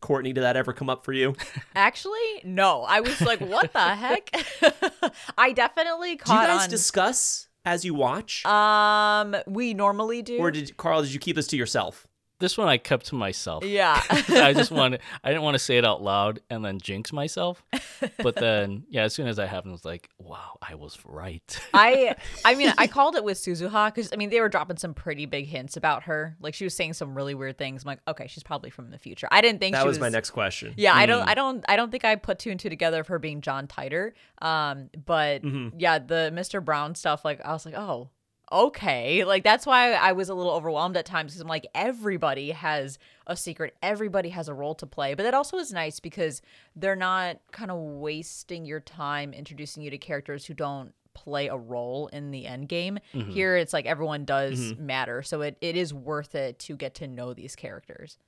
Courtney, 0.00 0.32
did 0.32 0.42
that 0.44 0.56
ever 0.56 0.72
come 0.72 0.88
up 0.88 1.04
for 1.04 1.12
you? 1.12 1.34
Actually, 1.74 2.28
no. 2.44 2.82
I 2.88 3.00
was 3.00 3.20
like, 3.20 3.40
what 3.40 3.70
the 3.72 3.80
heck? 3.96 4.30
I 5.36 5.52
definitely 5.52 6.16
caught. 6.16 6.46
Do 6.46 6.52
you 6.52 6.56
guys 6.56 6.64
on. 6.64 6.70
discuss 6.70 7.48
as 7.66 7.84
you 7.84 7.92
watch? 7.94 8.46
um, 8.46 9.36
we 9.46 9.74
normally 9.74 10.22
do. 10.22 10.38
or 10.38 10.50
did 10.50 10.76
Carl, 10.78 11.02
did 11.02 11.12
you 11.12 11.20
keep 11.20 11.36
this 11.36 11.48
to 11.48 11.56
yourself? 11.56 12.06
This 12.40 12.58
one 12.58 12.66
I 12.68 12.78
kept 12.78 13.06
to 13.06 13.14
myself. 13.14 13.64
yeah. 13.64 14.02
I 14.10 14.52
just 14.52 14.70
wanted 14.70 15.00
I 15.22 15.28
didn't 15.30 15.42
want 15.42 15.54
to 15.54 15.58
say 15.58 15.78
it 15.78 15.84
out 15.84 16.02
loud 16.02 16.40
and 16.50 16.64
then 16.64 16.80
jinx 16.80 17.12
myself. 17.12 17.62
But 18.22 18.34
then 18.36 18.84
yeah, 18.90 19.04
as 19.04 19.14
soon 19.14 19.28
as 19.28 19.36
that 19.36 19.48
happened, 19.48 19.72
I 19.72 19.74
was 19.74 19.84
like, 19.84 20.08
wow, 20.18 20.58
I 20.60 20.74
was 20.74 20.98
right. 21.04 21.60
I 21.72 22.16
I 22.44 22.54
mean 22.54 22.72
I 22.78 22.86
called 22.86 23.14
it 23.14 23.22
with 23.22 23.38
Suzuha 23.38 23.94
because 23.94 24.10
I 24.12 24.16
mean 24.16 24.30
they 24.30 24.40
were 24.40 24.48
dropping 24.48 24.78
some 24.78 24.94
pretty 24.94 25.26
big 25.26 25.46
hints 25.46 25.76
about 25.76 26.04
her. 26.04 26.36
Like 26.40 26.54
she 26.54 26.64
was 26.64 26.74
saying 26.74 26.94
some 26.94 27.14
really 27.14 27.34
weird 27.34 27.58
things. 27.58 27.84
I'm 27.84 27.88
like, 27.88 28.00
okay, 28.08 28.26
she's 28.26 28.42
probably 28.42 28.70
from 28.70 28.90
the 28.90 28.98
future. 28.98 29.28
I 29.30 29.40
didn't 29.40 29.60
think 29.60 29.74
That 29.74 29.82
she 29.82 29.88
was 29.88 30.00
my 30.00 30.08
next 30.08 30.30
question. 30.30 30.74
Yeah, 30.76 30.94
I 30.94 31.06
don't, 31.06 31.28
I 31.28 31.34
don't, 31.34 31.64
I 31.68 31.76
don't 31.76 31.90
think 31.90 32.04
I 32.04 32.16
put 32.16 32.38
two 32.38 32.50
and 32.50 32.58
two 32.58 32.70
together 32.70 33.00
of 33.00 33.08
her 33.08 33.18
being 33.18 33.40
John 33.42 33.66
Titor. 33.66 34.12
Um, 34.40 34.88
but 35.04 35.42
yeah, 35.76 35.98
the 35.98 36.30
Mr. 36.34 36.64
Brown 36.64 36.94
stuff, 36.94 37.24
like 37.24 37.40
I 37.44 37.52
was 37.52 37.66
like, 37.66 37.74
oh, 37.74 38.08
okay, 38.52 39.24
like 39.24 39.44
that's 39.44 39.66
why 39.66 39.92
I 39.92 40.12
was 40.12 40.28
a 40.28 40.34
little 40.34 40.52
overwhelmed 40.52 40.96
at 40.96 41.06
times 41.06 41.32
because 41.32 41.40
I'm 41.40 41.48
like, 41.48 41.66
everybody 41.74 42.50
has 42.50 42.98
a 43.26 43.36
secret, 43.36 43.76
everybody 43.82 44.30
has 44.30 44.48
a 44.48 44.54
role 44.54 44.74
to 44.76 44.86
play. 44.86 45.14
But 45.14 45.22
that 45.24 45.34
also 45.34 45.58
is 45.58 45.72
nice 45.72 46.00
because 46.00 46.42
they're 46.74 46.96
not 46.96 47.38
kind 47.52 47.70
of 47.70 47.78
wasting 47.78 48.64
your 48.64 48.80
time 48.80 49.32
introducing 49.32 49.82
you 49.82 49.90
to 49.90 49.98
characters 49.98 50.46
who 50.46 50.54
don't 50.54 50.92
play 51.14 51.48
a 51.48 51.56
role 51.56 52.08
in 52.08 52.30
the 52.30 52.46
end 52.46 52.68
game. 52.68 52.98
Here, 53.12 53.56
it's 53.56 53.72
like 53.72 53.86
everyone 53.86 54.24
does 54.24 54.74
matter, 54.78 55.22
so 55.22 55.42
it, 55.42 55.56
it 55.60 55.76
is 55.76 55.92
worth 55.92 56.34
it 56.34 56.58
to 56.60 56.76
get 56.76 56.94
to 56.96 57.06
know 57.06 57.34
these 57.34 57.56
characters. 57.56 58.18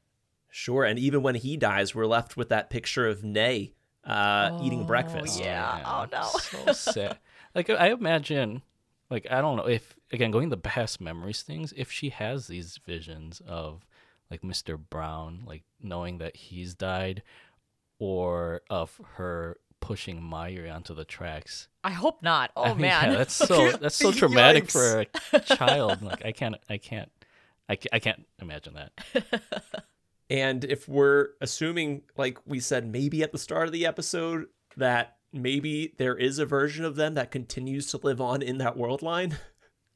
Sure, 0.50 0.84
and 0.84 0.98
even 0.98 1.22
when 1.22 1.34
he 1.34 1.56
dies, 1.56 1.94
we're 1.94 2.06
left 2.06 2.36
with 2.36 2.50
that 2.50 2.68
picture 2.70 3.06
of 3.06 3.24
Ney 3.24 3.72
uh, 4.04 4.58
eating 4.62 4.84
breakfast. 4.86 5.40
yeah. 5.40 5.82
Oh, 5.84 6.06
no. 6.12 6.22
so 6.38 6.72
sad. 6.72 7.18
Like 7.54 7.70
I 7.70 7.90
imagine, 7.90 8.62
like 9.10 9.26
I 9.30 9.40
don't 9.40 9.56
know 9.56 9.68
if 9.68 9.94
again 10.12 10.30
going 10.30 10.50
the 10.50 10.56
past 10.56 11.00
memories 11.00 11.42
things. 11.42 11.72
If 11.76 11.90
she 11.90 12.10
has 12.10 12.46
these 12.46 12.78
visions 12.84 13.40
of 13.46 13.86
like 14.30 14.42
Mr. 14.42 14.78
Brown, 14.78 15.42
like 15.46 15.62
knowing 15.80 16.18
that 16.18 16.36
he's 16.36 16.74
died, 16.74 17.22
or 17.98 18.62
of 18.70 19.00
her 19.14 19.58
pushing 19.80 20.20
Mayuri 20.20 20.72
onto 20.72 20.94
the 20.94 21.04
tracks. 21.04 21.68
I 21.84 21.90
hope 21.90 22.22
not. 22.22 22.50
Oh 22.56 22.64
I 22.64 22.68
mean, 22.68 22.82
man, 22.82 23.10
yeah, 23.10 23.18
that's 23.18 23.34
so 23.34 23.72
that's 23.80 23.96
so 23.96 24.12
traumatic 24.12 24.70
for 24.70 25.06
a 25.32 25.40
child. 25.56 26.02
Like 26.02 26.24
I 26.24 26.32
can't, 26.32 26.56
I 26.70 26.78
can't, 26.78 27.10
I 27.68 27.76
can't, 27.76 27.92
I 27.92 27.98
can't 27.98 28.26
imagine 28.40 28.74
that. 28.74 29.84
And 30.32 30.64
if 30.64 30.88
we're 30.88 31.28
assuming, 31.42 32.04
like 32.16 32.38
we 32.46 32.58
said, 32.58 32.90
maybe 32.90 33.22
at 33.22 33.32
the 33.32 33.38
start 33.38 33.66
of 33.66 33.72
the 33.72 33.84
episode, 33.84 34.46
that 34.78 35.16
maybe 35.30 35.92
there 35.98 36.16
is 36.16 36.38
a 36.38 36.46
version 36.46 36.86
of 36.86 36.96
them 36.96 37.12
that 37.14 37.30
continues 37.30 37.88
to 37.90 37.98
live 37.98 38.18
on 38.18 38.40
in 38.40 38.56
that 38.56 38.74
world 38.74 39.02
line, 39.02 39.36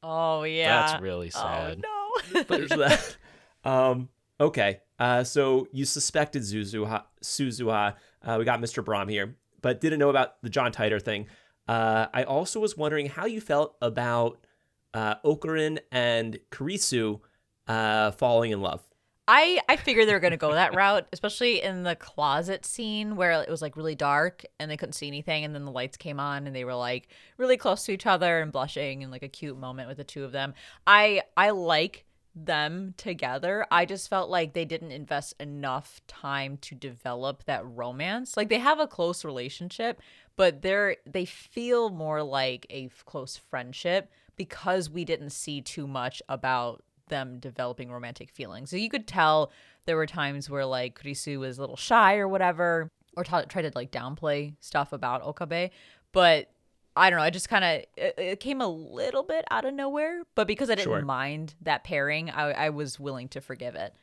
Oh 0.03 0.43
yeah. 0.43 0.87
That's 0.87 1.01
really 1.01 1.29
sad. 1.29 1.83
Oh 1.85 2.33
no. 2.33 2.43
there's 2.47 2.69
that. 2.69 3.17
Um, 3.63 4.09
okay, 4.39 4.81
uh, 4.99 5.23
so 5.23 5.67
you 5.71 5.85
suspected 5.85 6.43
Suzuha. 6.43 7.03
Suzuha. 7.23 7.95
Uh, 8.23 8.35
we 8.39 8.45
got 8.45 8.59
Mr. 8.59 8.83
Brom 8.83 9.07
here, 9.07 9.35
but 9.61 9.81
didn't 9.81 9.99
know 9.99 10.09
about 10.09 10.41
the 10.41 10.49
John 10.49 10.71
Titor 10.71 11.01
thing. 11.01 11.27
Uh, 11.67 12.07
I 12.13 12.23
also 12.23 12.59
was 12.59 12.77
wondering 12.77 13.07
how 13.07 13.25
you 13.25 13.41
felt 13.41 13.75
about 13.81 14.45
uh, 14.93 15.15
Okarin 15.25 15.79
and 15.91 16.39
Kurisu 16.51 17.19
uh, 17.67 18.11
falling 18.11 18.51
in 18.51 18.61
love. 18.61 18.81
I 19.27 19.59
I 19.67 19.75
figured 19.75 20.07
they 20.07 20.13
were 20.13 20.19
gonna 20.19 20.37
go 20.37 20.53
that 20.53 20.75
route, 20.75 21.07
especially 21.11 21.61
in 21.61 21.83
the 21.83 21.95
closet 21.95 22.65
scene 22.65 23.15
where 23.15 23.31
it 23.41 23.49
was 23.49 23.61
like 23.61 23.75
really 23.75 23.95
dark 23.95 24.45
and 24.59 24.71
they 24.71 24.77
couldn't 24.77 24.93
see 24.93 25.07
anything, 25.07 25.43
and 25.43 25.53
then 25.53 25.65
the 25.65 25.71
lights 25.71 25.97
came 25.97 26.19
on 26.19 26.47
and 26.47 26.55
they 26.55 26.63
were 26.63 26.75
like 26.75 27.09
really 27.37 27.57
close 27.57 27.83
to 27.85 27.91
each 27.91 28.05
other 28.05 28.39
and 28.39 28.51
blushing 28.51 29.03
and 29.03 29.11
like 29.11 29.23
a 29.23 29.27
cute 29.27 29.57
moment 29.57 29.89
with 29.89 29.97
the 29.97 30.03
two 30.03 30.23
of 30.23 30.31
them. 30.31 30.53
I 30.85 31.23
I 31.35 31.49
like 31.49 32.05
them 32.35 32.93
together. 32.97 33.65
I 33.71 33.85
just 33.85 34.09
felt 34.09 34.29
like 34.29 34.53
they 34.53 34.65
didn't 34.65 34.91
invest 34.91 35.33
enough 35.39 36.01
time 36.07 36.57
to 36.57 36.75
develop 36.75 37.43
that 37.45 37.65
romance. 37.65 38.37
Like 38.37 38.49
they 38.49 38.59
have 38.59 38.79
a 38.79 38.87
close 38.87 39.25
relationship, 39.25 39.99
but 40.35 40.61
they're 40.61 40.97
they 41.05 41.25
feel 41.25 41.89
more 41.89 42.23
like 42.23 42.65
a 42.69 42.89
close 43.05 43.37
friendship 43.37 44.11
because 44.37 44.89
we 44.89 45.03
didn't 45.03 45.31
see 45.31 45.61
too 45.61 45.87
much 45.87 46.21
about 46.29 46.83
them 47.07 47.39
developing 47.39 47.91
romantic 47.91 48.31
feelings. 48.31 48.69
So 48.69 48.75
you 48.77 48.89
could 48.89 49.07
tell 49.07 49.51
there 49.85 49.95
were 49.95 50.05
times 50.05 50.49
where 50.49 50.65
like 50.65 50.99
Kurisu 51.01 51.39
was 51.39 51.57
a 51.57 51.61
little 51.61 51.75
shy 51.77 52.17
or 52.17 52.27
whatever, 52.27 52.91
or 53.15 53.23
t- 53.23 53.31
tried 53.49 53.63
to 53.63 53.71
like 53.75 53.91
downplay 53.91 54.53
stuff 54.59 54.93
about 54.93 55.23
Okabe, 55.23 55.71
but 56.11 56.49
I 56.95 57.09
don't 57.09 57.17
know. 57.17 57.23
I 57.23 57.29
just 57.29 57.47
kind 57.49 57.63
of 57.63 57.71
it, 57.95 58.15
it 58.17 58.39
came 58.39 58.59
a 58.61 58.67
little 58.67 59.23
bit 59.23 59.45
out 59.51 59.65
of 59.65 59.73
nowhere, 59.73 60.23
but 60.35 60.47
because 60.47 60.69
I 60.69 60.75
didn't 60.75 60.85
Sure. 60.91 61.01
mind 61.03 61.53
that 61.61 61.83
pairing, 61.83 62.29
I, 62.31 62.51
I 62.51 62.69
was 62.69 62.99
willing 62.99 63.27
to 63.29 63.41
forgive 63.41 63.75
it. 63.75 63.93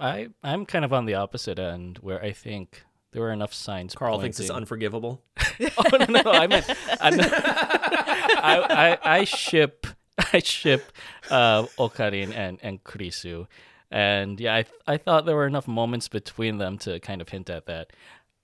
I 0.00 0.28
I'm 0.42 0.64
kind 0.64 0.84
of 0.84 0.92
on 0.92 1.04
the 1.06 1.14
opposite 1.14 1.58
end 1.58 1.98
where 1.98 2.22
I 2.22 2.32
think 2.32 2.84
there 3.12 3.20
were 3.20 3.32
enough 3.32 3.52
signs. 3.52 3.94
Carl 3.94 4.20
thinks 4.20 4.38
it's 4.40 4.48
unforgivable. 4.48 5.22
oh 5.60 5.84
no, 5.92 6.06
no, 6.08 6.22
no, 6.22 6.30
I 6.30 6.46
meant 6.46 6.70
I'm, 7.00 7.20
I, 7.20 8.98
I 9.02 9.18
I 9.18 9.24
ship 9.24 9.86
I 10.32 10.40
ship 10.40 10.92
uh, 11.30 11.64
Okarin 11.78 12.34
and 12.34 12.58
and 12.62 12.82
Kurisu, 12.82 13.46
and 13.90 14.38
yeah, 14.40 14.56
I 14.56 14.64
I 14.86 14.96
thought 14.96 15.26
there 15.26 15.36
were 15.36 15.46
enough 15.46 15.68
moments 15.68 16.08
between 16.08 16.58
them 16.58 16.78
to 16.78 17.00
kind 17.00 17.20
of 17.20 17.28
hint 17.28 17.50
at 17.50 17.66
that. 17.66 17.92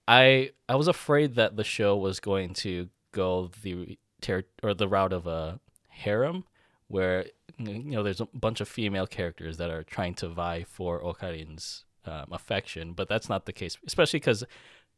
I 0.06 0.50
I 0.68 0.76
was 0.76 0.88
afraid 0.88 1.34
that 1.34 1.56
the 1.56 1.64
show 1.64 1.96
was 1.96 2.20
going 2.20 2.54
to 2.54 2.88
go 3.12 3.50
the 3.62 3.98
ter- 4.20 4.44
or 4.62 4.74
the 4.74 4.88
route 4.88 5.12
of 5.12 5.26
a 5.26 5.60
harem 5.88 6.44
where 6.88 7.26
you 7.58 7.82
know 7.82 8.02
there's 8.02 8.20
a 8.20 8.26
bunch 8.26 8.60
of 8.60 8.68
female 8.68 9.06
characters 9.06 9.56
that 9.56 9.70
are 9.70 9.82
trying 9.82 10.14
to 10.14 10.28
vie 10.28 10.64
for 10.68 11.00
Okarin's 11.02 11.84
um, 12.06 12.26
affection, 12.32 12.92
but 12.92 13.08
that's 13.08 13.28
not 13.28 13.46
the 13.46 13.52
case, 13.52 13.76
especially 13.86 14.20
because 14.20 14.44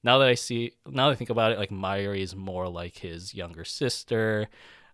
now 0.02 0.18
that 0.18 0.28
I 0.28 0.34
see, 0.34 0.72
now 0.86 1.06
that 1.06 1.12
I 1.12 1.16
think 1.16 1.30
about 1.30 1.52
it, 1.52 1.58
like 1.58 1.70
Mayuri 1.70 2.20
is 2.20 2.34
more 2.36 2.68
like 2.68 2.98
his 2.98 3.34
younger 3.34 3.64
sister. 3.64 4.48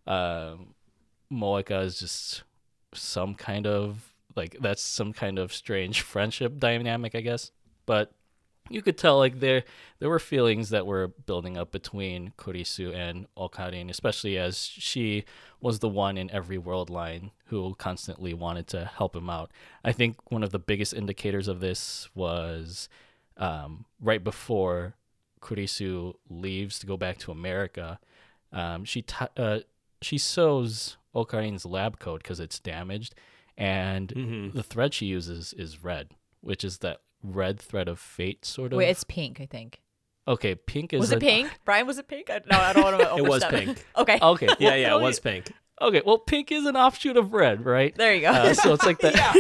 Um, 0.07 0.75
Moeka 1.33 1.85
is 1.85 1.99
just 1.99 2.43
some 2.95 3.35
kind 3.35 3.67
of 3.67 4.13
like 4.37 4.57
that's 4.61 4.83
some 4.83 5.13
kind 5.13 5.39
of 5.39 5.53
strange 5.53 6.01
friendship 6.13 6.59
dynamic, 6.59 7.15
I 7.15 7.21
guess. 7.21 7.51
But 7.87 8.13
you 8.71 8.83
could 8.83 8.97
tell 8.97 9.19
like 9.19 9.41
there 9.41 9.65
there 9.99 10.09
were 10.09 10.19
feelings 10.19 10.71
that 10.71 10.87
were 10.87 11.09
building 11.09 11.57
up 11.57 11.73
between 11.73 12.33
Kurisu 12.39 12.95
and 12.95 13.27
Okarin, 13.37 13.91
especially 13.91 14.39
as 14.39 14.65
she 14.65 15.25
was 15.61 15.79
the 15.79 15.89
one 15.89 16.17
in 16.17 16.31
every 16.31 16.59
world 16.59 16.91
line 16.91 17.31
who 17.47 17.75
constantly 17.77 18.35
wanted 18.35 18.67
to 18.69 18.85
help 18.85 19.15
him 19.15 19.31
out. 19.31 19.51
I 19.85 19.93
think 19.93 20.31
one 20.31 20.43
of 20.43 20.51
the 20.51 20.59
biggest 20.59 20.95
indicators 20.95 21.49
of 21.49 21.61
this 21.61 22.09
was 22.15 22.89
um, 23.37 23.85
right 24.01 24.23
before 24.23 24.95
Kurisu 25.41 26.15
leaves 26.29 26.79
to 26.79 26.87
go 26.87 26.97
back 26.97 27.19
to 27.19 27.33
America. 27.33 27.99
Um, 28.53 28.85
she 28.85 29.03
t- 29.03 29.27
uh, 29.37 29.61
she 30.01 30.19
sews 30.19 30.97
Okarin's 31.15 31.65
lab 31.65 31.99
coat 31.99 32.23
because 32.23 32.41
it's 32.41 32.59
damaged, 32.61 33.15
and 33.57 34.09
Mhm. 34.09 34.53
the 34.55 34.63
thread 34.63 34.95
she 34.95 35.07
uses 35.07 35.53
is 35.53 35.83
red, 35.85 36.11
which 36.41 36.65
is 36.65 36.79
that 36.79 36.99
red 37.23 37.61
thread 37.61 37.89
of 37.89 37.99
fate 37.99 38.45
sort 38.45 38.73
of. 38.73 38.77
Wait, 38.79 38.89
it's 38.89 39.05
pink, 39.05 39.41
I 39.41 39.47
think. 39.47 39.81
okay, 40.27 40.55
pink 40.55 40.93
is 40.93 41.01
Was 41.01 41.13
it 41.13 41.17
a- 41.17 41.21
pink? 41.21 41.51
Brian, 41.65 41.87
was 41.87 41.99
it 41.99 42.09
pink? 42.09 42.31
I, 42.31 42.41
no, 42.51 42.59
I 42.59 42.73
don't 42.73 42.83
want 42.85 43.01
to. 43.01 43.15
It 43.17 43.29
was 43.29 43.45
pink. 43.45 43.85
Okay. 43.97 44.19
Okay, 44.23 44.49
Yeah, 44.59 44.75
yeah, 44.77 44.97
it 44.97 45.01
was 45.03 45.21
pink. 45.29 45.53
Okay, 45.81 46.03
well, 46.07 46.19
pink 46.19 46.53
is 46.53 46.65
an 46.67 46.77
offshoot 46.77 47.17
of 47.17 47.33
red, 47.33 47.65
right? 47.65 47.95
There 47.97 48.15
you 48.15 48.21
go. 48.23 48.29
Uh, 48.31 48.55
so 48.55 48.73
it's 48.73 48.85
like 48.87 48.99
that. 49.01 49.15
Yeah. 49.17 49.33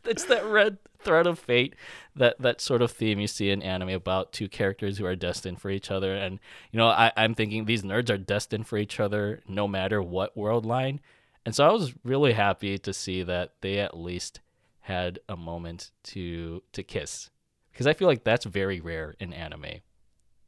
it's 0.04 0.24
that 0.24 0.44
red 0.44 0.78
thread 0.98 1.26
of 1.26 1.38
fate 1.38 1.74
that 2.14 2.38
that 2.40 2.60
sort 2.60 2.82
of 2.82 2.90
theme 2.90 3.18
you 3.18 3.26
see 3.26 3.50
in 3.50 3.62
anime 3.62 3.88
about 3.88 4.32
two 4.32 4.48
characters 4.48 4.98
who 4.98 5.06
are 5.06 5.16
destined 5.16 5.60
for 5.60 5.70
each 5.70 5.90
other. 5.90 6.14
And 6.14 6.38
you 6.72 6.78
know 6.78 6.88
I, 6.88 7.12
i'm 7.16 7.34
thinking 7.34 7.64
these 7.64 7.82
nerds 7.82 8.10
are 8.10 8.18
destined 8.18 8.66
for 8.66 8.76
each 8.76 9.00
other 9.00 9.40
no 9.48 9.66
matter 9.66 10.02
what 10.02 10.36
world 10.36 10.66
line. 10.66 11.00
And 11.46 11.54
so 11.54 11.66
i 11.66 11.72
was 11.72 11.94
really 12.04 12.32
happy 12.32 12.78
to 12.78 12.92
see 12.92 13.22
that 13.22 13.54
they 13.60 13.78
at 13.78 13.96
least 13.96 14.40
had 14.80 15.20
a 15.28 15.36
moment 15.36 15.90
to 16.04 16.62
to 16.72 16.82
kiss. 16.82 17.30
Because 17.72 17.86
i 17.86 17.94
feel 17.94 18.08
like 18.08 18.24
that's 18.24 18.44
very 18.44 18.80
rare 18.80 19.14
in 19.18 19.32
anime 19.32 19.80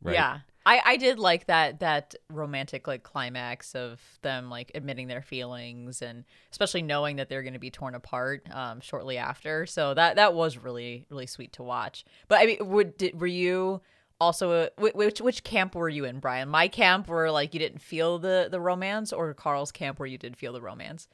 right? 0.03 0.15
Yeah. 0.15 0.39
I, 0.65 0.81
I 0.85 0.97
did 0.97 1.19
like 1.19 1.47
that 1.47 1.81
that 1.81 2.15
romantic 2.31 2.87
like 2.87 3.03
climax 3.03 3.75
of 3.75 4.01
them 4.23 4.49
like 4.49 4.71
admitting 4.75 5.09
their 5.09 5.23
feelings 5.23 6.03
and 6.03 6.25
especially 6.51 6.83
knowing 6.83 7.17
that 7.17 7.29
they're 7.29 7.43
going 7.43 7.55
to 7.55 7.59
be 7.59 7.71
torn 7.71 7.95
apart 7.95 8.47
um, 8.53 8.81
shortly 8.81 9.19
after. 9.19 9.67
So 9.67 9.95
that 9.95 10.17
that 10.17 10.35
was 10.35 10.57
really 10.57 11.07
really 11.11 11.27
sweet 11.27 11.53
to 11.55 11.63
watch. 11.63 12.05
But 12.29 12.41
I 12.41 12.47
mean, 12.47 12.59
would 12.61 12.97
did, 12.97 13.21
were 13.21 13.27
you 13.27 13.81
also 14.21 14.53
a, 14.53 14.71
which 14.79 15.21
which 15.21 15.43
camp 15.43 15.75
were 15.75 15.89
you 15.89 16.05
in, 16.05 16.21
Brian? 16.21 16.49
My 16.49 16.69
camp 16.69 17.09
where 17.09 17.31
like 17.31 17.55
you 17.55 17.61
didn't 17.61 17.83
feel 17.83 18.19
the 18.19 18.49
the 18.51 18.61
romance, 18.61 19.13
or 19.13 19.35
Carl's 19.35 19.73
camp 19.73 19.99
where 19.99 20.07
you 20.07 20.19
did 20.19 20.37
feel 20.37 20.53
the 20.53 20.63
romance? 20.63 21.09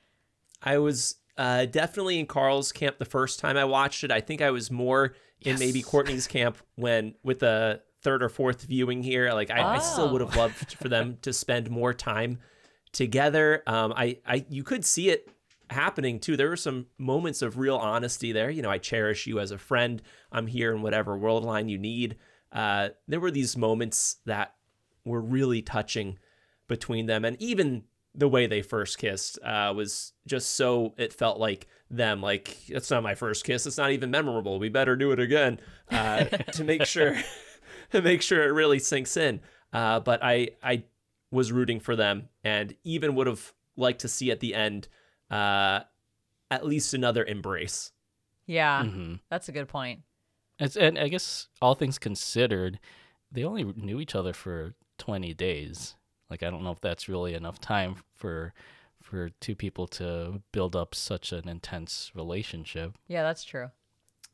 I 0.62 0.78
was 0.78 1.16
uh, 1.38 1.64
definitely 1.66 2.18
in 2.18 2.26
Carl's 2.26 2.72
camp 2.72 2.98
the 2.98 3.04
first 3.04 3.40
time 3.40 3.56
I 3.56 3.64
watched 3.64 4.04
it. 4.04 4.10
I 4.10 4.20
think 4.20 4.42
I 4.42 4.50
was 4.50 4.70
more 4.70 5.14
in 5.40 5.58
maybe 5.58 5.82
Courtney's 5.82 6.26
camp 6.26 6.58
when 6.74 7.14
with 7.22 7.38
the 7.38 7.80
third 8.02 8.22
or 8.22 8.28
fourth 8.28 8.62
viewing 8.62 9.02
here. 9.02 9.32
Like 9.32 9.50
I, 9.50 9.76
I 9.76 9.78
still 9.78 10.04
Oh. 10.08 10.12
would 10.12 10.20
have 10.20 10.36
loved 10.36 10.74
for 10.74 10.88
them 10.88 11.18
to 11.22 11.32
spend 11.32 11.70
more 11.70 11.92
time 11.92 12.38
together. 12.92 13.62
Um, 13.66 13.92
I, 13.96 14.18
I 14.26 14.44
you 14.48 14.62
could 14.62 14.84
see 14.84 15.10
it 15.10 15.28
happening 15.70 16.18
too. 16.20 16.36
There 16.36 16.48
were 16.48 16.56
some 16.56 16.86
moments 16.96 17.42
of 17.42 17.58
real 17.58 17.76
honesty 17.76 18.32
there. 18.32 18.50
You 18.50 18.62
know, 18.62 18.70
I 18.70 18.78
cherish 18.78 19.26
you 19.26 19.38
as 19.40 19.50
a 19.50 19.58
friend. 19.58 20.00
I'm 20.32 20.46
here 20.46 20.74
in 20.74 20.82
whatever 20.82 21.16
world 21.16 21.44
line 21.44 21.68
you 21.68 21.78
need. 21.78 22.16
Uh, 22.52 22.90
there 23.06 23.20
were 23.20 23.30
these 23.30 23.56
moments 23.56 24.16
that 24.24 24.54
were 25.04 25.20
really 25.20 25.60
touching 25.62 26.18
between 26.66 27.06
them, 27.06 27.24
and 27.24 27.40
even 27.42 27.84
the 28.14 28.28
way 28.28 28.46
they 28.46 28.62
first 28.62 28.98
kissed 28.98 29.38
uh, 29.44 29.72
was 29.76 30.12
just 30.26 30.56
so 30.56 30.94
it 30.96 31.12
felt 31.12 31.38
like 31.38 31.66
them. 31.90 32.22
Like 32.22 32.56
it's 32.68 32.90
not 32.90 33.02
my 33.02 33.14
first 33.14 33.44
kiss. 33.44 33.66
It's 33.66 33.76
not 33.78 33.90
even 33.92 34.10
memorable. 34.10 34.58
We 34.58 34.70
better 34.70 34.96
do 34.96 35.12
it 35.12 35.20
again 35.20 35.60
uh, 35.90 36.24
to 36.24 36.64
make 36.64 36.84
sure 36.86 37.14
make 38.02 38.22
sure 38.22 38.42
it 38.42 38.52
really 38.52 38.78
sinks 38.78 39.16
in. 39.16 39.40
Uh, 39.72 40.00
but 40.00 40.22
I 40.22 40.50
I 40.62 40.84
was 41.30 41.52
rooting 41.52 41.80
for 41.80 41.94
them, 41.96 42.28
and 42.42 42.74
even 42.84 43.14
would 43.14 43.26
have 43.26 43.52
liked 43.76 44.00
to 44.00 44.08
see 44.08 44.30
at 44.30 44.40
the 44.40 44.54
end 44.54 44.88
uh, 45.30 45.80
at 46.50 46.66
least 46.66 46.94
another 46.94 47.24
embrace. 47.24 47.92
Yeah, 48.46 48.84
hmm 48.84 49.14
that's 49.28 49.48
a 49.48 49.52
good 49.52 49.68
point. 49.68 50.00
It's, 50.58 50.76
and 50.76 50.98
I 50.98 51.08
guess 51.08 51.48
all 51.62 51.74
things 51.74 51.98
considered, 51.98 52.80
they 53.30 53.44
only 53.44 53.64
knew 53.64 54.00
each 54.00 54.14
other 54.16 54.32
for 54.32 54.74
20 54.98 55.32
days. 55.34 55.94
Like 56.30 56.42
I 56.42 56.50
don't 56.50 56.64
know 56.64 56.72
if 56.72 56.80
that's 56.80 57.08
really 57.08 57.34
enough 57.34 57.60
time 57.60 57.96
for 58.16 58.52
for 59.02 59.30
two 59.40 59.54
people 59.54 59.86
to 59.86 60.42
build 60.52 60.76
up 60.76 60.94
such 60.94 61.32
an 61.32 61.48
intense 61.48 62.10
relationship. 62.14 62.94
Yeah, 63.06 63.22
that's 63.22 63.44
true. 63.44 63.70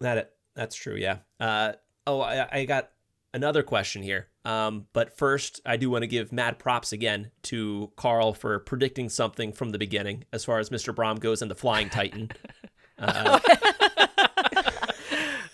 That 0.01 0.33
that's 0.55 0.75
true. 0.75 0.97
Yeah. 0.97 1.19
Uh, 1.39 1.73
oh, 2.07 2.21
I, 2.21 2.49
I 2.51 2.65
got 2.65 2.91
another 3.35 3.63
question 3.63 4.03
here. 4.03 4.29
Um, 4.47 4.87
but 4.95 5.17
first, 5.19 5.61
I 5.67 5.77
do 5.77 5.91
want 5.91 6.03
to 6.03 6.07
give 6.07 6.33
mad 6.33 6.59
props 6.59 6.93
again 6.93 7.31
to 7.43 7.93
Carl 7.97 8.33
for 8.33 8.61
predicting 8.61 9.11
something 9.11 9.53
from 9.53 9.71
the 9.71 9.79
beginning 9.79 10.25
as 10.33 10.45
far 10.45 10.59
as 10.59 10.71
Mr. 10.71 10.95
Brom 10.95 11.19
goes 11.19 11.43
and 11.43 11.51
the 11.51 11.55
Flying 11.55 11.91
Titan. 11.91 12.31
Uh, 12.97 13.41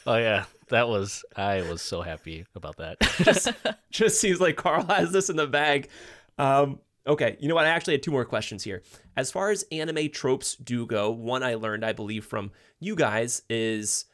Oh 0.06 0.16
yeah, 0.16 0.44
that 0.70 0.88
was 0.88 1.24
I 1.36 1.62
was 1.62 1.82
so 1.82 2.02
happy 2.02 2.46
about 2.54 2.78
that. 2.78 2.96
just 3.22 3.52
just 3.90 4.20
seems 4.20 4.40
like 4.40 4.56
Carl 4.56 4.84
has 4.86 5.12
this 5.12 5.30
in 5.30 5.36
the 5.36 5.46
bag. 5.46 5.88
Um, 6.38 6.80
okay, 7.06 7.36
you 7.38 7.48
know 7.48 7.54
what? 7.54 7.66
I 7.66 7.68
actually 7.68 7.94
had 7.94 8.02
two 8.02 8.10
more 8.10 8.24
questions 8.24 8.64
here. 8.64 8.82
As 9.16 9.30
far 9.30 9.50
as 9.50 9.64
anime 9.70 10.10
tropes 10.10 10.56
do 10.56 10.86
go, 10.86 11.10
one 11.10 11.42
I 11.42 11.54
learned, 11.54 11.84
I 11.84 11.92
believe, 11.92 12.24
from 12.24 12.50
you 12.78 12.96
guys 12.96 13.42
is 13.50 14.06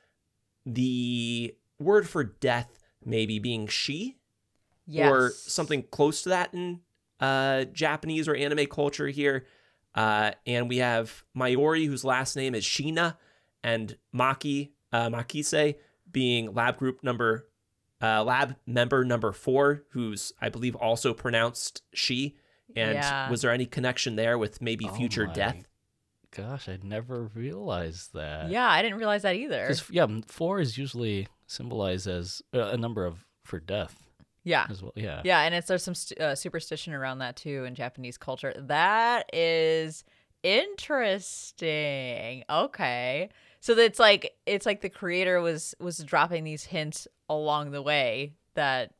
the 0.65 1.55
word 1.79 2.09
for 2.09 2.25
death 2.25 2.76
maybe 3.07 3.39
being 3.39 3.67
she 3.69 4.19
Yes. 4.89 5.11
or 5.11 5.31
something 5.31 5.83
close 5.91 6.23
to 6.23 6.29
that 6.29 6.53
in 6.55 6.81
uh, 7.21 7.65
Japanese 7.65 8.29
or 8.29 8.37
anime 8.37 8.67
culture 8.67 9.09
here. 9.09 9.47
Uh, 9.95 10.33
and 10.47 10.69
we 10.69 10.77
have 10.79 11.25
Mayuri, 11.37 11.87
whose 11.87 12.05
last 12.05 12.37
name 12.37 12.55
is 12.55 12.65
Shiina, 12.65 13.17
and 13.65 13.97
Maki 14.15 14.73
uh, 14.93 15.09
Makise 15.09 15.77
being 16.13 16.53
lab 16.55 16.77
group 16.77 17.03
number 17.03 17.49
uh, 18.03 18.23
lab 18.23 18.57
member 18.67 19.05
number 19.07 19.33
four, 19.33 19.85
who's 19.91 20.33
I 20.41 20.51
believe 20.51 20.77
also 20.77 21.15
pronounced 21.15 21.83
she. 21.95 22.37
And 22.77 22.95
Yeah. 22.97 23.31
was 23.31 23.41
there 23.41 23.51
any 23.51 23.65
connection 23.65 24.17
there 24.17 24.37
with 24.37 24.61
maybe 24.61 24.85
Oh 24.87 24.93
future 24.93 25.27
my 25.27 25.33
death? 25.33 25.67
Gosh, 26.31 26.69
I 26.69 26.79
never 26.83 27.31
realized 27.35 28.13
that. 28.13 28.51
Yeah, 28.51 28.69
I 28.69 28.83
didn't 28.83 28.99
realize 28.99 29.23
that 29.23 29.35
either. 29.35 29.75
yeah, 29.91 30.07
four 30.29 30.61
is 30.61 30.77
usually 30.77 31.27
symbolized 31.47 32.07
as 32.07 32.43
uh, 32.55 32.69
a 32.69 32.77
number 32.77 33.07
of 33.07 33.25
for 33.45 33.61
death 33.61 34.09
Yeah. 34.45 34.67
as 34.69 34.83
well. 34.83 34.93
Yeah. 34.97 35.23
Yeah, 35.25 35.41
and 35.43 35.55
it's 35.55 35.69
there's 35.69 35.83
some 35.83 35.95
st- 35.95 36.21
uh, 36.21 36.35
superstition 36.35 36.93
around 36.93 37.19
that 37.21 37.37
too 37.37 37.65
in 37.65 37.75
Japanese 37.75 38.19
culture. 38.19 38.53
That 38.57 39.31
is 39.33 40.05
interesting. 40.43 42.45
Okay, 42.51 43.29
so 43.61 43.73
it's 43.77 43.99
like 43.99 44.33
it's 44.47 44.67
like 44.67 44.81
the 44.81 44.89
creator 44.91 45.41
was 45.41 45.75
was 45.81 45.99
dropping 45.99 46.45
these 46.45 46.65
hints 46.65 47.09
along 47.29 47.71
the 47.71 47.83
way 47.83 48.35
that 48.55 48.93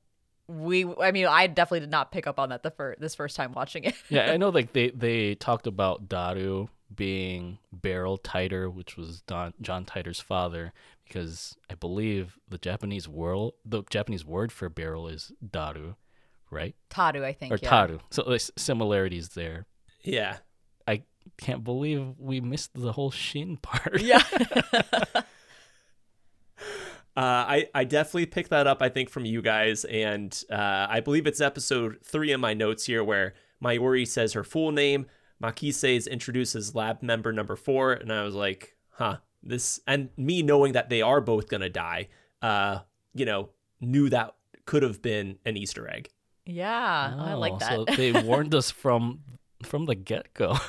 we. 0.49 0.85
I 1.01 1.13
mean, 1.13 1.27
I 1.27 1.47
definitely 1.47 1.81
did 1.81 1.91
not 1.91 2.13
pick 2.13 2.27
up 2.27 2.39
on 2.39 2.51
that 2.51 2.63
the 2.63 2.71
first 2.71 3.01
this 3.01 3.15
first 3.15 3.37
time 3.37 3.53
watching 3.53 3.85
it. 3.85 3.95
yeah, 4.09 4.31
I 4.33 4.37
know. 4.37 4.49
Like 4.51 4.73
they 4.73 4.91
they 4.91 5.35
talked 5.35 5.67
about 5.67 6.09
Daru 6.09 6.69
being 6.95 7.59
Barrel 7.73 8.19
Titor, 8.19 8.73
which 8.73 8.97
was 8.97 9.21
Don, 9.23 9.53
John 9.61 9.85
Titor's 9.85 10.21
father, 10.21 10.73
because 11.07 11.57
I 11.71 11.75
believe 11.75 12.39
the 12.49 12.59
Japanese 12.59 13.09
world, 13.09 13.55
the 13.65 13.83
Japanese 13.91 14.25
word 14.25 14.53
for 14.53 14.69
barrel 14.69 15.09
is 15.09 15.33
Daru, 15.49 15.95
right? 16.51 16.75
Tadu, 16.91 17.25
I 17.25 17.33
think. 17.33 17.53
Or 17.53 17.59
yeah. 17.63 17.71
Taru. 17.71 18.01
So 18.11 18.25
there's 18.27 18.51
similarities 18.57 19.31
there. 19.31 19.67
Yeah. 20.03 20.39
I 20.87 21.03
can't 21.39 21.65
believe 21.65 22.15
we 22.19 22.41
missed 22.41 22.75
the 22.75 22.93
whole 22.93 23.11
Shin 23.11 23.57
part. 23.57 24.01
Yeah. 24.01 24.23
Uh, 27.17 27.49
I, 27.49 27.69
I 27.75 27.85
definitely 27.85 28.27
picked 28.27 28.51
that 28.51 28.67
up, 28.67 28.83
I 28.83 28.91
think, 28.91 29.09
from 29.09 29.25
you 29.25 29.41
guys. 29.41 29.87
And 29.87 30.39
uh, 30.51 30.87
I 30.91 31.01
believe 31.01 31.27
it's 31.27 31.41
episode 31.41 31.97
three 32.05 32.31
in 32.31 32.43
my 32.43 32.53
notes 32.53 32.85
here 32.85 33.03
where 33.03 33.33
Mayuri 33.65 34.07
says 34.07 34.35
her 34.35 34.45
full 34.45 34.71
name. 34.71 35.07
Makise 35.43 35.97
is 35.97 36.07
introduced 36.07 36.55
as 36.55 36.75
lab 36.75 37.03
member 37.03 37.33
number 37.33 37.57
four. 37.57 37.95
And 37.95 38.13
I 38.13 38.23
was 38.23 38.35
like, 38.35 38.77
huh, 38.91 39.17
this. 39.49 39.81
And 39.87 40.11
me 40.17 40.43
knowing 40.43 40.73
that 40.73 40.89
they 40.89 41.03
are 41.03 41.21
both 41.21 41.49
going 41.49 41.61
to 41.63 41.71
die, 41.71 42.09
uh, 42.43 42.81
you 43.15 43.25
know, 43.25 43.51
knew 43.81 44.09
that 44.11 44.35
could 44.65 44.83
have 44.83 45.01
been 45.03 45.39
an 45.45 45.57
Easter 45.57 45.89
egg. 45.89 46.11
yeah, 46.45 47.15
I 47.19 47.35
like 47.35 47.55
Oh, 47.55 47.59
that. 47.59 47.71
So 47.71 47.85
they 47.97 48.13
warned 48.23 48.55
us 48.55 48.71
from 48.71 49.21
from 49.63 49.87
the 49.87 49.95
get 49.95 50.33
go. 50.35 50.57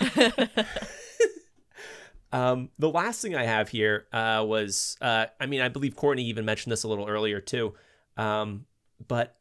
Um, 2.34 2.70
the 2.78 2.90
last 2.90 3.22
thing 3.22 3.36
I 3.36 3.46
have 3.46 3.70
here 3.70 4.06
uh, 4.12 4.44
was, 4.46 4.98
uh, 5.00 5.28
I 5.40 5.46
mean, 5.46 5.62
I 5.62 5.70
believe 5.70 5.96
Courtney 5.96 6.24
even 6.26 6.44
mentioned 6.44 6.74
this 6.74 6.84
a 6.84 6.88
little 6.90 7.08
earlier 7.08 7.40
too. 7.40 7.74
Um, 8.18 8.66
but 9.08 9.38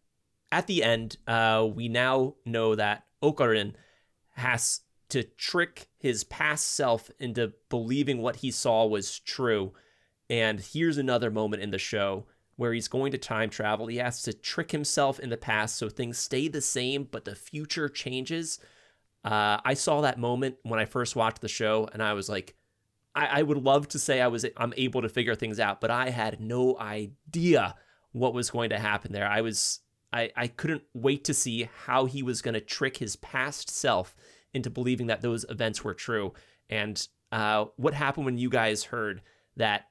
at 0.52 0.68
the 0.68 0.84
end, 0.84 1.16
uh, 1.26 1.66
we 1.74 1.88
now 1.88 2.34
know 2.44 2.76
that 2.76 3.04
Okarin 3.20 3.74
has 4.34 4.82
to 5.08 5.22
trick 5.22 5.88
his 5.98 6.24
past 6.24 6.66
self 6.66 7.10
into 7.18 7.52
believing 7.68 8.22
what 8.22 8.36
he 8.36 8.50
saw 8.50 8.86
was 8.86 9.18
true. 9.18 9.72
And 10.28 10.60
here's 10.60 10.98
another 10.98 11.30
moment 11.30 11.62
in 11.62 11.70
the 11.70 11.78
show 11.78 12.26
where 12.56 12.72
he's 12.72 12.88
going 12.88 13.12
to 13.12 13.18
time 13.18 13.50
travel. 13.50 13.86
He 13.86 13.98
has 13.98 14.22
to 14.22 14.32
trick 14.32 14.70
himself 14.72 15.20
in 15.20 15.30
the 15.30 15.36
past 15.36 15.76
so 15.76 15.88
things 15.88 16.18
stay 16.18 16.48
the 16.48 16.60
same, 16.60 17.04
but 17.10 17.24
the 17.24 17.34
future 17.34 17.88
changes. 17.88 18.58
Uh, 19.24 19.58
I 19.64 19.74
saw 19.74 20.00
that 20.00 20.18
moment 20.18 20.56
when 20.62 20.80
I 20.80 20.84
first 20.84 21.16
watched 21.16 21.40
the 21.40 21.48
show, 21.48 21.88
and 21.92 22.02
I 22.02 22.14
was 22.14 22.28
like, 22.28 22.54
I, 23.14 23.40
I 23.40 23.42
would 23.42 23.62
love 23.62 23.88
to 23.88 23.98
say 23.98 24.20
I 24.20 24.28
was 24.28 24.46
I'm 24.56 24.74
able 24.76 25.02
to 25.02 25.08
figure 25.08 25.34
things 25.34 25.60
out, 25.60 25.80
but 25.80 25.90
I 25.90 26.10
had 26.10 26.40
no 26.40 26.78
idea 26.78 27.74
what 28.12 28.34
was 28.34 28.50
going 28.50 28.70
to 28.70 28.78
happen 28.78 29.12
there. 29.12 29.28
I 29.28 29.40
was 29.40 29.80
I, 30.12 30.30
I 30.36 30.46
couldn't 30.46 30.82
wait 30.94 31.24
to 31.24 31.34
see 31.34 31.68
how 31.84 32.06
he 32.06 32.22
was 32.22 32.40
going 32.40 32.54
to 32.54 32.60
trick 32.60 32.98
his 32.98 33.16
past 33.16 33.68
self 33.68 34.14
into 34.56 34.70
believing 34.70 35.06
that 35.06 35.20
those 35.20 35.44
events 35.48 35.84
were 35.84 35.94
true. 35.94 36.32
And 36.68 37.06
uh, 37.30 37.66
what 37.76 37.94
happened 37.94 38.26
when 38.26 38.38
you 38.38 38.50
guys 38.50 38.84
heard 38.84 39.22
that 39.56 39.86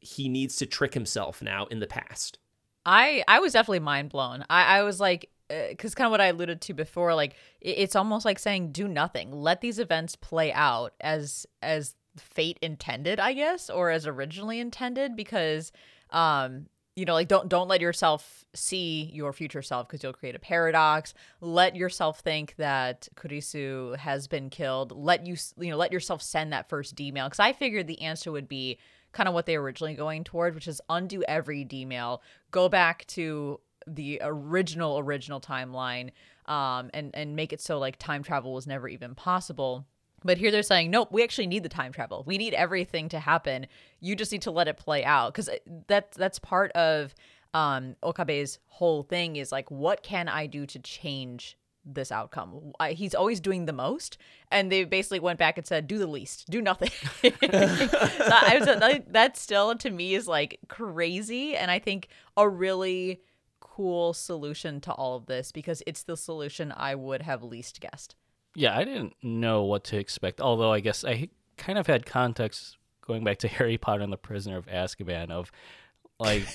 he 0.00 0.28
needs 0.28 0.56
to 0.56 0.66
trick 0.66 0.94
himself 0.94 1.40
now 1.40 1.66
in 1.66 1.80
the 1.80 1.86
past? 1.86 2.38
I 2.84 3.24
I 3.26 3.40
was 3.40 3.52
definitely 3.52 3.80
mind 3.80 4.10
blown. 4.10 4.44
I 4.48 4.78
I 4.78 4.82
was 4.82 5.00
like 5.00 5.30
because 5.48 5.94
uh, 5.94 5.96
kind 5.96 6.06
of 6.06 6.10
what 6.10 6.20
I 6.20 6.26
alluded 6.26 6.60
to 6.62 6.74
before, 6.74 7.14
like 7.14 7.34
it's 7.60 7.96
almost 7.96 8.24
like 8.24 8.38
saying 8.38 8.72
do 8.72 8.86
nothing, 8.86 9.32
let 9.32 9.60
these 9.60 9.78
events 9.78 10.16
play 10.16 10.52
out 10.52 10.92
as 11.00 11.46
as 11.62 11.94
fate 12.16 12.58
intended, 12.62 13.20
I 13.20 13.32
guess, 13.32 13.70
or 13.70 13.90
as 13.90 14.06
originally 14.06 14.60
intended, 14.60 15.16
because 15.16 15.72
um 16.10 16.66
you 16.98 17.04
know 17.04 17.14
like 17.14 17.28
don't 17.28 17.48
don't 17.48 17.68
let 17.68 17.80
yourself 17.80 18.44
see 18.54 19.10
your 19.14 19.32
future 19.32 19.62
self 19.62 19.86
because 19.86 20.02
you'll 20.02 20.12
create 20.12 20.34
a 20.34 20.40
paradox. 20.40 21.14
Let 21.40 21.76
yourself 21.76 22.20
think 22.20 22.56
that 22.56 23.08
kurisu 23.14 23.96
has 23.96 24.26
been 24.26 24.50
killed. 24.50 24.92
Let 24.92 25.26
you 25.26 25.36
you 25.58 25.70
know 25.70 25.76
let 25.76 25.92
yourself 25.92 26.20
send 26.22 26.52
that 26.52 26.68
first 26.68 26.94
d-mail 26.96 27.26
because 27.26 27.40
i 27.40 27.52
figured 27.52 27.86
the 27.86 28.00
answer 28.02 28.32
would 28.32 28.48
be 28.48 28.78
kind 29.12 29.28
of 29.28 29.34
what 29.34 29.46
they 29.46 29.56
were 29.56 29.64
originally 29.64 29.94
going 29.94 30.24
toward 30.24 30.54
which 30.54 30.68
is 30.68 30.80
undo 30.90 31.22
every 31.28 31.64
d-mail 31.64 32.22
go 32.50 32.68
back 32.68 33.06
to 33.06 33.60
the 33.86 34.20
original 34.22 34.98
original 34.98 35.40
timeline 35.40 36.10
um 36.46 36.90
and 36.92 37.10
and 37.14 37.36
make 37.36 37.52
it 37.52 37.60
so 37.60 37.78
like 37.78 37.98
time 37.98 38.22
travel 38.22 38.52
was 38.52 38.66
never 38.66 38.88
even 38.88 39.14
possible 39.14 39.86
but 40.24 40.38
here 40.38 40.50
they're 40.50 40.62
saying, 40.62 40.90
nope, 40.90 41.08
we 41.12 41.22
actually 41.22 41.46
need 41.46 41.62
the 41.62 41.68
time 41.68 41.92
travel. 41.92 42.24
We 42.26 42.38
need 42.38 42.54
everything 42.54 43.08
to 43.10 43.20
happen. 43.20 43.66
You 44.00 44.16
just 44.16 44.32
need 44.32 44.42
to 44.42 44.50
let 44.50 44.68
it 44.68 44.76
play 44.76 45.04
out 45.04 45.32
because 45.32 45.50
that's 45.86 46.16
that's 46.16 46.38
part 46.38 46.72
of 46.72 47.14
um, 47.54 47.96
Okabe's 48.02 48.58
whole 48.66 49.02
thing 49.02 49.36
is 49.36 49.52
like, 49.52 49.70
what 49.70 50.02
can 50.02 50.28
I 50.28 50.46
do 50.46 50.66
to 50.66 50.78
change 50.78 51.56
this 51.84 52.12
outcome? 52.12 52.72
I, 52.78 52.92
he's 52.92 53.14
always 53.14 53.40
doing 53.40 53.66
the 53.66 53.72
most, 53.72 54.18
and 54.50 54.70
they 54.70 54.84
basically 54.84 55.20
went 55.20 55.38
back 55.38 55.56
and 55.56 55.66
said, 55.66 55.86
do 55.86 55.98
the 55.98 56.06
least, 56.06 56.50
do 56.50 56.60
nothing. 56.60 56.90
I 57.22 58.56
was, 58.58 59.00
that 59.08 59.36
still 59.36 59.74
to 59.76 59.90
me 59.90 60.14
is 60.14 60.26
like 60.26 60.58
crazy, 60.68 61.56
and 61.56 61.70
I 61.70 61.78
think 61.78 62.08
a 62.36 62.48
really 62.48 63.22
cool 63.60 64.12
solution 64.12 64.80
to 64.80 64.92
all 64.92 65.16
of 65.16 65.26
this 65.26 65.52
because 65.52 65.82
it's 65.86 66.02
the 66.02 66.16
solution 66.16 66.72
I 66.76 66.94
would 66.96 67.22
have 67.22 67.42
least 67.42 67.80
guessed 67.80 68.16
yeah, 68.54 68.76
I 68.76 68.84
didn't 68.84 69.14
know 69.22 69.64
what 69.64 69.84
to 69.84 69.98
expect. 69.98 70.40
Although 70.40 70.72
I 70.72 70.80
guess 70.80 71.04
I 71.04 71.28
kind 71.56 71.78
of 71.78 71.86
had 71.86 72.06
context 72.06 72.76
going 73.06 73.24
back 73.24 73.38
to 73.38 73.48
Harry 73.48 73.78
Potter 73.78 74.02
and 74.02 74.12
the 74.12 74.16
Prisoner 74.18 74.56
of 74.56 74.66
Azkaban 74.66 75.30
of 75.30 75.50
like 76.18 76.46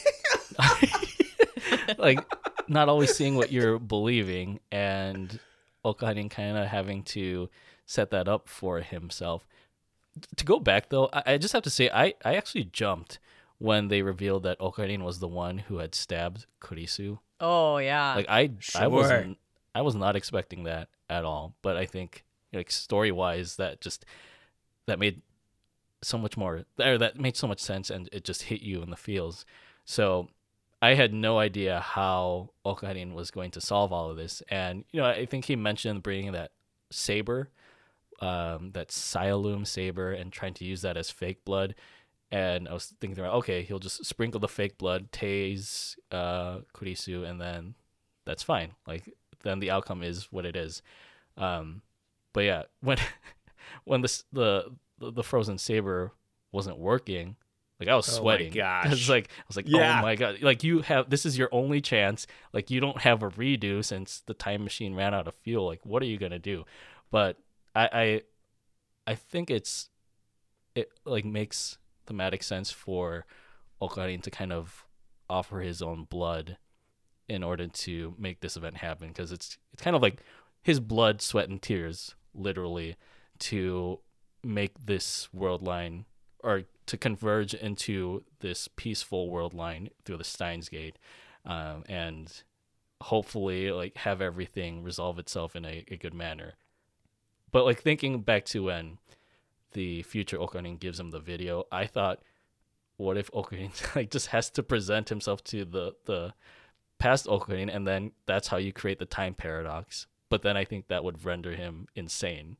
like 1.97 2.19
not 2.67 2.89
always 2.89 3.13
seeing 3.15 3.35
what 3.35 3.51
you're 3.51 3.79
believing 3.79 4.59
and 4.71 5.39
Okarin 5.85 6.29
kind 6.29 6.57
of 6.57 6.67
having 6.67 7.03
to 7.03 7.49
set 7.85 8.11
that 8.11 8.27
up 8.27 8.47
for 8.47 8.79
himself. 8.79 9.45
To 10.37 10.45
go 10.45 10.59
back 10.59 10.89
though, 10.89 11.09
I, 11.11 11.23
I 11.25 11.37
just 11.37 11.53
have 11.53 11.63
to 11.63 11.69
say 11.69 11.89
I, 11.89 12.13
I 12.23 12.35
actually 12.35 12.65
jumped 12.65 13.19
when 13.57 13.87
they 13.87 14.01
revealed 14.01 14.43
that 14.43 14.59
Okarin 14.59 15.03
was 15.03 15.19
the 15.19 15.27
one 15.27 15.57
who 15.57 15.77
had 15.77 15.95
stabbed 15.95 16.45
Kurisu. 16.61 17.19
Oh 17.39 17.77
yeah. 17.77 18.15
Like 18.15 18.29
I 18.29 18.51
sure. 18.59 18.81
I 18.81 18.87
wasn't 18.87 19.37
I 19.75 19.81
was 19.81 19.95
not 19.95 20.15
expecting 20.15 20.63
that 20.63 20.89
at 21.13 21.25
all. 21.25 21.55
But 21.61 21.77
I 21.77 21.85
think 21.85 22.23
like 22.51 22.71
story 22.71 23.11
wise, 23.11 23.55
that 23.57 23.81
just 23.81 24.05
that 24.87 24.99
made 24.99 25.21
so 26.01 26.17
much 26.17 26.35
more 26.35 26.65
or 26.79 26.97
that 26.97 27.19
made 27.19 27.37
so 27.37 27.47
much 27.47 27.59
sense 27.59 27.89
and 27.89 28.09
it 28.11 28.23
just 28.23 28.43
hit 28.43 28.61
you 28.61 28.81
in 28.81 28.89
the 28.89 28.97
feels. 28.97 29.45
So 29.85 30.29
I 30.83 30.95
had 30.95 31.13
no 31.13 31.39
idea 31.39 31.79
how 31.79 32.49
Okarin 32.65 33.13
was 33.13 33.31
going 33.31 33.51
to 33.51 33.61
solve 33.61 33.93
all 33.93 34.09
of 34.09 34.17
this. 34.17 34.43
And, 34.49 34.83
you 34.91 34.99
know, 34.99 35.07
I 35.07 35.25
think 35.25 35.45
he 35.45 35.55
mentioned 35.55 36.03
bringing 36.03 36.33
that 36.33 36.51
saber, 36.91 37.51
um, 38.19 38.71
that 38.73 38.89
Cyalume 38.89 39.65
saber, 39.65 40.11
and 40.11 40.29
trying 40.29 40.53
to 40.55 40.65
use 40.65 40.81
that 40.81 40.97
as 40.97 41.09
fake 41.09 41.45
blood. 41.45 41.75
And 42.31 42.67
I 42.67 42.73
was 42.73 42.93
thinking, 42.99 43.17
about 43.17 43.35
okay, 43.35 43.61
he'll 43.61 43.79
just 43.79 44.03
sprinkle 44.03 44.41
the 44.41 44.49
fake 44.49 44.77
blood, 44.77 45.09
tase 45.13 45.95
uh, 46.11 46.59
Kurisu, 46.75 47.25
and 47.25 47.39
then 47.39 47.75
that's 48.25 48.43
fine. 48.43 48.71
Like, 48.85 49.15
then 49.43 49.59
the 49.59 49.71
outcome 49.71 50.03
is 50.03 50.31
what 50.31 50.45
it 50.45 50.55
is. 50.55 50.81
Um, 51.37 51.81
but 52.33 52.41
yeah, 52.41 52.63
when 52.81 52.97
when 53.85 54.01
the 54.01 54.23
the 54.31 54.65
the 54.99 55.23
frozen 55.23 55.57
saber 55.57 56.11
wasn't 56.51 56.77
working, 56.77 57.35
like 57.79 57.89
I 57.89 57.95
was 57.95 58.05
sweating. 58.05 58.47
Oh 58.47 58.55
my 58.55 58.55
gosh! 58.83 58.91
It's 58.93 59.09
like 59.09 59.29
I 59.37 59.43
was 59.47 59.57
like, 59.57 59.67
oh 59.67 59.77
yeah. 59.77 59.99
oh 59.99 60.01
my 60.01 60.15
god! 60.15 60.41
Like 60.41 60.63
you 60.63 60.81
have 60.81 61.09
this 61.09 61.25
is 61.25 61.37
your 61.37 61.49
only 61.51 61.81
chance. 61.81 62.27
Like 62.53 62.71
you 62.71 62.79
don't 62.79 63.01
have 63.01 63.23
a 63.23 63.29
redo 63.29 63.83
since 63.83 64.21
the 64.25 64.33
time 64.33 64.63
machine 64.63 64.95
ran 64.95 65.13
out 65.13 65.27
of 65.27 65.35
fuel. 65.35 65.65
Like 65.65 65.85
what 65.85 66.01
are 66.01 66.07
you 66.07 66.17
gonna 66.17 66.39
do? 66.39 66.65
But 67.11 67.37
I 67.75 67.89
I, 67.91 68.21
I 69.11 69.15
think 69.15 69.49
it's 69.49 69.89
it 70.75 70.91
like 71.05 71.25
makes 71.25 71.77
thematic 72.05 72.43
sense 72.43 72.71
for 72.71 73.25
Okarin 73.81 74.21
to 74.23 74.31
kind 74.31 74.53
of 74.53 74.85
offer 75.29 75.61
his 75.61 75.81
own 75.81 76.05
blood 76.05 76.57
in 77.33 77.43
order 77.43 77.67
to 77.67 78.13
make 78.17 78.39
this 78.39 78.55
event 78.55 78.77
happen 78.77 79.07
because 79.09 79.31
it's 79.31 79.57
it's 79.73 79.81
kind 79.81 79.95
of 79.95 80.01
like 80.01 80.21
his 80.61 80.79
blood, 80.79 81.21
sweat, 81.21 81.49
and 81.49 81.61
tears, 81.61 82.15
literally, 82.33 82.95
to 83.39 83.99
make 84.43 84.73
this 84.85 85.27
world 85.33 85.61
line 85.61 86.05
or 86.43 86.63
to 86.85 86.97
converge 86.97 87.53
into 87.53 88.23
this 88.39 88.67
peaceful 88.75 89.29
world 89.29 89.53
line 89.53 89.89
through 90.05 90.17
the 90.17 90.23
Steins 90.23 90.69
Gate, 90.69 90.97
um, 91.45 91.83
and 91.87 92.43
hopefully 93.01 93.71
like 93.71 93.97
have 93.97 94.21
everything 94.21 94.83
resolve 94.83 95.19
itself 95.19 95.55
in 95.55 95.65
a, 95.65 95.83
a 95.89 95.97
good 95.97 96.13
manner. 96.13 96.53
But 97.51 97.65
like 97.65 97.81
thinking 97.81 98.21
back 98.21 98.45
to 98.45 98.63
when 98.63 98.99
the 99.73 100.03
future 100.03 100.37
Okarin 100.37 100.79
gives 100.79 100.99
him 100.99 101.11
the 101.11 101.19
video, 101.19 101.65
I 101.71 101.85
thought, 101.87 102.21
what 102.97 103.17
if 103.17 103.31
Okarin 103.31 103.71
like 103.95 104.11
just 104.11 104.27
has 104.27 104.49
to 104.51 104.63
present 104.63 105.09
himself 105.09 105.43
to 105.45 105.65
the 105.65 105.95
the 106.05 106.33
past 106.99 107.25
Okarin, 107.25 107.73
and 107.73 107.87
then 107.87 108.11
that's 108.25 108.47
how 108.47 108.57
you 108.57 108.71
create 108.71 108.99
the 108.99 109.05
time 109.05 109.33
paradox. 109.33 110.07
But 110.29 110.41
then 110.41 110.57
I 110.57 110.65
think 110.65 110.87
that 110.87 111.03
would 111.03 111.25
render 111.25 111.51
him 111.51 111.87
insane. 111.95 112.57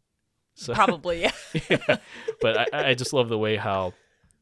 So, 0.56 0.74
Probably, 0.76 1.22
yeah. 1.22 1.32
yeah. 1.70 1.98
But 2.42 2.74
I, 2.74 2.90
I 2.90 2.94
just 2.94 3.14
love 3.14 3.30
the 3.30 3.38
way 3.38 3.58
how 3.58 3.94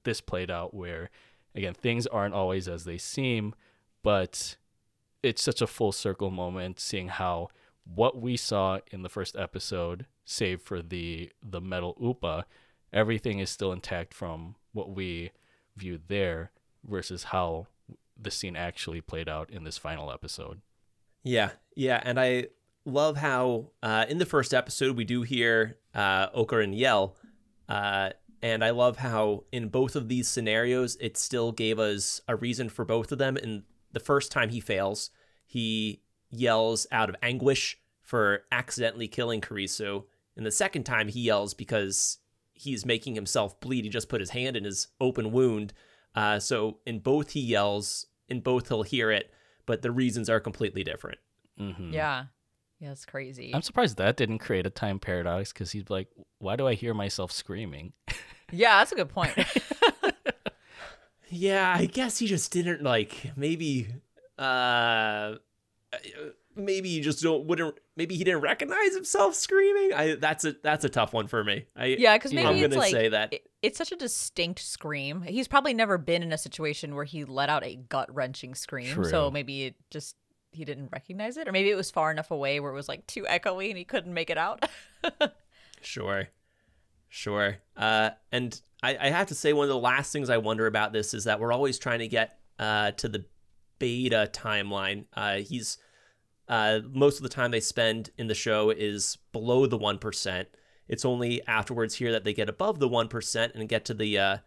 this 0.04 0.22
played 0.22 0.52
out, 0.52 0.74
where 0.74 1.10
again 1.56 1.74
things 1.74 2.08
aren't 2.08 2.34
always 2.34 2.68
as 2.68 2.86
they 2.86 2.98
seem, 2.98 3.54
but 4.04 4.58
it's 5.24 5.44
such 5.44 5.62
a 5.62 5.68
full 5.68 5.92
circle 5.92 6.32
moment 6.32 6.80
seeing 6.80 7.08
how 7.08 7.50
what 7.84 8.20
we 8.20 8.38
saw 8.38 8.80
in 8.92 9.02
the 9.02 9.10
first 9.10 9.36
episode, 9.36 10.06
save 10.26 10.62
for 10.62 10.82
the 10.82 11.32
the 11.44 11.62
metal 11.62 11.98
upa, 12.02 12.46
everything 12.94 13.40
is 13.40 13.50
still 13.50 13.72
intact 13.72 14.14
from 14.14 14.56
what 14.74 14.94
we 14.96 15.32
viewed 15.76 16.08
there 16.08 16.52
versus 16.88 17.26
how 17.26 17.68
the 18.22 18.32
scene 18.32 18.56
actually 18.56 19.02
played 19.02 19.28
out 19.28 19.50
in 19.50 19.64
this 19.64 19.78
final 19.78 20.12
episode. 20.12 20.62
Yeah, 21.24 21.52
yeah, 21.76 22.02
and 22.04 22.20
I 22.20 22.48
love 22.86 23.18
how 23.18 23.72
uh, 23.84 24.06
in 24.10 24.18
the 24.18 24.26
first 24.26 24.54
episode 24.54 24.98
we 24.98 25.06
do 25.06 25.22
hear 25.22 25.78
uh, 25.94 26.28
and 26.34 26.76
yell, 26.76 27.16
uh, 27.70 28.12
and 28.42 28.64
I 28.64 28.72
love 28.72 28.98
how 28.98 29.44
in 29.52 29.70
both 29.70 29.96
of 29.96 30.08
these 30.08 30.28
scenarios 30.28 30.98
it 31.00 31.18
still 31.18 31.52
gave 31.52 31.78
us 31.80 32.22
a 32.28 32.36
reason 32.36 32.70
for 32.70 32.86
both 32.86 33.12
of 33.12 33.20
them. 33.20 33.38
In 33.38 33.64
the 33.92 34.00
first 34.00 34.32
time 34.32 34.50
he 34.50 34.60
fails, 34.60 35.12
he 35.46 36.02
yells 36.32 36.88
out 36.92 37.10
of 37.10 37.16
anguish 37.22 37.78
for 38.02 38.44
accidentally 38.52 39.08
killing 39.08 39.42
Kurisu. 39.42 40.06
And 40.36 40.46
the 40.46 40.52
second 40.52 40.84
time 40.84 41.10
he 41.10 41.22
yells 41.22 41.54
because 41.54 42.18
he's 42.54 42.86
making 42.86 43.16
himself 43.16 43.60
bleed. 43.60 43.84
He 43.84 43.90
just 43.90 44.10
put 44.10 44.22
his 44.22 44.32
hand 44.32 44.56
in 44.56 44.64
his 44.64 44.88
open 45.00 45.32
wound. 45.32 45.74
Uh, 46.16 46.40
so 46.40 46.80
in 46.86 47.00
both 47.00 47.32
he 47.32 47.40
yells 47.40 48.08
in 48.32 48.40
both 48.40 48.70
he'll 48.70 48.84
hear 48.84 49.12
it, 49.12 49.32
but 49.66 49.82
the 49.82 49.92
reasons 49.92 50.30
are 50.30 50.40
completely 50.40 50.84
different. 50.84 51.20
Mm-hmm. 51.60 51.94
Yeah. 51.94 52.26
Yeah, 52.80 52.92
it's 52.92 53.06
crazy. 53.06 53.52
I'm 53.54 53.62
surprised 53.62 53.98
that 53.98 54.18
didn't 54.18 54.40
create 54.40 54.66
a 54.66 54.72
time 54.72 54.98
paradox 54.98 55.54
because 55.54 55.72
he's 55.72 55.92
like, 55.92 56.08
why 56.40 56.56
do 56.56 56.68
I 56.68 56.74
hear 56.74 56.96
myself 56.96 57.32
screaming? 57.32 57.94
yeah, 58.52 58.80
that's 58.80 58.92
a 58.92 58.96
good 58.96 59.10
point. 59.10 59.34
Yeah, 61.34 61.74
I 61.78 61.86
guess 61.86 62.18
he 62.18 62.28
just 62.28 62.52
didn't 62.52 62.84
like 62.84 63.32
maybe 63.38 63.88
uh 64.38 65.36
maybe 66.56 66.90
you 66.90 67.02
just 67.02 67.22
don't 67.24 67.46
wouldn't 67.46 67.78
maybe 67.96 68.16
he 68.16 68.24
didn't 68.24 68.42
recognize 68.42 68.94
himself 68.96 69.36
screaming. 69.36 69.94
I 69.94 70.16
that's 70.16 70.46
a 70.46 70.56
that's 70.64 70.86
a 70.86 70.90
tough 70.90 71.14
one 71.14 71.28
for 71.28 71.44
me. 71.44 71.66
I 71.76 71.86
yeah, 71.98 72.18
because 72.18 72.34
maybe 72.34 72.48
I'm 72.48 72.60
gonna 72.62 72.76
like 72.78 72.92
say 72.92 73.10
that. 73.10 73.34
it- 73.34 73.48
it's 73.62 73.78
such 73.78 73.92
a 73.92 73.96
distinct 73.96 74.60
scream. 74.60 75.22
He's 75.22 75.48
probably 75.48 75.76
never 75.76 76.00
been 76.00 76.24
in 76.24 76.32
a 76.34 76.38
situation 76.38 76.96
where 76.96 77.06
he 77.06 77.26
let 77.26 77.48
out 77.48 77.64
a 77.64 77.76
gut 77.76 78.12
wrenching 78.14 78.56
scream. 78.56 79.04
So 79.06 79.30
maybe 79.30 79.66
it 79.66 79.76
just 79.92 80.16
he 80.52 80.66
didn't 80.66 80.90
recognize 80.92 81.38
it, 81.38 81.48
or 81.48 81.52
maybe 81.52 81.70
it 81.70 81.76
was 81.76 81.92
far 81.92 82.10
enough 82.12 82.32
away 82.32 82.60
where 82.60 82.72
it 82.72 82.76
was 82.76 82.90
like 82.90 83.06
too 83.08 83.24
echoey 83.30 83.70
and 83.70 83.78
he 83.78 83.84
couldn't 83.86 84.14
make 84.14 84.30
it 84.32 84.38
out. 84.38 84.66
Sure. 85.82 86.28
Sure. 87.10 87.58
Uh, 87.76 88.12
and 88.32 88.60
I, 88.84 88.98
I 89.00 89.10
have 89.10 89.28
to 89.28 89.36
say, 89.36 89.54
one 89.54 89.64
of 89.64 89.70
the 89.70 89.78
last 89.78 90.12
things 90.14 90.30
I 90.30 90.38
wonder 90.38 90.68
about 90.68 90.94
this 90.94 91.14
is 91.14 91.24
that 91.26 91.40
we're 91.40 91.52
always 91.52 91.80
trying 91.80 92.00
to 92.00 92.08
get 92.08 92.38
uh, 92.60 92.92
to 92.92 93.10
the 93.10 93.26
beta 93.80 94.30
timeline. 94.32 95.06
Uh, 95.14 95.38
he's 95.38 95.78
uh, 96.48 96.80
most 96.92 97.18
of 97.18 97.24
the 97.24 97.30
time 97.30 97.52
they 97.52 97.60
spend 97.60 98.10
in 98.18 98.28
the 98.28 98.36
show 98.36 98.70
is 98.70 99.18
below 99.32 99.66
the 99.66 99.78
1%. 99.80 100.46
It's 100.88 101.06
only 101.06 101.46
afterwards 101.48 101.96
here 101.96 102.12
that 102.12 102.24
they 102.24 102.34
get 102.34 102.50
above 102.50 102.80
the 102.80 102.90
1% 102.90 103.56
and 103.56 103.70
get 103.70 103.86
to 103.86 103.94
the 103.94 104.18
uh, 104.18 104.38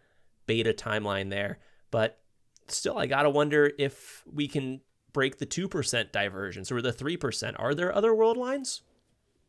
beta 0.45 0.73
timeline 0.73 1.29
there. 1.29 1.59
But 1.91 2.19
still, 2.67 2.97
I 2.97 3.07
got 3.07 3.23
to 3.23 3.29
wonder 3.29 3.71
if 3.79 4.23
we 4.31 4.47
can 4.47 4.81
break 5.13 5.37
the 5.37 5.45
2% 5.45 6.11
divergence 6.11 6.71
or 6.71 6.81
the 6.81 6.93
3%. 6.93 7.55
Are 7.57 7.73
there 7.73 7.95
other 7.95 8.13
world 8.13 8.37
lines? 8.37 8.81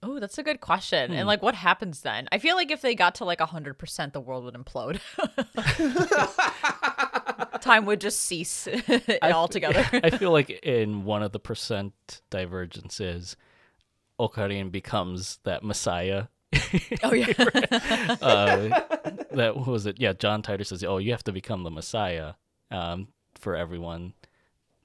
Oh, 0.03 0.21
that's 0.21 0.39
a 0.39 0.43
good 0.43 0.61
question. 0.61 1.11
Hmm. 1.11 1.17
And 1.17 1.27
like, 1.27 1.43
what 1.43 1.55
happens 1.55 2.03
then? 2.03 2.29
I 2.31 2.39
feel 2.39 2.55
like 2.55 2.71
if 2.71 2.81
they 2.81 2.95
got 2.95 3.17
to 3.17 3.25
like 3.25 3.41
hundred 3.41 3.75
percent, 3.75 4.13
the 4.13 4.21
world 4.21 4.45
would 4.45 4.55
implode. 4.55 5.01
Time 7.61 7.87
would 7.87 8.01
just 8.01 8.21
cease 8.21 8.69
altogether. 9.23 9.87
I 10.05 10.11
feel 10.11 10.31
like 10.31 10.51
in 10.51 11.05
one 11.05 11.23
of 11.23 11.33
the 11.33 11.39
percent 11.39 12.21
divergences, 12.31 13.37
Okarin 14.19 14.71
becomes 14.71 15.39
that 15.45 15.63
messiah. 15.63 16.27
oh 17.03 17.13
yeah. 17.13 17.33
uh, 18.23 18.69
that 19.33 19.53
what 19.57 19.67
was 19.67 19.87
it? 19.87 20.01
Yeah, 20.01 20.13
John 20.13 20.43
Titor 20.43 20.65
says, 20.65 20.85
"Oh, 20.85 20.99
you 20.99 21.11
have 21.13 21.25
to 21.25 21.33
become 21.33 21.65
the 21.65 21.71
messiah 21.71 22.35
um, 22.71 23.09
for 23.35 23.57
everyone 23.57 24.15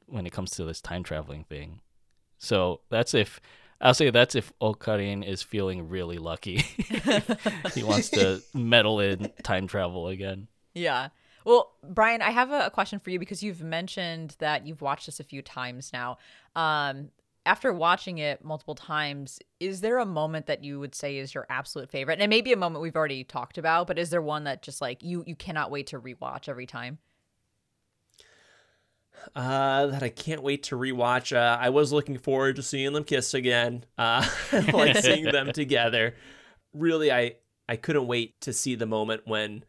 when 0.07 0.25
it 0.25 0.33
comes 0.33 0.51
to 0.51 0.65
this 0.65 0.81
time 0.81 1.03
traveling 1.03 1.43
thing." 1.45 1.81
So 2.37 2.81
that's 2.89 3.13
if 3.13 3.39
I'll 3.79 3.93
say 3.93 4.09
that's 4.09 4.35
if 4.35 4.51
Okarin 4.59 5.25
is 5.25 5.41
feeling 5.41 5.89
really 5.89 6.17
lucky. 6.17 6.57
he 7.73 7.83
wants 7.83 8.09
to 8.09 8.41
meddle 8.53 8.99
in 8.99 9.31
time 9.43 9.67
travel 9.67 10.07
again. 10.07 10.47
Yeah. 10.73 11.09
Well, 11.45 11.71
Brian, 11.83 12.21
I 12.21 12.31
have 12.31 12.51
a, 12.51 12.67
a 12.67 12.69
question 12.69 12.99
for 12.99 13.09
you 13.09 13.19
because 13.19 13.41
you've 13.41 13.61
mentioned 13.61 14.35
that 14.39 14.67
you've 14.67 14.81
watched 14.81 15.05
this 15.05 15.19
a 15.19 15.23
few 15.23 15.41
times 15.41 15.91
now. 15.93 16.17
Um, 16.55 17.09
after 17.45 17.73
watching 17.73 18.19
it 18.19 18.43
multiple 18.43 18.75
times, 18.75 19.39
is 19.59 19.81
there 19.81 19.97
a 19.97 20.05
moment 20.05 20.45
that 20.45 20.63
you 20.63 20.79
would 20.79 20.93
say 20.93 21.17
is 21.17 21.33
your 21.33 21.47
absolute 21.49 21.89
favorite? 21.89 22.13
And 22.13 22.21
it 22.21 22.29
may 22.29 22.41
be 22.41 22.53
a 22.53 22.57
moment 22.57 22.83
we've 22.83 22.95
already 22.95 23.23
talked 23.23 23.57
about, 23.57 23.87
but 23.87 23.97
is 23.97 24.11
there 24.11 24.21
one 24.21 24.43
that 24.43 24.61
just 24.61 24.79
like 24.81 25.01
you 25.01 25.23
you 25.25 25.35
cannot 25.35 25.71
wait 25.71 25.87
to 25.87 25.99
rewatch 25.99 26.47
every 26.47 26.67
time? 26.67 26.99
uh, 29.35 29.87
that 29.87 30.03
I 30.03 30.09
can't 30.09 30.43
wait 30.43 30.63
to 30.63 30.77
rewatch. 30.77 31.35
Uh, 31.35 31.57
I 31.59 31.69
was 31.69 31.91
looking 31.91 32.17
forward 32.17 32.55
to 32.57 32.63
seeing 32.63 32.93
them 32.93 33.03
kiss 33.03 33.33
again, 33.33 33.85
uh, 33.97 34.27
like 34.73 34.97
seeing 34.97 35.25
them 35.25 35.51
together. 35.53 36.15
Really, 36.73 37.11
I 37.11 37.35
I 37.67 37.75
couldn't 37.75 38.07
wait 38.07 38.39
to 38.41 38.53
see 38.53 38.75
the 38.75 38.85
moment 38.85 39.23
when 39.25 39.63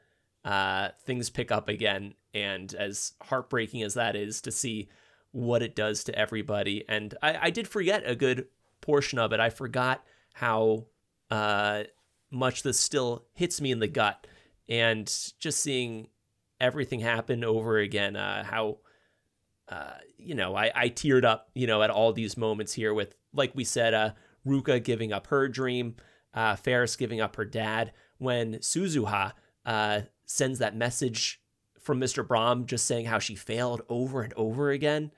uh, 0.45 0.89
things 1.05 1.31
pick 1.31 1.51
up 1.51 1.69
again, 1.69 2.15
and 2.35 2.75
as 2.75 3.13
heartbreaking 3.23 3.83
as 3.83 3.95
that 3.95 4.17
is, 4.17 4.41
to 4.43 4.53
see 4.53 4.89
what 5.31 5.63
it 5.63 5.75
does 5.75 6.05
to 6.05 6.19
everybody. 6.19 6.85
And 6.89 7.15
I, 7.23 7.39
I 7.43 7.51
did 7.51 7.69
forget 7.69 8.03
a 8.05 8.15
good 8.15 8.47
portion 8.81 9.19
of 9.19 9.33
it. 9.33 9.41
I 9.41 9.51
forgot 9.51 10.05
how 10.35 10.87
uh, 11.31 11.85
much 12.31 12.63
this 12.63 12.81
still 12.81 13.27
hits 13.35 13.61
me 13.61 13.71
in 13.71 13.79
the 13.79 13.89
gut, 13.89 14.27
and 14.69 15.07
just 15.39 15.61
seeing 15.61 16.09
everything 16.61 17.01
happen 17.01 17.45
over 17.45 17.79
again. 17.79 18.17
Uh, 18.17 18.45
how 18.45 18.79
uh, 19.69 19.95
you 20.19 20.35
know, 20.35 20.55
I, 20.55 20.71
I 20.75 20.89
teared 20.91 21.25
up, 21.25 21.49
you 21.55 21.67
know, 21.67 21.83
at 21.83 21.91
all 21.91 22.13
these 22.13 22.37
moments 22.37 22.75
here 22.75 22.93
with, 22.93 23.17
like 23.33 23.53
we 23.55 23.65
said, 23.65 23.95
uh, 23.95 24.11
Ruka 24.47 24.83
giving 24.83 25.13
up 25.13 25.29
her 25.29 25.49
dream, 25.49 25.97
uh, 26.35 26.57
Faris 26.57 26.97
giving 26.97 27.21
up 27.21 27.37
her 27.37 27.45
dad, 27.45 27.93
when 28.19 28.57
Suzuha 28.57 29.33
uh, 29.65 30.03
sends 30.33 30.59
that 30.61 30.75
message 30.75 31.41
from 31.81 32.01
Mr. 32.01 32.27
Braun 32.27 32.67
just 32.67 32.87
saying 32.87 33.07
how 33.07 33.19
she 33.19 33.35
failed 33.35 33.83
over 33.89 34.23
and 34.23 34.33
over 34.35 34.71
again. 34.71 35.11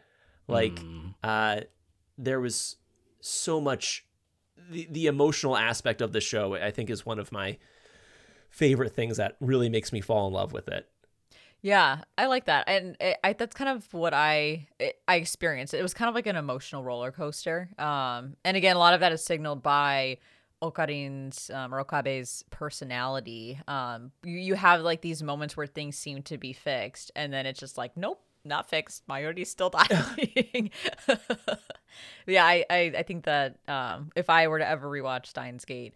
Like, 0.49 0.75
Mm. 0.77 1.15
uh, 1.23 1.61
there 2.19 2.41
was 2.41 2.77
so 3.21 3.61
much, 3.61 4.07
the, 4.71 4.87
the 4.91 5.07
emotional 5.07 5.57
aspect 5.57 6.01
of 6.01 6.13
the 6.13 6.21
show, 6.21 6.55
I 6.55 6.71
think, 6.71 6.91
is 6.91 7.05
one 7.07 7.19
of 7.19 7.33
my 7.33 7.59
favorite 8.51 8.95
things 8.95 9.17
that 9.17 9.37
really 9.41 9.69
makes 9.69 9.93
me 9.93 10.01
fall 10.01 10.27
in 10.29 10.33
love 10.35 10.53
with 10.53 10.69
it. 10.69 10.89
Yeah, 11.61 12.03
I 12.19 12.27
like 12.27 12.45
that, 12.45 12.65
and 12.69 12.95
it, 13.01 13.17
I, 13.25 13.33
that's 13.33 13.55
kind 13.57 13.71
of 13.71 13.91
what 13.95 14.13
I 14.13 14.69
it, 14.79 15.01
I 15.09 15.17
experienced. 15.17 15.73
It 15.73 15.81
was 15.83 15.95
kind 15.95 16.11
of 16.11 16.15
like 16.15 16.27
an 16.27 16.37
emotional 16.37 16.85
roller 16.85 17.11
coaster. 17.11 17.71
Um, 17.79 18.37
and 18.45 18.55
again, 18.57 18.77
a 18.77 18.79
lot 18.79 18.93
of 18.93 19.01
that 19.01 19.13
is 19.13 19.25
signaled 19.25 19.63
by 19.63 20.19
Okarin's 20.65 21.51
um, 21.51 21.75
or 21.75 21.85
Okabe's 21.85 22.45
personality. 22.51 23.61
Um, 23.69 24.13
you, 24.23 24.39
you 24.39 24.55
have 24.55 24.81
like 24.81 25.01
these 25.01 25.23
moments 25.23 25.57
where 25.57 25.67
things 25.67 25.97
seem 25.97 26.23
to 26.23 26.39
be 26.39 26.53
fixed, 26.53 27.11
and 27.15 27.33
then 27.33 27.47
it's 27.47 27.61
just 27.61 27.77
like, 27.79 27.97
nope, 27.97 28.21
not 28.45 28.69
fixed. 28.69 29.07
Mayuri's 29.09 29.51
still 29.51 29.71
dying. 29.89 30.71
yeah, 32.27 32.45
I, 32.45 32.65
I 32.71 32.93
I 32.99 33.03
think 33.03 33.25
that 33.25 33.59
um, 33.69 34.11
if 34.17 34.31
I 34.31 34.49
were 34.49 34.59
to 34.59 34.69
ever 34.69 34.89
rewatch 34.89 35.27
Steins 35.27 35.65
Gate. 35.65 35.95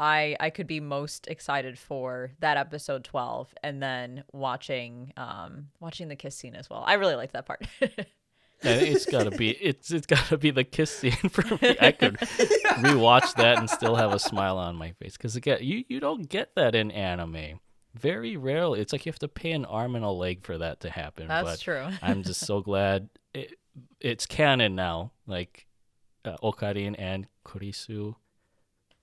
I 0.00 0.36
I 0.38 0.50
could 0.50 0.68
be 0.68 0.78
most 0.78 1.26
excited 1.26 1.76
for 1.76 2.30
that 2.38 2.56
episode 2.56 3.02
12 3.02 3.52
and 3.64 3.82
then 3.82 4.22
watching 4.32 5.12
um 5.16 5.70
watching 5.80 6.06
the 6.06 6.14
kiss 6.14 6.36
scene 6.36 6.54
as 6.54 6.70
well. 6.70 6.84
I 6.86 6.94
really 6.94 7.16
like 7.16 7.32
that 7.32 7.46
part. 7.46 7.66
And 8.62 8.82
it's 8.82 9.06
gotta 9.06 9.30
be 9.30 9.50
it's 9.50 9.90
it's 9.92 10.06
gotta 10.06 10.36
be 10.36 10.50
the 10.50 10.64
kiss 10.64 10.90
scene 10.90 11.12
for 11.12 11.42
me. 11.62 11.76
I 11.80 11.92
could 11.92 12.14
rewatch 12.16 13.34
that 13.36 13.58
and 13.58 13.70
still 13.70 13.94
have 13.94 14.12
a 14.12 14.18
smile 14.18 14.58
on 14.58 14.74
my 14.76 14.92
face 14.92 15.16
because 15.16 15.36
again, 15.36 15.58
you 15.62 15.84
you 15.88 16.00
don't 16.00 16.28
get 16.28 16.54
that 16.56 16.74
in 16.74 16.90
anime. 16.90 17.60
Very 17.94 18.36
rarely. 18.36 18.80
It's 18.80 18.92
like 18.92 19.06
you 19.06 19.10
have 19.12 19.18
to 19.20 19.28
pay 19.28 19.52
an 19.52 19.64
arm 19.64 19.94
and 19.96 20.04
a 20.04 20.10
leg 20.10 20.44
for 20.44 20.58
that 20.58 20.80
to 20.80 20.90
happen. 20.90 21.28
That's 21.28 21.44
but 21.44 21.60
true. 21.60 21.86
I'm 22.02 22.22
just 22.22 22.40
so 22.46 22.60
glad 22.60 23.08
it, 23.34 23.54
it's 24.00 24.26
canon 24.26 24.74
now. 24.74 25.12
Like 25.26 25.66
uh, 26.24 26.36
Okarin 26.42 26.94
and 26.98 27.26
Kurisu 27.44 28.14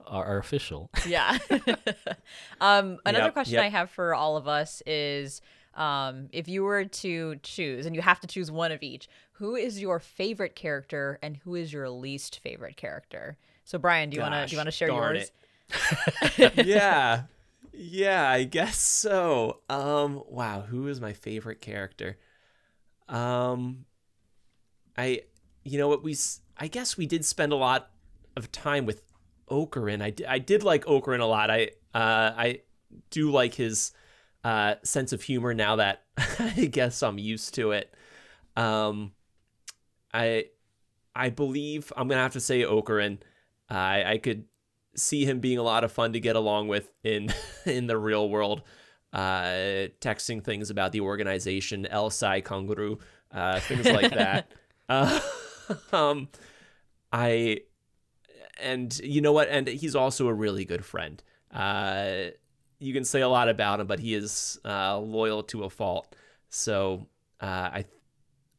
are, 0.05 0.25
are 0.25 0.37
official. 0.37 0.89
yeah. 1.07 1.37
um 2.61 2.97
another 3.05 3.25
Yep, 3.25 3.33
question 3.33 3.55
yep. 3.55 3.63
I 3.65 3.69
have 3.69 3.89
for 3.89 4.13
all 4.13 4.37
of 4.37 4.47
us 4.47 4.81
is 4.85 5.41
um 5.75 6.29
if 6.31 6.47
you 6.47 6.63
were 6.63 6.85
to 6.85 7.35
choose 7.43 7.85
and 7.85 7.95
you 7.95 8.01
have 8.01 8.19
to 8.21 8.27
choose 8.27 8.51
one 8.51 8.71
of 8.71 8.81
each, 8.83 9.07
who 9.33 9.55
is 9.55 9.81
your 9.81 9.99
favorite 9.99 10.55
character 10.55 11.19
and 11.21 11.37
who 11.37 11.55
is 11.55 11.73
your 11.73 11.89
least 11.89 12.39
favorite 12.39 12.77
character? 12.77 13.37
So 13.65 13.77
Brian, 13.77 14.09
do 14.09 14.15
you 14.15 14.21
want 14.21 14.33
to 14.33 14.45
do 14.47 14.51
you 14.53 14.57
want 14.57 14.67
to 14.67 14.71
share 14.71 14.89
yours? 14.89 15.31
yeah. 16.53 17.23
Yeah, 17.73 18.29
I 18.29 18.43
guess 18.43 18.77
so. 18.77 19.59
Um 19.69 20.23
wow, 20.27 20.61
who 20.61 20.87
is 20.87 21.01
my 21.01 21.13
favorite 21.13 21.61
character? 21.61 22.17
Um 23.09 23.85
I 24.97 25.21
you 25.63 25.77
know 25.77 25.87
what 25.87 26.03
we 26.03 26.15
I 26.57 26.67
guess 26.67 26.97
we 26.97 27.05
did 27.05 27.25
spend 27.25 27.51
a 27.51 27.57
lot 27.57 27.91
of 28.35 28.51
time 28.51 28.85
with 28.85 29.01
Okarin. 29.49 30.01
I 30.01 30.09
did, 30.11 30.25
I 30.27 30.39
did 30.39 30.63
like 30.63 30.85
Okarin 30.85 31.19
a 31.19 31.25
lot. 31.25 31.51
I 31.51 31.71
uh 31.93 32.33
I 32.37 32.61
do 33.09 33.31
like 33.31 33.55
his 33.55 33.91
uh 34.45 34.75
sense 34.83 35.11
of 35.11 35.23
humor 35.23 35.53
now 35.53 35.75
that 35.75 36.03
I 36.39 36.69
guess 36.71 37.03
I'm 37.03 37.17
used 37.17 37.55
to 37.55 37.71
it. 37.71 37.93
Um 38.55 39.11
I 40.13 40.45
I 41.15 41.29
believe 41.29 41.91
I'm 41.95 42.07
going 42.07 42.17
to 42.17 42.23
have 42.23 42.33
to 42.33 42.39
say 42.39 42.61
Okarin. 42.61 43.19
I 43.69 44.03
I 44.03 44.17
could 44.17 44.45
see 44.95 45.25
him 45.25 45.39
being 45.39 45.57
a 45.57 45.63
lot 45.63 45.83
of 45.83 45.91
fun 45.91 46.13
to 46.13 46.19
get 46.19 46.35
along 46.35 46.67
with 46.67 46.91
in 47.03 47.29
in 47.65 47.87
the 47.87 47.97
real 47.97 48.29
world. 48.29 48.61
Uh, 49.13 49.87
texting 50.01 50.43
things 50.43 50.69
about 50.69 50.91
the 50.91 50.99
organization, 50.99 51.85
El 51.85 52.09
Psy 52.09 52.41
uh, 52.41 53.59
things 53.61 53.85
like 53.85 54.11
that. 54.11 54.51
uh, 54.89 55.21
um, 55.93 56.27
I 57.13 57.61
and 58.59 58.97
you 58.99 59.21
know 59.21 59.31
what? 59.31 59.47
And 59.47 59.67
he's 59.67 59.95
also 59.95 60.27
a 60.27 60.33
really 60.33 60.65
good 60.65 60.83
friend. 60.83 61.23
Uh, 61.49 62.31
you 62.79 62.93
can 62.93 63.05
say 63.05 63.21
a 63.21 63.29
lot 63.29 63.49
about 63.49 63.79
him, 63.79 63.87
but 63.87 63.99
he 63.99 64.13
is 64.13 64.59
uh, 64.65 64.97
loyal 64.99 65.43
to 65.43 65.63
a 65.63 65.69
fault. 65.69 66.15
So 66.49 67.07
uh, 67.41 67.45
I, 67.45 67.85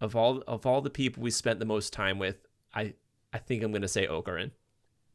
of 0.01 0.17
all 0.17 0.43
of 0.47 0.67
all 0.67 0.81
the 0.81 0.91
people 0.91 1.23
we 1.23 1.31
spent 1.31 1.59
the 1.59 1.67
most 1.67 1.93
time 1.93 2.19
with, 2.19 2.37
I 2.75 2.95
I 3.33 3.39
think 3.39 3.63
I'm 3.63 3.73
gonna 3.73 3.89
say 3.89 4.07
Okarin. 4.07 4.51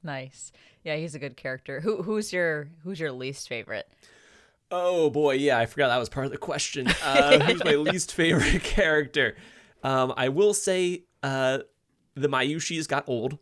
Nice. 0.03 0.51
Yeah, 0.83 0.95
he's 0.95 1.15
a 1.15 1.19
good 1.19 1.37
character. 1.37 1.81
Who 1.81 2.01
who's 2.01 2.33
your 2.33 2.69
who's 2.83 2.99
your 2.99 3.11
least 3.11 3.47
favorite? 3.47 3.87
Oh 4.71 5.09
boy, 5.09 5.33
yeah, 5.33 5.59
I 5.59 5.65
forgot 5.65 5.89
that 5.89 5.97
was 5.97 6.09
part 6.09 6.25
of 6.25 6.31
the 6.31 6.37
question. 6.37 6.87
Uh, 7.03 7.39
who's 7.39 7.63
my 7.63 7.75
least 7.75 8.13
favorite 8.13 8.63
character? 8.63 9.35
Um, 9.83 10.13
I 10.15 10.29
will 10.29 10.53
say 10.53 11.03
uh, 11.23 11.59
the 12.15 12.29
Mayushiis 12.29 12.87
got 12.87 13.03
old. 13.07 13.37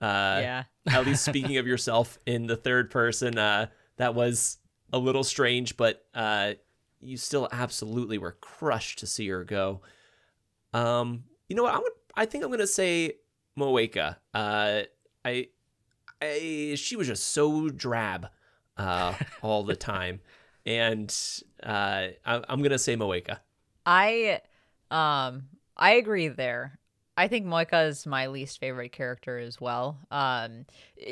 Uh, 0.00 0.40
yeah. 0.40 0.62
at 0.86 1.04
least 1.04 1.24
speaking 1.24 1.58
of 1.58 1.66
yourself 1.66 2.18
in 2.24 2.46
the 2.46 2.56
third 2.56 2.90
person, 2.90 3.36
uh, 3.36 3.66
that 3.98 4.14
was 4.14 4.56
a 4.92 4.98
little 4.98 5.24
strange, 5.24 5.76
but 5.76 6.04
uh, 6.14 6.54
you 7.00 7.16
still 7.16 7.48
absolutely 7.52 8.18
were 8.18 8.36
crushed 8.40 8.98
to 9.00 9.06
see 9.06 9.28
her 9.28 9.44
go. 9.44 9.80
Um, 10.72 11.24
you 11.48 11.56
know 11.56 11.64
what? 11.64 11.74
I 11.74 11.78
would. 11.78 11.92
I 12.14 12.26
think 12.26 12.44
I'm 12.44 12.50
gonna 12.50 12.66
say 12.66 13.14
Moeka. 13.58 14.16
Uh, 14.34 14.82
I, 15.24 15.48
I, 16.20 16.74
she 16.76 16.96
was 16.96 17.06
just 17.06 17.28
so 17.28 17.68
drab, 17.68 18.28
uh, 18.76 19.14
all 19.42 19.62
the 19.62 19.76
time, 19.76 20.20
and 20.66 21.14
uh, 21.62 22.08
I, 22.24 22.42
I'm 22.48 22.62
gonna 22.62 22.78
say 22.78 22.96
Moeka. 22.96 23.38
I 23.86 24.40
um 24.90 25.44
I 25.76 25.92
agree 25.92 26.28
there. 26.28 26.79
I 27.16 27.28
think 27.28 27.46
Moeka 27.46 27.88
is 27.88 28.06
my 28.06 28.28
least 28.28 28.58
favorite 28.60 28.92
character 28.92 29.38
as 29.38 29.60
well. 29.60 29.98
Um 30.10 30.66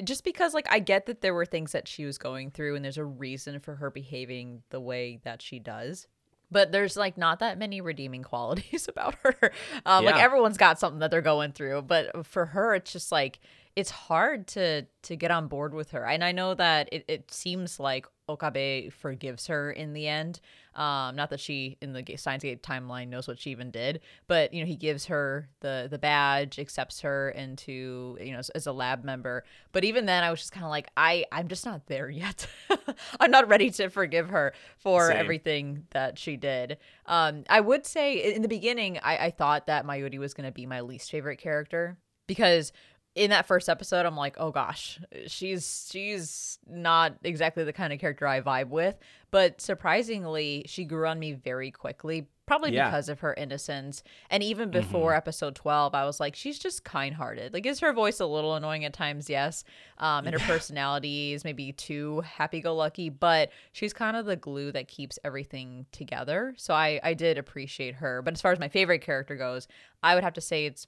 just 0.05 0.25
because 0.25 0.55
like 0.55 0.67
I 0.71 0.79
get 0.79 1.07
that 1.07 1.21
there 1.21 1.35
were 1.35 1.47
things 1.47 1.73
that 1.73 1.89
she 1.89 2.05
was 2.05 2.19
going 2.19 2.51
through 2.51 2.77
and 2.77 2.85
there's 2.85 2.99
a 2.99 3.05
reason 3.05 3.61
for 3.61 3.75
her 3.77 3.91
behaving 3.91 4.63
the 4.71 4.81
way 4.81 5.21
that 5.25 5.43
she 5.43 5.59
does. 5.59 6.07
But 6.51 6.73
there's 6.73 6.97
like 6.97 7.19
not 7.19 7.41
that 7.41 7.59
many 7.59 7.81
redeeming 7.81 8.23
qualities 8.33 8.89
about 8.89 9.17
her. 9.23 9.53
Um 9.85 10.05
like 10.05 10.17
everyone's 10.17 10.59
got 10.59 10.79
something 10.79 11.01
that 11.01 11.11
they're 11.11 11.21
going 11.21 11.53
through, 11.53 11.83
but 11.83 12.27
for 12.27 12.47
her 12.47 12.75
it's 12.75 12.93
just 12.93 13.13
like 13.13 13.41
it's 13.79 13.91
hard 13.91 14.49
to 14.49 14.83
to 15.03 15.15
get 15.15 15.31
on 15.31 15.47
board 15.47 15.73
with 15.73 15.93
her. 15.93 16.05
And 16.05 16.25
I 16.25 16.33
know 16.33 16.53
that 16.53 16.89
it, 16.91 17.05
it 17.07 17.33
seems 17.33 17.79
like 17.79 18.07
Okabe 18.29 18.91
forgives 18.91 19.47
her 19.47 19.71
in 19.71 19.93
the 19.93 20.09
end. 20.09 20.41
Um, 20.75 21.15
not 21.15 21.31
that 21.31 21.39
she 21.39 21.79
in 21.81 21.93
the 21.93 22.05
Steins 22.17 22.43
Gate 22.43 22.61
timeline 22.61 23.07
knows 23.07 23.29
what 23.29 23.39
she 23.39 23.51
even 23.53 23.71
did, 23.71 24.01
but 24.27 24.53
you 24.53 24.61
know 24.61 24.67
he 24.67 24.75
gives 24.75 25.07
her 25.07 25.49
the 25.61 25.87
the 25.89 25.97
badge, 25.97 26.59
accepts 26.59 27.03
her 27.03 27.31
into 27.31 28.19
you 28.21 28.33
know 28.33 28.39
as, 28.39 28.49
as 28.51 28.67
a 28.67 28.73
lab 28.73 29.05
member. 29.05 29.45
But 29.71 29.85
even 29.85 30.07
then, 30.07 30.25
I 30.25 30.31
was 30.33 30.41
just 30.41 30.51
kind 30.51 30.65
of 30.65 30.71
like, 30.71 30.89
I 30.97 31.25
I'm 31.31 31.47
just 31.47 31.65
not 31.65 31.87
there 31.87 32.11
yet. 32.11 32.49
I'm 33.21 33.31
not 33.31 33.47
ready 33.47 33.71
to 33.71 33.91
forgive 33.91 34.31
her 34.31 34.55
for 34.77 35.07
Same. 35.07 35.19
everything 35.19 35.85
that 35.91 36.19
she 36.19 36.37
did. 36.37 36.79
Um, 37.07 37.45
I 37.49 37.61
would 37.61 37.87
say 37.87 38.35
in 38.35 38.43
the 38.43 38.49
beginning, 38.49 38.99
I, 39.05 39.27
I 39.27 39.31
thought 39.31 39.69
that 39.69 39.87
Mayuri 39.87 40.19
was 40.19 40.35
going 40.35 40.49
to 40.49 40.53
be 40.53 40.67
my 40.67 40.81
least 40.81 41.13
favorite 41.13 41.37
character 41.37 41.97
because 42.27 42.73
in 43.15 43.31
that 43.31 43.47
first 43.47 43.69
episode 43.69 44.07
i'm 44.07 44.17
like 44.17 44.37
oh 44.39 44.51
gosh 44.51 45.01
she's 45.27 45.89
she's 45.93 46.59
not 46.69 47.15
exactly 47.25 47.65
the 47.65 47.73
kind 47.73 47.93
of 47.93 47.99
character 47.99 48.27
i 48.27 48.41
vibe 48.41 48.69
with. 48.69 48.97
But 49.31 49.61
surprisingly 49.61 50.65
she 50.67 50.85
grew 50.87 51.07
on 51.07 51.19
me 51.19 51.33
very 51.35 51.71
quickly 51.71 52.29
probably 52.47 52.73
Yeah. 52.73 52.89
because 52.89 53.11
of 53.11 53.21
her 53.21 53.35
innocence. 53.35 54.03
And 54.31 54.43
even 54.43 54.71
before 54.71 55.13
episode 55.15 55.55
12 55.55 55.95
i 55.95 56.05
was 56.07 56.19
like 56.21 56.35
she's 56.37 56.59
just 56.59 56.83
kind-hearted. 56.85 57.53
Like 57.53 57.67
is 57.67 57.81
her 57.81 57.93
voice 57.93 58.21
a 58.21 58.27
little 58.27 58.55
annoying 58.55 58.85
at 58.87 58.93
times? 58.95 59.29
Yes. 59.29 59.65
Um 59.99 60.27
and 60.27 60.39
her 60.39 60.47
personality 60.53 61.33
is 61.35 61.45
maybe 61.45 61.73
too 61.73 62.21
happy-go-lucky 62.23 63.09
but 63.11 63.51
she's 63.73 63.93
kind 63.93 64.17
of 64.17 64.25
the 64.27 64.37
glue 64.37 64.73
that 64.73 64.89
keeps 64.89 65.19
everything 65.25 65.85
together. 65.93 66.55
So 66.57 66.73
i 66.73 67.01
i 67.03 67.13
did 67.15 67.37
appreciate 67.37 67.97
her. 67.97 68.23
But 68.23 68.35
as 68.35 68.41
far 68.41 68.53
as 68.53 68.59
my 68.59 68.69
favorite 68.69 69.01
character 69.03 69.37
goes 69.37 69.67
i 70.03 70.15
would 70.15 70.25
have 70.25 70.35
to 70.35 70.41
say 70.41 70.65
it's 70.67 70.87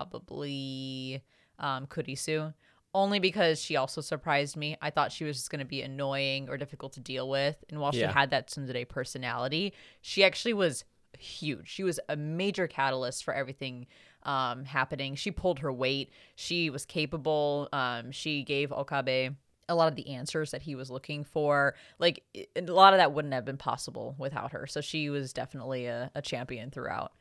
probably 0.00 1.22
um, 1.60 1.86
Kurisu, 1.86 2.52
only 2.92 3.20
because 3.20 3.62
she 3.62 3.76
also 3.76 4.00
surprised 4.00 4.56
me. 4.56 4.76
I 4.82 4.90
thought 4.90 5.12
she 5.12 5.24
was 5.24 5.36
just 5.36 5.50
going 5.50 5.60
to 5.60 5.64
be 5.64 5.82
annoying 5.82 6.48
or 6.48 6.56
difficult 6.56 6.94
to 6.94 7.00
deal 7.00 7.28
with. 7.28 7.56
And 7.68 7.80
while 7.80 7.92
she 7.92 8.00
had 8.00 8.30
that 8.30 8.48
tsundere 8.48 8.88
personality, 8.88 9.72
she 10.00 10.24
actually 10.24 10.54
was 10.54 10.84
huge. 11.18 11.68
She 11.68 11.84
was 11.84 12.00
a 12.08 12.16
major 12.16 12.66
catalyst 12.66 13.22
for 13.22 13.32
everything 13.32 13.86
um, 14.24 14.64
happening. 14.64 15.14
She 15.14 15.30
pulled 15.30 15.60
her 15.60 15.72
weight. 15.72 16.10
She 16.34 16.70
was 16.70 16.84
capable. 16.84 17.68
Um, 17.72 18.10
she 18.10 18.42
gave 18.42 18.72
Okabe 18.72 19.36
a 19.68 19.74
lot 19.74 19.86
of 19.86 19.94
the 19.94 20.10
answers 20.10 20.50
that 20.50 20.62
he 20.62 20.74
was 20.74 20.90
looking 20.90 21.22
for. 21.22 21.74
Like, 22.00 22.24
a 22.56 22.62
lot 22.62 22.92
of 22.92 22.98
that 22.98 23.12
wouldn't 23.12 23.34
have 23.34 23.44
been 23.44 23.56
possible 23.56 24.16
without 24.18 24.50
her. 24.50 24.66
So 24.66 24.80
she 24.80 25.10
was 25.10 25.32
definitely 25.32 25.86
a, 25.86 26.10
a 26.16 26.22
champion 26.22 26.70
throughout. 26.70 27.12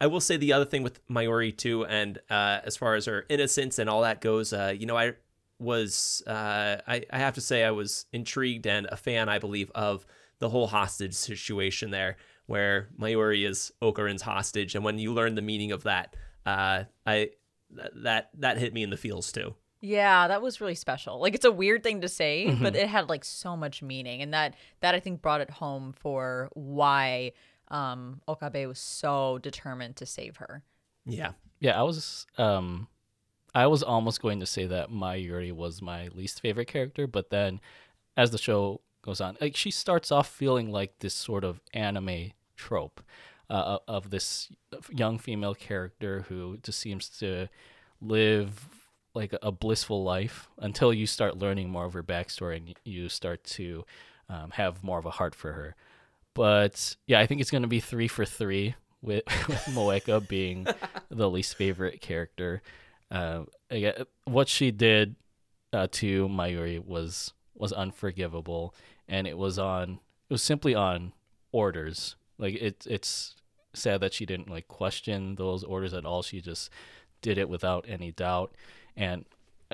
I 0.00 0.06
will 0.06 0.20
say 0.20 0.36
the 0.36 0.52
other 0.52 0.64
thing 0.64 0.82
with 0.82 1.06
Mayuri 1.08 1.56
too, 1.56 1.84
and 1.86 2.18
uh, 2.28 2.60
as 2.64 2.76
far 2.76 2.94
as 2.94 3.06
her 3.06 3.24
innocence 3.28 3.78
and 3.78 3.88
all 3.88 4.02
that 4.02 4.20
goes, 4.20 4.52
uh, 4.52 4.74
you 4.76 4.86
know, 4.86 4.96
I 4.96 5.14
was, 5.58 6.22
uh, 6.26 6.76
I, 6.86 7.04
I 7.10 7.18
have 7.18 7.34
to 7.34 7.40
say, 7.40 7.64
I 7.64 7.70
was 7.70 8.06
intrigued 8.12 8.66
and 8.66 8.86
a 8.90 8.96
fan, 8.96 9.28
I 9.28 9.38
believe, 9.38 9.70
of 9.74 10.04
the 10.40 10.48
whole 10.48 10.66
hostage 10.66 11.14
situation 11.14 11.90
there, 11.90 12.16
where 12.46 12.88
Mayuri 12.98 13.46
is 13.48 13.72
Okarin's 13.80 14.22
hostage, 14.22 14.74
and 14.74 14.84
when 14.84 14.98
you 14.98 15.12
learn 15.12 15.36
the 15.36 15.42
meaning 15.42 15.72
of 15.72 15.84
that, 15.84 16.16
uh, 16.44 16.84
I 17.06 17.30
th- 17.74 17.90
that 18.02 18.30
that 18.38 18.58
hit 18.58 18.74
me 18.74 18.82
in 18.82 18.90
the 18.90 18.96
feels 18.96 19.30
too. 19.32 19.54
Yeah, 19.80 20.28
that 20.28 20.40
was 20.42 20.60
really 20.60 20.74
special. 20.74 21.20
Like 21.20 21.34
it's 21.34 21.44
a 21.44 21.52
weird 21.52 21.82
thing 21.82 22.00
to 22.00 22.08
say, 22.08 22.46
Mm-hmm. 22.48 22.62
but 22.62 22.74
it 22.74 22.88
had 22.88 23.08
like 23.08 23.24
so 23.24 23.56
much 23.56 23.80
meaning 23.82 24.22
and 24.22 24.34
that 24.34 24.54
that 24.80 24.94
I 24.94 25.00
think 25.00 25.22
brought 25.22 25.40
it 25.40 25.50
home 25.50 25.92
for 25.92 26.48
why 26.54 27.32
um 27.74 28.20
Okabe 28.28 28.66
was 28.66 28.78
so 28.78 29.38
determined 29.38 29.96
to 29.96 30.06
save 30.06 30.36
her. 30.36 30.62
Yeah, 31.04 31.32
Yeah, 31.60 31.78
I 31.78 31.82
was 31.82 32.26
um 32.38 32.88
I 33.54 33.66
was 33.66 33.82
almost 33.82 34.22
going 34.22 34.40
to 34.40 34.46
say 34.46 34.66
that 34.66 34.90
Mayuri 34.90 35.52
was 35.52 35.82
my 35.82 36.08
least 36.08 36.40
favorite 36.40 36.68
character, 36.68 37.06
but 37.06 37.30
then 37.30 37.60
as 38.16 38.30
the 38.30 38.38
show 38.38 38.80
goes 39.02 39.20
on, 39.20 39.36
like 39.40 39.56
she 39.56 39.70
starts 39.70 40.10
off 40.10 40.28
feeling 40.28 40.70
like 40.70 40.98
this 41.00 41.14
sort 41.14 41.44
of 41.44 41.60
anime 41.72 42.32
trope 42.56 43.00
uh, 43.50 43.78
of 43.86 44.10
this 44.10 44.50
young 44.90 45.18
female 45.18 45.54
character 45.54 46.24
who 46.28 46.58
just 46.62 46.78
seems 46.78 47.08
to 47.08 47.48
live 48.00 48.68
like 49.14 49.34
a 49.42 49.52
blissful 49.52 50.02
life 50.02 50.48
until 50.58 50.92
you 50.92 51.06
start 51.06 51.38
learning 51.38 51.70
more 51.70 51.84
of 51.84 51.92
her 51.92 52.02
backstory 52.02 52.56
and 52.56 52.74
you 52.84 53.08
start 53.08 53.44
to 53.44 53.84
um, 54.28 54.50
have 54.52 54.82
more 54.82 54.98
of 54.98 55.06
a 55.06 55.10
heart 55.10 55.34
for 55.34 55.52
her. 55.52 55.76
But 56.34 56.96
yeah, 57.06 57.20
I 57.20 57.26
think 57.26 57.40
it's 57.40 57.50
going 57.50 57.62
to 57.62 57.68
be 57.68 57.80
three 57.80 58.08
for 58.08 58.24
three 58.24 58.74
with, 59.00 59.24
with 59.48 59.64
Moeka 59.70 60.26
being 60.26 60.66
the 61.10 61.30
least 61.30 61.56
favorite 61.56 62.00
character. 62.00 62.62
Uh, 63.10 63.44
again, 63.70 64.04
what 64.24 64.48
she 64.48 64.70
did 64.70 65.14
uh, 65.72 65.88
to 65.92 66.28
Mayuri 66.28 66.84
was 66.84 67.32
was 67.56 67.72
unforgivable, 67.72 68.74
and 69.08 69.26
it 69.26 69.38
was 69.38 69.58
on 69.58 70.00
it 70.28 70.32
was 70.32 70.42
simply 70.42 70.74
on 70.74 71.12
orders. 71.52 72.16
Like 72.38 72.54
it, 72.54 72.86
it's 72.88 73.36
sad 73.74 74.00
that 74.00 74.12
she 74.12 74.26
didn't 74.26 74.50
like 74.50 74.68
question 74.68 75.36
those 75.36 75.62
orders 75.62 75.94
at 75.94 76.04
all. 76.04 76.22
She 76.22 76.40
just 76.40 76.70
did 77.22 77.38
it 77.38 77.48
without 77.48 77.84
any 77.88 78.12
doubt. 78.12 78.54
And 78.96 79.24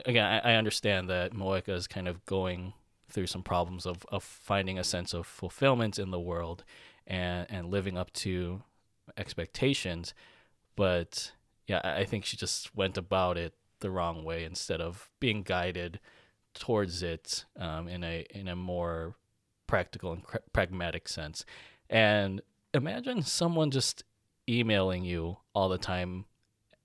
again, 0.05 0.25
I, 0.25 0.53
I 0.53 0.55
understand 0.57 1.09
that 1.09 1.33
Moeka 1.33 1.71
is 1.71 1.87
kind 1.87 2.09
of 2.09 2.25
going 2.27 2.75
through 3.11 3.27
some 3.27 3.43
problems 3.43 3.87
of, 3.87 4.05
of 4.11 4.23
finding 4.23 4.79
a 4.79 4.85
sense 4.85 5.13
of 5.13 5.27
fulfillment 5.27 5.99
in 5.99 6.11
the 6.11 6.21
world 6.21 6.65
and, 7.07 7.47
and 7.51 7.71
living 7.71 7.99
up 7.99 8.13
to 8.13 8.63
expectations. 9.17 10.15
But 10.77 11.33
yeah, 11.67 11.81
I 11.85 12.05
think 12.05 12.25
she 12.25 12.37
just 12.37 12.75
went 12.75 12.97
about 12.97 13.37
it 13.37 13.55
the 13.81 13.91
wrong 13.91 14.25
way 14.25 14.45
instead 14.45 14.81
of 14.81 15.11
being 15.21 15.43
guided 15.43 16.01
towards 16.55 17.03
it 17.03 17.45
um, 17.59 17.89
in 17.89 18.03
a 18.05 18.27
in 18.31 18.49
a 18.49 18.57
more 18.57 19.15
practical 19.67 20.13
and 20.13 20.23
cr- 20.23 20.39
pragmatic 20.53 21.09
sense. 21.09 21.45
And 21.89 22.43
imagine 22.75 23.23
someone 23.23 23.71
just 23.71 24.05
emailing 24.49 25.05
you 25.05 25.39
all 25.55 25.69
the 25.69 25.79
time 25.79 26.25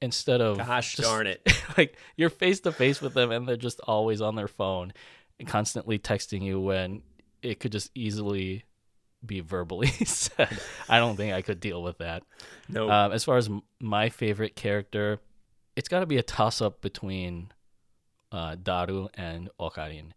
instead 0.01 0.41
of 0.41 0.57
gosh 0.57 0.95
just- 0.95 1.07
darn 1.07 1.27
it. 1.27 1.41
like 1.77 1.97
you're 2.15 2.29
face 2.29 2.59
to 2.61 2.71
face 2.71 3.01
with 3.01 3.13
them 3.13 3.31
and 3.31 3.47
they're 3.47 3.57
just 3.57 3.79
always 3.81 4.21
on 4.21 4.35
their 4.35 4.47
phone 4.47 4.93
and 5.39 5.47
constantly 5.47 5.99
texting 5.99 6.41
you 6.41 6.59
when 6.59 7.01
it 7.41 7.59
could 7.59 7.71
just 7.71 7.91
easily 7.95 8.63
be 9.25 9.39
verbally 9.39 9.87
said. 10.05 10.59
I 10.89 10.99
don't 10.99 11.15
think 11.15 11.33
I 11.33 11.41
could 11.41 11.59
deal 11.59 11.81
with 11.83 11.97
that. 11.99 12.23
No, 12.69 12.89
Um, 12.89 13.11
as 13.11 13.23
far 13.23 13.37
as 13.37 13.47
m- 13.47 13.63
my 13.79 14.09
favorite 14.09 14.55
character, 14.55 15.19
it's 15.75 15.89
got 15.89 15.99
to 16.01 16.05
be 16.05 16.17
a 16.17 16.23
toss 16.23 16.61
up 16.61 16.81
between 16.81 17.51
uh, 18.31 18.55
Daru 18.61 19.07
and 19.13 19.49
Okarin. 19.59 20.11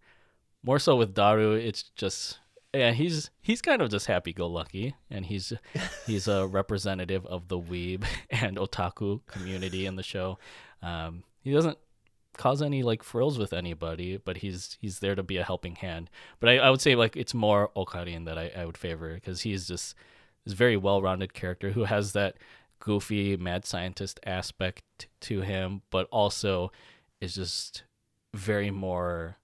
More 0.62 0.78
so 0.78 0.96
with 0.96 1.14
Daru, 1.14 1.52
it's 1.52 1.84
just 1.96 2.38
yeah, 2.74 2.90
he's 2.92 3.30
he's 3.40 3.62
kind 3.62 3.80
of 3.80 3.90
just 3.90 4.06
happy 4.06 4.32
go 4.34 4.46
lucky, 4.46 4.94
and 5.10 5.24
he's 5.26 5.52
he's 6.06 6.28
a 6.28 6.46
representative 6.46 7.24
of 7.26 7.48
the 7.48 7.58
weeb 7.58 8.04
and 8.30 8.56
otaku 8.58 9.20
community 9.26 9.86
in 9.86 9.96
the 9.96 10.02
show. 10.02 10.38
Um, 10.82 11.22
he 11.42 11.50
doesn't 11.52 11.78
cause 12.38 12.62
any 12.62 12.82
like 12.82 13.02
frills 13.02 13.38
with 13.38 13.52
anybody, 13.52 14.16
but 14.16 14.38
he's 14.38 14.78
he's 14.80 15.00
there 15.00 15.14
to 15.14 15.22
be 15.22 15.36
a 15.36 15.44
helping 15.44 15.76
hand. 15.76 16.08
But 16.40 16.48
I, 16.48 16.58
I 16.58 16.70
would 16.70 16.80
say 16.80 16.94
like 16.94 17.16
it's 17.16 17.34
more 17.34 17.70
Okarin 17.76 18.24
that 18.24 18.38
I, 18.38 18.50
I 18.56 18.64
would 18.64 18.78
favor 18.78 19.12
because 19.14 19.42
he's 19.42 19.68
just 19.68 19.94
this 20.44 20.54
very 20.54 20.76
well 20.76 21.02
rounded 21.02 21.34
character 21.34 21.72
who 21.72 21.84
has 21.84 22.12
that 22.12 22.36
goofy 22.80 23.36
mad 23.36 23.66
scientist 23.66 24.20
aspect 24.24 25.08
to 25.22 25.42
him, 25.42 25.82
but 25.90 26.08
also 26.10 26.72
is 27.20 27.34
just 27.34 27.82
very 28.34 28.70
more 28.70 29.36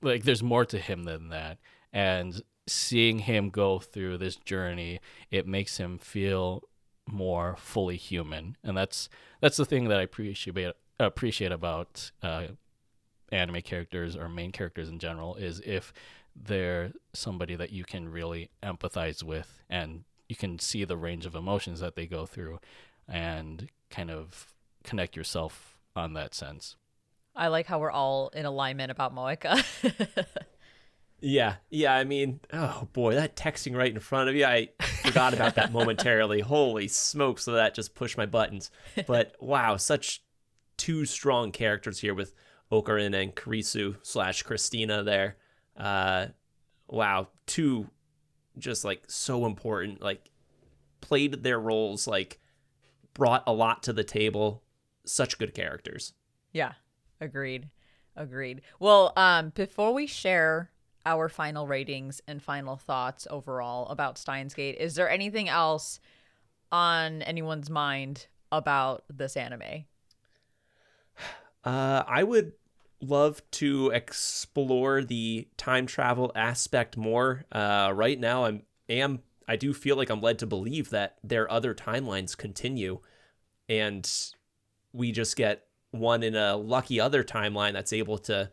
like 0.00 0.24
there's 0.24 0.42
more 0.42 0.64
to 0.64 0.78
him 0.78 1.04
than 1.04 1.28
that 1.28 1.58
and 1.92 2.42
seeing 2.66 3.20
him 3.20 3.50
go 3.50 3.78
through 3.78 4.16
this 4.16 4.36
journey 4.36 5.00
it 5.30 5.46
makes 5.46 5.76
him 5.76 5.98
feel 5.98 6.62
more 7.06 7.56
fully 7.58 7.96
human 7.96 8.56
and 8.64 8.76
that's 8.76 9.08
that's 9.40 9.56
the 9.56 9.64
thing 9.64 9.88
that 9.88 9.98
i 9.98 10.02
appreciate 10.02 10.74
appreciate 11.06 11.52
about 11.52 12.10
uh, 12.22 12.48
anime 13.30 13.62
characters 13.62 14.16
or 14.16 14.28
main 14.28 14.52
characters 14.52 14.88
in 14.88 14.98
general 14.98 15.36
is 15.36 15.60
if 15.64 15.92
they're 16.34 16.92
somebody 17.12 17.56
that 17.56 17.70
you 17.70 17.84
can 17.84 18.10
really 18.10 18.50
empathize 18.62 19.22
with 19.22 19.62
and 19.68 20.04
you 20.28 20.36
can 20.36 20.58
see 20.58 20.84
the 20.84 20.96
range 20.96 21.26
of 21.26 21.34
emotions 21.34 21.80
that 21.80 21.94
they 21.94 22.06
go 22.06 22.24
through 22.24 22.58
and 23.08 23.68
kind 23.90 24.10
of 24.10 24.54
connect 24.82 25.16
yourself 25.16 25.78
on 25.94 26.14
that 26.14 26.34
sense. 26.34 26.76
I 27.34 27.48
like 27.48 27.66
how 27.66 27.78
we're 27.78 27.90
all 27.90 28.28
in 28.28 28.46
alignment 28.46 28.90
about 28.90 29.14
Moeka. 29.14 29.62
yeah, 31.20 31.56
yeah. 31.70 31.94
I 31.94 32.04
mean, 32.04 32.40
oh 32.52 32.88
boy, 32.92 33.14
that 33.14 33.36
texting 33.36 33.74
right 33.74 33.92
in 33.92 34.00
front 34.00 34.28
of 34.28 34.36
you. 34.36 34.44
I 34.44 34.68
forgot 35.02 35.32
about 35.32 35.54
that 35.54 35.72
momentarily. 35.72 36.40
Holy 36.40 36.88
smokes! 36.88 37.44
So 37.44 37.52
that 37.52 37.74
just 37.74 37.94
pushed 37.94 38.18
my 38.18 38.26
buttons. 38.26 38.70
But 39.06 39.34
wow, 39.40 39.78
such 39.78 40.22
two 40.82 41.04
strong 41.04 41.52
characters 41.52 42.00
here 42.00 42.12
with 42.12 42.34
Okarin 42.72 43.14
and 43.14 43.36
Kurisu 43.36 43.94
slash 44.02 44.42
Christina 44.42 45.04
there. 45.04 45.36
Uh, 45.76 46.26
wow, 46.88 47.28
two 47.46 47.88
just 48.58 48.84
like 48.84 49.04
so 49.06 49.46
important. 49.46 50.02
Like 50.02 50.28
played 51.00 51.44
their 51.44 51.60
roles 51.60 52.08
like 52.08 52.40
brought 53.14 53.44
a 53.46 53.52
lot 53.52 53.84
to 53.84 53.92
the 53.92 54.02
table. 54.02 54.64
Such 55.06 55.38
good 55.38 55.54
characters. 55.54 56.14
Yeah, 56.52 56.72
agreed. 57.20 57.68
Agreed. 58.16 58.62
Well, 58.80 59.12
um, 59.16 59.50
before 59.50 59.94
we 59.94 60.08
share 60.08 60.72
our 61.06 61.28
final 61.28 61.68
ratings 61.68 62.20
and 62.26 62.42
final 62.42 62.74
thoughts 62.74 63.28
overall 63.30 63.86
about 63.86 64.18
Steins 64.18 64.52
Gate, 64.52 64.78
is 64.80 64.96
there 64.96 65.08
anything 65.08 65.48
else 65.48 66.00
on 66.72 67.22
anyone's 67.22 67.70
mind 67.70 68.26
about 68.50 69.04
this 69.08 69.36
anime? 69.36 69.84
Uh, 71.64 72.02
I 72.06 72.22
would 72.22 72.52
love 73.00 73.42
to 73.52 73.90
explore 73.90 75.02
the 75.02 75.48
time 75.56 75.86
travel 75.86 76.32
aspect 76.34 76.96
more. 76.96 77.44
Uh, 77.52 77.92
right 77.94 78.18
now, 78.18 78.44
I'm 78.44 78.62
am 78.88 79.20
I 79.48 79.56
do 79.56 79.74
feel 79.74 79.96
like 79.96 80.10
I'm 80.10 80.20
led 80.20 80.38
to 80.40 80.46
believe 80.46 80.90
that 80.90 81.18
their 81.22 81.50
other 81.50 81.74
timelines 81.74 82.36
continue, 82.36 83.00
and 83.68 84.10
we 84.92 85.12
just 85.12 85.36
get 85.36 85.66
one 85.90 86.22
in 86.22 86.34
a 86.34 86.56
lucky 86.56 87.00
other 87.00 87.22
timeline 87.22 87.72
that's 87.72 87.92
able 87.92 88.18
to 88.18 88.50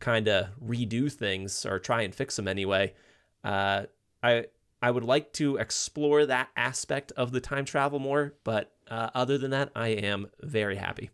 kind 0.00 0.28
of 0.28 0.48
redo 0.62 1.10
things 1.10 1.64
or 1.64 1.78
try 1.78 2.02
and 2.02 2.14
fix 2.14 2.36
them 2.36 2.48
anyway. 2.48 2.94
Uh, 3.42 3.84
I 4.22 4.46
I 4.82 4.90
would 4.90 5.04
like 5.04 5.32
to 5.34 5.56
explore 5.56 6.26
that 6.26 6.48
aspect 6.56 7.12
of 7.12 7.32
the 7.32 7.40
time 7.40 7.64
travel 7.64 7.98
more, 7.98 8.34
but 8.44 8.72
uh, 8.88 9.10
other 9.14 9.38
than 9.38 9.50
that, 9.52 9.70
I 9.74 9.88
am 9.88 10.30
very 10.42 10.76
happy. 10.76 11.10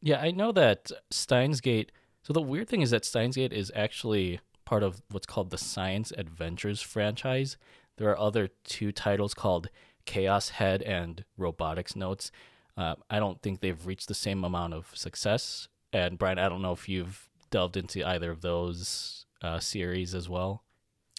Yeah, 0.00 0.20
I 0.20 0.30
know 0.30 0.52
that 0.52 0.90
Steins 1.10 1.60
Gate. 1.60 1.92
So 2.22 2.32
the 2.32 2.42
weird 2.42 2.68
thing 2.68 2.82
is 2.82 2.90
that 2.90 3.04
Steins 3.04 3.36
Gate 3.36 3.52
is 3.52 3.72
actually 3.74 4.40
part 4.64 4.82
of 4.82 5.02
what's 5.10 5.26
called 5.26 5.50
the 5.50 5.58
Science 5.58 6.12
Adventures 6.16 6.82
franchise. 6.82 7.56
There 7.96 8.10
are 8.10 8.18
other 8.18 8.48
two 8.64 8.92
titles 8.92 9.34
called 9.34 9.70
Chaos 10.04 10.50
Head 10.50 10.82
and 10.82 11.24
Robotics 11.36 11.96
Notes. 11.96 12.30
Uh, 12.76 12.94
I 13.10 13.18
don't 13.18 13.42
think 13.42 13.60
they've 13.60 13.86
reached 13.86 14.08
the 14.08 14.14
same 14.14 14.44
amount 14.44 14.74
of 14.74 14.90
success. 14.94 15.68
And 15.92 16.18
Brian, 16.18 16.38
I 16.38 16.48
don't 16.48 16.62
know 16.62 16.72
if 16.72 16.88
you've 16.88 17.28
delved 17.50 17.76
into 17.76 18.06
either 18.06 18.30
of 18.30 18.42
those 18.42 19.26
uh, 19.42 19.58
series 19.58 20.14
as 20.14 20.28
well. 20.28 20.64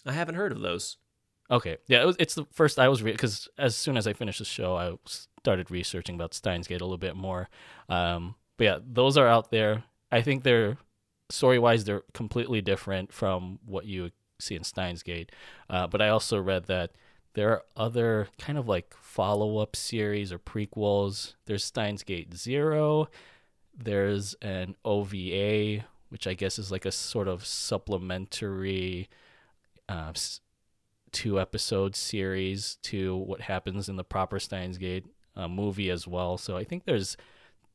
I 0.06 0.12
haven't 0.12 0.36
heard 0.36 0.52
of 0.52 0.60
those. 0.60 0.96
Okay, 1.50 1.78
yeah, 1.88 2.02
it 2.02 2.06
was, 2.06 2.16
it's 2.20 2.34
the 2.36 2.46
first 2.52 2.78
I 2.78 2.88
was 2.88 3.02
because 3.02 3.48
re- 3.58 3.64
as 3.64 3.74
soon 3.74 3.96
as 3.96 4.06
I 4.06 4.12
finished 4.12 4.38
the 4.38 4.44
show, 4.44 4.76
I 4.76 4.94
started 5.40 5.70
researching 5.70 6.14
about 6.14 6.32
Steins 6.32 6.68
Gate 6.68 6.80
a 6.80 6.84
little 6.84 6.96
bit 6.96 7.16
more. 7.16 7.48
Um, 7.88 8.36
but 8.60 8.64
yeah, 8.66 8.78
those 8.86 9.16
are 9.16 9.26
out 9.26 9.50
there. 9.50 9.84
I 10.12 10.20
think 10.20 10.42
they're 10.42 10.76
story 11.30 11.58
wise, 11.58 11.84
they're 11.84 12.02
completely 12.12 12.60
different 12.60 13.10
from 13.10 13.58
what 13.64 13.86
you 13.86 14.10
see 14.38 14.54
in 14.54 14.64
Steins 14.64 15.02
Gate. 15.02 15.32
Uh, 15.70 15.86
but 15.86 16.02
I 16.02 16.10
also 16.10 16.38
read 16.38 16.66
that 16.66 16.90
there 17.32 17.48
are 17.52 17.62
other 17.74 18.28
kind 18.38 18.58
of 18.58 18.68
like 18.68 18.94
follow 19.00 19.56
up 19.56 19.74
series 19.74 20.30
or 20.30 20.38
prequels. 20.38 21.36
There's 21.46 21.64
Steins 21.64 22.02
Gate 22.02 22.36
Zero. 22.36 23.08
There's 23.74 24.34
an 24.42 24.74
OVA, 24.84 25.86
which 26.10 26.26
I 26.26 26.34
guess 26.34 26.58
is 26.58 26.70
like 26.70 26.84
a 26.84 26.92
sort 26.92 27.28
of 27.28 27.46
supplementary 27.46 29.08
uh, 29.88 30.12
two 31.12 31.40
episode 31.40 31.96
series 31.96 32.76
to 32.82 33.16
what 33.16 33.40
happens 33.40 33.88
in 33.88 33.96
the 33.96 34.04
proper 34.04 34.38
Steins 34.38 34.76
Gate 34.76 35.06
uh, 35.34 35.48
movie 35.48 35.88
as 35.88 36.06
well. 36.06 36.36
So 36.36 36.58
I 36.58 36.64
think 36.64 36.84
there's 36.84 37.16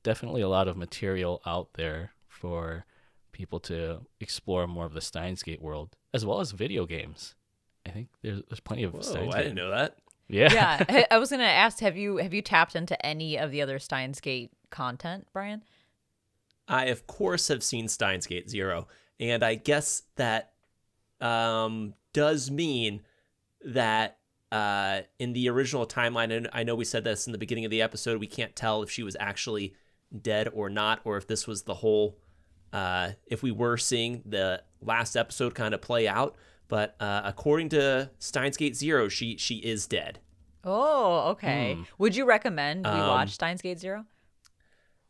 definitely 0.05 0.41
a 0.41 0.47
lot 0.47 0.69
of 0.69 0.77
material 0.77 1.41
out 1.45 1.73
there 1.73 2.11
for 2.29 2.85
people 3.33 3.59
to 3.59 4.05
explore 4.21 4.67
more 4.67 4.85
of 4.85 4.93
the 4.93 5.01
Steins 5.01 5.43
Gate 5.43 5.61
world, 5.61 5.97
as 6.13 6.25
well 6.25 6.39
as 6.39 6.51
video 6.51 6.85
games. 6.85 7.35
I 7.85 7.89
think 7.89 8.07
there's 8.21 8.41
there's 8.47 8.61
plenty 8.61 8.83
of 8.83 8.93
Whoa, 8.93 9.01
Steins 9.01 9.33
I 9.33 9.39
Gate. 9.39 9.43
didn't 9.43 9.55
know 9.57 9.71
that. 9.71 9.97
Yeah. 10.27 10.53
yeah, 10.53 11.05
I 11.11 11.17
was 11.17 11.31
gonna 11.31 11.43
ask 11.43 11.79
have 11.79 11.97
you 11.97 12.17
have 12.17 12.33
you 12.33 12.41
tapped 12.41 12.75
into 12.75 13.03
any 13.05 13.37
of 13.37 13.51
the 13.51 13.61
other 13.61 13.79
Steins 13.79 14.21
Gate 14.21 14.51
content, 14.69 15.27
Brian? 15.33 15.63
I 16.67 16.85
of 16.85 17.05
course 17.07 17.49
have 17.49 17.63
seen 17.63 17.87
Steins 17.87 18.25
Gate 18.27 18.49
Zero, 18.49 18.87
and 19.19 19.43
I 19.43 19.55
guess 19.55 20.03
that 20.15 20.53
um, 21.19 21.93
does 22.13 22.49
mean 22.49 23.01
that 23.65 24.17
uh, 24.51 25.01
in 25.19 25.33
the 25.33 25.49
original 25.49 25.85
timeline, 25.85 26.31
and 26.31 26.49
I 26.53 26.63
know 26.63 26.75
we 26.75 26.85
said 26.85 27.03
this 27.03 27.27
in 27.27 27.33
the 27.33 27.37
beginning 27.37 27.65
of 27.65 27.71
the 27.71 27.81
episode, 27.81 28.19
we 28.19 28.27
can't 28.27 28.55
tell 28.55 28.83
if 28.83 28.89
she 28.89 29.03
was 29.03 29.17
actually 29.19 29.73
dead 30.21 30.49
or 30.53 30.69
not, 30.69 31.01
or 31.03 31.17
if 31.17 31.27
this 31.27 31.47
was 31.47 31.63
the 31.63 31.75
whole. 31.75 32.17
Uh, 32.73 33.11
if 33.27 33.41
we 33.41 33.51
were 33.51 33.77
seeing 33.77 34.21
the 34.25 34.61
last 34.81 35.15
episode 35.15 35.55
kind 35.55 35.73
of 35.73 35.81
play 35.81 36.07
out, 36.07 36.35
but 36.67 36.95
uh, 36.99 37.21
according 37.23 37.69
to 37.69 38.09
Steins 38.19 38.57
Gate 38.57 38.75
Zero, 38.75 39.07
she 39.07 39.37
she 39.37 39.55
is 39.57 39.87
dead. 39.87 40.19
Oh, 40.63 41.29
okay. 41.31 41.75
Hmm. 41.75 41.83
Would 41.99 42.15
you 42.15 42.25
recommend 42.25 42.85
we 42.85 42.91
Um, 42.91 43.07
watch 43.07 43.29
Steins 43.31 43.61
Gate 43.61 43.79
Zero? 43.79 44.05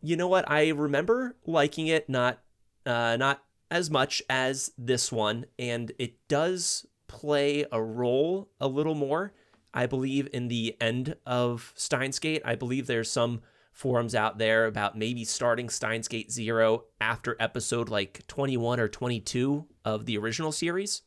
you 0.02 0.16
know 0.16 0.28
what? 0.28 0.50
I 0.52 0.70
remember 0.70 1.36
liking 1.48 1.88
it, 1.88 2.08
not 2.08 2.40
uh, 2.86 3.18
not 3.18 3.42
as 3.72 3.90
much 3.90 4.22
as 4.30 4.72
this 4.78 5.12
one, 5.12 5.46
and 5.58 5.92
it 5.98 6.28
does 6.28 6.86
play 7.08 7.66
a 7.72 7.82
role 7.82 8.50
a 8.60 8.68
little 8.68 8.94
more. 8.96 9.34
I 9.74 9.88
believe 9.88 10.28
in 10.32 10.48
the 10.50 10.78
end 10.80 11.16
of 11.26 11.74
Steins 11.76 12.20
Gate. 12.20 12.42
I 12.46 12.54
believe 12.56 12.86
there's 12.86 13.10
some 13.10 13.42
forums 13.76 14.16
out 14.16 14.38
there 14.38 14.68
about 14.68 14.98
maybe 14.98 15.26
starting 15.26 15.70
Steins 15.70 16.08
Gate 16.08 16.32
Zero 16.32 16.86
after 17.02 17.36
episode 17.42 17.90
like 17.90 18.26
21 18.28 18.80
or 18.80 18.88
22 18.88 19.68
of 19.84 20.06
the 20.06 20.18
original 20.18 20.54
series. 20.54 21.02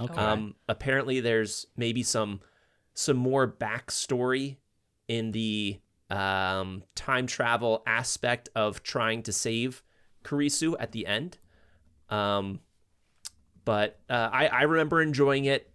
Okay. 0.00 0.14
Um, 0.14 0.54
apparently, 0.68 1.20
there's 1.20 1.66
maybe 1.76 2.02
some 2.02 2.40
some 2.94 3.18
more 3.18 3.46
backstory 3.46 4.56
in 5.06 5.32
the 5.32 5.80
um, 6.08 6.82
time 6.94 7.26
travel 7.26 7.82
aspect 7.86 8.48
of 8.56 8.82
trying 8.82 9.22
to 9.24 9.32
save 9.32 9.82
Kurisu 10.24 10.74
at 10.80 10.92
the 10.92 11.06
end. 11.06 11.38
Um, 12.08 12.60
but 13.66 14.00
uh, 14.08 14.30
I, 14.32 14.46
I 14.46 14.62
remember 14.62 15.02
enjoying 15.02 15.44
it. 15.44 15.70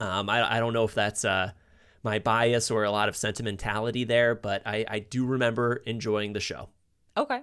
Um, 0.00 0.30
I, 0.30 0.56
I 0.56 0.58
don't 0.58 0.72
know 0.72 0.84
if 0.84 0.94
that's 0.94 1.24
uh, 1.24 1.52
my 2.02 2.18
bias 2.18 2.70
or 2.70 2.84
a 2.84 2.90
lot 2.90 3.08
of 3.08 3.16
sentimentality 3.16 4.04
there, 4.04 4.34
but 4.34 4.62
I, 4.66 4.84
I 4.88 4.98
do 5.00 5.26
remember 5.26 5.76
enjoying 5.86 6.32
the 6.32 6.40
show. 6.40 6.68
Okay. 7.16 7.40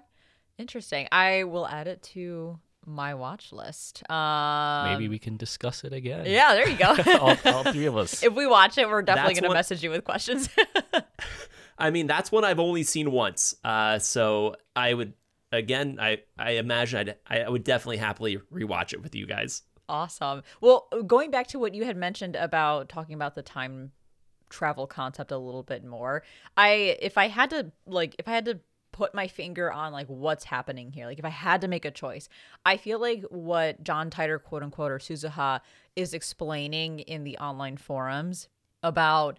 Interesting. 0.58 1.08
I 1.12 1.44
will 1.44 1.68
add 1.68 1.88
it 1.88 2.02
to 2.14 2.60
my 2.86 3.14
watch 3.14 3.52
list. 3.52 4.10
Um, 4.10 4.92
Maybe 4.94 5.08
we 5.10 5.20
can 5.20 5.38
discuss 5.38 5.84
it 5.84 5.94
again. 5.94 6.26
Yeah, 6.26 6.56
there 6.56 6.68
you 6.70 6.78
go. 6.78 6.96
all, 7.20 7.36
all 7.46 7.64
three 7.72 7.86
of 7.86 7.98
us. 8.04 8.24
if 8.24 8.34
we 8.34 8.48
watch 8.48 8.78
it, 8.78 8.88
we're 8.90 9.02
definitely 9.02 9.34
going 9.36 9.44
to 9.44 9.50
what- 9.50 9.56
message 9.56 9.84
you 9.84 9.90
with 9.92 10.04
questions. 10.04 10.50
I 11.78 11.92
mean, 11.92 12.08
that's 12.08 12.32
one 12.32 12.44
I've 12.44 12.60
only 12.60 12.84
seen 12.84 13.12
once. 13.12 13.56
Uh, 13.64 14.00
so 14.00 14.56
I 14.76 14.94
would, 14.94 15.14
again, 15.52 15.98
I, 16.02 16.20
I 16.40 16.52
imagine 16.52 17.00
I'd, 17.30 17.44
I 17.46 17.48
would 17.50 17.64
definitely 17.64 17.98
happily 17.98 18.38
rewatch 18.52 18.94
it 18.94 19.04
with 19.04 19.14
you 19.14 19.28
guys. 19.28 19.62
awesome. 19.88 20.42
Well, 20.60 20.88
going 21.06 21.30
back 21.30 21.48
to 21.48 21.60
what 21.60 21.76
you 21.76 21.86
had 21.86 21.96
mentioned 21.96 22.36
about 22.36 22.90
talking 22.90 23.14
about 23.14 23.36
the 23.36 23.44
time 23.44 23.92
travel 24.50 24.88
concept 24.88 25.32
a 25.32 25.38
little 25.38 25.64
bit 25.64 25.84
more, 25.84 26.24
I 26.56 26.98
if 27.02 27.18
I 27.18 27.28
had 27.28 27.50
to 27.52 27.72
like 27.86 28.16
if 28.20 28.28
I 28.28 28.32
had 28.32 28.46
to 28.46 28.60
put 28.92 29.14
my 29.14 29.28
finger 29.28 29.72
on 29.72 29.94
like 29.94 30.08
what's 30.08 30.46
happening 30.46 30.92
here, 30.92 31.06
like 31.06 31.20
if 31.20 31.26
I 31.26 31.30
had 31.30 31.62
to 31.62 31.68
make 31.68 31.86
a 31.86 31.92
choice, 31.92 32.30
I 32.66 32.78
feel 32.78 33.00
like 33.00 33.24
what 33.30 33.84
John 33.84 34.10
Titor 34.10 34.42
quote 34.42 34.64
unquote 34.64 34.92
or 34.92 35.00
Suzuha 35.00 35.62
is 35.96 36.14
explaining 36.14 37.00
in 37.00 37.24
the 37.24 37.38
online 37.38 37.78
forums 37.78 38.48
about 38.84 39.38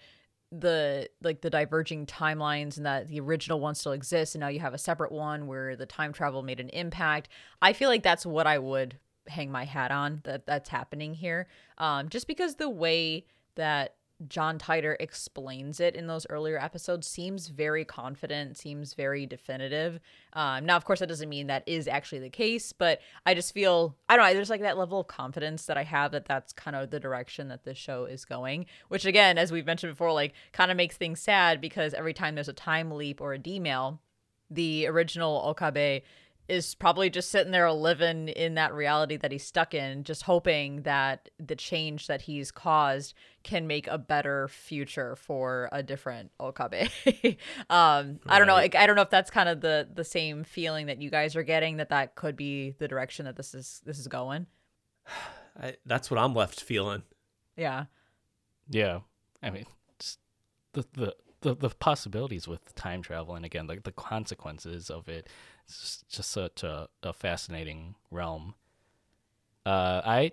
the 0.50 1.08
like 1.22 1.42
the 1.42 1.50
diverging 1.50 2.06
timelines 2.06 2.76
and 2.76 2.86
that 2.86 3.08
the 3.08 3.20
original 3.20 3.60
one 3.60 3.74
still 3.74 3.92
exists 3.92 4.34
and 4.34 4.40
now 4.40 4.48
you 4.48 4.60
have 4.60 4.72
a 4.72 4.78
separate 4.78 5.12
one 5.12 5.46
where 5.46 5.76
the 5.76 5.86
time 5.86 6.12
travel 6.12 6.42
made 6.42 6.60
an 6.60 6.70
impact. 6.70 7.28
I 7.60 7.72
feel 7.72 7.88
like 7.88 8.02
that's 8.02 8.24
what 8.24 8.46
I 8.46 8.58
would 8.58 8.98
hang 9.26 9.50
my 9.50 9.64
hat 9.64 9.90
on 9.90 10.20
that 10.24 10.46
that's 10.46 10.68
happening 10.68 11.14
here. 11.14 11.48
Um, 11.76 12.08
just 12.08 12.26
because 12.26 12.54
the 12.54 12.70
way 12.70 13.26
that 13.56 13.94
John 14.26 14.58
Titor 14.58 14.96
explains 14.98 15.78
it 15.78 15.94
in 15.94 16.08
those 16.08 16.26
earlier 16.28 16.58
episodes 16.58 17.06
seems 17.06 17.48
very 17.48 17.84
confident, 17.84 18.56
seems 18.56 18.94
very 18.94 19.26
definitive. 19.26 20.00
Um, 20.32 20.66
now, 20.66 20.76
of 20.76 20.84
course, 20.84 20.98
that 20.98 21.08
doesn't 21.08 21.28
mean 21.28 21.46
that 21.46 21.62
is 21.66 21.86
actually 21.86 22.18
the 22.18 22.30
case, 22.30 22.72
but 22.72 23.00
I 23.24 23.34
just 23.34 23.54
feel 23.54 23.96
I 24.08 24.16
don't 24.16 24.26
know. 24.26 24.34
There's 24.34 24.50
like 24.50 24.62
that 24.62 24.76
level 24.76 25.00
of 25.00 25.06
confidence 25.06 25.66
that 25.66 25.78
I 25.78 25.84
have 25.84 26.10
that 26.12 26.24
that's 26.24 26.52
kind 26.52 26.74
of 26.74 26.90
the 26.90 26.98
direction 26.98 27.48
that 27.48 27.64
this 27.64 27.78
show 27.78 28.06
is 28.06 28.24
going. 28.24 28.66
Which, 28.88 29.04
again, 29.04 29.38
as 29.38 29.52
we've 29.52 29.66
mentioned 29.66 29.92
before, 29.92 30.12
like 30.12 30.34
kind 30.52 30.70
of 30.70 30.76
makes 30.76 30.96
things 30.96 31.20
sad 31.20 31.60
because 31.60 31.94
every 31.94 32.14
time 32.14 32.34
there's 32.34 32.48
a 32.48 32.52
time 32.52 32.90
leap 32.90 33.20
or 33.20 33.34
a 33.34 33.38
demail, 33.38 34.00
the 34.50 34.86
original 34.88 35.42
Okabe 35.46 36.02
is 36.48 36.74
probably 36.74 37.10
just 37.10 37.30
sitting 37.30 37.52
there 37.52 37.70
living 37.70 38.28
in 38.28 38.54
that 38.54 38.72
reality 38.72 39.16
that 39.16 39.30
he's 39.30 39.44
stuck 39.44 39.74
in, 39.74 40.04
just 40.04 40.22
hoping 40.22 40.82
that 40.82 41.28
the 41.38 41.54
change 41.54 42.06
that 42.06 42.22
he's 42.22 42.50
caused 42.50 43.14
can 43.42 43.66
make 43.66 43.86
a 43.86 43.98
better 43.98 44.48
future 44.48 45.14
for 45.16 45.68
a 45.72 45.82
different 45.82 46.30
Okabe. 46.40 46.88
um, 47.70 48.20
I 48.26 48.38
don't 48.38 48.46
know. 48.46 48.54
Right. 48.56 48.74
I 48.74 48.86
don't 48.86 48.96
know 48.96 49.02
if 49.02 49.10
that's 49.10 49.30
kind 49.30 49.48
of 49.48 49.60
the 49.60 49.88
the 49.92 50.04
same 50.04 50.44
feeling 50.44 50.86
that 50.86 51.02
you 51.02 51.10
guys 51.10 51.36
are 51.36 51.42
getting 51.42 51.76
that 51.76 51.90
that 51.90 52.14
could 52.14 52.36
be 52.36 52.74
the 52.78 52.88
direction 52.88 53.26
that 53.26 53.36
this 53.36 53.54
is 53.54 53.82
this 53.84 53.98
is 53.98 54.08
going. 54.08 54.46
I, 55.60 55.74
that's 55.84 56.10
what 56.10 56.18
I'm 56.18 56.34
left 56.34 56.60
feeling. 56.60 57.02
Yeah. 57.56 57.86
Yeah, 58.70 59.00
I 59.42 59.50
mean, 59.50 59.66
just 59.98 60.18
the 60.72 60.84
the 60.92 61.16
the, 61.40 61.54
the 61.54 61.70
possibilities 61.70 62.48
with 62.48 62.74
time 62.74 63.02
travel, 63.02 63.34
and 63.34 63.44
again, 63.44 63.66
like 63.66 63.84
the 63.84 63.92
consequences 63.92 64.90
of 64.90 65.08
it, 65.08 65.28
it's 65.68 65.80
just, 65.80 66.08
just 66.08 66.30
such 66.30 66.62
a, 66.62 66.88
a 67.02 67.12
fascinating 67.12 67.94
realm. 68.10 68.54
Uh, 69.66 70.00
I 70.04 70.32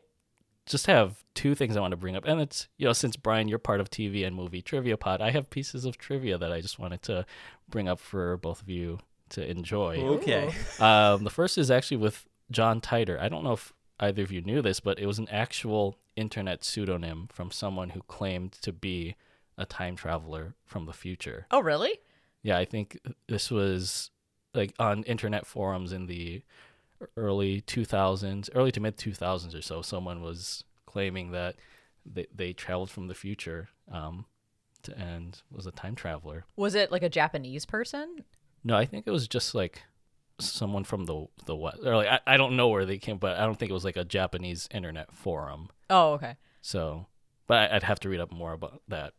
just 0.66 0.88
have 0.88 1.24
two 1.34 1.56
things 1.56 1.76
I 1.76 1.82
want 1.82 1.92
to 1.92 1.98
bring 1.98 2.16
up, 2.16 2.26
and 2.26 2.40
it's 2.40 2.68
you 2.78 2.86
know 2.86 2.94
since 2.94 3.18
Brian, 3.18 3.48
you're 3.48 3.60
part 3.60 3.82
of 3.82 3.90
TV 3.90 4.26
and 4.26 4.36
movie 4.36 4.62
trivia 4.62 4.98
pod, 4.98 5.22
I 5.22 5.32
have 5.32 5.50
pieces 5.50 5.86
of 5.86 5.98
trivia 5.98 6.38
that 6.38 6.52
I 6.52 6.62
just 6.62 6.80
wanted 6.80 7.02
to 7.04 7.26
bring 7.70 7.88
up 7.90 8.00
for 8.00 8.38
both 8.38 8.62
of 8.62 8.70
you 8.70 9.00
to 9.30 9.50
enjoy. 9.50 9.98
Okay. 9.98 10.54
Um, 10.80 11.24
the 11.24 11.30
first 11.30 11.58
is 11.58 11.70
actually 11.70 11.98
with 11.98 12.26
John 12.50 12.80
Titor. 12.80 13.20
I 13.20 13.28
don't 13.28 13.44
know 13.44 13.54
if 13.54 13.74
either 14.00 14.24
of 14.24 14.32
you 14.32 14.42
knew 14.42 14.62
this, 14.62 14.80
but 14.80 15.00
it 15.00 15.06
was 15.06 15.20
an 15.20 15.28
actual 15.30 15.98
internet 16.16 16.64
pseudonym 16.64 17.28
from 17.32 17.52
someone 17.52 17.90
who 17.90 18.02
claimed 18.04 18.54
to 18.54 18.72
be 18.72 19.16
a 19.58 19.66
time 19.66 19.96
traveler 19.96 20.56
from 20.66 20.86
the 20.86 20.94
future. 20.94 21.48
Oh, 21.52 21.62
really? 21.62 22.00
Yeah, 22.44 22.58
I 22.58 22.66
think 22.66 23.00
this 23.28 23.50
was 23.50 24.12
like 24.56 24.74
on 24.80 25.04
internet 25.04 25.46
forums 25.46 25.92
in 25.92 26.08
the 26.08 26.44
early 27.18 27.62
2000s, 27.62 28.50
early 28.56 28.72
to 28.72 28.80
mid 28.80 28.98
2000s 28.98 29.58
or 29.58 29.62
so. 29.62 29.82
Someone 29.82 30.22
was 30.22 30.64
claiming 30.86 31.32
that 31.32 31.56
they, 32.06 32.28
they 32.34 32.54
traveled 32.54 32.90
from 32.90 33.08
the 33.08 33.16
future 33.16 33.70
um, 33.92 34.26
to, 34.84 34.98
and 34.98 35.42
was 35.52 35.66
a 35.66 35.72
time 35.72 35.96
traveler. 35.96 36.46
Was 36.56 36.76
it 36.76 36.92
like 36.92 37.04
a 37.04 37.10
Japanese 37.10 37.66
person? 37.66 38.24
No, 38.64 38.76
I 38.76 38.86
think 38.86 39.06
it 39.08 39.12
was 39.12 39.28
just 39.28 39.54
like 39.54 39.84
someone 40.40 40.84
from 40.84 41.06
the 41.06 41.26
the 41.46 41.56
west. 41.56 41.80
Or 41.84 41.96
like 41.96 42.08
I, 42.08 42.20
I 42.26 42.38
don't 42.38 42.56
know 42.56 42.70
where 42.70 42.86
they 42.86 42.98
came, 42.98 43.18
but 43.18 43.38
I 43.38 43.46
don't 43.46 43.58
think 43.58 43.70
it 43.70 43.74
was 43.74 43.86
like 43.86 43.98
a 43.98 44.06
Japanese 44.06 44.68
internet 44.72 45.14
forum. 45.14 45.70
Oh, 45.90 46.14
okay. 46.14 46.38
So, 46.62 47.08
but 47.48 47.72
I'd 47.72 47.84
have 47.84 48.00
to 48.02 48.10
read 48.10 48.20
up 48.20 48.32
more 48.32 48.54
about 48.54 48.82
that. 48.88 49.14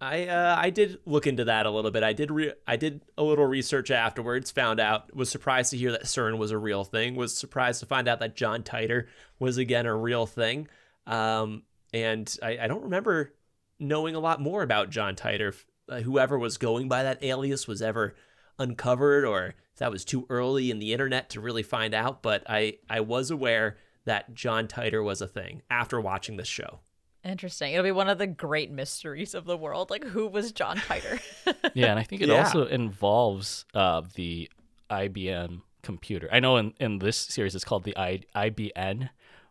I 0.00 0.26
uh, 0.26 0.56
I 0.58 0.70
did 0.70 0.98
look 1.04 1.26
into 1.26 1.44
that 1.44 1.66
a 1.66 1.70
little 1.70 1.90
bit. 1.90 2.02
I 2.02 2.14
did 2.14 2.30
re- 2.30 2.54
I 2.66 2.76
did 2.76 3.02
a 3.18 3.22
little 3.22 3.44
research 3.44 3.90
afterwards. 3.90 4.50
Found 4.52 4.80
out 4.80 5.14
was 5.14 5.28
surprised 5.28 5.70
to 5.70 5.76
hear 5.76 5.92
that 5.92 6.04
CERN 6.04 6.38
was 6.38 6.50
a 6.50 6.58
real 6.58 6.84
thing. 6.84 7.16
Was 7.16 7.36
surprised 7.36 7.80
to 7.80 7.86
find 7.86 8.08
out 8.08 8.20
that 8.20 8.34
John 8.34 8.62
Titor 8.62 9.06
was 9.38 9.58
again 9.58 9.84
a 9.84 9.94
real 9.94 10.24
thing. 10.24 10.68
Um, 11.06 11.64
and 11.92 12.34
I, 12.42 12.58
I 12.62 12.66
don't 12.66 12.84
remember 12.84 13.34
knowing 13.78 14.14
a 14.14 14.20
lot 14.20 14.40
more 14.40 14.62
about 14.62 14.90
John 14.90 15.16
Titor. 15.16 15.54
Uh, 15.88 16.00
whoever 16.00 16.38
was 16.38 16.56
going 16.56 16.88
by 16.88 17.02
that 17.02 17.22
alias 17.22 17.66
was 17.66 17.82
ever 17.82 18.14
uncovered, 18.58 19.24
or 19.24 19.54
that 19.76 19.90
was 19.90 20.04
too 20.04 20.24
early 20.30 20.70
in 20.70 20.78
the 20.78 20.92
internet 20.94 21.28
to 21.30 21.40
really 21.40 21.62
find 21.62 21.92
out. 21.92 22.22
But 22.22 22.42
I 22.48 22.78
I 22.88 23.00
was 23.00 23.30
aware 23.30 23.76
that 24.06 24.32
John 24.32 24.66
Titor 24.66 25.04
was 25.04 25.20
a 25.20 25.28
thing 25.28 25.60
after 25.68 26.00
watching 26.00 26.38
this 26.38 26.48
show. 26.48 26.80
Interesting. 27.24 27.72
It'll 27.72 27.84
be 27.84 27.92
one 27.92 28.08
of 28.08 28.18
the 28.18 28.26
great 28.26 28.70
mysteries 28.70 29.34
of 29.34 29.44
the 29.44 29.56
world. 29.56 29.90
Like, 29.90 30.04
who 30.04 30.26
was 30.26 30.52
John 30.52 30.78
Titor? 30.78 31.20
Yeah, 31.74 31.86
and 31.90 31.98
I 31.98 32.02
think 32.02 32.22
it 32.22 32.28
Yeah. 32.28 32.44
also 32.44 32.66
involves 32.66 33.64
uh, 33.74 34.02
the 34.14 34.50
IBM 34.90 35.60
computer. 35.82 36.28
I 36.32 36.40
know 36.40 36.56
in, 36.56 36.74
in 36.80 36.98
this 36.98 37.16
series 37.16 37.54
it's 37.54 37.64
called 37.64 37.84
the 37.84 37.96
I, 37.96 38.20
IBN, 38.34 39.10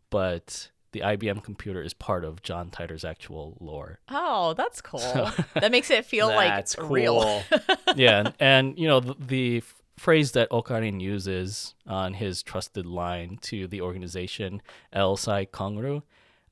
but 0.09 0.69
the 0.91 1.01
IBM 1.01 1.43
computer 1.43 1.81
is 1.81 1.93
part 1.93 2.25
of 2.25 2.41
John 2.41 2.69
Titor's 2.71 3.05
actual 3.05 3.55
lore. 3.59 3.99
oh, 4.09 4.53
that's 4.55 4.81
cool. 4.81 5.29
that 5.53 5.71
makes 5.71 5.89
it 5.91 6.05
feel 6.05 6.27
like 6.27 6.49
That's 6.49 6.75
cool. 6.75 6.89
real. 6.89 7.43
yeah, 7.95 8.19
and, 8.19 8.33
and 8.39 8.79
you 8.79 8.87
know 8.87 8.99
the, 8.99 9.15
the 9.19 9.63
phrase 9.97 10.31
that 10.31 10.49
Okarin 10.49 10.99
uses 11.01 11.75
on 11.85 12.15
his 12.15 12.41
trusted 12.41 12.85
line 12.85 13.37
to 13.43 13.67
the 13.67 13.81
organization 13.81 14.61
El 14.91 15.15
Psy 15.15 15.45
Kongroo, 15.45 16.01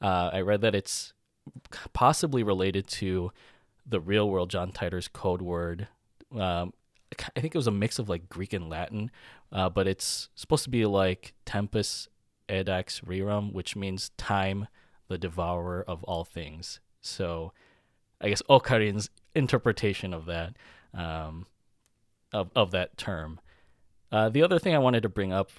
uh, 0.01 0.29
I 0.33 0.41
read 0.41 0.61
that 0.61 0.75
it's 0.75 1.13
possibly 1.93 2.43
related 2.43 2.87
to 2.87 3.31
the 3.85 3.99
real 3.99 4.29
world 4.29 4.49
John 4.49 4.71
Titor's 4.71 5.07
code 5.07 5.41
word. 5.41 5.87
Um, 6.37 6.73
I 7.35 7.39
think 7.39 7.55
it 7.55 7.57
was 7.57 7.67
a 7.67 7.71
mix 7.71 7.99
of 7.99 8.09
like 8.09 8.29
Greek 8.29 8.53
and 8.53 8.69
Latin, 8.69 9.11
uh, 9.51 9.69
but 9.69 9.87
it's 9.87 10.29
supposed 10.35 10.65
to 10.65 10.69
be 10.69 10.85
like 10.85 11.33
tempus 11.45 12.09
edax 12.49 13.03
rerum, 13.03 13.53
which 13.53 13.75
means 13.75 14.11
time, 14.17 14.67
the 15.07 15.17
devourer 15.17 15.83
of 15.87 16.03
all 16.03 16.25
things. 16.25 16.79
So 17.01 17.53
I 18.19 18.29
guess 18.29 18.41
Okarin's 18.49 19.09
interpretation 19.33 20.13
of 20.13 20.25
that, 20.25 20.55
um, 20.93 21.45
of 22.33 22.51
of 22.55 22.71
that 22.71 22.97
term. 22.97 23.39
Uh, 24.11 24.29
the 24.29 24.43
other 24.43 24.59
thing 24.59 24.75
I 24.75 24.79
wanted 24.79 25.03
to 25.03 25.09
bring 25.09 25.31
up, 25.31 25.51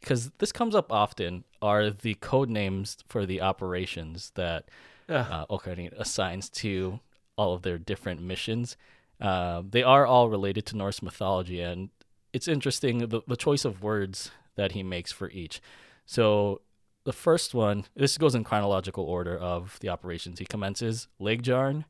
because 0.00 0.30
this 0.38 0.52
comes 0.52 0.74
up 0.74 0.92
often, 0.92 1.44
are 1.66 1.90
the 1.90 2.14
code 2.14 2.50
names 2.50 2.98
for 3.08 3.26
the 3.26 3.40
operations 3.40 4.32
that 4.34 4.68
uh, 5.08 5.46
Okarin 5.46 5.92
assigns 5.98 6.48
to 6.62 7.00
all 7.36 7.54
of 7.54 7.62
their 7.62 7.78
different 7.78 8.20
missions. 8.22 8.76
Uh, 9.20 9.62
they 9.68 9.82
are 9.82 10.06
all 10.06 10.28
related 10.28 10.64
to 10.66 10.76
Norse 10.76 11.02
mythology, 11.02 11.60
and 11.60 11.90
it's 12.32 12.48
interesting 12.48 13.08
the, 13.08 13.20
the 13.26 13.36
choice 13.36 13.64
of 13.64 13.82
words 13.82 14.30
that 14.56 14.72
he 14.72 14.82
makes 14.82 15.12
for 15.12 15.30
each. 15.30 15.60
So 16.06 16.60
the 17.04 17.12
first 17.12 17.54
one, 17.54 17.84
this 17.94 18.18
goes 18.18 18.34
in 18.34 18.44
chronological 18.44 19.04
order 19.04 19.36
of 19.36 19.78
the 19.80 19.88
operations. 19.88 20.38
He 20.38 20.44
commences 20.44 21.08
Laegjarn, 21.20 21.84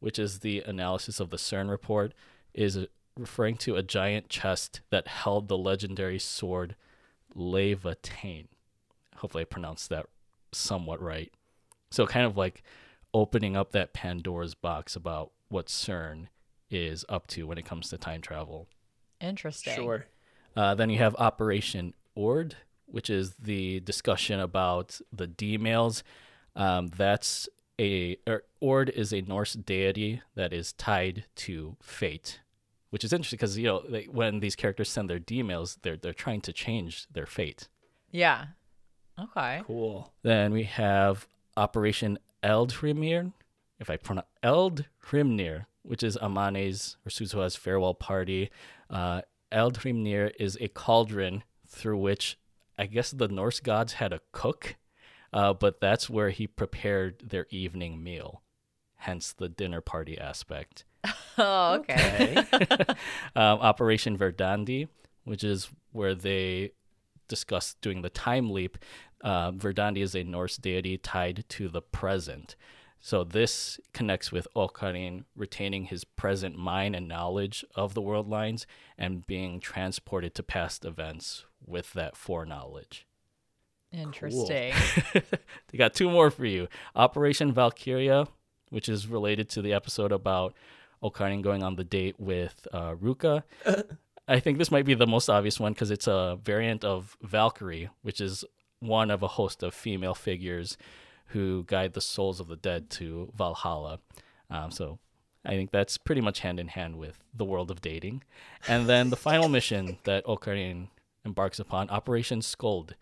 which 0.00 0.18
is 0.18 0.40
the 0.40 0.60
analysis 0.60 1.20
of 1.20 1.30
the 1.30 1.36
CERN 1.36 1.70
report, 1.70 2.12
is 2.54 2.86
referring 3.16 3.56
to 3.56 3.76
a 3.76 3.82
giant 3.82 4.28
chest 4.28 4.80
that 4.90 5.08
held 5.08 5.48
the 5.48 5.58
legendary 5.58 6.18
sword 6.18 6.74
Laevateinn. 7.36 8.46
Hopefully, 9.22 9.42
I 9.42 9.44
pronounced 9.46 9.88
that 9.88 10.06
somewhat 10.52 11.00
right. 11.00 11.32
So, 11.90 12.06
kind 12.06 12.26
of 12.26 12.36
like 12.36 12.62
opening 13.14 13.56
up 13.56 13.72
that 13.72 13.94
Pandora's 13.94 14.54
box 14.54 14.96
about 14.96 15.32
what 15.48 15.66
CERN 15.66 16.26
is 16.70 17.04
up 17.08 17.26
to 17.28 17.46
when 17.46 17.58
it 17.58 17.64
comes 17.64 17.88
to 17.90 17.98
time 17.98 18.20
travel. 18.20 18.68
Interesting. 19.20 19.74
Sure. 19.74 20.06
Uh, 20.56 20.74
then 20.74 20.90
you 20.90 20.98
have 20.98 21.14
Operation 21.16 21.94
Urd, 22.16 22.54
which 22.86 23.08
is 23.08 23.34
the 23.34 23.80
discussion 23.80 24.40
about 24.40 25.00
the 25.12 25.26
D 25.26 25.56
mails. 25.56 26.02
Um, 26.56 26.88
that's 26.88 27.48
a 27.78 28.18
or, 28.26 28.44
Urd 28.62 28.90
is 28.90 29.12
a 29.12 29.22
Norse 29.22 29.54
deity 29.54 30.20
that 30.34 30.52
is 30.52 30.72
tied 30.72 31.24
to 31.36 31.76
fate, 31.80 32.40
which 32.90 33.04
is 33.04 33.12
interesting 33.12 33.38
because 33.38 33.56
you 33.56 33.66
know 33.66 33.82
they, 33.88 34.04
when 34.04 34.40
these 34.40 34.56
characters 34.56 34.90
send 34.90 35.08
their 35.08 35.18
D 35.18 35.42
mails, 35.42 35.78
they're 35.82 35.96
they're 35.96 36.12
trying 36.12 36.40
to 36.42 36.52
change 36.52 37.06
their 37.10 37.26
fate. 37.26 37.68
Yeah. 38.10 38.46
Okay. 39.24 39.62
Cool. 39.66 40.12
Then 40.22 40.52
we 40.52 40.64
have 40.64 41.26
Operation 41.56 42.18
Eldhrimnir, 42.42 43.32
if 43.78 43.90
I 43.90 43.96
pronounce 43.96 44.26
Eldhrimnir, 44.42 45.66
which 45.82 46.02
is 46.02 46.16
Amane's 46.20 46.96
or 47.06 47.10
Suzuha's 47.10 47.56
farewell 47.56 47.94
party. 47.94 48.50
Uh, 48.88 49.22
Eldhrimnir 49.50 50.32
is 50.38 50.56
a 50.60 50.68
cauldron 50.68 51.42
through 51.66 51.98
which 51.98 52.38
I 52.78 52.86
guess 52.86 53.10
the 53.10 53.28
Norse 53.28 53.60
gods 53.60 53.94
had 53.94 54.12
a 54.12 54.20
cook, 54.32 54.76
uh, 55.32 55.52
but 55.52 55.80
that's 55.80 56.08
where 56.08 56.30
he 56.30 56.46
prepared 56.46 57.20
their 57.28 57.46
evening 57.50 58.02
meal, 58.02 58.42
hence 58.96 59.32
the 59.32 59.48
dinner 59.48 59.80
party 59.80 60.18
aspect. 60.18 60.84
Oh, 61.38 61.76
okay. 61.76 62.36
um, 63.34 63.58
Operation 63.60 64.18
Verdandi, 64.18 64.88
which 65.24 65.42
is 65.42 65.70
where 65.90 66.14
they 66.14 66.72
discuss 67.28 67.74
doing 67.80 68.02
the 68.02 68.10
time 68.10 68.50
leap. 68.50 68.78
Uh, 69.22 69.52
Verdandi 69.52 70.02
is 70.02 70.14
a 70.14 70.24
Norse 70.24 70.56
deity 70.56 70.98
tied 70.98 71.44
to 71.50 71.68
the 71.68 71.82
present. 71.82 72.56
So 73.04 73.24
this 73.24 73.80
connects 73.92 74.30
with 74.30 74.46
Okarin 74.54 75.24
retaining 75.34 75.86
his 75.86 76.04
present 76.04 76.56
mind 76.56 76.94
and 76.94 77.08
knowledge 77.08 77.64
of 77.74 77.94
the 77.94 78.00
world 78.00 78.28
lines 78.28 78.64
and 78.96 79.26
being 79.26 79.58
transported 79.58 80.36
to 80.36 80.44
past 80.44 80.84
events 80.84 81.44
with 81.66 81.92
that 81.94 82.16
foreknowledge. 82.16 83.06
Interesting. 83.92 84.72
they 85.14 85.78
got 85.78 85.94
two 85.94 86.10
more 86.10 86.30
for 86.30 86.46
you. 86.46 86.68
Operation 86.94 87.52
Valkyria, 87.52 88.28
which 88.70 88.88
is 88.88 89.08
related 89.08 89.48
to 89.50 89.62
the 89.62 89.72
episode 89.72 90.12
about 90.12 90.54
Okarin 91.02 91.42
going 91.42 91.64
on 91.64 91.74
the 91.74 91.84
date 91.84 92.18
with 92.20 92.66
uh, 92.72 92.94
Ruka. 92.94 93.42
I 94.32 94.40
think 94.40 94.56
this 94.56 94.70
might 94.70 94.86
be 94.86 94.94
the 94.94 95.06
most 95.06 95.28
obvious 95.28 95.60
one 95.60 95.74
because 95.74 95.90
it's 95.90 96.06
a 96.06 96.38
variant 96.42 96.84
of 96.84 97.18
Valkyrie, 97.20 97.90
which 98.00 98.18
is 98.18 98.46
one 98.80 99.10
of 99.10 99.22
a 99.22 99.28
host 99.28 99.62
of 99.62 99.74
female 99.74 100.14
figures 100.14 100.78
who 101.26 101.64
guide 101.64 101.92
the 101.92 102.00
souls 102.00 102.40
of 102.40 102.48
the 102.48 102.56
dead 102.56 102.88
to 102.88 103.30
Valhalla. 103.36 103.98
Um, 104.48 104.70
so 104.70 104.98
I 105.44 105.50
think 105.50 105.70
that's 105.70 105.98
pretty 105.98 106.22
much 106.22 106.40
hand 106.40 106.58
in 106.58 106.68
hand 106.68 106.96
with 106.96 107.22
the 107.34 107.44
world 107.44 107.70
of 107.70 107.82
dating. 107.82 108.22
And 108.66 108.88
then 108.88 109.10
the 109.10 109.16
final 109.16 109.50
mission 109.50 109.98
that 110.04 110.24
Okarin 110.24 110.88
embarks 111.26 111.58
upon, 111.58 111.90
Operation 111.90 112.40
Skuld. 112.40 112.92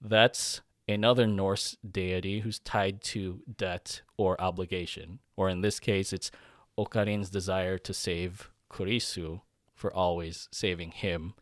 That's 0.00 0.62
another 0.88 1.28
Norse 1.28 1.76
deity 1.88 2.40
who's 2.40 2.58
tied 2.58 3.02
to 3.02 3.42
debt 3.56 4.02
or 4.16 4.40
obligation. 4.40 5.20
Or 5.36 5.48
in 5.48 5.60
this 5.60 5.78
case, 5.78 6.12
it's 6.12 6.32
Okarin's 6.76 7.30
desire 7.30 7.78
to 7.78 7.94
save 7.94 8.50
Kurisu 8.68 9.42
for 9.82 9.92
always 9.92 10.48
saving 10.52 10.92
him 10.92 11.34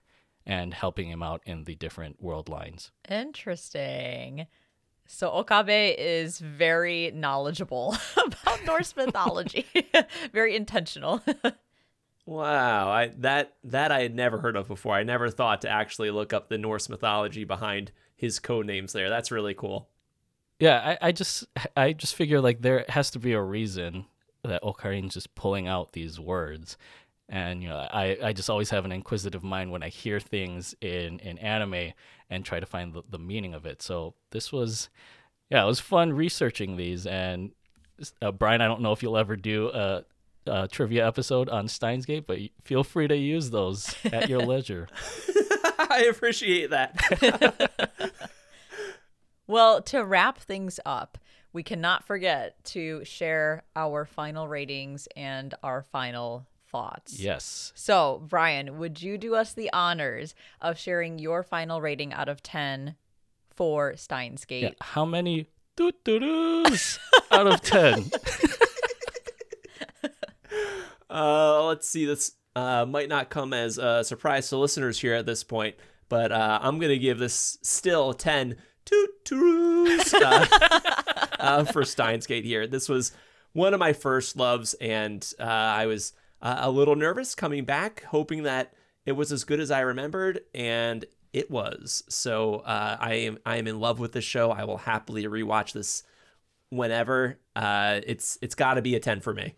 and 0.46 0.72
helping 0.72 1.10
him 1.10 1.22
out 1.22 1.42
in 1.44 1.64
the 1.64 1.74
different 1.74 2.22
world 2.22 2.48
lines. 2.48 2.90
Interesting. 3.06 4.46
So 5.06 5.30
Okabe 5.30 5.94
is 5.98 6.38
very 6.38 7.10
knowledgeable 7.14 7.94
about 8.16 8.64
Norse 8.64 8.96
mythology. 8.96 9.66
very 10.32 10.56
intentional. 10.56 11.22
wow, 12.24 12.88
I 12.90 13.12
that 13.18 13.56
that 13.64 13.92
I 13.92 14.00
had 14.00 14.14
never 14.14 14.38
heard 14.38 14.56
of 14.56 14.66
before. 14.66 14.94
I 14.94 15.02
never 15.02 15.28
thought 15.28 15.60
to 15.60 15.68
actually 15.68 16.10
look 16.10 16.32
up 16.32 16.48
the 16.48 16.56
Norse 16.56 16.88
mythology 16.88 17.44
behind 17.44 17.92
his 18.16 18.38
code 18.38 18.64
names 18.64 18.94
there. 18.94 19.10
That's 19.10 19.30
really 19.30 19.52
cool. 19.52 19.90
Yeah, 20.58 20.96
I, 21.00 21.08
I 21.08 21.12
just 21.12 21.44
I 21.76 21.92
just 21.92 22.14
figure 22.14 22.40
like 22.40 22.62
there 22.62 22.86
has 22.88 23.10
to 23.10 23.18
be 23.18 23.34
a 23.34 23.42
reason 23.42 24.06
that 24.44 24.62
Okarin's 24.62 25.14
just 25.14 25.34
pulling 25.34 25.66
out 25.66 25.92
these 25.92 26.18
words. 26.18 26.78
And 27.30 27.62
you 27.62 27.68
know, 27.68 27.76
I, 27.76 28.18
I 28.22 28.32
just 28.32 28.50
always 28.50 28.70
have 28.70 28.84
an 28.84 28.90
inquisitive 28.90 29.44
mind 29.44 29.70
when 29.70 29.84
I 29.84 29.88
hear 29.88 30.18
things 30.18 30.74
in, 30.80 31.20
in 31.20 31.38
anime 31.38 31.92
and 32.28 32.44
try 32.44 32.58
to 32.58 32.66
find 32.66 32.92
the, 32.92 33.02
the 33.08 33.20
meaning 33.20 33.54
of 33.54 33.64
it. 33.64 33.80
So 33.82 34.14
this 34.32 34.52
was, 34.52 34.90
yeah, 35.48 35.62
it 35.62 35.66
was 35.66 35.78
fun 35.78 36.12
researching 36.12 36.76
these. 36.76 37.06
And 37.06 37.52
uh, 38.20 38.32
Brian, 38.32 38.60
I 38.60 38.66
don't 38.66 38.80
know 38.80 38.90
if 38.90 39.02
you'll 39.02 39.16
ever 39.16 39.36
do 39.36 39.68
a, 39.68 40.04
a 40.46 40.66
trivia 40.66 41.06
episode 41.06 41.48
on 41.48 41.68
Steins 41.68 42.04
Gate, 42.04 42.26
but 42.26 42.40
feel 42.64 42.82
free 42.82 43.06
to 43.06 43.16
use 43.16 43.50
those 43.50 43.94
at 44.12 44.28
your 44.28 44.40
leisure. 44.46 44.88
I 45.78 46.06
appreciate 46.10 46.70
that. 46.70 48.12
well, 49.46 49.82
to 49.82 50.04
wrap 50.04 50.38
things 50.38 50.80
up, 50.84 51.16
we 51.52 51.62
cannot 51.62 52.04
forget 52.04 52.62
to 52.64 53.04
share 53.04 53.62
our 53.76 54.04
final 54.04 54.48
ratings 54.48 55.08
and 55.16 55.54
our 55.62 55.82
final 55.82 56.46
thoughts. 56.70 57.18
Yes. 57.18 57.72
So, 57.74 58.22
Brian, 58.26 58.78
would 58.78 59.02
you 59.02 59.18
do 59.18 59.34
us 59.34 59.52
the 59.52 59.70
honors 59.72 60.34
of 60.60 60.78
sharing 60.78 61.18
your 61.18 61.42
final 61.42 61.80
rating 61.80 62.12
out 62.12 62.28
of 62.28 62.42
10 62.42 62.96
for 63.50 63.96
Steins 63.96 64.44
Gate? 64.44 64.62
Yeah. 64.62 64.70
How 64.80 65.04
many 65.04 65.46
doo-doo-doos 65.76 66.98
out 67.30 67.46
of 67.46 67.60
10? 67.60 68.10
uh, 71.10 71.64
let's 71.64 71.88
see. 71.88 72.06
This 72.06 72.32
uh, 72.56 72.86
might 72.86 73.08
not 73.08 73.30
come 73.30 73.52
as 73.52 73.78
a 73.78 74.04
surprise 74.04 74.48
to 74.50 74.56
listeners 74.56 75.00
here 75.00 75.14
at 75.14 75.26
this 75.26 75.44
point, 75.44 75.76
but 76.08 76.32
uh, 76.32 76.58
I'm 76.62 76.78
going 76.78 76.90
to 76.90 76.98
give 76.98 77.18
this 77.18 77.58
still 77.62 78.12
10 78.12 78.56
toot 78.84 79.10
uh, 79.32 80.46
uh, 81.40 81.64
for 81.64 81.84
Steins 81.84 82.26
Gate 82.26 82.44
here. 82.44 82.66
This 82.66 82.88
was 82.88 83.12
one 83.52 83.74
of 83.74 83.80
my 83.80 83.92
first 83.92 84.36
loves, 84.36 84.74
and 84.74 85.26
uh, 85.38 85.44
I 85.44 85.86
was 85.86 86.12
uh, 86.42 86.58
a 86.60 86.70
little 86.70 86.96
nervous 86.96 87.34
coming 87.34 87.64
back, 87.64 88.04
hoping 88.04 88.42
that 88.44 88.72
it 89.06 89.12
was 89.12 89.32
as 89.32 89.44
good 89.44 89.60
as 89.60 89.70
I 89.70 89.80
remembered, 89.80 90.40
and 90.54 91.04
it 91.32 91.50
was. 91.50 92.02
So 92.08 92.56
uh, 92.56 92.96
I 93.00 93.14
am 93.14 93.38
I 93.46 93.56
am 93.56 93.66
in 93.66 93.80
love 93.80 93.98
with 93.98 94.12
the 94.12 94.20
show. 94.20 94.50
I 94.50 94.64
will 94.64 94.78
happily 94.78 95.24
rewatch 95.24 95.72
this 95.72 96.02
whenever. 96.70 97.38
Uh, 97.54 98.00
it's 98.06 98.38
it's 98.42 98.54
got 98.54 98.74
to 98.74 98.82
be 98.82 98.94
a 98.94 99.00
ten 99.00 99.20
for 99.20 99.34
me. 99.34 99.54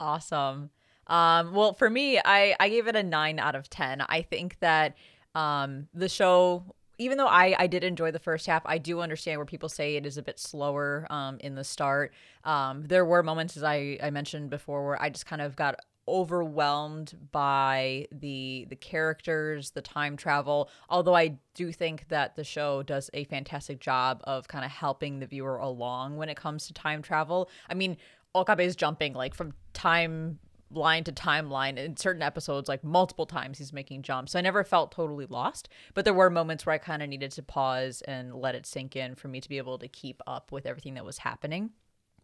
Awesome. 0.00 0.70
Um, 1.06 1.54
well, 1.54 1.74
for 1.74 1.88
me, 1.88 2.18
I 2.24 2.56
I 2.58 2.68
gave 2.68 2.86
it 2.86 2.96
a 2.96 3.02
nine 3.02 3.38
out 3.38 3.54
of 3.54 3.68
ten. 3.68 4.02
I 4.08 4.22
think 4.22 4.58
that 4.60 4.96
um, 5.34 5.88
the 5.94 6.08
show 6.08 6.76
even 6.98 7.18
though 7.18 7.26
I, 7.26 7.54
I 7.58 7.66
did 7.66 7.84
enjoy 7.84 8.10
the 8.10 8.18
first 8.18 8.46
half, 8.46 8.62
I 8.64 8.78
do 8.78 9.00
understand 9.00 9.38
where 9.38 9.46
people 9.46 9.68
say 9.68 9.96
it 9.96 10.06
is 10.06 10.16
a 10.16 10.22
bit 10.22 10.38
slower 10.38 11.06
um, 11.10 11.36
in 11.40 11.54
the 11.54 11.64
start. 11.64 12.12
Um, 12.44 12.84
there 12.86 13.04
were 13.04 13.22
moments, 13.22 13.56
as 13.56 13.62
I, 13.62 13.98
I 14.02 14.10
mentioned 14.10 14.50
before, 14.50 14.84
where 14.84 15.02
I 15.02 15.10
just 15.10 15.26
kind 15.26 15.42
of 15.42 15.56
got 15.56 15.78
overwhelmed 16.08 17.16
by 17.32 18.06
the 18.12 18.66
the 18.68 18.76
characters, 18.76 19.70
the 19.70 19.82
time 19.82 20.16
travel. 20.16 20.70
Although 20.88 21.14
I 21.14 21.38
do 21.54 21.72
think 21.72 22.08
that 22.08 22.36
the 22.36 22.44
show 22.44 22.82
does 22.82 23.10
a 23.14 23.24
fantastic 23.24 23.80
job 23.80 24.20
of 24.24 24.48
kind 24.48 24.64
of 24.64 24.70
helping 24.70 25.20
the 25.20 25.26
viewer 25.26 25.56
along 25.56 26.16
when 26.16 26.28
it 26.28 26.36
comes 26.36 26.66
to 26.66 26.72
time 26.72 27.02
travel. 27.02 27.50
I 27.68 27.74
mean, 27.74 27.96
Okabe 28.34 28.60
is 28.60 28.76
jumping 28.76 29.14
like 29.14 29.34
from 29.34 29.54
time 29.72 30.38
line 30.70 31.04
to 31.04 31.12
timeline 31.12 31.76
in 31.76 31.96
certain 31.96 32.22
episodes 32.22 32.68
like 32.68 32.82
multiple 32.82 33.24
times 33.24 33.58
he's 33.58 33.72
making 33.72 34.02
jumps 34.02 34.32
so 34.32 34.38
i 34.40 34.42
never 34.42 34.64
felt 34.64 34.90
totally 34.90 35.24
lost 35.26 35.68
but 35.94 36.04
there 36.04 36.12
were 36.12 36.28
moments 36.28 36.66
where 36.66 36.74
i 36.74 36.78
kind 36.78 37.04
of 37.04 37.08
needed 37.08 37.30
to 37.30 37.40
pause 37.40 38.02
and 38.02 38.34
let 38.34 38.56
it 38.56 38.66
sink 38.66 38.96
in 38.96 39.14
for 39.14 39.28
me 39.28 39.40
to 39.40 39.48
be 39.48 39.58
able 39.58 39.78
to 39.78 39.86
keep 39.86 40.20
up 40.26 40.50
with 40.50 40.66
everything 40.66 40.94
that 40.94 41.04
was 41.04 41.18
happening 41.18 41.70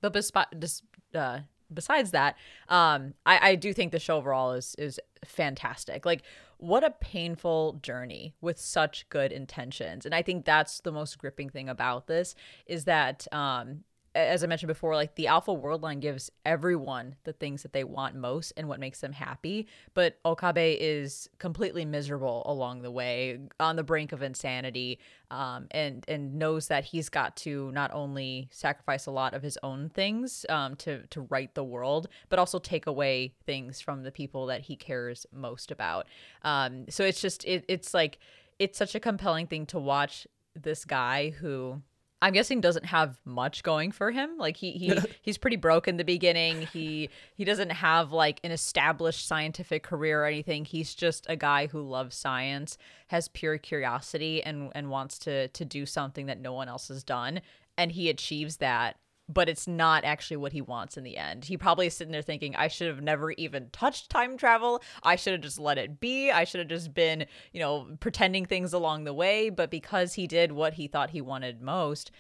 but 0.01 0.13
besp- 0.13 0.83
uh, 1.15 1.39
besides 1.75 2.11
that, 2.13 2.37
um, 2.69 3.15
I, 3.27 3.51
I 3.51 3.55
do 3.55 3.73
think 3.73 3.93
the 3.93 3.99
show 3.99 4.17
overall 4.17 4.53
is 4.53 4.75
is 4.79 5.01
fantastic. 5.25 6.05
Like, 6.07 6.23
what 6.59 6.85
a 6.85 6.91
painful 6.91 7.81
journey 7.83 8.35
with 8.41 8.59
such 8.59 9.09
good 9.09 9.33
intentions, 9.33 10.07
and 10.07 10.15
I 10.15 10.23
think 10.23 10.45
that's 10.45 10.81
the 10.81 10.93
most 10.93 11.19
gripping 11.19 11.51
thing 11.51 11.69
about 11.69 12.07
this 12.07 12.35
is 12.67 12.85
that 12.85 13.27
um, 13.33 13.85
as 14.15 14.45
I 14.45 14.47
mentioned 14.47 14.69
before, 14.69 14.95
like 14.95 15.15
the 15.15 15.27
alpha 15.27 15.53
world 15.53 15.83
line 15.83 16.01
gives 16.01 16.31
everyone 16.45 17.17
the 17.25 17.33
things 17.33 17.63
that 17.63 17.73
they 17.73 17.85
want 17.85 18.15
most 18.15 18.53
and 18.57 18.69
what 18.69 18.81
makes 18.81 19.01
them 19.01 19.13
happy. 19.13 19.67
But 19.95 20.19
Okabe 20.25 20.77
is 20.81 21.29
completely 21.39 21.85
miserable 21.85 22.43
along 22.47 22.83
the 22.83 22.91
way, 22.91 23.39
on 23.59 23.77
the 23.77 23.83
brink 23.83 24.13
of 24.13 24.23
insanity, 24.23 24.99
um, 25.31 25.67
and 25.71 26.05
and 26.09 26.35
knows 26.35 26.69
that 26.69 26.85
he's 26.85 27.09
got 27.09 27.37
to 27.39 27.71
not 27.73 27.91
only 27.95 28.49
sacrifice 28.51 29.07
a 29.07 29.11
lot 29.11 29.35
of 29.35 29.43
his 29.43 29.59
own 29.63 29.89
things 29.89 30.45
um, 30.49 30.77
to 30.77 31.07
to 31.09 31.23
right 31.23 31.55
the 31.55 31.65
world, 31.65 32.09
but 32.29 32.39
also 32.39 32.59
take 32.59 32.87
away 32.87 33.33
things 33.47 33.81
from 33.81 34.03
the 34.03 34.13
people 34.13 34.47
that 34.47 34.63
he 34.63 34.77
cares 34.77 35.27
most 35.33 35.71
about. 35.71 36.07
Um, 36.43 36.85
so 36.91 37.05
it's 37.05 37.21
just 37.21 37.45
it, 37.45 37.65
it's 37.69 37.95
like 37.95 38.19
it's 38.59 38.77
such 38.77 38.95
a 38.95 39.01
compelling 39.01 39.47
thing 39.47 39.67
to 39.67 39.79
watch 39.79 40.27
this 40.55 40.85
guy 40.85 41.31
who 41.31 41.81
I'm 42.23 42.33
guessing 42.33 42.61
doesn't 42.61 42.87
have 42.87 43.19
much 43.25 43.63
going 43.63 43.93
for 43.93 44.11
him. 44.11 44.39
Like 44.39 44.57
he 44.57 44.73
he 44.73 44.97
he's 45.23 45.37
pretty 45.37 45.57
broke 45.57 45.89
in 45.89 45.97
the 45.99 46.05
beginning. 46.05 46.63
He 46.73 47.11
he 47.35 47.45
doesn't 47.45 47.71
have 47.71 48.13
like 48.13 48.41
an 48.45 48.53
established 48.53 49.27
scientific 49.27 49.83
career 49.83 50.23
or 50.23 50.27
anything. 50.27 50.65
He's 50.65 50.95
just 50.95 51.27
a 51.29 51.37
guy 51.37 51.67
who 51.67 51.83
loves 51.83 52.17
science, 52.17 52.79
has 53.09 53.29
pure 53.29 53.59
curiosity 53.59 54.43
and 54.43 54.71
and 54.75 54.89
wants 54.89 55.19
to 55.21 55.49
to 55.49 55.65
do 55.65 55.85
something 55.85 56.27
that 56.27 56.41
no 56.41 56.53
one 56.53 56.69
else 56.69 56.89
has 56.89 57.03
done 57.03 57.43
and 57.79 57.93
he 57.93 58.09
achieves 58.09 58.59
that 58.59 58.97
but 59.33 59.49
it's 59.49 59.67
not 59.67 60.05
actually 60.05 60.37
what 60.37 60.53
he 60.53 60.61
wants 60.61 60.97
in 60.97 61.05
the 61.05 61.17
end. 61.17 61.45
He 61.45 61.57
probably 61.57 61.87
is 61.87 61.95
sitting 61.95 62.13
there 62.13 62.23
thinking, 62.23 62.55
I 62.57 62.69
should 62.69 62.89
have 62.89 63.03
never 63.03 63.33
even 63.33 63.69
touched 63.71 64.11
time 64.11 64.37
travel. 64.37 64.83
I 65.03 65.17
should 65.17 65.33
have 65.33 65.43
just 65.43 65.59
let 65.59 65.79
it 65.79 66.01
be. 66.01 66.31
I 66.31 66.45
should 66.45 66.61
have 66.61 66.69
just 66.69 66.93
been, 66.95 67.27
you 67.53 67.61
know, 67.61 67.89
pretending 68.01 68.47
things 68.47 68.73
along 68.73 69.05
the 69.05 69.15
way. 69.15 69.51
But 69.51 69.71
because 69.71 70.15
he 70.15 70.27
did 70.27 70.53
what 70.53 70.75
he 70.75 70.89
thought 70.89 71.11
he 71.11 71.21
wanted 71.21 71.63
most, 71.63 72.11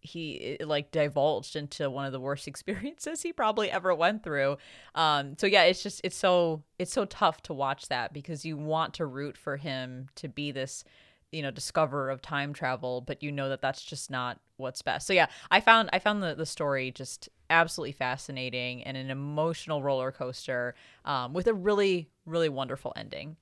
he 0.00 0.56
like 0.64 0.90
divulged 0.90 1.56
into 1.56 1.90
one 1.90 2.06
of 2.06 2.12
the 2.12 2.20
worst 2.20 2.48
experiences 2.48 3.22
he 3.22 3.32
probably 3.32 3.70
ever 3.70 3.94
went 3.94 4.22
through. 4.22 4.56
Um, 4.94 5.36
so 5.38 5.46
yeah, 5.46 5.64
it's 5.64 5.82
just 5.82 6.00
it's 6.04 6.16
so 6.16 6.62
it's 6.78 6.92
so 6.92 7.04
tough 7.04 7.42
to 7.42 7.54
watch 7.54 7.88
that 7.88 8.12
because 8.12 8.44
you 8.44 8.56
want 8.56 8.94
to 8.94 9.06
root 9.06 9.36
for 9.36 9.56
him 9.56 10.08
to 10.16 10.28
be 10.28 10.50
this 10.50 10.84
you 11.32 11.42
know 11.42 11.50
discoverer 11.50 12.10
of 12.10 12.20
time 12.20 12.52
travel 12.52 13.00
but 13.00 13.22
you 13.22 13.30
know 13.30 13.48
that 13.48 13.60
that's 13.60 13.82
just 13.82 14.10
not 14.10 14.38
what's 14.56 14.82
best 14.82 15.06
so 15.06 15.12
yeah 15.12 15.26
i 15.50 15.60
found 15.60 15.88
i 15.92 15.98
found 15.98 16.22
the, 16.22 16.34
the 16.34 16.46
story 16.46 16.90
just 16.90 17.28
absolutely 17.48 17.92
fascinating 17.92 18.82
and 18.84 18.96
an 18.96 19.10
emotional 19.10 19.82
roller 19.82 20.12
coaster 20.12 20.74
um, 21.04 21.32
with 21.32 21.46
a 21.46 21.54
really 21.54 22.08
really 22.26 22.48
wonderful 22.48 22.92
ending 22.96 23.36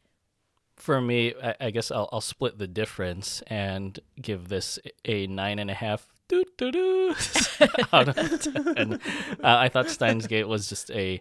for 0.76 1.00
me 1.00 1.34
I, 1.42 1.54
I 1.60 1.70
guess 1.70 1.90
I'll, 1.90 2.08
I'll 2.12 2.20
split 2.20 2.58
the 2.58 2.68
difference 2.68 3.42
and 3.48 3.98
give 4.20 4.48
this 4.48 4.78
a 5.04 5.26
nine 5.26 5.58
and 5.58 5.70
a 5.70 5.74
half 5.74 6.06
doo 6.28 6.44
doo 6.56 6.70
doo 6.70 7.14
out 7.92 8.08
of 8.08 8.40
ten. 8.40 8.94
Uh, 8.94 8.98
I 9.42 9.68
thought 9.68 9.88
Steins 9.88 10.26
Gate 10.26 10.46
was 10.46 10.68
just 10.68 10.90
a 10.90 11.20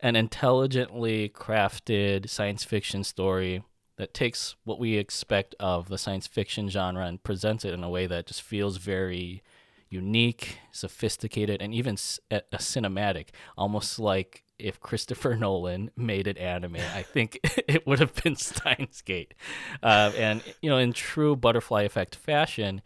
an 0.00 0.16
intelligently 0.16 1.28
crafted 1.28 2.28
science 2.28 2.64
fiction 2.64 3.02
story 3.02 3.62
that 3.96 4.14
takes 4.14 4.56
what 4.64 4.78
we 4.78 4.96
expect 4.96 5.54
of 5.58 5.88
the 5.88 5.98
science 5.98 6.26
fiction 6.26 6.68
genre 6.68 7.06
and 7.06 7.22
presents 7.22 7.64
it 7.64 7.72
in 7.74 7.82
a 7.82 7.90
way 7.90 8.06
that 8.06 8.26
just 8.26 8.42
feels 8.42 8.76
very 8.76 9.42
unique, 9.88 10.58
sophisticated, 10.72 11.62
and 11.62 11.72
even 11.72 11.96
a, 12.30 12.42
cinematic, 12.56 13.28
almost 13.56 13.98
like 13.98 14.44
if 14.58 14.80
Christopher 14.80 15.36
Nolan 15.40 15.90
made 15.96 16.26
an 16.26 16.38
anime, 16.38 16.76
I 16.94 17.02
think 17.02 17.40
it 17.68 17.86
would 17.86 18.00
have 18.00 18.14
been 18.14 18.36
Steins 18.36 19.02
Gate. 19.02 19.34
Uh, 19.82 20.12
and 20.16 20.42
you 20.60 20.70
know, 20.70 20.78
in 20.78 20.92
true 20.92 21.36
butterfly 21.36 21.82
effect 21.82 22.14
fashion, 22.14 22.82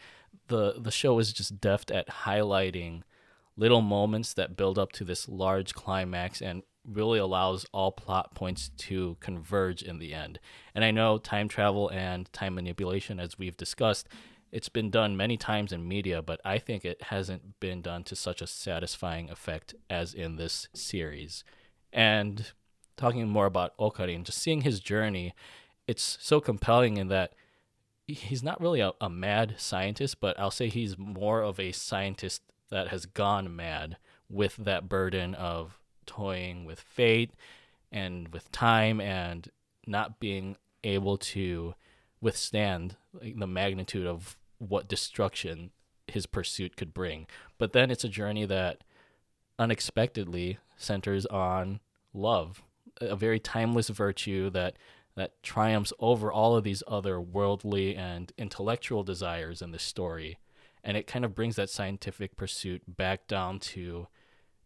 the 0.48 0.74
the 0.78 0.90
show 0.90 1.18
is 1.18 1.32
just 1.32 1.60
deft 1.60 1.90
at 1.90 2.08
highlighting 2.08 3.02
little 3.56 3.80
moments 3.80 4.34
that 4.34 4.56
build 4.56 4.78
up 4.78 4.90
to 4.92 5.04
this 5.04 5.28
large 5.28 5.74
climax 5.74 6.40
and 6.40 6.62
really 6.84 7.18
allows 7.18 7.66
all 7.72 7.92
plot 7.92 8.34
points 8.34 8.70
to 8.76 9.16
converge 9.20 9.82
in 9.82 9.98
the 9.98 10.14
end. 10.14 10.40
And 10.74 10.84
I 10.84 10.90
know 10.90 11.18
time 11.18 11.48
travel 11.48 11.88
and 11.90 12.32
time 12.32 12.54
manipulation, 12.54 13.20
as 13.20 13.38
we've 13.38 13.56
discussed, 13.56 14.08
it's 14.52 14.68
been 14.68 14.90
done 14.90 15.16
many 15.16 15.36
times 15.36 15.72
in 15.72 15.86
media, 15.86 16.22
but 16.22 16.40
I 16.44 16.58
think 16.58 16.84
it 16.84 17.02
hasn't 17.02 17.60
been 17.60 17.82
done 17.82 18.02
to 18.04 18.16
such 18.16 18.42
a 18.42 18.46
satisfying 18.46 19.30
effect 19.30 19.74
as 19.88 20.12
in 20.12 20.36
this 20.36 20.68
series. 20.74 21.44
And 21.92 22.52
talking 22.96 23.28
more 23.28 23.46
about 23.46 23.76
Okarin, 23.78 24.24
just 24.24 24.38
seeing 24.38 24.62
his 24.62 24.80
journey, 24.80 25.34
it's 25.86 26.18
so 26.20 26.40
compelling 26.40 26.96
in 26.96 27.08
that 27.08 27.34
he's 28.06 28.42
not 28.42 28.60
really 28.60 28.80
a, 28.80 28.92
a 29.00 29.08
mad 29.08 29.54
scientist, 29.58 30.20
but 30.20 30.38
I'll 30.38 30.50
say 30.50 30.68
he's 30.68 30.98
more 30.98 31.42
of 31.42 31.60
a 31.60 31.72
scientist 31.72 32.42
that 32.70 32.88
has 32.88 33.06
gone 33.06 33.54
mad 33.54 33.96
with 34.28 34.56
that 34.56 34.88
burden 34.88 35.34
of 35.34 35.79
toying 36.10 36.64
with 36.64 36.80
fate 36.80 37.30
and 37.92 38.28
with 38.28 38.50
time 38.50 39.00
and 39.00 39.48
not 39.86 40.18
being 40.18 40.56
able 40.82 41.16
to 41.16 41.74
withstand 42.20 42.96
the 43.12 43.46
magnitude 43.46 44.06
of 44.06 44.36
what 44.58 44.88
destruction 44.88 45.70
his 46.08 46.26
pursuit 46.26 46.76
could 46.76 46.92
bring. 46.92 47.26
But 47.58 47.72
then 47.72 47.90
it's 47.90 48.04
a 48.04 48.08
journey 48.08 48.44
that 48.46 48.82
unexpectedly 49.58 50.58
centers 50.76 51.26
on 51.26 51.78
love, 52.12 52.62
a 53.00 53.14
very 53.14 53.38
timeless 53.38 53.88
virtue 53.88 54.50
that 54.50 54.76
that 55.16 55.42
triumphs 55.42 55.92
over 55.98 56.32
all 56.32 56.56
of 56.56 56.64
these 56.64 56.82
other 56.86 57.20
worldly 57.20 57.94
and 57.96 58.32
intellectual 58.38 59.02
desires 59.02 59.60
in 59.60 59.70
the 59.70 59.78
story. 59.78 60.38
And 60.82 60.96
it 60.96 61.06
kind 61.06 61.24
of 61.24 61.34
brings 61.34 61.56
that 61.56 61.68
scientific 61.68 62.36
pursuit 62.36 62.82
back 62.86 63.26
down 63.26 63.58
to 63.60 64.06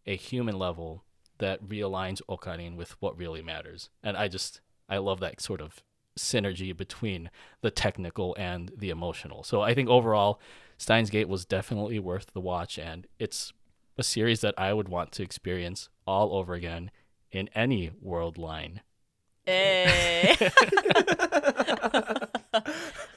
a 0.07 0.17
human 0.17 0.59
level 0.59 1.04
that 1.39 1.63
realigns 1.67 2.21
Okarin 2.29 2.77
with 2.77 2.93
what 3.01 3.17
really 3.19 3.43
matters. 3.43 3.91
And 4.03 4.17
I 4.17 4.29
just 4.29 4.61
I 4.89 4.99
love 4.99 5.21
that 5.21 5.41
sort 5.41 5.61
of 5.61 5.83
synergy 6.19 6.77
between 6.77 7.31
the 7.61 7.71
technical 7.71 8.37
and 8.39 8.71
the 8.77 8.91
emotional. 8.91 9.43
So 9.43 9.63
I 9.63 9.75
think 9.75 9.89
overall 9.89 10.41
Steins 10.79 11.11
Gate 11.11 11.29
was 11.29 11.45
definitely 11.45 11.99
worth 11.99 12.33
the 12.33 12.41
watch 12.41 12.79
and 12.79 13.07
it's 13.19 13.53
a 13.97 14.03
series 14.03 14.41
that 14.41 14.55
I 14.59 14.73
would 14.73 14.89
want 14.89 15.13
to 15.13 15.23
experience 15.23 15.89
all 16.07 16.35
over 16.35 16.55
again 16.55 16.91
in 17.31 17.49
any 17.55 17.91
world 18.01 18.39
line. 18.39 18.81
Hey. 19.47 20.37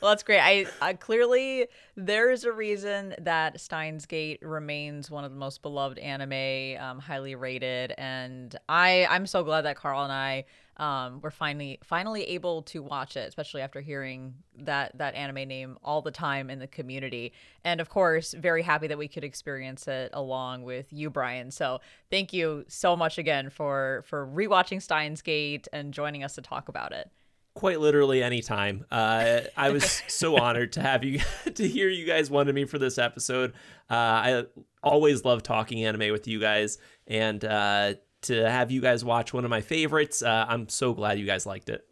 Well, 0.08 0.14
that's 0.14 0.24
great. 0.24 0.40
I, 0.40 0.68
I 0.82 0.94
clearly 0.94 1.68
there's 1.98 2.46
a 2.46 2.52
reason 2.54 3.14
that 3.20 3.60
Steins 3.60 4.06
Gate 4.06 4.40
remains 4.42 5.12
one 5.12 5.26
of 5.26 5.32
the 5.32 5.38
most 5.38 5.62
beloved 5.62 6.00
anime, 6.00 6.82
um, 6.82 7.00
highly 7.00 7.36
rated, 7.36 7.94
and 7.98 8.56
I 8.70 9.06
I'm 9.10 9.28
so 9.28 9.44
glad 9.44 9.64
that 9.64 9.76
Carl 9.76 10.06
and 10.06 10.14
I 10.14 10.46
um, 10.78 11.20
we're 11.22 11.30
finally 11.30 11.80
finally 11.84 12.24
able 12.24 12.62
to 12.62 12.82
watch 12.82 13.18
it, 13.18 13.28
especially 13.28 13.60
after 13.60 13.82
hearing 13.82 14.36
that 14.60 14.98
that 14.98 15.14
anime 15.14 15.46
name 15.46 15.78
all 15.84 16.02
the 16.02 16.12
time 16.12 16.50
in 16.50 16.60
the 16.60 16.68
community. 16.68 17.34
And 17.66 17.82
of 17.82 17.90
course, 17.90 18.34
very 18.34 18.62
happy 18.62 18.88
that 18.88 18.98
we 18.98 19.10
could 19.10 19.26
experience 19.26 19.90
it 19.90 20.12
along 20.14 20.64
with 20.64 20.86
you, 20.94 21.10
Brian. 21.10 21.52
So 21.52 21.82
thank 22.10 22.32
you 22.32 22.64
so 22.70 22.96
much 22.96 23.18
again 23.18 23.50
for 23.50 24.06
for 24.08 24.26
rewatching 24.26 24.82
Steins 24.82 25.22
Gate 25.22 25.68
and 25.74 25.94
joining 25.94 26.24
us 26.24 26.36
to 26.36 26.42
talk 26.42 26.70
about 26.70 26.94
it 26.94 27.12
quite 27.58 27.80
literally 27.80 28.22
anytime. 28.22 28.86
Uh, 28.92 29.40
I 29.58 29.72
was 29.72 30.04
so 30.08 30.38
honored 30.42 30.74
to 30.74 30.82
have 30.82 31.04
you 31.04 31.20
to 31.56 31.68
hear 31.68 31.90
you 31.90 32.06
guys 32.06 32.30
wanted 32.30 32.54
me 32.54 32.66
for 32.66 32.78
this 32.78 33.00
episode. 33.00 33.54
Uh, 33.90 33.94
I 33.96 34.44
always 34.84 35.26
love 35.26 35.42
talking 35.42 35.84
anime 35.84 36.12
with 36.12 36.28
you 36.28 36.40
guys, 36.40 36.78
and 37.08 37.44
uh, 37.44 37.96
to 38.22 38.50
have 38.50 38.70
you 38.70 38.80
guys 38.80 39.04
watch 39.04 39.34
one 39.34 39.44
of 39.44 39.50
my 39.50 39.62
favorites. 39.62 40.22
Uh, 40.22 40.46
I'm 40.48 40.70
so 40.70 40.94
glad 40.94 41.18
you 41.18 41.26
guys 41.26 41.48
liked 41.48 41.70
it. 41.70 41.84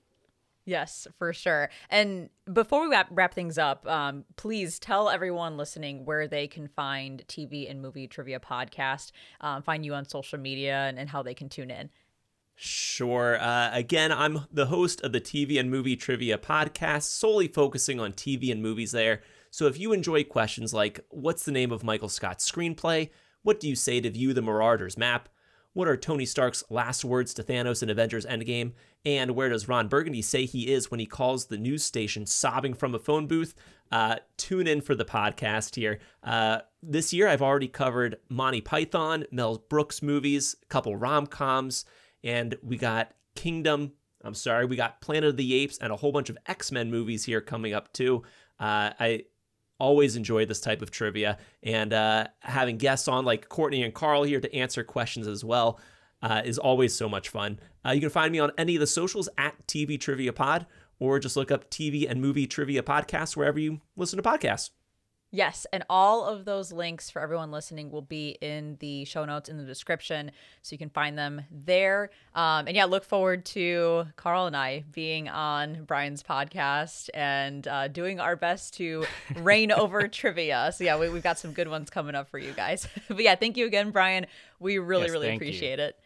Yes, 0.67 1.07
for 1.17 1.33
sure. 1.33 1.69
And 1.89 2.29
before 2.51 2.83
we 2.83 2.89
wrap, 2.89 3.07
wrap 3.11 3.33
things 3.33 3.57
up, 3.57 3.87
um, 3.87 4.25
please 4.35 4.77
tell 4.79 5.09
everyone 5.09 5.57
listening 5.57 6.05
where 6.05 6.27
they 6.27 6.47
can 6.47 6.67
find 6.67 7.23
TV 7.27 7.69
and 7.69 7.81
movie 7.81 8.07
trivia 8.07 8.39
podcast, 8.39 9.11
um, 9.41 9.61
find 9.61 9.85
you 9.85 9.93
on 9.93 10.07
social 10.07 10.39
media, 10.39 10.85
and, 10.87 10.97
and 10.97 11.09
how 11.09 11.23
they 11.23 11.35
can 11.35 11.49
tune 11.49 11.69
in. 11.69 11.89
Sure. 12.55 13.37
Uh, 13.39 13.69
again, 13.73 14.11
I'm 14.11 14.45
the 14.51 14.67
host 14.67 15.01
of 15.01 15.11
the 15.11 15.19
TV 15.19 15.59
and 15.59 15.69
Movie 15.69 15.97
Trivia 15.97 16.37
podcast, 16.37 17.03
solely 17.03 17.49
focusing 17.49 17.99
on 17.99 18.13
TV 18.13 18.51
and 18.51 18.61
movies 18.61 18.91
there. 18.91 19.21
So 19.51 19.67
if 19.67 19.77
you 19.77 19.91
enjoy 19.91 20.23
questions 20.23 20.73
like, 20.73 21.01
what's 21.09 21.43
the 21.43 21.51
name 21.51 21.71
of 21.71 21.83
Michael 21.83 22.09
Scott's 22.09 22.49
screenplay? 22.49 23.09
What 23.43 23.59
do 23.59 23.67
you 23.67 23.75
say 23.75 23.99
to 24.01 24.09
view 24.09 24.33
the 24.33 24.41
Marauders 24.41 24.97
map? 24.97 25.29
What 25.73 25.89
are 25.89 25.97
Tony 25.97 26.25
Stark's 26.25 26.63
last 26.69 27.03
words 27.03 27.33
to 27.33 27.43
Thanos 27.43 27.83
in 27.83 27.89
Avengers 27.89 28.25
Endgame? 28.25 28.71
And 29.05 29.31
where 29.31 29.49
does 29.49 29.67
Ron 29.67 29.89
Burgundy 29.89 30.21
say 30.21 30.45
he 30.45 30.71
is 30.71 30.89
when 30.89 31.01
he 31.01 31.05
calls 31.05 31.47
the 31.47 31.57
news 31.57 31.83
station 31.83 32.25
sobbing 32.25 32.73
from 32.73 32.95
a 32.95 32.99
phone 32.99 33.27
booth? 33.27 33.53
Uh, 33.91 34.15
tune 34.37 34.67
in 34.67 34.79
for 34.79 34.95
the 34.95 35.03
podcast 35.03 35.75
here. 35.75 35.99
Uh, 36.23 36.59
this 36.81 37.11
year, 37.11 37.27
I've 37.27 37.41
already 37.41 37.67
covered 37.67 38.17
Monty 38.29 38.61
Python, 38.61 39.25
Mel 39.31 39.57
Brooks 39.69 40.01
movies, 40.01 40.55
a 40.63 40.65
couple 40.67 40.95
rom 40.95 41.27
coms, 41.27 41.83
and 42.25 42.55
we 42.61 42.77
got 42.77 43.13
Kingdom. 43.35 43.93
I'm 44.23 44.33
sorry, 44.33 44.65
we 44.65 44.75
got 44.75 44.99
Planet 44.99 45.29
of 45.29 45.37
the 45.37 45.53
Apes 45.53 45.77
and 45.77 45.93
a 45.93 45.95
whole 45.95 46.11
bunch 46.11 46.29
of 46.29 46.37
X 46.47 46.71
Men 46.71 46.91
movies 46.91 47.23
here 47.23 47.39
coming 47.39 47.73
up 47.73 47.93
too. 47.93 48.23
Uh, 48.59 48.91
I 48.99 49.23
always 49.79 50.15
enjoy 50.15 50.45
this 50.45 50.61
type 50.61 50.81
of 50.81 50.89
trivia 50.89 51.37
and 51.61 51.93
uh, 51.93 52.27
having 52.39 52.77
guests 52.77 53.07
on 53.07 53.25
like 53.25 53.49
Courtney 53.49 53.83
and 53.83 53.93
Carl 53.93 54.23
here 54.23 54.39
to 54.39 54.53
answer 54.55 54.83
questions 54.83 55.27
as 55.27 55.43
well 55.43 55.79
uh, 56.21 56.41
is 56.43 56.57
always 56.57 56.95
so 56.95 57.07
much 57.07 57.29
fun. 57.29 57.59
Uh, 57.85 57.91
you 57.91 58.01
can 58.01 58.09
find 58.09 58.31
me 58.31 58.39
on 58.39 58.51
any 58.57 58.75
of 58.75 58.79
the 58.79 58.87
socials 58.87 59.29
at 59.37 59.55
TV 59.67 59.99
Trivia 59.99 60.33
Pod 60.33 60.65
or 60.99 61.19
just 61.19 61.35
look 61.35 61.51
up 61.51 61.69
TV 61.69 62.09
and 62.09 62.21
Movie 62.21 62.47
Trivia 62.47 62.81
Podcast 62.81 63.35
wherever 63.35 63.59
you 63.59 63.81
listen 63.95 64.17
to 64.17 64.23
podcasts. 64.23 64.71
Yes, 65.35 65.67
and 65.73 65.83
all 65.89 66.23
of 66.23 66.45
those 66.45 66.71
links 66.71 67.09
for 67.09 67.21
everyone 67.21 67.51
listening 67.51 67.91
will 67.91 68.01
be 68.01 68.37
in 68.39 68.77
the 68.79 69.03
show 69.03 69.25
notes 69.25 69.49
in 69.49 69.57
the 69.57 69.65
description, 69.65 70.31
so 70.61 70.73
you 70.73 70.77
can 70.77 70.89
find 70.89 71.17
them 71.17 71.41
there. 71.51 72.09
Um, 72.33 72.67
and 72.67 72.75
yeah, 72.75 72.85
look 72.85 73.03
forward 73.03 73.43
to 73.47 74.05
Carl 74.15 74.45
and 74.45 74.55
I 74.55 74.85
being 74.93 75.27
on 75.27 75.83
Brian's 75.83 76.23
podcast 76.23 77.09
and 77.13 77.67
uh, 77.67 77.89
doing 77.89 78.21
our 78.21 78.37
best 78.37 78.75
to 78.75 79.03
reign 79.35 79.73
over 79.73 80.07
trivia. 80.07 80.71
So 80.73 80.85
yeah, 80.85 80.97
we, 80.97 81.07
have 81.07 81.21
got 81.21 81.37
some 81.37 81.51
good 81.51 81.67
ones 81.67 81.89
coming 81.89 82.15
up 82.15 82.29
for 82.29 82.39
you 82.39 82.53
guys. 82.53 82.87
but 83.09 83.19
yeah, 83.19 83.35
thank 83.35 83.57
you 83.57 83.65
again, 83.65 83.91
Brian. 83.91 84.27
We 84.61 84.79
really, 84.79 85.07
yes, 85.07 85.11
really 85.11 85.35
appreciate 85.35 85.79
you. 85.79 85.85
it. 85.85 85.99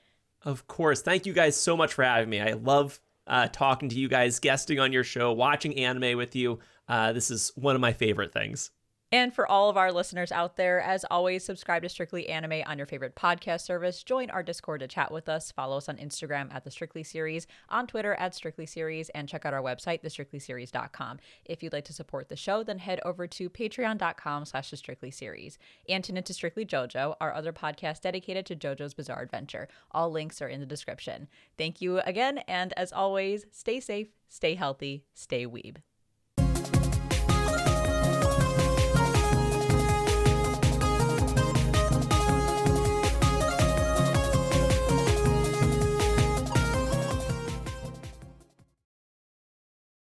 Of 0.44 0.66
course, 0.66 1.04
thank 1.04 1.28
you 1.28 1.34
guys 1.34 1.56
so 1.56 1.78
much 1.78 1.94
for 1.94 2.04
having 2.04 2.32
me. 2.32 2.42
I 2.42 2.54
love 2.54 3.00
uh, 3.28 3.48
talking 3.52 3.90
to 3.90 3.96
you 3.96 4.08
guys, 4.08 4.40
guesting 4.40 4.80
on 4.80 4.92
your 4.92 5.04
show, 5.04 5.32
watching 5.34 5.78
anime 5.78 6.18
with 6.18 6.36
you. 6.36 6.58
Uh, 6.88 7.14
this 7.14 7.30
is 7.30 7.52
one 7.54 7.76
of 7.76 7.82
my 7.82 7.94
favorite 7.94 8.34
things. 8.34 8.72
And 9.12 9.34
for 9.34 9.50
all 9.50 9.70
of 9.70 9.78
our 9.78 9.92
listeners 9.92 10.32
out 10.32 10.56
there, 10.56 10.80
as 10.80 11.04
always, 11.10 11.44
subscribe 11.44 11.82
to 11.82 11.90
Strictly 11.90 12.30
Anime 12.30 12.62
on 12.68 12.78
your 12.78 12.86
favorite 12.86 13.16
podcast 13.16 13.62
service. 13.62 14.04
Join 14.04 14.30
our 14.30 14.44
Discord 14.44 14.82
to 14.82 14.88
chat 14.88 15.12
with 15.12 15.28
us. 15.28 15.52
Follow 15.52 15.78
us 15.78 15.90
on 15.90 15.98
Instagram 15.98 16.54
at 16.54 16.64
The 16.64 16.70
Strictly 16.70 17.04
Series, 17.04 17.48
on 17.70 17.88
Twitter 17.88 18.14
at 18.16 18.36
Strictly 18.36 18.68
Series, 18.68 19.10
and 19.10 19.28
check 19.28 19.48
out 19.48 19.54
our 19.54 19.64
website, 19.64 20.04
thestrictlyseries.com. 20.04 21.20
If 21.46 21.64
you'd 21.64 21.74
like 21.74 21.86
to 21.86 21.94
support 21.94 22.30
the 22.30 22.36
show, 22.36 22.62
then 22.62 22.78
head 22.78 23.00
over 23.04 23.26
to 23.26 23.50
patreon.com 23.50 24.46
slash 24.46 24.70
The 24.70 24.78
Strictly 24.78 25.10
Series. 25.10 25.58
And 25.88 26.04
tune 26.04 26.18
into 26.18 26.34
Strictly 26.34 26.66
JoJo, 26.66 27.16
our 27.20 27.34
other 27.34 27.52
podcast 27.52 28.02
dedicated 28.02 28.46
to 28.46 28.56
JoJo's 28.56 28.94
Bizarre 28.94 29.24
Adventure. 29.24 29.68
All 29.92 30.12
links 30.12 30.40
are 30.40 30.48
in 30.48 30.60
the 30.60 30.68
description. 30.68 31.28
Thank 31.58 31.82
you 31.82 32.00
again, 32.02 32.40
and 32.48 32.74
as 32.78 32.94
always, 32.94 33.48
stay 33.52 33.80
safe, 33.80 34.10
stay 34.28 34.54
healthy, 34.54 35.06
stay 35.16 35.48
weeb. 35.48 35.78